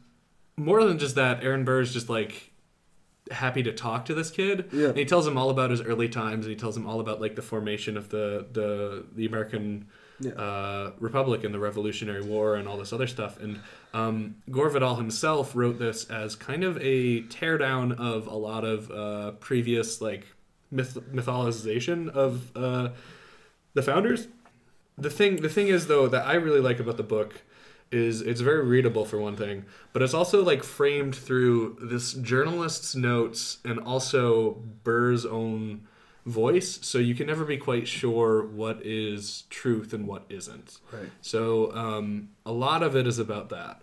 more 0.58 0.84
than 0.84 0.98
just 1.00 1.16
that, 1.16 1.44
Aaron 1.44 1.66
Burr 1.66 1.82
is 1.82 1.94
just 1.94 2.10
like 2.10 2.52
happy 3.32 3.64
to 3.64 3.72
talk 3.74 4.06
to 4.06 4.14
this 4.14 4.30
kid. 4.32 4.70
Yeah. 4.72 4.90
And 4.90 4.98
he 4.98 5.06
tells 5.06 5.26
him 5.28 5.38
all 5.38 5.50
about 5.50 5.72
his 5.72 5.82
early 5.82 6.10
times, 6.10 6.46
and 6.46 6.52
he 6.52 6.56
tells 6.56 6.76
him 6.78 6.86
all 6.88 7.00
about 7.00 7.20
like 7.22 7.36
the 7.36 7.42
formation 7.42 7.98
of 7.98 8.10
the 8.10 8.46
the 8.52 9.06
the 9.16 9.26
American 9.26 9.88
Yeah. 10.20 10.32
uh, 10.34 10.92
Republic 11.00 11.44
and 11.44 11.54
the 11.54 11.60
Revolutionary 11.60 12.22
War 12.22 12.56
and 12.56 12.68
all 12.68 12.78
this 12.78 12.94
other 12.94 13.08
stuff. 13.08 13.40
And 13.42 13.60
um, 13.94 14.36
Gore 14.50 14.70
Vidal 14.70 14.96
himself 14.96 15.56
wrote 15.56 15.78
this 15.78 16.10
as 16.10 16.36
kind 16.36 16.64
of 16.64 16.78
a 16.78 17.22
teardown 17.24 17.98
of 17.98 18.28
a 18.28 18.36
lot 18.36 18.64
of 18.64 18.90
uh, 18.92 19.32
previous 19.34 20.02
like 20.02 20.26
myth- 20.72 21.14
mythologization 21.14 22.10
of 22.10 22.56
uh, 22.56 22.90
the 23.74 23.84
founders. 23.84 24.28
The 24.98 25.10
thing 25.10 25.38
the 25.38 25.50
thing 25.50 25.68
is 25.68 25.88
though 25.88 26.08
that 26.08 26.26
I 26.26 26.34
really 26.34 26.60
like 26.60 26.80
about 26.80 26.98
the 26.98 27.04
book 27.04 27.42
is 27.92 28.22
it's 28.22 28.42
very 28.42 28.66
readable 28.66 29.06
for 29.06 29.20
one 29.20 29.36
thing, 29.36 29.66
but 29.92 30.02
it's 30.02 30.16
also 30.16 30.44
like 30.44 30.64
framed 30.64 31.16
through 31.16 31.78
this 31.80 32.14
journalist's 32.14 32.96
notes 32.96 33.60
and 33.64 33.80
also 33.80 34.54
Burr's 34.84 35.26
own 35.26 35.88
voice, 36.26 36.80
so 36.82 36.98
you 36.98 37.16
can 37.16 37.28
never 37.28 37.44
be 37.46 37.58
quite 37.58 37.88
sure 37.88 38.44
what 38.46 38.80
is 38.86 39.44
truth 39.50 39.94
and 39.94 40.08
what 40.08 40.24
isn't. 40.30 40.80
Right. 40.92 41.10
So 41.22 41.74
um, 41.76 42.30
a 42.46 42.52
lot 42.52 42.82
of 42.84 42.96
it 42.96 43.06
is 43.08 43.20
about 43.20 43.50
that. 43.50 43.82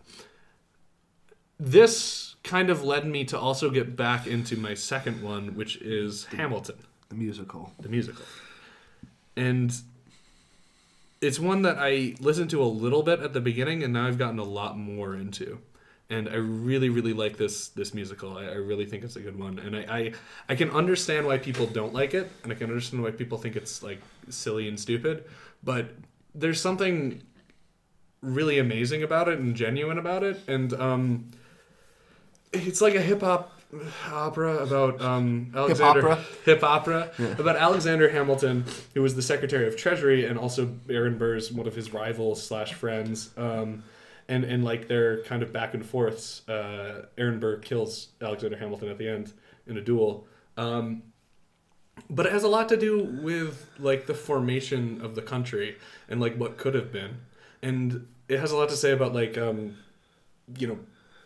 This 1.59 2.37
kind 2.43 2.71
of 2.71 2.83
led 2.83 3.07
me 3.07 3.25
to 3.27 3.39
also 3.39 3.69
get 3.71 3.95
back 3.97 4.27
into 4.27 4.57
my 4.57 4.73
second 4.75 5.23
one, 5.23 5.55
which 5.55 5.77
is 5.77 6.25
Hamilton 6.27 6.77
The 7.11 7.15
musical. 7.17 7.73
the 7.81 7.89
musical. 7.89 8.25
And 9.37 9.75
it's 11.21 11.39
one 11.39 11.62
that 11.62 11.77
I 11.79 12.15
listened 12.21 12.49
to 12.51 12.62
a 12.62 12.65
little 12.65 13.03
bit 13.03 13.21
at 13.21 13.35
the 13.35 13.41
beginning, 13.41 13.83
and 13.83 13.93
now 13.93 14.07
I've 14.07 14.17
gotten 14.19 14.39
a 14.39 14.45
lot 14.45 14.79
more 14.79 15.15
into. 15.15 15.59
And 16.11 16.28
I 16.28 16.35
really, 16.35 16.89
really 16.89 17.12
like 17.12 17.37
this 17.37 17.69
this 17.69 17.95
musical. 17.95 18.37
I, 18.37 18.45
I 18.47 18.55
really 18.55 18.85
think 18.85 19.05
it's 19.05 19.16
a 19.16 19.20
good 19.20 19.39
one, 19.39 19.59
and 19.61 19.77
I, 19.77 19.81
I 19.89 20.12
I 20.49 20.55
can 20.57 20.70
understand 20.70 21.27
why 21.27 21.39
people 21.39 21.66
don't 21.66 21.95
like 21.95 22.15
it, 22.15 22.31
and 22.43 22.53
I 22.53 22.57
can 22.57 22.69
understand 22.69 23.03
why 23.03 23.12
people 23.12 23.39
think 23.39 23.55
it's 23.57 23.82
like 23.82 24.01
silly 24.28 24.66
and 24.69 24.78
stupid. 24.78 25.24
But 25.62 25.91
there's 26.35 26.61
something 26.61 27.23
really 28.23 28.59
amazing 28.59 29.03
about 29.03 29.28
it 29.28 29.39
and 29.39 29.55
genuine 29.55 29.99
about 29.99 30.24
it, 30.24 30.41
and 30.49 30.73
um, 30.74 31.31
it's 32.53 32.81
like 32.81 32.97
a 32.97 33.01
hip 33.01 33.20
hop 33.20 33.61
opera 34.11 34.59
about 34.59 35.01
um, 35.01 35.53
Alexander 35.55 36.11
opera? 36.11 36.24
hip 36.45 36.62
opera 36.65 37.11
about 37.39 37.57
Alexander 37.57 38.11
Hamilton, 38.11 38.65
who 38.95 39.03
was 39.03 39.15
the 39.15 39.23
Secretary 39.23 39.69
of 39.69 39.77
Treasury 39.77 40.27
and 40.27 40.39
also 40.39 40.74
Aaron 40.89 41.19
Burr's 41.19 41.53
one 41.53 41.66
of 41.66 41.74
his 41.74 41.93
rivals 41.93 42.43
slash 42.43 42.74
friends. 42.74 43.31
Um, 43.37 43.85
and 44.31 44.44
and 44.44 44.65
like 44.65 44.89
their 44.89 45.23
kind 45.24 45.43
of 45.43 45.52
back 45.52 45.74
and 45.74 45.85
forths. 45.85 46.48
Uh, 46.48 47.07
Aaron 47.19 47.39
Burr 47.39 47.59
kills 47.59 48.09
Alexander 48.23 48.57
Hamilton 48.57 48.89
at 48.89 48.97
the 48.97 49.09
end 49.09 49.32
in 49.66 49.77
a 49.77 49.81
duel. 49.82 50.27
Um, 50.57 51.02
but 52.09 52.27
it 52.27 52.32
has 52.32 52.44
a 52.44 52.48
lot 52.48 52.69
to 52.70 52.77
do 52.77 53.02
with 53.23 53.69
like 53.78 54.07
the 54.07 54.15
formation 54.15 55.01
of 55.02 55.15
the 55.15 55.23
country 55.23 55.77
and 56.09 56.20
like 56.20 56.36
what 56.36 56.57
could 56.57 56.74
have 56.74 56.90
been 56.90 57.19
and 57.62 58.07
it 58.28 58.39
has 58.39 58.52
a 58.52 58.57
lot 58.57 58.69
to 58.69 58.77
say 58.77 58.93
about 58.93 59.12
like 59.12 59.36
um 59.36 59.77
you 60.57 60.66
know 60.66 60.78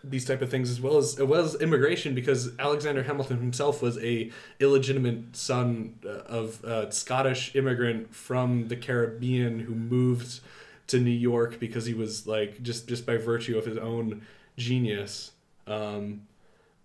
these 0.03 0.25
type 0.25 0.43
of 0.43 0.51
things 0.51 0.71
as 0.71 0.81
well 0.81 0.99
as 0.99 1.19
as 1.19 1.27
well 1.27 1.43
as 1.43 1.55
immigration 1.57 2.15
because 2.15 2.51
Alexander 2.59 3.03
Hamilton 3.03 3.39
himself 3.39 3.81
was 3.81 3.97
a 3.99 4.31
illegitimate 4.61 5.35
son 5.35 5.95
uh, 6.05 6.09
of 6.09 6.63
a 6.65 6.93
Scottish 6.93 7.55
immigrant 7.55 8.15
from 8.15 8.69
the 8.69 8.77
Caribbean 8.77 9.61
who 9.61 9.75
moved 9.75 10.41
to 10.89 11.01
New 11.01 11.11
York 11.11 11.59
because 11.59 11.87
he 11.87 11.95
was 11.95 12.27
like 12.27 12.63
just 12.63 12.89
just 12.89 13.07
by 13.07 13.17
virtue 13.17 13.59
of 13.59 13.65
his 13.65 13.79
own 13.79 14.23
genius. 14.57 15.33
Um 15.67 16.27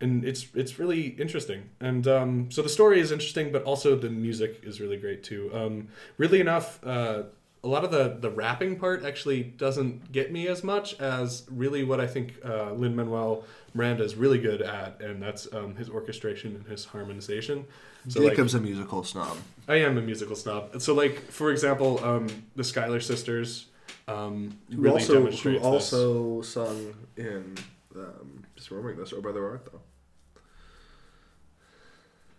and 0.02 0.24
it's 0.24 0.48
it's 0.54 0.80
really 0.80 1.08
interesting. 1.08 1.70
And 1.80 2.08
um, 2.08 2.52
so 2.52 2.62
the 2.62 2.70
story 2.70 3.00
is 3.00 3.12
interesting 3.12 3.52
but 3.52 3.64
also 3.64 3.96
the 3.96 4.10
music 4.10 4.62
is 4.64 4.80
really 4.80 4.98
great 4.98 5.24
too. 5.24 5.52
Um, 5.54 5.90
really 6.18 6.40
enough 6.40 6.80
uh, 6.86 7.24
a 7.64 7.68
lot 7.68 7.84
of 7.84 7.92
the 7.92 8.18
the 8.20 8.30
rapping 8.30 8.78
part 8.78 9.04
actually 9.04 9.44
doesn't 9.44 10.12
get 10.12 10.32
me 10.32 10.48
as 10.48 10.64
much 10.64 11.00
as 11.00 11.46
really 11.52 11.84
what 11.84 12.00
I 12.00 12.08
think 12.08 12.36
uh, 12.46 12.72
Lin 12.74 12.96
Manuel 12.96 13.44
Miranda 13.74 14.04
is 14.04 14.16
really 14.16 14.40
good 14.40 14.62
at 14.62 15.02
and 15.02 15.22
that's 15.22 15.52
um, 15.54 15.76
his 15.76 15.90
orchestration 15.90 16.56
and 16.56 16.66
his 16.68 16.86
harmonization. 16.86 17.66
So 18.08 18.22
like, 18.22 18.32
Jacob's 18.32 18.56
a 18.56 18.62
musical 18.62 19.04
snob. 19.04 19.38
I 19.68 19.76
am 19.76 19.98
a 19.98 20.02
musical 20.02 20.38
snob. 20.38 20.82
So 20.82 20.94
like 20.94 21.20
for 21.32 21.52
example 21.52 22.04
um, 22.04 22.28
the 22.56 22.64
Schuyler 22.64 23.02
sisters 23.02 23.66
um, 24.10 24.58
Who 24.72 24.82
really 24.82 24.94
also 25.02 25.14
who 25.14 25.20
demonstrates 25.20 25.64
this. 25.64 26.50
sung 26.54 26.94
in 27.18 27.56
um, 27.96 28.44
just 28.56 28.70
remembering 28.72 28.98
this 28.98 29.14
Oh 29.16 29.22
Brother 29.22 29.46
Art 29.48 29.66
though. 29.72 29.82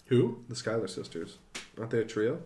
who 0.07 0.39
The 0.49 0.57
Schuyler 0.57 0.89
sisters. 0.89 1.39
Aren't 1.79 1.91
they 1.91 2.01
a 2.01 2.05
trio? 2.05 2.41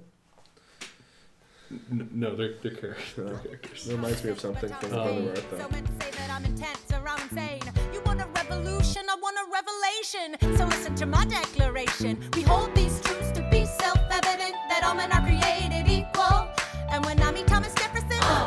N- 1.91 2.09
no 2.13 2.37
they're, 2.37 2.55
they're, 2.63 2.73
char- 2.75 2.97
No. 3.17 3.25
they're 3.25 3.39
characters 3.39 3.85
That 3.87 3.97
reminds 3.97 4.23
me 4.25 4.31
of 4.31 4.41
something 4.41 4.71
from 4.75 4.93
Um, 4.93 5.03
Brother 5.03 5.29
Art 5.31 5.51
though. 5.51 5.59
say 5.59 6.11
that 6.13 6.31
I'm 6.31 6.45
intense 6.45 6.85
or 6.93 7.09
I'm 7.09 7.21
insane. 7.23 7.63
You 7.93 8.01
want 8.05 8.21
a 8.21 8.27
revolution, 8.27 9.03
I 9.09 9.17
want 9.17 9.37
a 9.39 9.47
revelation. 9.59 10.57
So 10.59 10.67
listen 10.67 10.95
to 10.97 11.07
my 11.07 11.25
declaration. 11.25 12.19
We 12.35 12.43
hold 12.43 12.75
these 12.75 13.01
truths 13.01 13.31
to 13.33 13.49
be 13.51 13.65
self-evident 13.65 14.55
that 14.69 14.83
all 14.85 14.95
men 14.95 15.11
are 15.13 15.23
created 15.23 15.91
equal. 15.91 16.49
And 16.91 17.05
when 17.05 17.21
I 17.23 17.33
meet 17.33 17.47
Thomas 17.49 17.73
Jefferson, 17.75 17.94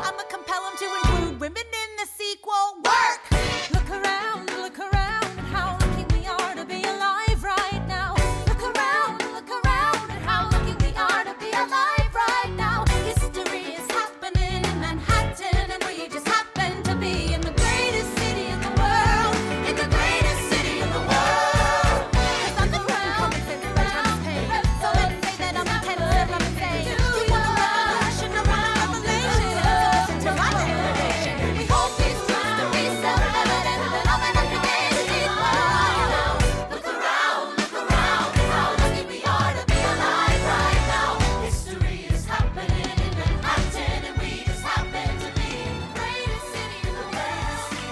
I'ma 0.03 0.23
compel 0.29 0.61
him 0.69 0.77
to 0.77 0.85
include 0.85 1.39
women 1.39 1.63
in 1.83 1.89
the 1.97 2.05
sequel. 2.05 2.77
Work! 2.83 3.21
Look 3.73 3.89
around, 3.89 4.46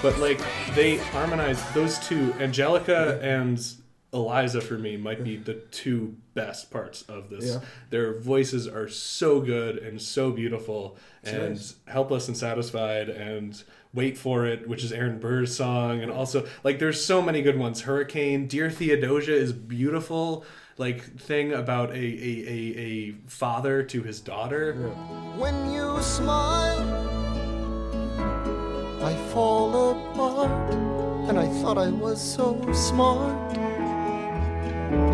but 0.06 0.18
like 0.20 0.40
they 0.76 0.98
harmonize 0.98 1.60
those 1.72 1.98
two 1.98 2.32
angelica 2.38 3.18
and 3.20 3.74
eliza 4.12 4.60
for 4.60 4.78
me 4.78 4.96
might 4.96 5.24
be 5.24 5.36
the 5.36 5.54
two 5.72 6.14
best 6.32 6.70
parts 6.70 7.02
of 7.08 7.28
this 7.28 7.44
Yeah. 7.46 7.60
their 7.90 8.16
voices 8.16 8.68
are 8.68 8.86
so 8.88 9.40
good 9.40 9.78
and 9.78 10.00
so 10.00 10.30
beautiful 10.30 10.96
and 11.24 11.54
nice. 11.56 11.74
helpless 11.88 12.28
and 12.28 12.36
satisfied 12.36 13.08
and 13.08 13.60
wait 13.92 14.16
for 14.16 14.46
it 14.46 14.68
which 14.68 14.84
is 14.84 14.92
aaron 14.92 15.18
burr's 15.18 15.56
song 15.56 16.00
and 16.00 16.12
also 16.12 16.46
like 16.62 16.78
there's 16.78 17.04
so 17.04 17.20
many 17.20 17.42
good 17.42 17.58
ones 17.58 17.80
hurricane 17.80 18.46
dear 18.46 18.70
theodosia 18.70 19.34
is 19.34 19.52
beautiful 19.52 20.44
like 20.78 21.02
thing 21.18 21.52
about 21.52 21.90
a 21.90 21.94
a, 21.96 22.44
a, 22.46 22.78
a 22.78 23.12
father 23.26 23.82
to 23.82 24.04
his 24.04 24.20
daughter 24.20 24.72
When 25.36 25.72
you 25.72 26.00
smile, 26.00 27.25
I 29.06 29.14
fall 29.32 29.92
apart, 29.92 30.74
and 31.28 31.38
I 31.38 31.46
thought 31.60 31.78
I 31.78 31.90
was 31.90 32.20
so 32.20 32.60
smart. 32.72 33.56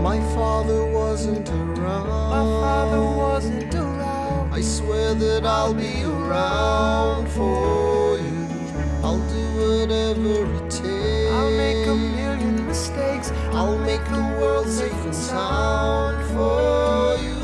My 0.09 0.19
father 0.35 0.91
wasn't 0.91 1.51
around. 1.51 2.09
My 2.09 2.45
father 2.63 3.03
wasn't 3.03 3.75
around. 3.75 4.55
I 4.55 4.63
swear 4.63 5.15
that 5.15 5.45
I'll 5.45 5.75
be 5.75 6.05
around 6.05 7.29
for 7.33 8.17
you. 8.17 8.49
I'll 9.05 9.21
do 9.29 9.45
whatever 9.61 10.37
it 10.57 10.71
takes. 10.71 11.33
I'll 11.37 11.57
make 11.65 11.87
a 11.87 11.95
million 11.95 12.67
mistakes. 12.67 13.31
I'll 13.53 13.77
make 13.77 14.05
the 14.07 14.25
world 14.41 14.69
safe 14.69 15.05
and 15.05 15.15
sound 15.15 16.17
for 16.33 17.19
you. 17.27 17.37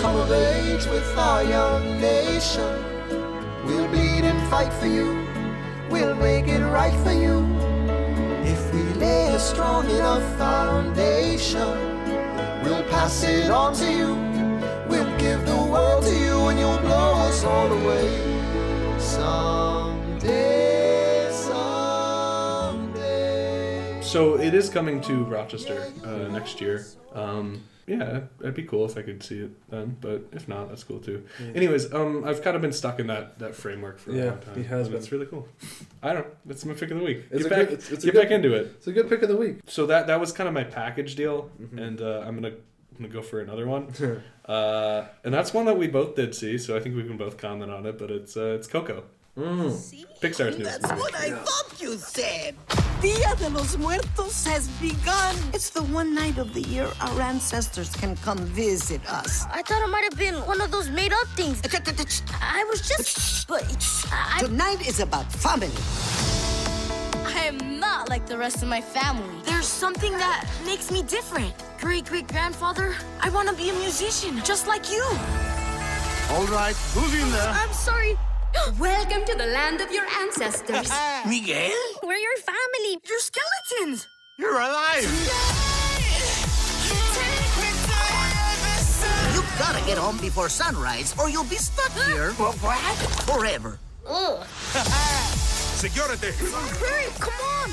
Come 0.00 0.16
of 0.16 0.32
age 0.32 0.86
with 0.86 1.18
our 1.18 1.44
young 1.44 2.00
nation. 2.00 2.89
We'll 3.70 3.86
bleed 3.86 4.24
and 4.24 4.50
fight 4.50 4.72
for 4.72 4.86
you. 4.86 5.24
We'll 5.90 6.16
make 6.16 6.48
it 6.48 6.60
right 6.72 6.92
for 7.04 7.12
you. 7.12 7.46
If 8.42 8.74
we 8.74 8.82
lay 8.94 9.28
a 9.32 9.38
strong 9.38 9.88
enough 9.88 10.24
foundation, 10.36 11.68
we'll 12.64 12.82
pass 12.90 13.22
it 13.22 13.48
on 13.48 13.74
to 13.74 13.84
you. 13.88 14.16
We'll 14.88 15.16
give 15.18 15.46
the 15.46 15.54
world 15.54 16.02
to 16.02 16.10
you 16.10 16.48
and 16.48 16.58
you'll 16.58 16.78
blow 16.78 17.12
us 17.28 17.44
all 17.44 17.70
away. 17.70 18.10
Someday, 18.98 20.48
someday. 21.30 22.90
so 24.02 24.36
it 24.36 24.52
is 24.52 24.68
coming 24.68 25.00
to 25.02 25.22
Rochester 25.24 25.92
uh, 26.04 26.26
next 26.32 26.60
year. 26.60 26.86
Um, 27.14 27.62
yeah, 27.90 28.20
it'd 28.40 28.54
be 28.54 28.62
cool 28.62 28.84
if 28.86 28.96
I 28.96 29.02
could 29.02 29.22
see 29.22 29.40
it 29.40 29.50
then, 29.70 29.96
but 30.00 30.22
if 30.32 30.46
not, 30.48 30.68
that's 30.68 30.84
cool 30.84 30.98
too. 31.00 31.24
Yeah. 31.40 31.52
Anyways, 31.54 31.92
um, 31.92 32.24
I've 32.24 32.42
kind 32.42 32.54
of 32.56 32.62
been 32.62 32.72
stuck 32.72 33.00
in 33.00 33.06
that, 33.08 33.38
that 33.40 33.54
framework 33.54 33.98
for 33.98 34.12
a 34.12 34.14
Yeah, 34.14 34.24
long 34.26 34.38
time. 34.38 34.54
he 34.56 34.62
has 34.64 34.86
and 34.86 34.90
been. 34.92 34.98
It's 35.02 35.10
really 35.12 35.26
cool. 35.26 35.48
I 36.02 36.12
don't. 36.12 36.26
It's 36.48 36.64
my 36.64 36.74
pick 36.74 36.90
of 36.90 36.98
the 36.98 37.04
week. 37.04 37.24
It's 37.30 37.42
get 37.42 37.46
a 37.46 37.48
back, 37.56 37.58
good- 37.68 37.72
it's- 37.78 37.90
it's 37.92 38.04
get 38.04 38.14
good- 38.14 38.22
back 38.22 38.30
into 38.30 38.54
it. 38.54 38.72
It's 38.76 38.86
a 38.86 38.92
good 38.92 39.08
pick 39.08 39.22
of 39.22 39.28
the 39.28 39.36
week. 39.36 39.58
So 39.66 39.86
that 39.86 40.06
that 40.06 40.20
was 40.20 40.30
kind 40.32 40.46
of 40.48 40.54
my 40.54 40.64
package 40.64 41.16
deal, 41.16 41.50
Mm-hmm. 41.60 41.78
and 41.78 42.00
uh, 42.00 42.24
I'm 42.26 42.34
gonna 42.36 42.48
I'm 42.48 43.06
gonna 43.06 43.08
go 43.08 43.22
for 43.22 43.40
another 43.40 43.66
one. 43.66 43.88
uh, 44.46 45.06
and 45.24 45.32
that's 45.34 45.52
one 45.54 45.64
that 45.66 45.76
we 45.78 45.86
both 45.88 46.14
did 46.16 46.34
see, 46.34 46.58
so 46.58 46.76
I 46.76 46.80
think 46.80 46.94
we 46.96 47.02
can 47.04 47.16
both 47.16 47.36
comment 47.38 47.70
on 47.70 47.86
it. 47.86 47.98
But 47.98 48.10
it's 48.10 48.36
uh, 48.36 48.56
it's 48.58 48.66
Coco. 48.66 49.04
Mm. 49.40 49.72
Pixar's 50.20 50.58
newest 50.58 50.82
That's 50.82 50.92
movie. 50.92 51.00
what 51.00 51.14
I 51.14 51.30
thought 51.30 51.80
you 51.80 51.96
said. 51.96 52.54
Dia 53.00 53.34
de 53.36 53.48
los 53.48 53.78
Muertos 53.78 54.44
has 54.44 54.68
begun. 54.78 55.34
It's 55.54 55.70
the 55.70 55.82
one 55.84 56.14
night 56.14 56.36
of 56.36 56.52
the 56.52 56.60
year 56.60 56.86
our 57.00 57.20
ancestors 57.22 57.88
can 57.96 58.16
come 58.16 58.36
visit 58.52 59.00
us. 59.10 59.46
I 59.50 59.62
thought 59.62 59.82
it 59.82 59.88
might 59.88 60.04
have 60.04 60.18
been 60.18 60.34
one 60.46 60.60
of 60.60 60.70
those 60.70 60.90
made 60.90 61.14
up 61.14 61.26
things. 61.28 61.62
I 61.64 62.64
was 62.68 62.86
just. 62.86 63.48
But 63.48 63.64
I, 64.12 64.42
Tonight 64.44 64.86
is 64.86 65.00
about 65.00 65.32
family. 65.32 65.72
I 67.24 67.44
am 67.46 67.80
not 67.80 68.10
like 68.10 68.26
the 68.26 68.36
rest 68.36 68.62
of 68.62 68.68
my 68.68 68.82
family. 68.82 69.34
There's 69.44 69.66
something 69.66 70.12
that 70.12 70.46
makes 70.66 70.90
me 70.90 71.02
different. 71.02 71.54
Great 71.80 72.04
great 72.04 72.28
grandfather, 72.28 72.94
I 73.22 73.30
want 73.30 73.48
to 73.48 73.54
be 73.54 73.70
a 73.70 73.72
musician, 73.72 74.42
just 74.44 74.66
like 74.66 74.90
you. 74.92 75.02
All 76.32 76.44
right, 76.52 76.76
who's 76.92 77.14
in 77.14 77.30
there? 77.32 77.48
I'm 77.48 77.72
sorry. 77.72 78.18
Welcome 78.78 79.24
to 79.26 79.36
the 79.36 79.46
land 79.46 79.80
of 79.80 79.92
your 79.92 80.04
ancestors. 80.22 80.90
Uh-huh. 80.90 81.28
Miguel? 81.28 81.70
We're 82.02 82.16
your 82.16 82.36
family. 82.38 82.98
You're 83.08 83.20
skeletons. 83.20 84.08
You're 84.38 84.58
alive! 84.58 85.04
You 89.34 89.42
gotta 89.58 89.84
get 89.86 89.98
home 89.98 90.18
before 90.18 90.48
sunrise, 90.48 91.14
or 91.18 91.28
you'll 91.28 91.44
be 91.44 91.56
stuck 91.56 91.92
here 92.06 92.30
forever. 92.30 93.78
Ugh. 94.08 94.46
Security! 95.76 96.32
Hurry, 96.32 97.10
come 97.18 97.34
on. 97.34 97.70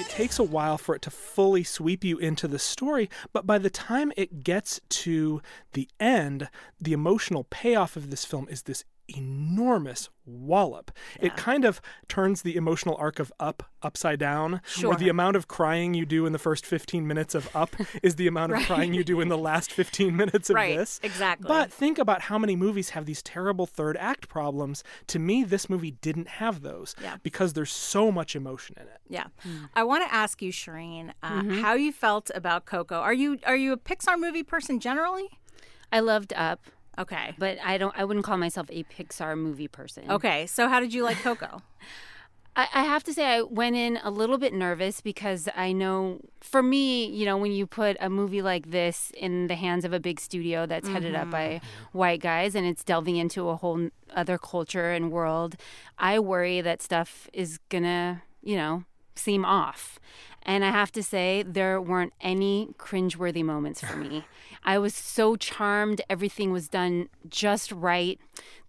It 0.00 0.08
takes 0.08 0.38
a 0.38 0.44
while 0.44 0.78
for 0.78 0.94
it 0.94 1.02
to 1.02 1.10
fully 1.10 1.62
sweep 1.62 2.04
you 2.04 2.16
into 2.16 2.48
the 2.48 2.58
story, 2.58 3.10
but 3.32 3.46
by 3.46 3.58
the 3.58 3.68
time 3.68 4.12
it 4.16 4.42
gets 4.42 4.80
to 4.88 5.42
the 5.74 5.88
end, 6.00 6.48
the 6.80 6.94
emotional 6.94 7.44
payoff 7.50 7.96
of 7.96 8.10
this 8.10 8.24
film 8.24 8.46
is 8.48 8.62
this 8.62 8.82
enormous 9.16 10.08
wallop. 10.26 10.90
It 11.20 11.36
kind 11.36 11.64
of 11.64 11.80
turns 12.08 12.42
the 12.42 12.54
emotional 12.56 12.96
arc 12.98 13.18
of 13.18 13.32
Up 13.40 13.64
upside 13.82 14.18
down, 14.20 14.60
Sure. 14.66 14.90
where 14.90 14.98
the 14.98 15.08
amount 15.08 15.36
of 15.36 15.48
crying 15.48 15.94
you 15.94 16.04
do 16.06 16.26
in 16.26 16.32
the 16.32 16.38
first 16.38 16.64
15 16.66 17.06
minutes 17.06 17.34
of 17.34 17.48
Up 17.56 17.74
is 18.02 18.16
the 18.16 18.26
amount 18.28 18.52
of 18.52 18.58
Right. 18.58 18.66
crying 18.66 18.94
you 18.94 19.02
do 19.02 19.20
in 19.20 19.28
the 19.28 19.38
last 19.38 19.72
15 19.72 20.14
minutes 20.14 20.50
of 20.50 20.56
Right, 20.56 20.76
this. 20.76 21.00
exactly. 21.02 21.48
But 21.48 21.72
think 21.72 21.98
about 21.98 22.22
how 22.22 22.38
many 22.38 22.54
movies 22.56 22.90
have 22.90 23.06
these 23.06 23.22
terrible 23.22 23.66
third 23.66 23.96
act 23.96 24.28
problems. 24.28 24.84
To 25.08 25.18
me, 25.18 25.42
this 25.42 25.68
movie 25.68 25.92
didn't 25.92 26.28
have 26.28 26.62
those 26.62 26.94
Yeah. 27.02 27.16
because 27.22 27.54
there's 27.54 27.72
so 27.72 28.12
much 28.12 28.36
emotion 28.36 28.76
in 28.78 28.86
it. 28.86 29.00
Yeah, 29.08 29.26
I 29.74 29.82
want 29.82 30.04
to 30.04 30.14
ask 30.14 30.40
you, 30.42 30.52
Shereen, 30.52 31.12
uh, 31.22 31.42
Mhm. 31.42 31.60
how 31.62 31.74
you 31.74 31.90
felt 31.92 32.30
about 32.34 32.66
Coco. 32.66 32.96
Are 33.00 33.14
you 33.14 33.38
are 33.46 33.56
you 33.56 33.72
a 33.72 33.76
Pixar 33.76 34.18
movie 34.18 34.42
person 34.44 34.78
generally? 34.78 35.40
I 35.92 35.98
loved 36.00 36.32
Up. 36.34 36.66
Okay. 36.98 37.34
But 37.38 37.58
I 37.64 37.78
don't 37.78 37.94
I 37.96 38.04
wouldn't 38.04 38.24
call 38.24 38.36
myself 38.36 38.66
a 38.70 38.84
Pixar 38.84 39.36
movie 39.36 39.68
person. 39.68 40.10
Okay, 40.10 40.46
so 40.46 40.68
how 40.68 40.80
did 40.80 40.92
you 40.92 41.02
like 41.04 41.18
Coco? 41.18 41.62
I, 42.56 42.68
I 42.74 42.82
have 42.82 43.04
to 43.04 43.14
say 43.14 43.24
I 43.24 43.42
went 43.42 43.76
in 43.76 43.98
a 44.02 44.10
little 44.10 44.36
bit 44.36 44.52
nervous 44.52 45.00
because 45.00 45.48
I 45.56 45.72
know 45.72 46.20
for 46.40 46.62
me, 46.62 47.06
you 47.06 47.24
know, 47.24 47.36
when 47.36 47.52
you 47.52 47.66
put 47.66 47.96
a 48.00 48.10
movie 48.10 48.42
like 48.42 48.70
this 48.70 49.12
in 49.16 49.46
the 49.46 49.54
hands 49.54 49.84
of 49.84 49.92
a 49.92 50.00
big 50.00 50.20
studio 50.20 50.66
that's 50.66 50.88
headed 50.88 51.14
up 51.14 51.30
by 51.30 51.46
mm-hmm. 51.48 51.98
white 51.98 52.20
guys 52.20 52.54
and 52.54 52.66
it's 52.66 52.82
delving 52.82 53.16
into 53.16 53.48
a 53.48 53.56
whole 53.56 53.88
other 54.14 54.36
culture 54.36 54.90
and 54.90 55.12
world, 55.12 55.56
I 55.98 56.18
worry 56.18 56.60
that 56.60 56.82
stuff 56.82 57.28
is 57.32 57.58
gonna, 57.68 58.22
you 58.42 58.56
know, 58.56 58.84
seem 59.14 59.44
off. 59.44 60.00
And 60.42 60.64
I 60.64 60.70
have 60.70 60.90
to 60.92 61.02
say, 61.02 61.42
there 61.46 61.80
weren't 61.80 62.12
any 62.20 62.74
cringeworthy 62.78 63.44
moments 63.44 63.80
for 63.80 63.96
me. 63.96 64.24
I 64.64 64.78
was 64.78 64.94
so 64.94 65.36
charmed. 65.36 66.00
Everything 66.08 66.52
was 66.52 66.68
done 66.68 67.08
just 67.28 67.72
right. 67.72 68.18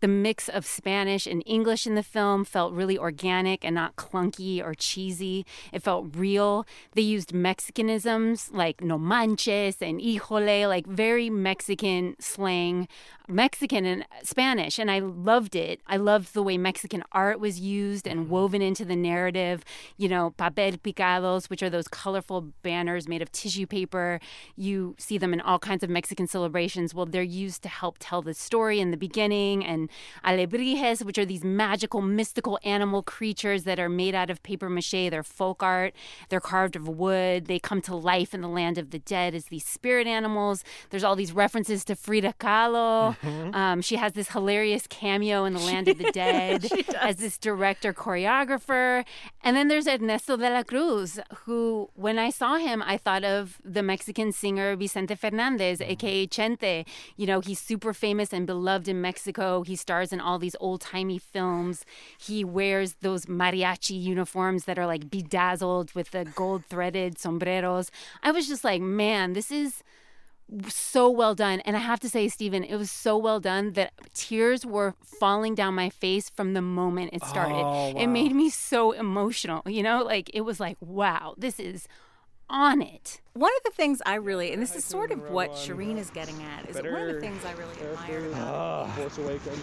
The 0.02 0.08
mix 0.08 0.50
of 0.50 0.66
Spanish 0.66 1.28
and 1.28 1.44
English 1.46 1.86
in 1.86 1.96
the 1.96 2.04
film 2.04 2.44
felt 2.44 2.74
really 2.74 2.98
organic 2.98 3.64
and 3.64 3.76
not 3.76 3.96
clunky 3.96 4.64
or 4.64 4.74
cheesy. 4.74 5.46
It 5.72 5.84
felt 5.84 6.16
real. 6.16 6.66
They 6.94 7.04
used 7.04 7.34
Mexicanisms 7.34 8.52
like 8.52 8.82
no 8.82 8.98
manches 8.98 9.78
and 9.82 10.02
híjole, 10.02 10.68
like 10.68 10.88
very 10.88 11.30
Mexican 11.30 12.16
slang, 12.20 12.88
Mexican 13.28 13.86
and 13.86 14.06
Spanish. 14.24 14.80
And 14.80 14.90
I 14.90 15.00
loved 15.00 15.56
it. 15.56 15.82
I 15.88 15.98
loved 15.98 16.34
the 16.34 16.44
way 16.44 16.58
Mexican 16.58 17.04
art 17.12 17.40
was 17.40 17.60
used 17.60 18.08
and 18.08 18.22
mm-hmm. 18.22 18.32
woven 18.32 18.62
into 18.62 18.84
the 18.84 18.96
narrative. 18.96 19.64
You 19.98 20.10
know, 20.10 20.34
papel 20.38 20.80
picados, 20.80 21.50
which 21.50 21.62
are 21.62 21.70
those 21.70 21.88
colorful 21.88 22.42
banners 22.64 23.08
made 23.08 23.22
of 23.22 23.32
tissue 23.32 23.68
paper. 23.68 24.20
You 24.56 24.96
see 24.98 25.18
them 25.18 25.34
in 25.34 25.42
all 25.42 25.60
kinds 25.60 25.84
of 25.84 25.90
Mexican 25.90 26.28
celebrations. 26.28 26.94
Well, 26.94 27.06
they're 27.06 27.22
used 27.22 27.62
to 27.64 27.70
help 27.70 27.98
tell 28.00 28.22
the 28.22 28.34
story 28.34 28.80
in 28.80 28.92
the 28.92 28.98
beginning. 28.98 29.61
And 29.66 29.90
alebrijes, 30.26 31.04
which 31.04 31.18
are 31.18 31.26
these 31.26 31.44
magical, 31.44 32.02
mystical 32.02 32.60
animal 32.64 33.04
creatures 33.04 33.64
that 33.64 33.80
are 33.80 33.90
made 33.90 34.16
out 34.16 34.30
of 34.30 34.42
paper 34.44 34.70
mache. 34.70 35.10
They're 35.10 35.24
folk 35.24 35.62
art. 35.64 35.94
They're 36.30 36.40
carved 36.40 36.76
of 36.76 36.88
wood. 36.88 37.46
They 37.46 37.60
come 37.60 37.82
to 37.84 37.96
life 37.96 38.34
in 38.34 38.42
the 38.42 38.48
land 38.48 38.78
of 38.78 38.92
the 38.92 39.00
dead 39.00 39.36
as 39.36 39.46
these 39.46 39.66
spirit 39.66 40.08
animals. 40.08 40.64
There's 40.90 41.04
all 41.04 41.16
these 41.16 41.34
references 41.34 41.84
to 41.86 41.96
Frida 41.96 42.36
Kahlo. 42.40 43.18
Mhm. 43.22 43.56
Um, 43.56 43.82
she 43.82 43.96
has 43.98 44.14
this 44.14 44.30
hilarious 44.30 44.88
cameo 44.88 45.46
in 45.46 45.54
the 45.54 45.60
land 45.60 45.88
of 45.88 45.98
the 45.98 46.12
dead 46.12 46.68
as 47.00 47.18
this 47.18 47.38
director 47.38 47.94
choreographer. 47.94 49.06
And 49.44 49.56
then 49.56 49.68
there's 49.68 49.88
Ernesto 49.88 50.38
de 50.38 50.50
la 50.50 50.64
Cruz, 50.64 51.20
who, 51.46 51.90
when 51.96 52.18
I 52.20 52.30
saw 52.30 52.58
him, 52.58 52.82
I 52.86 52.98
thought 52.98 53.24
of 53.24 53.60
the 53.64 53.84
Mexican 53.84 54.32
singer 54.32 54.76
Vicente 54.76 55.16
Fernandez, 55.16 55.82
aka 55.82 56.28
Chente. 56.28 56.86
You 57.18 57.28
know, 57.28 57.40
he's 57.40 57.60
super 57.60 57.94
famous 57.94 58.34
and 58.34 58.46
beloved 58.46 58.88
in 58.88 59.02
Mexico. 59.02 59.51
He 59.62 59.76
stars 59.76 60.12
in 60.14 60.20
all 60.22 60.40
these 60.40 60.56
old 60.60 60.82
timey 60.82 61.18
films. 61.18 61.86
He 62.18 62.44
wears 62.44 62.96
those 63.02 63.26
mariachi 63.26 64.02
uniforms 64.02 64.66
that 64.66 64.80
are 64.80 64.88
like 64.88 65.10
bedazzled 65.10 65.94
with 65.94 66.12
the 66.12 66.24
gold 66.36 66.64
threaded 66.70 67.20
sombreros. 67.20 67.92
I 68.24 68.32
was 68.32 68.48
just 68.48 68.64
like, 68.64 68.82
man, 68.82 69.34
this 69.34 69.52
is 69.52 69.84
so 70.68 71.10
well 71.10 71.36
done. 71.36 71.62
And 71.62 71.76
I 71.76 71.80
have 71.80 72.00
to 72.02 72.10
say, 72.10 72.28
Stephen, 72.28 72.64
it 72.64 72.76
was 72.76 72.92
so 72.92 73.18
well 73.18 73.40
done 73.40 73.74
that 73.74 73.94
tears 74.14 74.66
were 74.66 74.96
falling 75.20 75.56
down 75.56 75.76
my 75.76 75.90
face 75.90 76.30
from 76.30 76.54
the 76.54 76.62
moment 76.62 77.12
it 77.14 77.24
started. 77.24 77.64
Oh, 77.64 77.94
It 77.98 78.08
made 78.08 78.34
me 78.34 78.50
so 78.50 78.92
emotional, 78.92 79.62
you 79.66 79.84
know? 79.84 80.04
Like, 80.04 80.30
it 80.34 80.42
was 80.42 80.60
like, 80.60 80.78
wow, 80.82 81.36
this 81.38 81.60
is 81.60 81.88
on 82.52 82.82
it. 82.82 83.22
One 83.34 83.52
of 83.58 83.64
the 83.64 83.72
things 83.72 84.02
I 84.06 84.16
really, 84.16 84.52
and 84.52 84.62
this 84.62 84.76
is 84.76 84.84
sort 84.84 85.12
of 85.12 85.32
what 85.32 85.52
Shereen 85.52 85.98
is 85.98 86.10
getting 86.10 86.36
at, 86.44 86.70
is 86.70 86.76
one 86.76 86.86
of 87.10 87.16
the 87.16 87.20
things 87.22 87.44
I 87.46 87.54
really 87.54 87.74
admire 87.82 88.28
about 88.30 88.54
Ah, 88.54 88.88
Force 88.96 89.18
Awakens. 89.18 89.60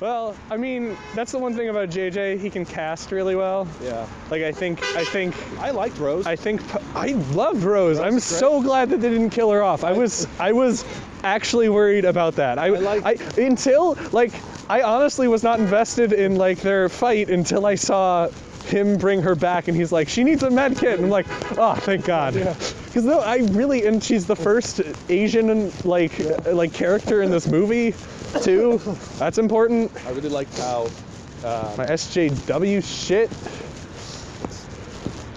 Well, 0.00 0.36
I 0.50 0.56
mean, 0.56 0.96
that's 1.14 1.32
the 1.32 1.38
one 1.38 1.54
thing 1.54 1.68
about 1.68 1.88
JJ. 1.88 2.38
He 2.38 2.48
can 2.48 2.64
cast 2.64 3.10
really 3.10 3.34
well. 3.34 3.66
Yeah. 3.82 4.06
Like 4.30 4.42
I 4.42 4.52
think, 4.52 4.82
I 4.94 5.04
think. 5.04 5.34
I 5.58 5.70
liked 5.70 5.98
Rose. 5.98 6.26
I 6.26 6.36
think 6.36 6.62
I 6.94 7.08
loved 7.32 7.64
Rose. 7.64 7.98
I'm 7.98 8.20
so 8.20 8.62
glad 8.62 8.90
that 8.90 9.00
they 9.00 9.10
didn't 9.10 9.30
kill 9.30 9.50
her 9.50 9.62
off. 9.62 9.82
I 9.82 9.92
was, 9.92 10.28
I 10.38 10.52
was 10.52 10.84
actually 11.24 11.68
worried 11.68 12.04
about 12.04 12.36
that. 12.36 12.58
I, 12.58 12.68
I, 12.98 13.16
until 13.36 13.96
like, 14.12 14.32
I 14.68 14.82
honestly 14.82 15.26
was 15.26 15.42
not 15.42 15.58
invested 15.58 16.12
in 16.12 16.36
like 16.36 16.58
their 16.60 16.88
fight 16.88 17.28
until 17.28 17.66
I 17.66 17.74
saw 17.74 18.28
him 18.64 18.98
bring 18.98 19.22
her 19.22 19.34
back 19.34 19.68
and 19.68 19.76
he's 19.76 19.92
like 19.92 20.08
she 20.08 20.24
needs 20.24 20.42
a 20.42 20.50
med 20.50 20.76
kit. 20.76 20.94
And 20.94 21.04
i'm 21.04 21.10
like 21.10 21.26
oh 21.58 21.74
thank 21.74 22.04
god. 22.04 22.34
Because 22.34 23.04
no 23.04 23.20
i 23.20 23.36
really 23.38 23.86
and 23.86 24.02
she's 24.02 24.26
the 24.26 24.36
first 24.36 24.80
asian 25.08 25.72
like 25.84 26.18
uh, 26.20 26.52
like 26.54 26.72
character 26.72 27.22
in 27.22 27.30
this 27.30 27.46
movie 27.46 27.94
too. 28.42 28.80
That's 29.18 29.38
important. 29.38 29.92
I 30.06 30.10
really 30.10 30.28
liked 30.28 30.56
how 30.58 30.88
uh, 31.44 31.74
my 31.78 31.86
sjw 31.86 33.06
shit. 33.06 33.30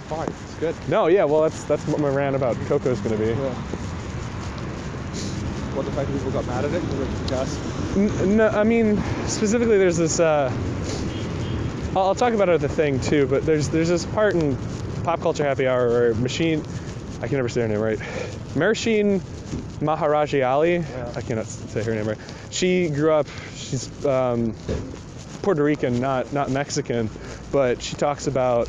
Fine 0.08 0.28
it's 0.28 0.54
good. 0.54 0.74
No 0.88 1.06
yeah 1.06 1.24
well 1.24 1.42
that's 1.42 1.64
that's 1.64 1.86
what 1.88 2.00
my 2.00 2.08
rant 2.08 2.36
about 2.36 2.56
coco's 2.66 3.00
gonna 3.00 3.16
be. 3.16 3.34
What 5.74 5.86
the 5.86 5.92
fact 5.92 6.08
that 6.08 6.16
people 6.16 6.30
got 6.30 6.46
mad 6.46 6.64
at 6.64 6.72
it? 6.72 6.82
Because 7.24 7.58
the? 7.94 8.00
N- 8.00 8.36
no, 8.36 8.48
I 8.48 8.62
mean 8.62 8.96
specifically. 9.26 9.76
There's 9.76 9.96
this. 9.96 10.20
Uh, 10.20 10.50
I'll, 11.96 12.08
I'll 12.08 12.14
talk 12.16 12.32
about 12.32 12.60
the 12.60 12.68
thing 12.68 12.98
too, 13.00 13.26
but 13.26 13.46
there's 13.46 13.68
there's 13.68 13.88
this 13.88 14.04
part 14.04 14.34
in 14.34 14.56
Pop 15.04 15.20
Culture 15.20 15.44
Happy 15.44 15.68
Hour 15.68 15.88
where 15.88 16.14
Machine, 16.14 16.64
I 17.22 17.28
can 17.28 17.36
never 17.36 17.48
say 17.48 17.60
her 17.60 17.68
name 17.68 17.78
right, 17.78 17.98
Marasheen 18.54 19.20
Maharaji 19.80 20.44
Ali. 20.44 20.78
I 20.78 21.20
cannot 21.20 21.46
say 21.46 21.84
her 21.84 21.94
name 21.94 22.08
right. 22.08 22.18
She 22.50 22.88
grew 22.88 23.12
up. 23.12 23.28
She's 23.54 24.04
um, 24.04 24.54
Puerto 25.42 25.62
Rican, 25.62 26.00
not 26.00 26.32
not 26.32 26.50
Mexican, 26.50 27.10
but 27.52 27.80
she 27.80 27.94
talks 27.94 28.26
about 28.26 28.68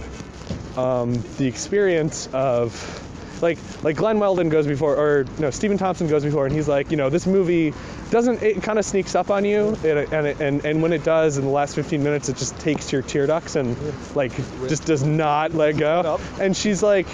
um, 0.77 1.13
the 1.37 1.47
experience 1.47 2.27
of 2.31 3.04
like 3.41 3.57
like 3.83 3.95
Glenn 3.95 4.19
Weldon 4.19 4.49
goes 4.49 4.65
before 4.67 4.95
or 4.95 5.25
no 5.39 5.49
Stephen 5.49 5.77
Thompson 5.77 6.07
goes 6.07 6.23
before 6.23 6.45
and 6.45 6.55
he's 6.55 6.67
like 6.67 6.91
you 6.91 6.97
know 6.97 7.09
this 7.09 7.25
movie 7.27 7.73
doesn't 8.11 8.41
it 8.41 8.61
kind 8.63 8.79
of 8.79 8.85
sneaks 8.85 9.15
up 9.15 9.29
on 9.29 9.43
you 9.45 9.69
and 9.83 9.85
it- 9.85 10.11
and, 10.11 10.27
and 10.41 10.65
and 10.65 10.81
when 10.81 10.93
it 10.93 11.03
does 11.03 11.37
in 11.37 11.43
the 11.45 11.49
last 11.51 11.75
15 11.75 12.03
minutes 12.03 12.29
it 12.29 12.37
just 12.37 12.57
takes 12.59 12.91
your 12.91 13.01
tear 13.01 13.27
ducts 13.27 13.55
and 13.55 13.75
like 14.15 14.31
just 14.67 14.85
does 14.85 15.03
not 15.03 15.53
let 15.53 15.77
go 15.77 16.19
and 16.39 16.55
she's 16.55 16.81
like 16.83 17.07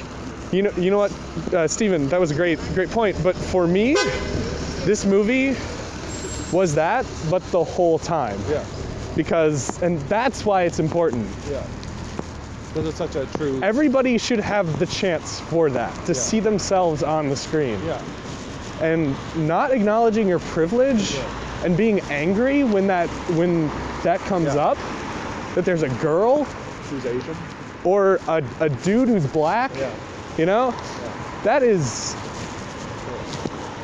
you 0.51 0.61
know 0.63 0.71
you 0.77 0.91
know 0.91 0.97
what 0.99 1.11
uh, 1.53 1.67
Stephen 1.67 2.07
that 2.09 2.19
was 2.19 2.31
a 2.31 2.35
great 2.35 2.59
great 2.73 2.89
point 2.91 3.15
but 3.23 3.35
for 3.35 3.65
me 3.65 3.93
this 4.85 5.05
movie 5.05 5.55
was 6.51 6.75
that 6.75 7.05
but 7.29 7.41
the 7.51 7.63
whole 7.63 7.97
time 7.97 8.37
Yeah. 8.49 8.63
because 9.15 9.81
and 9.81 9.99
that's 10.01 10.45
why 10.45 10.63
it's 10.63 10.79
important 10.79 11.27
Yeah. 11.49 11.65
Because 12.73 12.87
it's 12.87 12.97
such 12.97 13.15
a 13.15 13.25
true. 13.37 13.59
everybody 13.61 14.17
should 14.17 14.39
have 14.39 14.79
the 14.79 14.85
chance 14.85 15.39
for 15.41 15.69
that 15.71 15.93
to 16.05 16.15
see 16.15 16.39
themselves 16.39 17.03
on 17.03 17.27
the 17.29 17.35
screen 17.35 17.77
Yeah. 17.85 18.01
and 18.81 19.13
not 19.35 19.71
acknowledging 19.71 20.27
your 20.27 20.39
privilege 20.39 21.17
and 21.65 21.75
being 21.75 21.99
angry 22.09 22.63
when 22.63 22.87
that 22.87 23.09
when 23.35 23.67
that 24.03 24.19
comes 24.21 24.55
up 24.55 24.77
that 25.55 25.65
there's 25.65 25.83
a 25.83 25.89
girl 26.01 26.45
Who's 26.45 27.05
Asian? 27.05 27.35
or 27.83 28.19
a, 28.29 28.41
a 28.61 28.69
dude 28.69 29.09
who's 29.09 29.25
black 29.27 29.71
Yeah. 29.77 29.91
you 30.37 30.45
know 30.45 30.71
that 31.43 31.63
is 31.63 32.15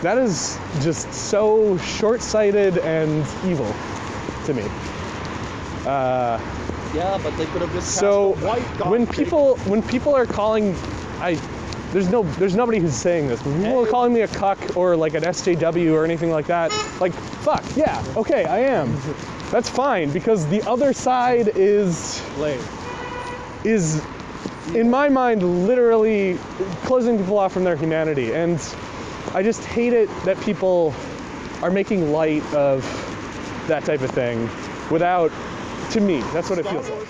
that 0.02 0.18
is 0.18 0.58
just 0.82 1.12
so 1.12 1.78
short-sighted 1.80 2.78
and 2.80 3.26
evil 3.46 3.74
to 4.46 4.54
me 4.54 4.64
uh, 5.86 6.40
Yeah, 6.94 7.20
but 7.22 7.36
they 7.38 7.46
could 7.48 7.62
have 7.62 7.72
just 7.74 7.96
so 7.96 8.34
when 8.90 9.06
people 9.08 9.58
when 9.60 9.82
people 9.84 10.16
are 10.16 10.26
calling 10.26 10.76
i 11.20 11.34
there's 11.92 12.10
no 12.10 12.24
there's 12.24 12.56
nobody 12.56 12.80
who's 12.80 12.96
saying 12.96 13.28
this 13.28 13.44
when 13.44 13.62
people 13.62 13.84
are 13.84 13.88
calling 13.88 14.14
me 14.14 14.22
a 14.22 14.28
cuck 14.28 14.58
or 14.76 14.96
like 14.96 15.14
an 15.14 15.24
sjw 15.24 15.94
or 15.94 16.04
anything 16.04 16.30
like 16.32 16.48
that 16.48 16.72
like 17.00 17.14
fuck 17.14 17.64
yeah 17.76 18.04
okay 18.16 18.46
i 18.46 18.60
am. 18.60 18.96
That's 19.52 19.70
fine 19.70 20.12
because 20.12 20.46
the 20.50 20.62
other 20.64 20.92
side 20.92 21.54
is 21.56 22.22
Lame. 22.38 22.60
is 23.64 24.06
in 24.74 24.90
my 24.90 25.08
mind 25.08 25.66
literally 25.66 26.38
closing 26.84 27.18
people 27.18 27.38
off 27.38 27.54
from 27.54 27.64
their 27.64 27.78
humanity 27.78 28.34
and 28.34 28.60
i 29.34 29.42
just 29.42 29.64
hate 29.64 29.94
it 29.94 30.10
that 30.26 30.40
people 30.42 30.94
are 31.62 31.72
making 31.72 32.12
light 32.12 32.44
of 32.54 32.84
that 33.68 33.86
type 33.86 34.02
of 34.02 34.12
thing 34.12 34.50
without 34.92 35.32
to 35.92 36.02
me 36.02 36.20
that's 36.34 36.50
what 36.50 36.60
it 36.60 36.66
feels 36.68 36.90
like 36.90 37.08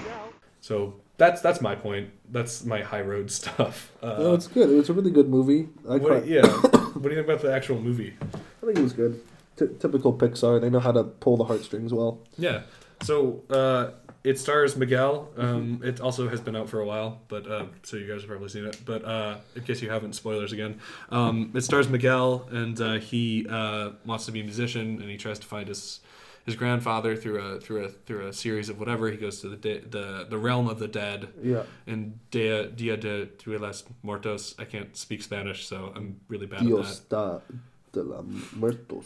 So 0.61 0.95
that's 1.17 1.41
that's 1.41 1.61
my 1.61 1.75
point. 1.75 2.09
That's 2.31 2.63
my 2.65 2.81
high 2.81 3.01
road 3.01 3.31
stuff. 3.39 3.91
Uh, 4.03 4.17
no, 4.19 4.33
it's 4.33 4.47
good. 4.47 4.69
It 4.69 4.75
was 4.75 4.89
a 4.89 4.93
really 4.93 5.11
good 5.11 5.29
movie. 5.29 5.69
I 5.89 5.97
what, 5.97 6.03
cried. 6.03 6.25
yeah. 6.27 6.45
what 6.47 7.03
do 7.03 7.09
you 7.09 7.15
think 7.15 7.27
about 7.27 7.41
the 7.41 7.51
actual 7.53 7.79
movie? 7.81 8.13
I 8.61 8.65
think 8.65 8.77
it 8.77 8.83
was 8.83 8.93
good. 8.93 9.19
T- 9.57 9.67
typical 9.79 10.13
Pixar. 10.13 10.61
They 10.61 10.69
know 10.69 10.79
how 10.79 10.91
to 10.91 11.03
pull 11.03 11.37
the 11.37 11.45
heartstrings 11.45 11.91
well. 11.93 12.19
Yeah. 12.37 12.61
So 13.01 13.43
uh, 13.49 13.91
it 14.23 14.37
stars 14.39 14.75
Miguel. 14.75 15.29
Um, 15.37 15.81
It 15.83 15.99
also 16.01 16.27
has 16.29 16.41
been 16.41 16.55
out 16.55 16.69
for 16.69 16.79
a 16.81 16.85
while, 16.85 17.21
but 17.29 17.49
uh, 17.49 17.65
so 17.83 17.97
you 17.97 18.07
guys 18.07 18.21
have 18.21 18.29
probably 18.29 18.49
seen 18.49 18.65
it. 18.65 18.77
But 18.85 19.03
uh, 19.05 19.37
in 19.55 19.63
case 19.63 19.81
you 19.81 19.89
haven't, 19.89 20.13
spoilers 20.13 20.51
again. 20.51 20.79
Um, 21.09 21.51
it 21.55 21.61
stars 21.61 21.87
Miguel, 21.89 22.47
and 22.51 22.79
uh, 22.81 22.93
he 22.95 23.47
uh, 23.49 23.91
wants 24.05 24.25
to 24.25 24.31
be 24.31 24.41
a 24.41 24.43
musician, 24.43 25.01
and 25.01 25.09
he 25.09 25.17
tries 25.17 25.39
to 25.39 25.47
find 25.47 25.67
his 25.67 26.01
his 26.47 26.55
grandfather 26.55 27.15
through 27.15 27.39
a 27.39 27.59
through 27.59 27.85
a 27.85 27.89
through 27.89 28.25
a 28.27 28.33
series 28.33 28.69
of 28.69 28.79
whatever. 28.79 29.11
He 29.11 29.17
goes 29.17 29.41
to 29.41 29.49
the 29.49 29.57
de- 29.57 29.81
the 29.81 30.25
the 30.27 30.37
realm 30.39 30.67
of 30.67 30.79
the 30.79 30.87
dead. 30.87 31.27
Yeah. 31.43 31.63
And 31.85 32.19
Dia 32.31 32.67
Dia 32.67 32.97
de 32.97 33.25
Tuelas 33.37 33.83
Muertos. 34.01 34.55
I 34.57 34.63
can't 34.65 34.95
speak 34.97 35.21
Spanish, 35.21 35.67
so 35.67 35.91
I'm 35.95 36.19
really 36.29 36.47
bad 36.47 36.61
at 36.61 37.09
that. 37.09 37.41
De 37.91 38.01
la 38.01 38.21
muertos. 38.55 39.05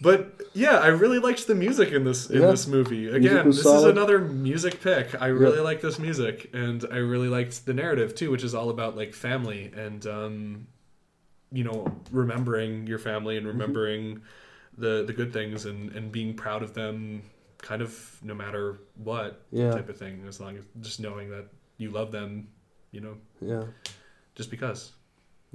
But 0.00 0.40
yeah, 0.54 0.76
I 0.78 0.86
really 0.88 1.18
liked 1.18 1.46
the 1.48 1.54
music 1.56 1.90
in 1.92 2.04
this 2.04 2.30
in 2.30 2.40
Yeah. 2.40 2.50
this 2.52 2.66
movie. 2.66 3.08
Again, 3.08 3.46
this 3.50 3.62
solid. 3.62 3.78
is 3.78 3.84
another 3.96 4.18
music 4.20 4.80
pick. 4.80 5.20
I 5.20 5.26
really 5.26 5.56
Yeah. 5.56 5.62
like 5.70 5.80
this 5.82 5.98
music, 5.98 6.48
and 6.54 6.84
I 6.90 6.98
really 6.98 7.28
liked 7.28 7.66
the 7.66 7.74
narrative 7.74 8.14
too, 8.14 8.30
which 8.30 8.44
is 8.44 8.54
all 8.54 8.70
about 8.70 8.96
like 8.96 9.12
family 9.12 9.72
and 9.76 10.06
um, 10.06 10.66
you 11.52 11.64
know 11.64 11.78
remembering 12.12 12.86
your 12.86 12.98
family 12.98 13.34
Mm-hmm. 13.36 13.48
and 13.48 13.58
remembering 13.60 14.22
the 14.78 15.04
the 15.06 15.12
good 15.12 15.32
things 15.32 15.64
and 15.66 15.92
and 15.96 16.10
being 16.12 16.34
proud 16.34 16.62
of 16.62 16.72
them, 16.74 17.22
kind 17.58 17.82
of 17.82 18.18
no 18.22 18.34
matter 18.34 18.78
what 18.96 19.42
Yeah. 19.50 19.72
type 19.72 19.88
of 19.88 19.96
thing. 19.96 20.24
As 20.26 20.40
long 20.40 20.56
as 20.56 20.64
just 20.80 21.00
knowing 21.00 21.30
that 21.30 21.46
you 21.78 21.90
love 21.90 22.10
them, 22.12 22.48
you 22.92 23.00
know, 23.00 23.16
Yeah. 23.40 23.64
just 24.34 24.50
because. 24.50 24.92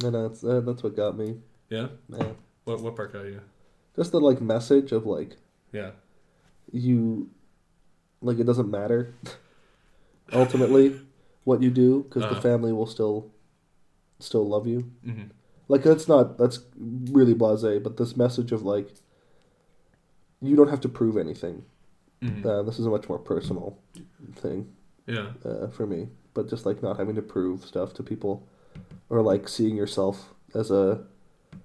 No, 0.01 0.09
no, 0.09 0.27
that's, 0.27 0.43
uh, 0.43 0.59
that's 0.61 0.81
what 0.83 0.95
got 0.95 1.17
me. 1.17 1.39
Yeah. 1.69 1.87
Yeah. 2.09 2.33
What 2.65 2.81
what 2.81 2.95
part 2.95 3.13
got 3.13 3.25
you? 3.25 3.41
Just 3.95 4.11
the 4.11 4.19
like 4.19 4.41
message 4.41 4.91
of 4.91 5.05
like 5.05 5.37
Yeah. 5.71 5.91
you 6.71 7.29
like 8.21 8.39
it 8.39 8.45
doesn't 8.45 8.69
matter 8.71 9.13
ultimately 10.33 10.99
what 11.43 11.61
you 11.61 11.69
do 11.69 12.03
because 12.03 12.23
Uh-huh. 12.23 12.35
the 12.35 12.41
family 12.41 12.71
will 12.71 12.85
still 12.87 13.29
still 14.19 14.47
love 14.47 14.65
you. 14.67 14.89
Mhm. 15.05 15.29
Like 15.67 15.83
that's 15.83 16.07
not 16.07 16.37
that's 16.37 16.59
really 16.75 17.35
blasé, 17.35 17.81
but 17.83 17.97
this 17.97 18.15
message 18.15 18.51
of 18.51 18.63
like 18.63 18.89
you 20.43 20.55
don't 20.55 20.69
have 20.69 20.81
to 20.81 20.89
prove 20.89 21.17
anything. 21.17 21.63
Mhm. 22.21 22.45
Uh, 22.45 22.63
this 22.63 22.79
is 22.79 22.85
a 22.85 22.89
much 22.89 23.09
more 23.09 23.19
personal 23.19 23.77
thing. 24.35 24.71
Yeah. 25.07 25.33
Uh, 25.43 25.67
for 25.67 25.85
me, 25.85 26.09
but 26.33 26.49
just 26.49 26.65
like 26.65 26.81
not 26.81 26.97
having 26.97 27.15
to 27.15 27.21
prove 27.21 27.65
stuff 27.65 27.93
to 27.95 28.03
people, 28.03 28.47
or 29.09 29.21
like 29.21 29.49
seeing 29.49 29.75
yourself 29.75 30.33
as 30.55 30.71
a 30.71 31.03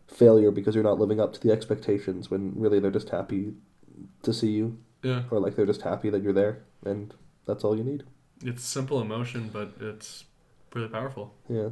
failure 0.06 0.50
because 0.50 0.74
you're 0.74 0.84
not 0.84 0.98
living 0.98 1.20
up 1.20 1.32
to 1.34 1.40
the 1.40 1.52
expectations 1.52 2.30
when 2.30 2.52
really 2.56 2.80
they're 2.80 2.90
just 2.90 3.10
happy 3.10 3.54
to 4.22 4.32
see 4.32 4.50
you. 4.50 4.78
Yeah. 5.02 5.22
Or 5.30 5.38
like 5.38 5.54
they're 5.54 5.66
just 5.66 5.82
happy 5.82 6.10
that 6.10 6.22
you're 6.22 6.32
there, 6.32 6.62
and 6.84 7.14
that's 7.46 7.62
all 7.62 7.76
you 7.76 7.84
need. 7.84 8.02
It's 8.44 8.64
simple 8.64 9.00
emotion, 9.00 9.50
but 9.52 9.74
it's 9.80 10.24
really 10.74 10.88
powerful. 10.88 11.34
Yeah. 11.48 11.70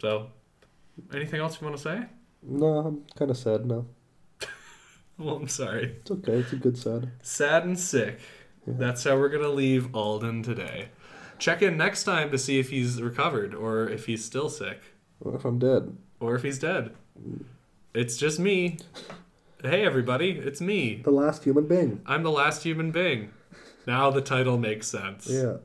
So, 0.00 0.28
anything 1.12 1.40
else 1.40 1.60
you 1.60 1.66
want 1.66 1.76
to 1.76 1.82
say? 1.82 2.06
No, 2.42 2.66
I'm 2.66 3.04
kind 3.16 3.30
of 3.30 3.36
sad 3.36 3.66
now. 3.66 3.86
Well, 5.18 5.36
I'm 5.36 5.48
sorry. 5.48 5.96
It's 6.00 6.10
okay. 6.10 6.38
It's 6.38 6.52
a 6.52 6.56
good 6.56 6.76
sad. 6.76 7.10
Sad 7.22 7.64
and 7.64 7.78
sick. 7.78 8.18
That's 8.66 9.04
how 9.04 9.16
we're 9.16 9.28
gonna 9.28 9.48
leave 9.48 9.94
Alden 9.94 10.42
today. 10.42 10.88
Check 11.38 11.62
in 11.62 11.76
next 11.76 12.04
time 12.04 12.30
to 12.32 12.38
see 12.38 12.58
if 12.58 12.70
he's 12.70 13.00
recovered 13.02 13.54
or 13.54 13.88
if 13.88 14.06
he's 14.06 14.24
still 14.24 14.48
sick 14.48 14.80
Or 15.20 15.36
if 15.36 15.44
I'm 15.44 15.58
dead. 15.58 15.96
or 16.20 16.34
if 16.34 16.42
he's 16.42 16.58
dead. 16.58 16.92
Hmm. 17.16 17.42
It's 17.94 18.16
just 18.16 18.40
me. 18.40 18.78
Hey 19.62 19.84
everybody, 19.86 20.30
it's 20.32 20.60
me. 20.60 21.00
The 21.04 21.10
last 21.12 21.44
human 21.44 21.66
being. 21.66 22.00
I'm 22.06 22.22
the 22.24 22.30
last 22.32 22.62
human 22.64 22.90
being. 22.90 23.30
Now 23.86 24.10
the 24.10 24.20
title 24.20 24.58
makes 24.58 24.86
sense. 24.88 25.28
Yeah. 25.30 25.58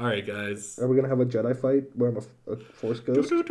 All 0.00 0.06
right, 0.06 0.26
guys. 0.26 0.78
Are 0.78 0.88
we 0.88 0.96
gonna 0.96 1.10
have 1.10 1.20
a 1.20 1.26
Jedi 1.26 1.54
fight 1.60 1.84
where 1.94 2.08
I'm 2.08 2.16
a, 2.16 2.52
a 2.52 2.56
Force 2.56 3.00
ghost? 3.00 3.30
oh, 3.30 3.44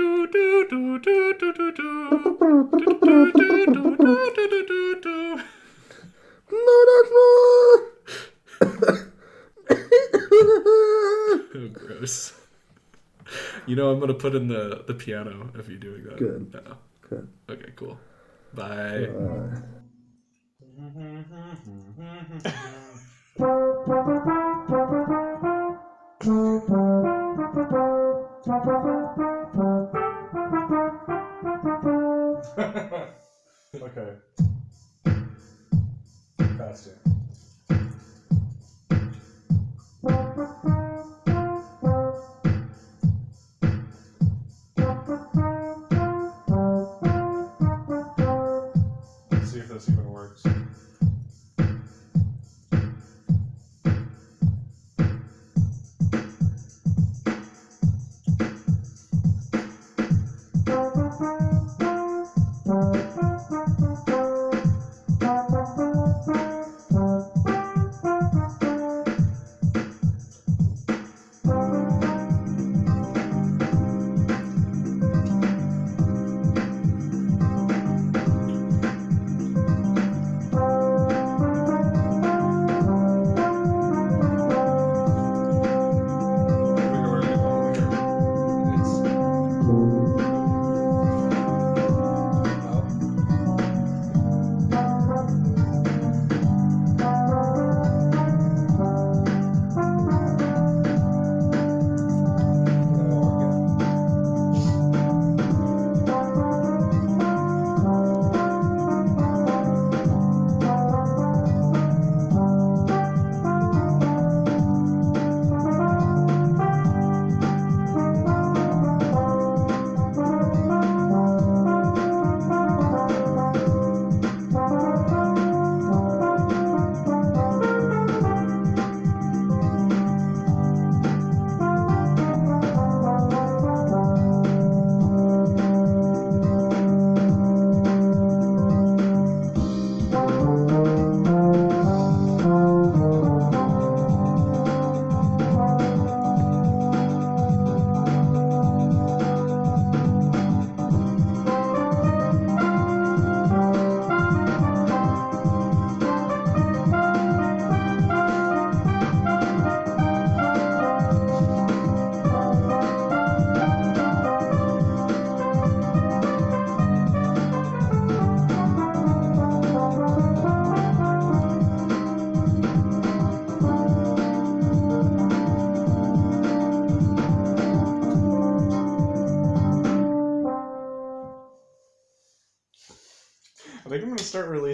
gross. 11.71 12.33
You 13.67 13.75
know, 13.75 13.91
I'm 13.91 13.99
gonna 13.99 14.15
put 14.15 14.33
in 14.33 14.47
the 14.47 14.83
the 14.87 14.95
piano 14.95 15.51
if 15.53 15.69
you're 15.69 15.77
doing 15.77 16.03
that. 16.05 16.17
Good. 16.17 16.51
No. 16.51 16.77
Good. 17.07 17.27
Okay, 17.47 17.73
cool. 17.75 17.99
Bye. 18.55 19.07
okay. 33.81 34.13
Faster. 36.57 36.95
Let's 49.31 49.49
see 49.51 49.59
if 49.59 49.67
this 49.67 49.89
even 49.89 50.09
works. 50.09 50.43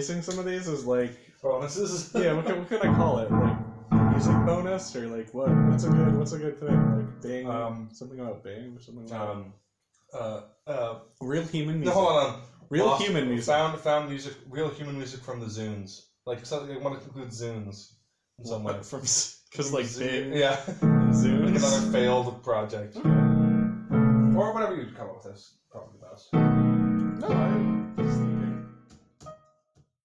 Releasing 0.08 0.22
some 0.22 0.38
of 0.38 0.46
these 0.46 0.68
as 0.68 0.84
like 0.84 1.12
bonuses. 1.42 2.10
yeah, 2.14 2.32
what 2.32 2.46
can, 2.46 2.58
what 2.58 2.68
can 2.68 2.82
I 2.82 2.94
call 2.94 3.18
it? 3.18 3.30
Like 3.30 4.10
music 4.10 4.34
bonus 4.44 4.94
or 4.94 5.08
like 5.08 5.32
what? 5.34 5.48
What's 5.68 5.84
a 5.84 5.88
good 5.88 6.16
What's 6.16 6.32
a 6.32 6.38
good 6.38 6.58
thing? 6.58 6.96
Like 6.96 7.22
Bing, 7.22 7.48
Um, 7.48 7.88
something 7.92 8.18
about 8.18 8.42
Bing 8.42 8.74
or 8.76 8.80
something. 8.80 9.04
About 9.06 9.28
Um, 9.30 9.52
uh, 10.12 10.40
uh, 10.66 10.94
real 11.20 11.44
human 11.44 11.80
no, 11.80 11.86
music. 11.86 11.94
hold 11.94 12.08
on. 12.12 12.42
Real 12.70 12.86
Lost- 12.86 13.02
human 13.02 13.28
music. 13.28 13.46
Found 13.54 13.78
found 13.80 14.08
music. 14.08 14.34
Real 14.48 14.68
human 14.68 14.96
music 14.96 15.22
from 15.22 15.40
the 15.40 15.46
Zunes. 15.46 16.00
Like 16.24 16.44
something. 16.44 16.70
I 16.72 16.76
want 16.78 16.98
to 17.00 17.04
include 17.06 17.28
Zunes 17.30 17.92
in 18.38 18.44
some 18.44 18.62
way. 18.64 18.78
From 18.82 19.00
because 19.50 19.72
like 19.72 19.86
Zune- 19.86 20.30
Bing, 20.30 20.32
yeah, 20.32 20.56
like 20.66 21.56
another 21.56 21.80
failed 21.92 22.42
project. 22.42 22.96
Or 24.36 24.52
whatever 24.52 24.74
you'd 24.74 24.94
come 24.94 25.08
up 25.08 25.24
with 25.24 25.32
is 25.34 25.54
probably 25.70 25.92
the 25.98 26.06
best. 26.06 26.28
No, 26.32 27.28
I, 27.28 27.75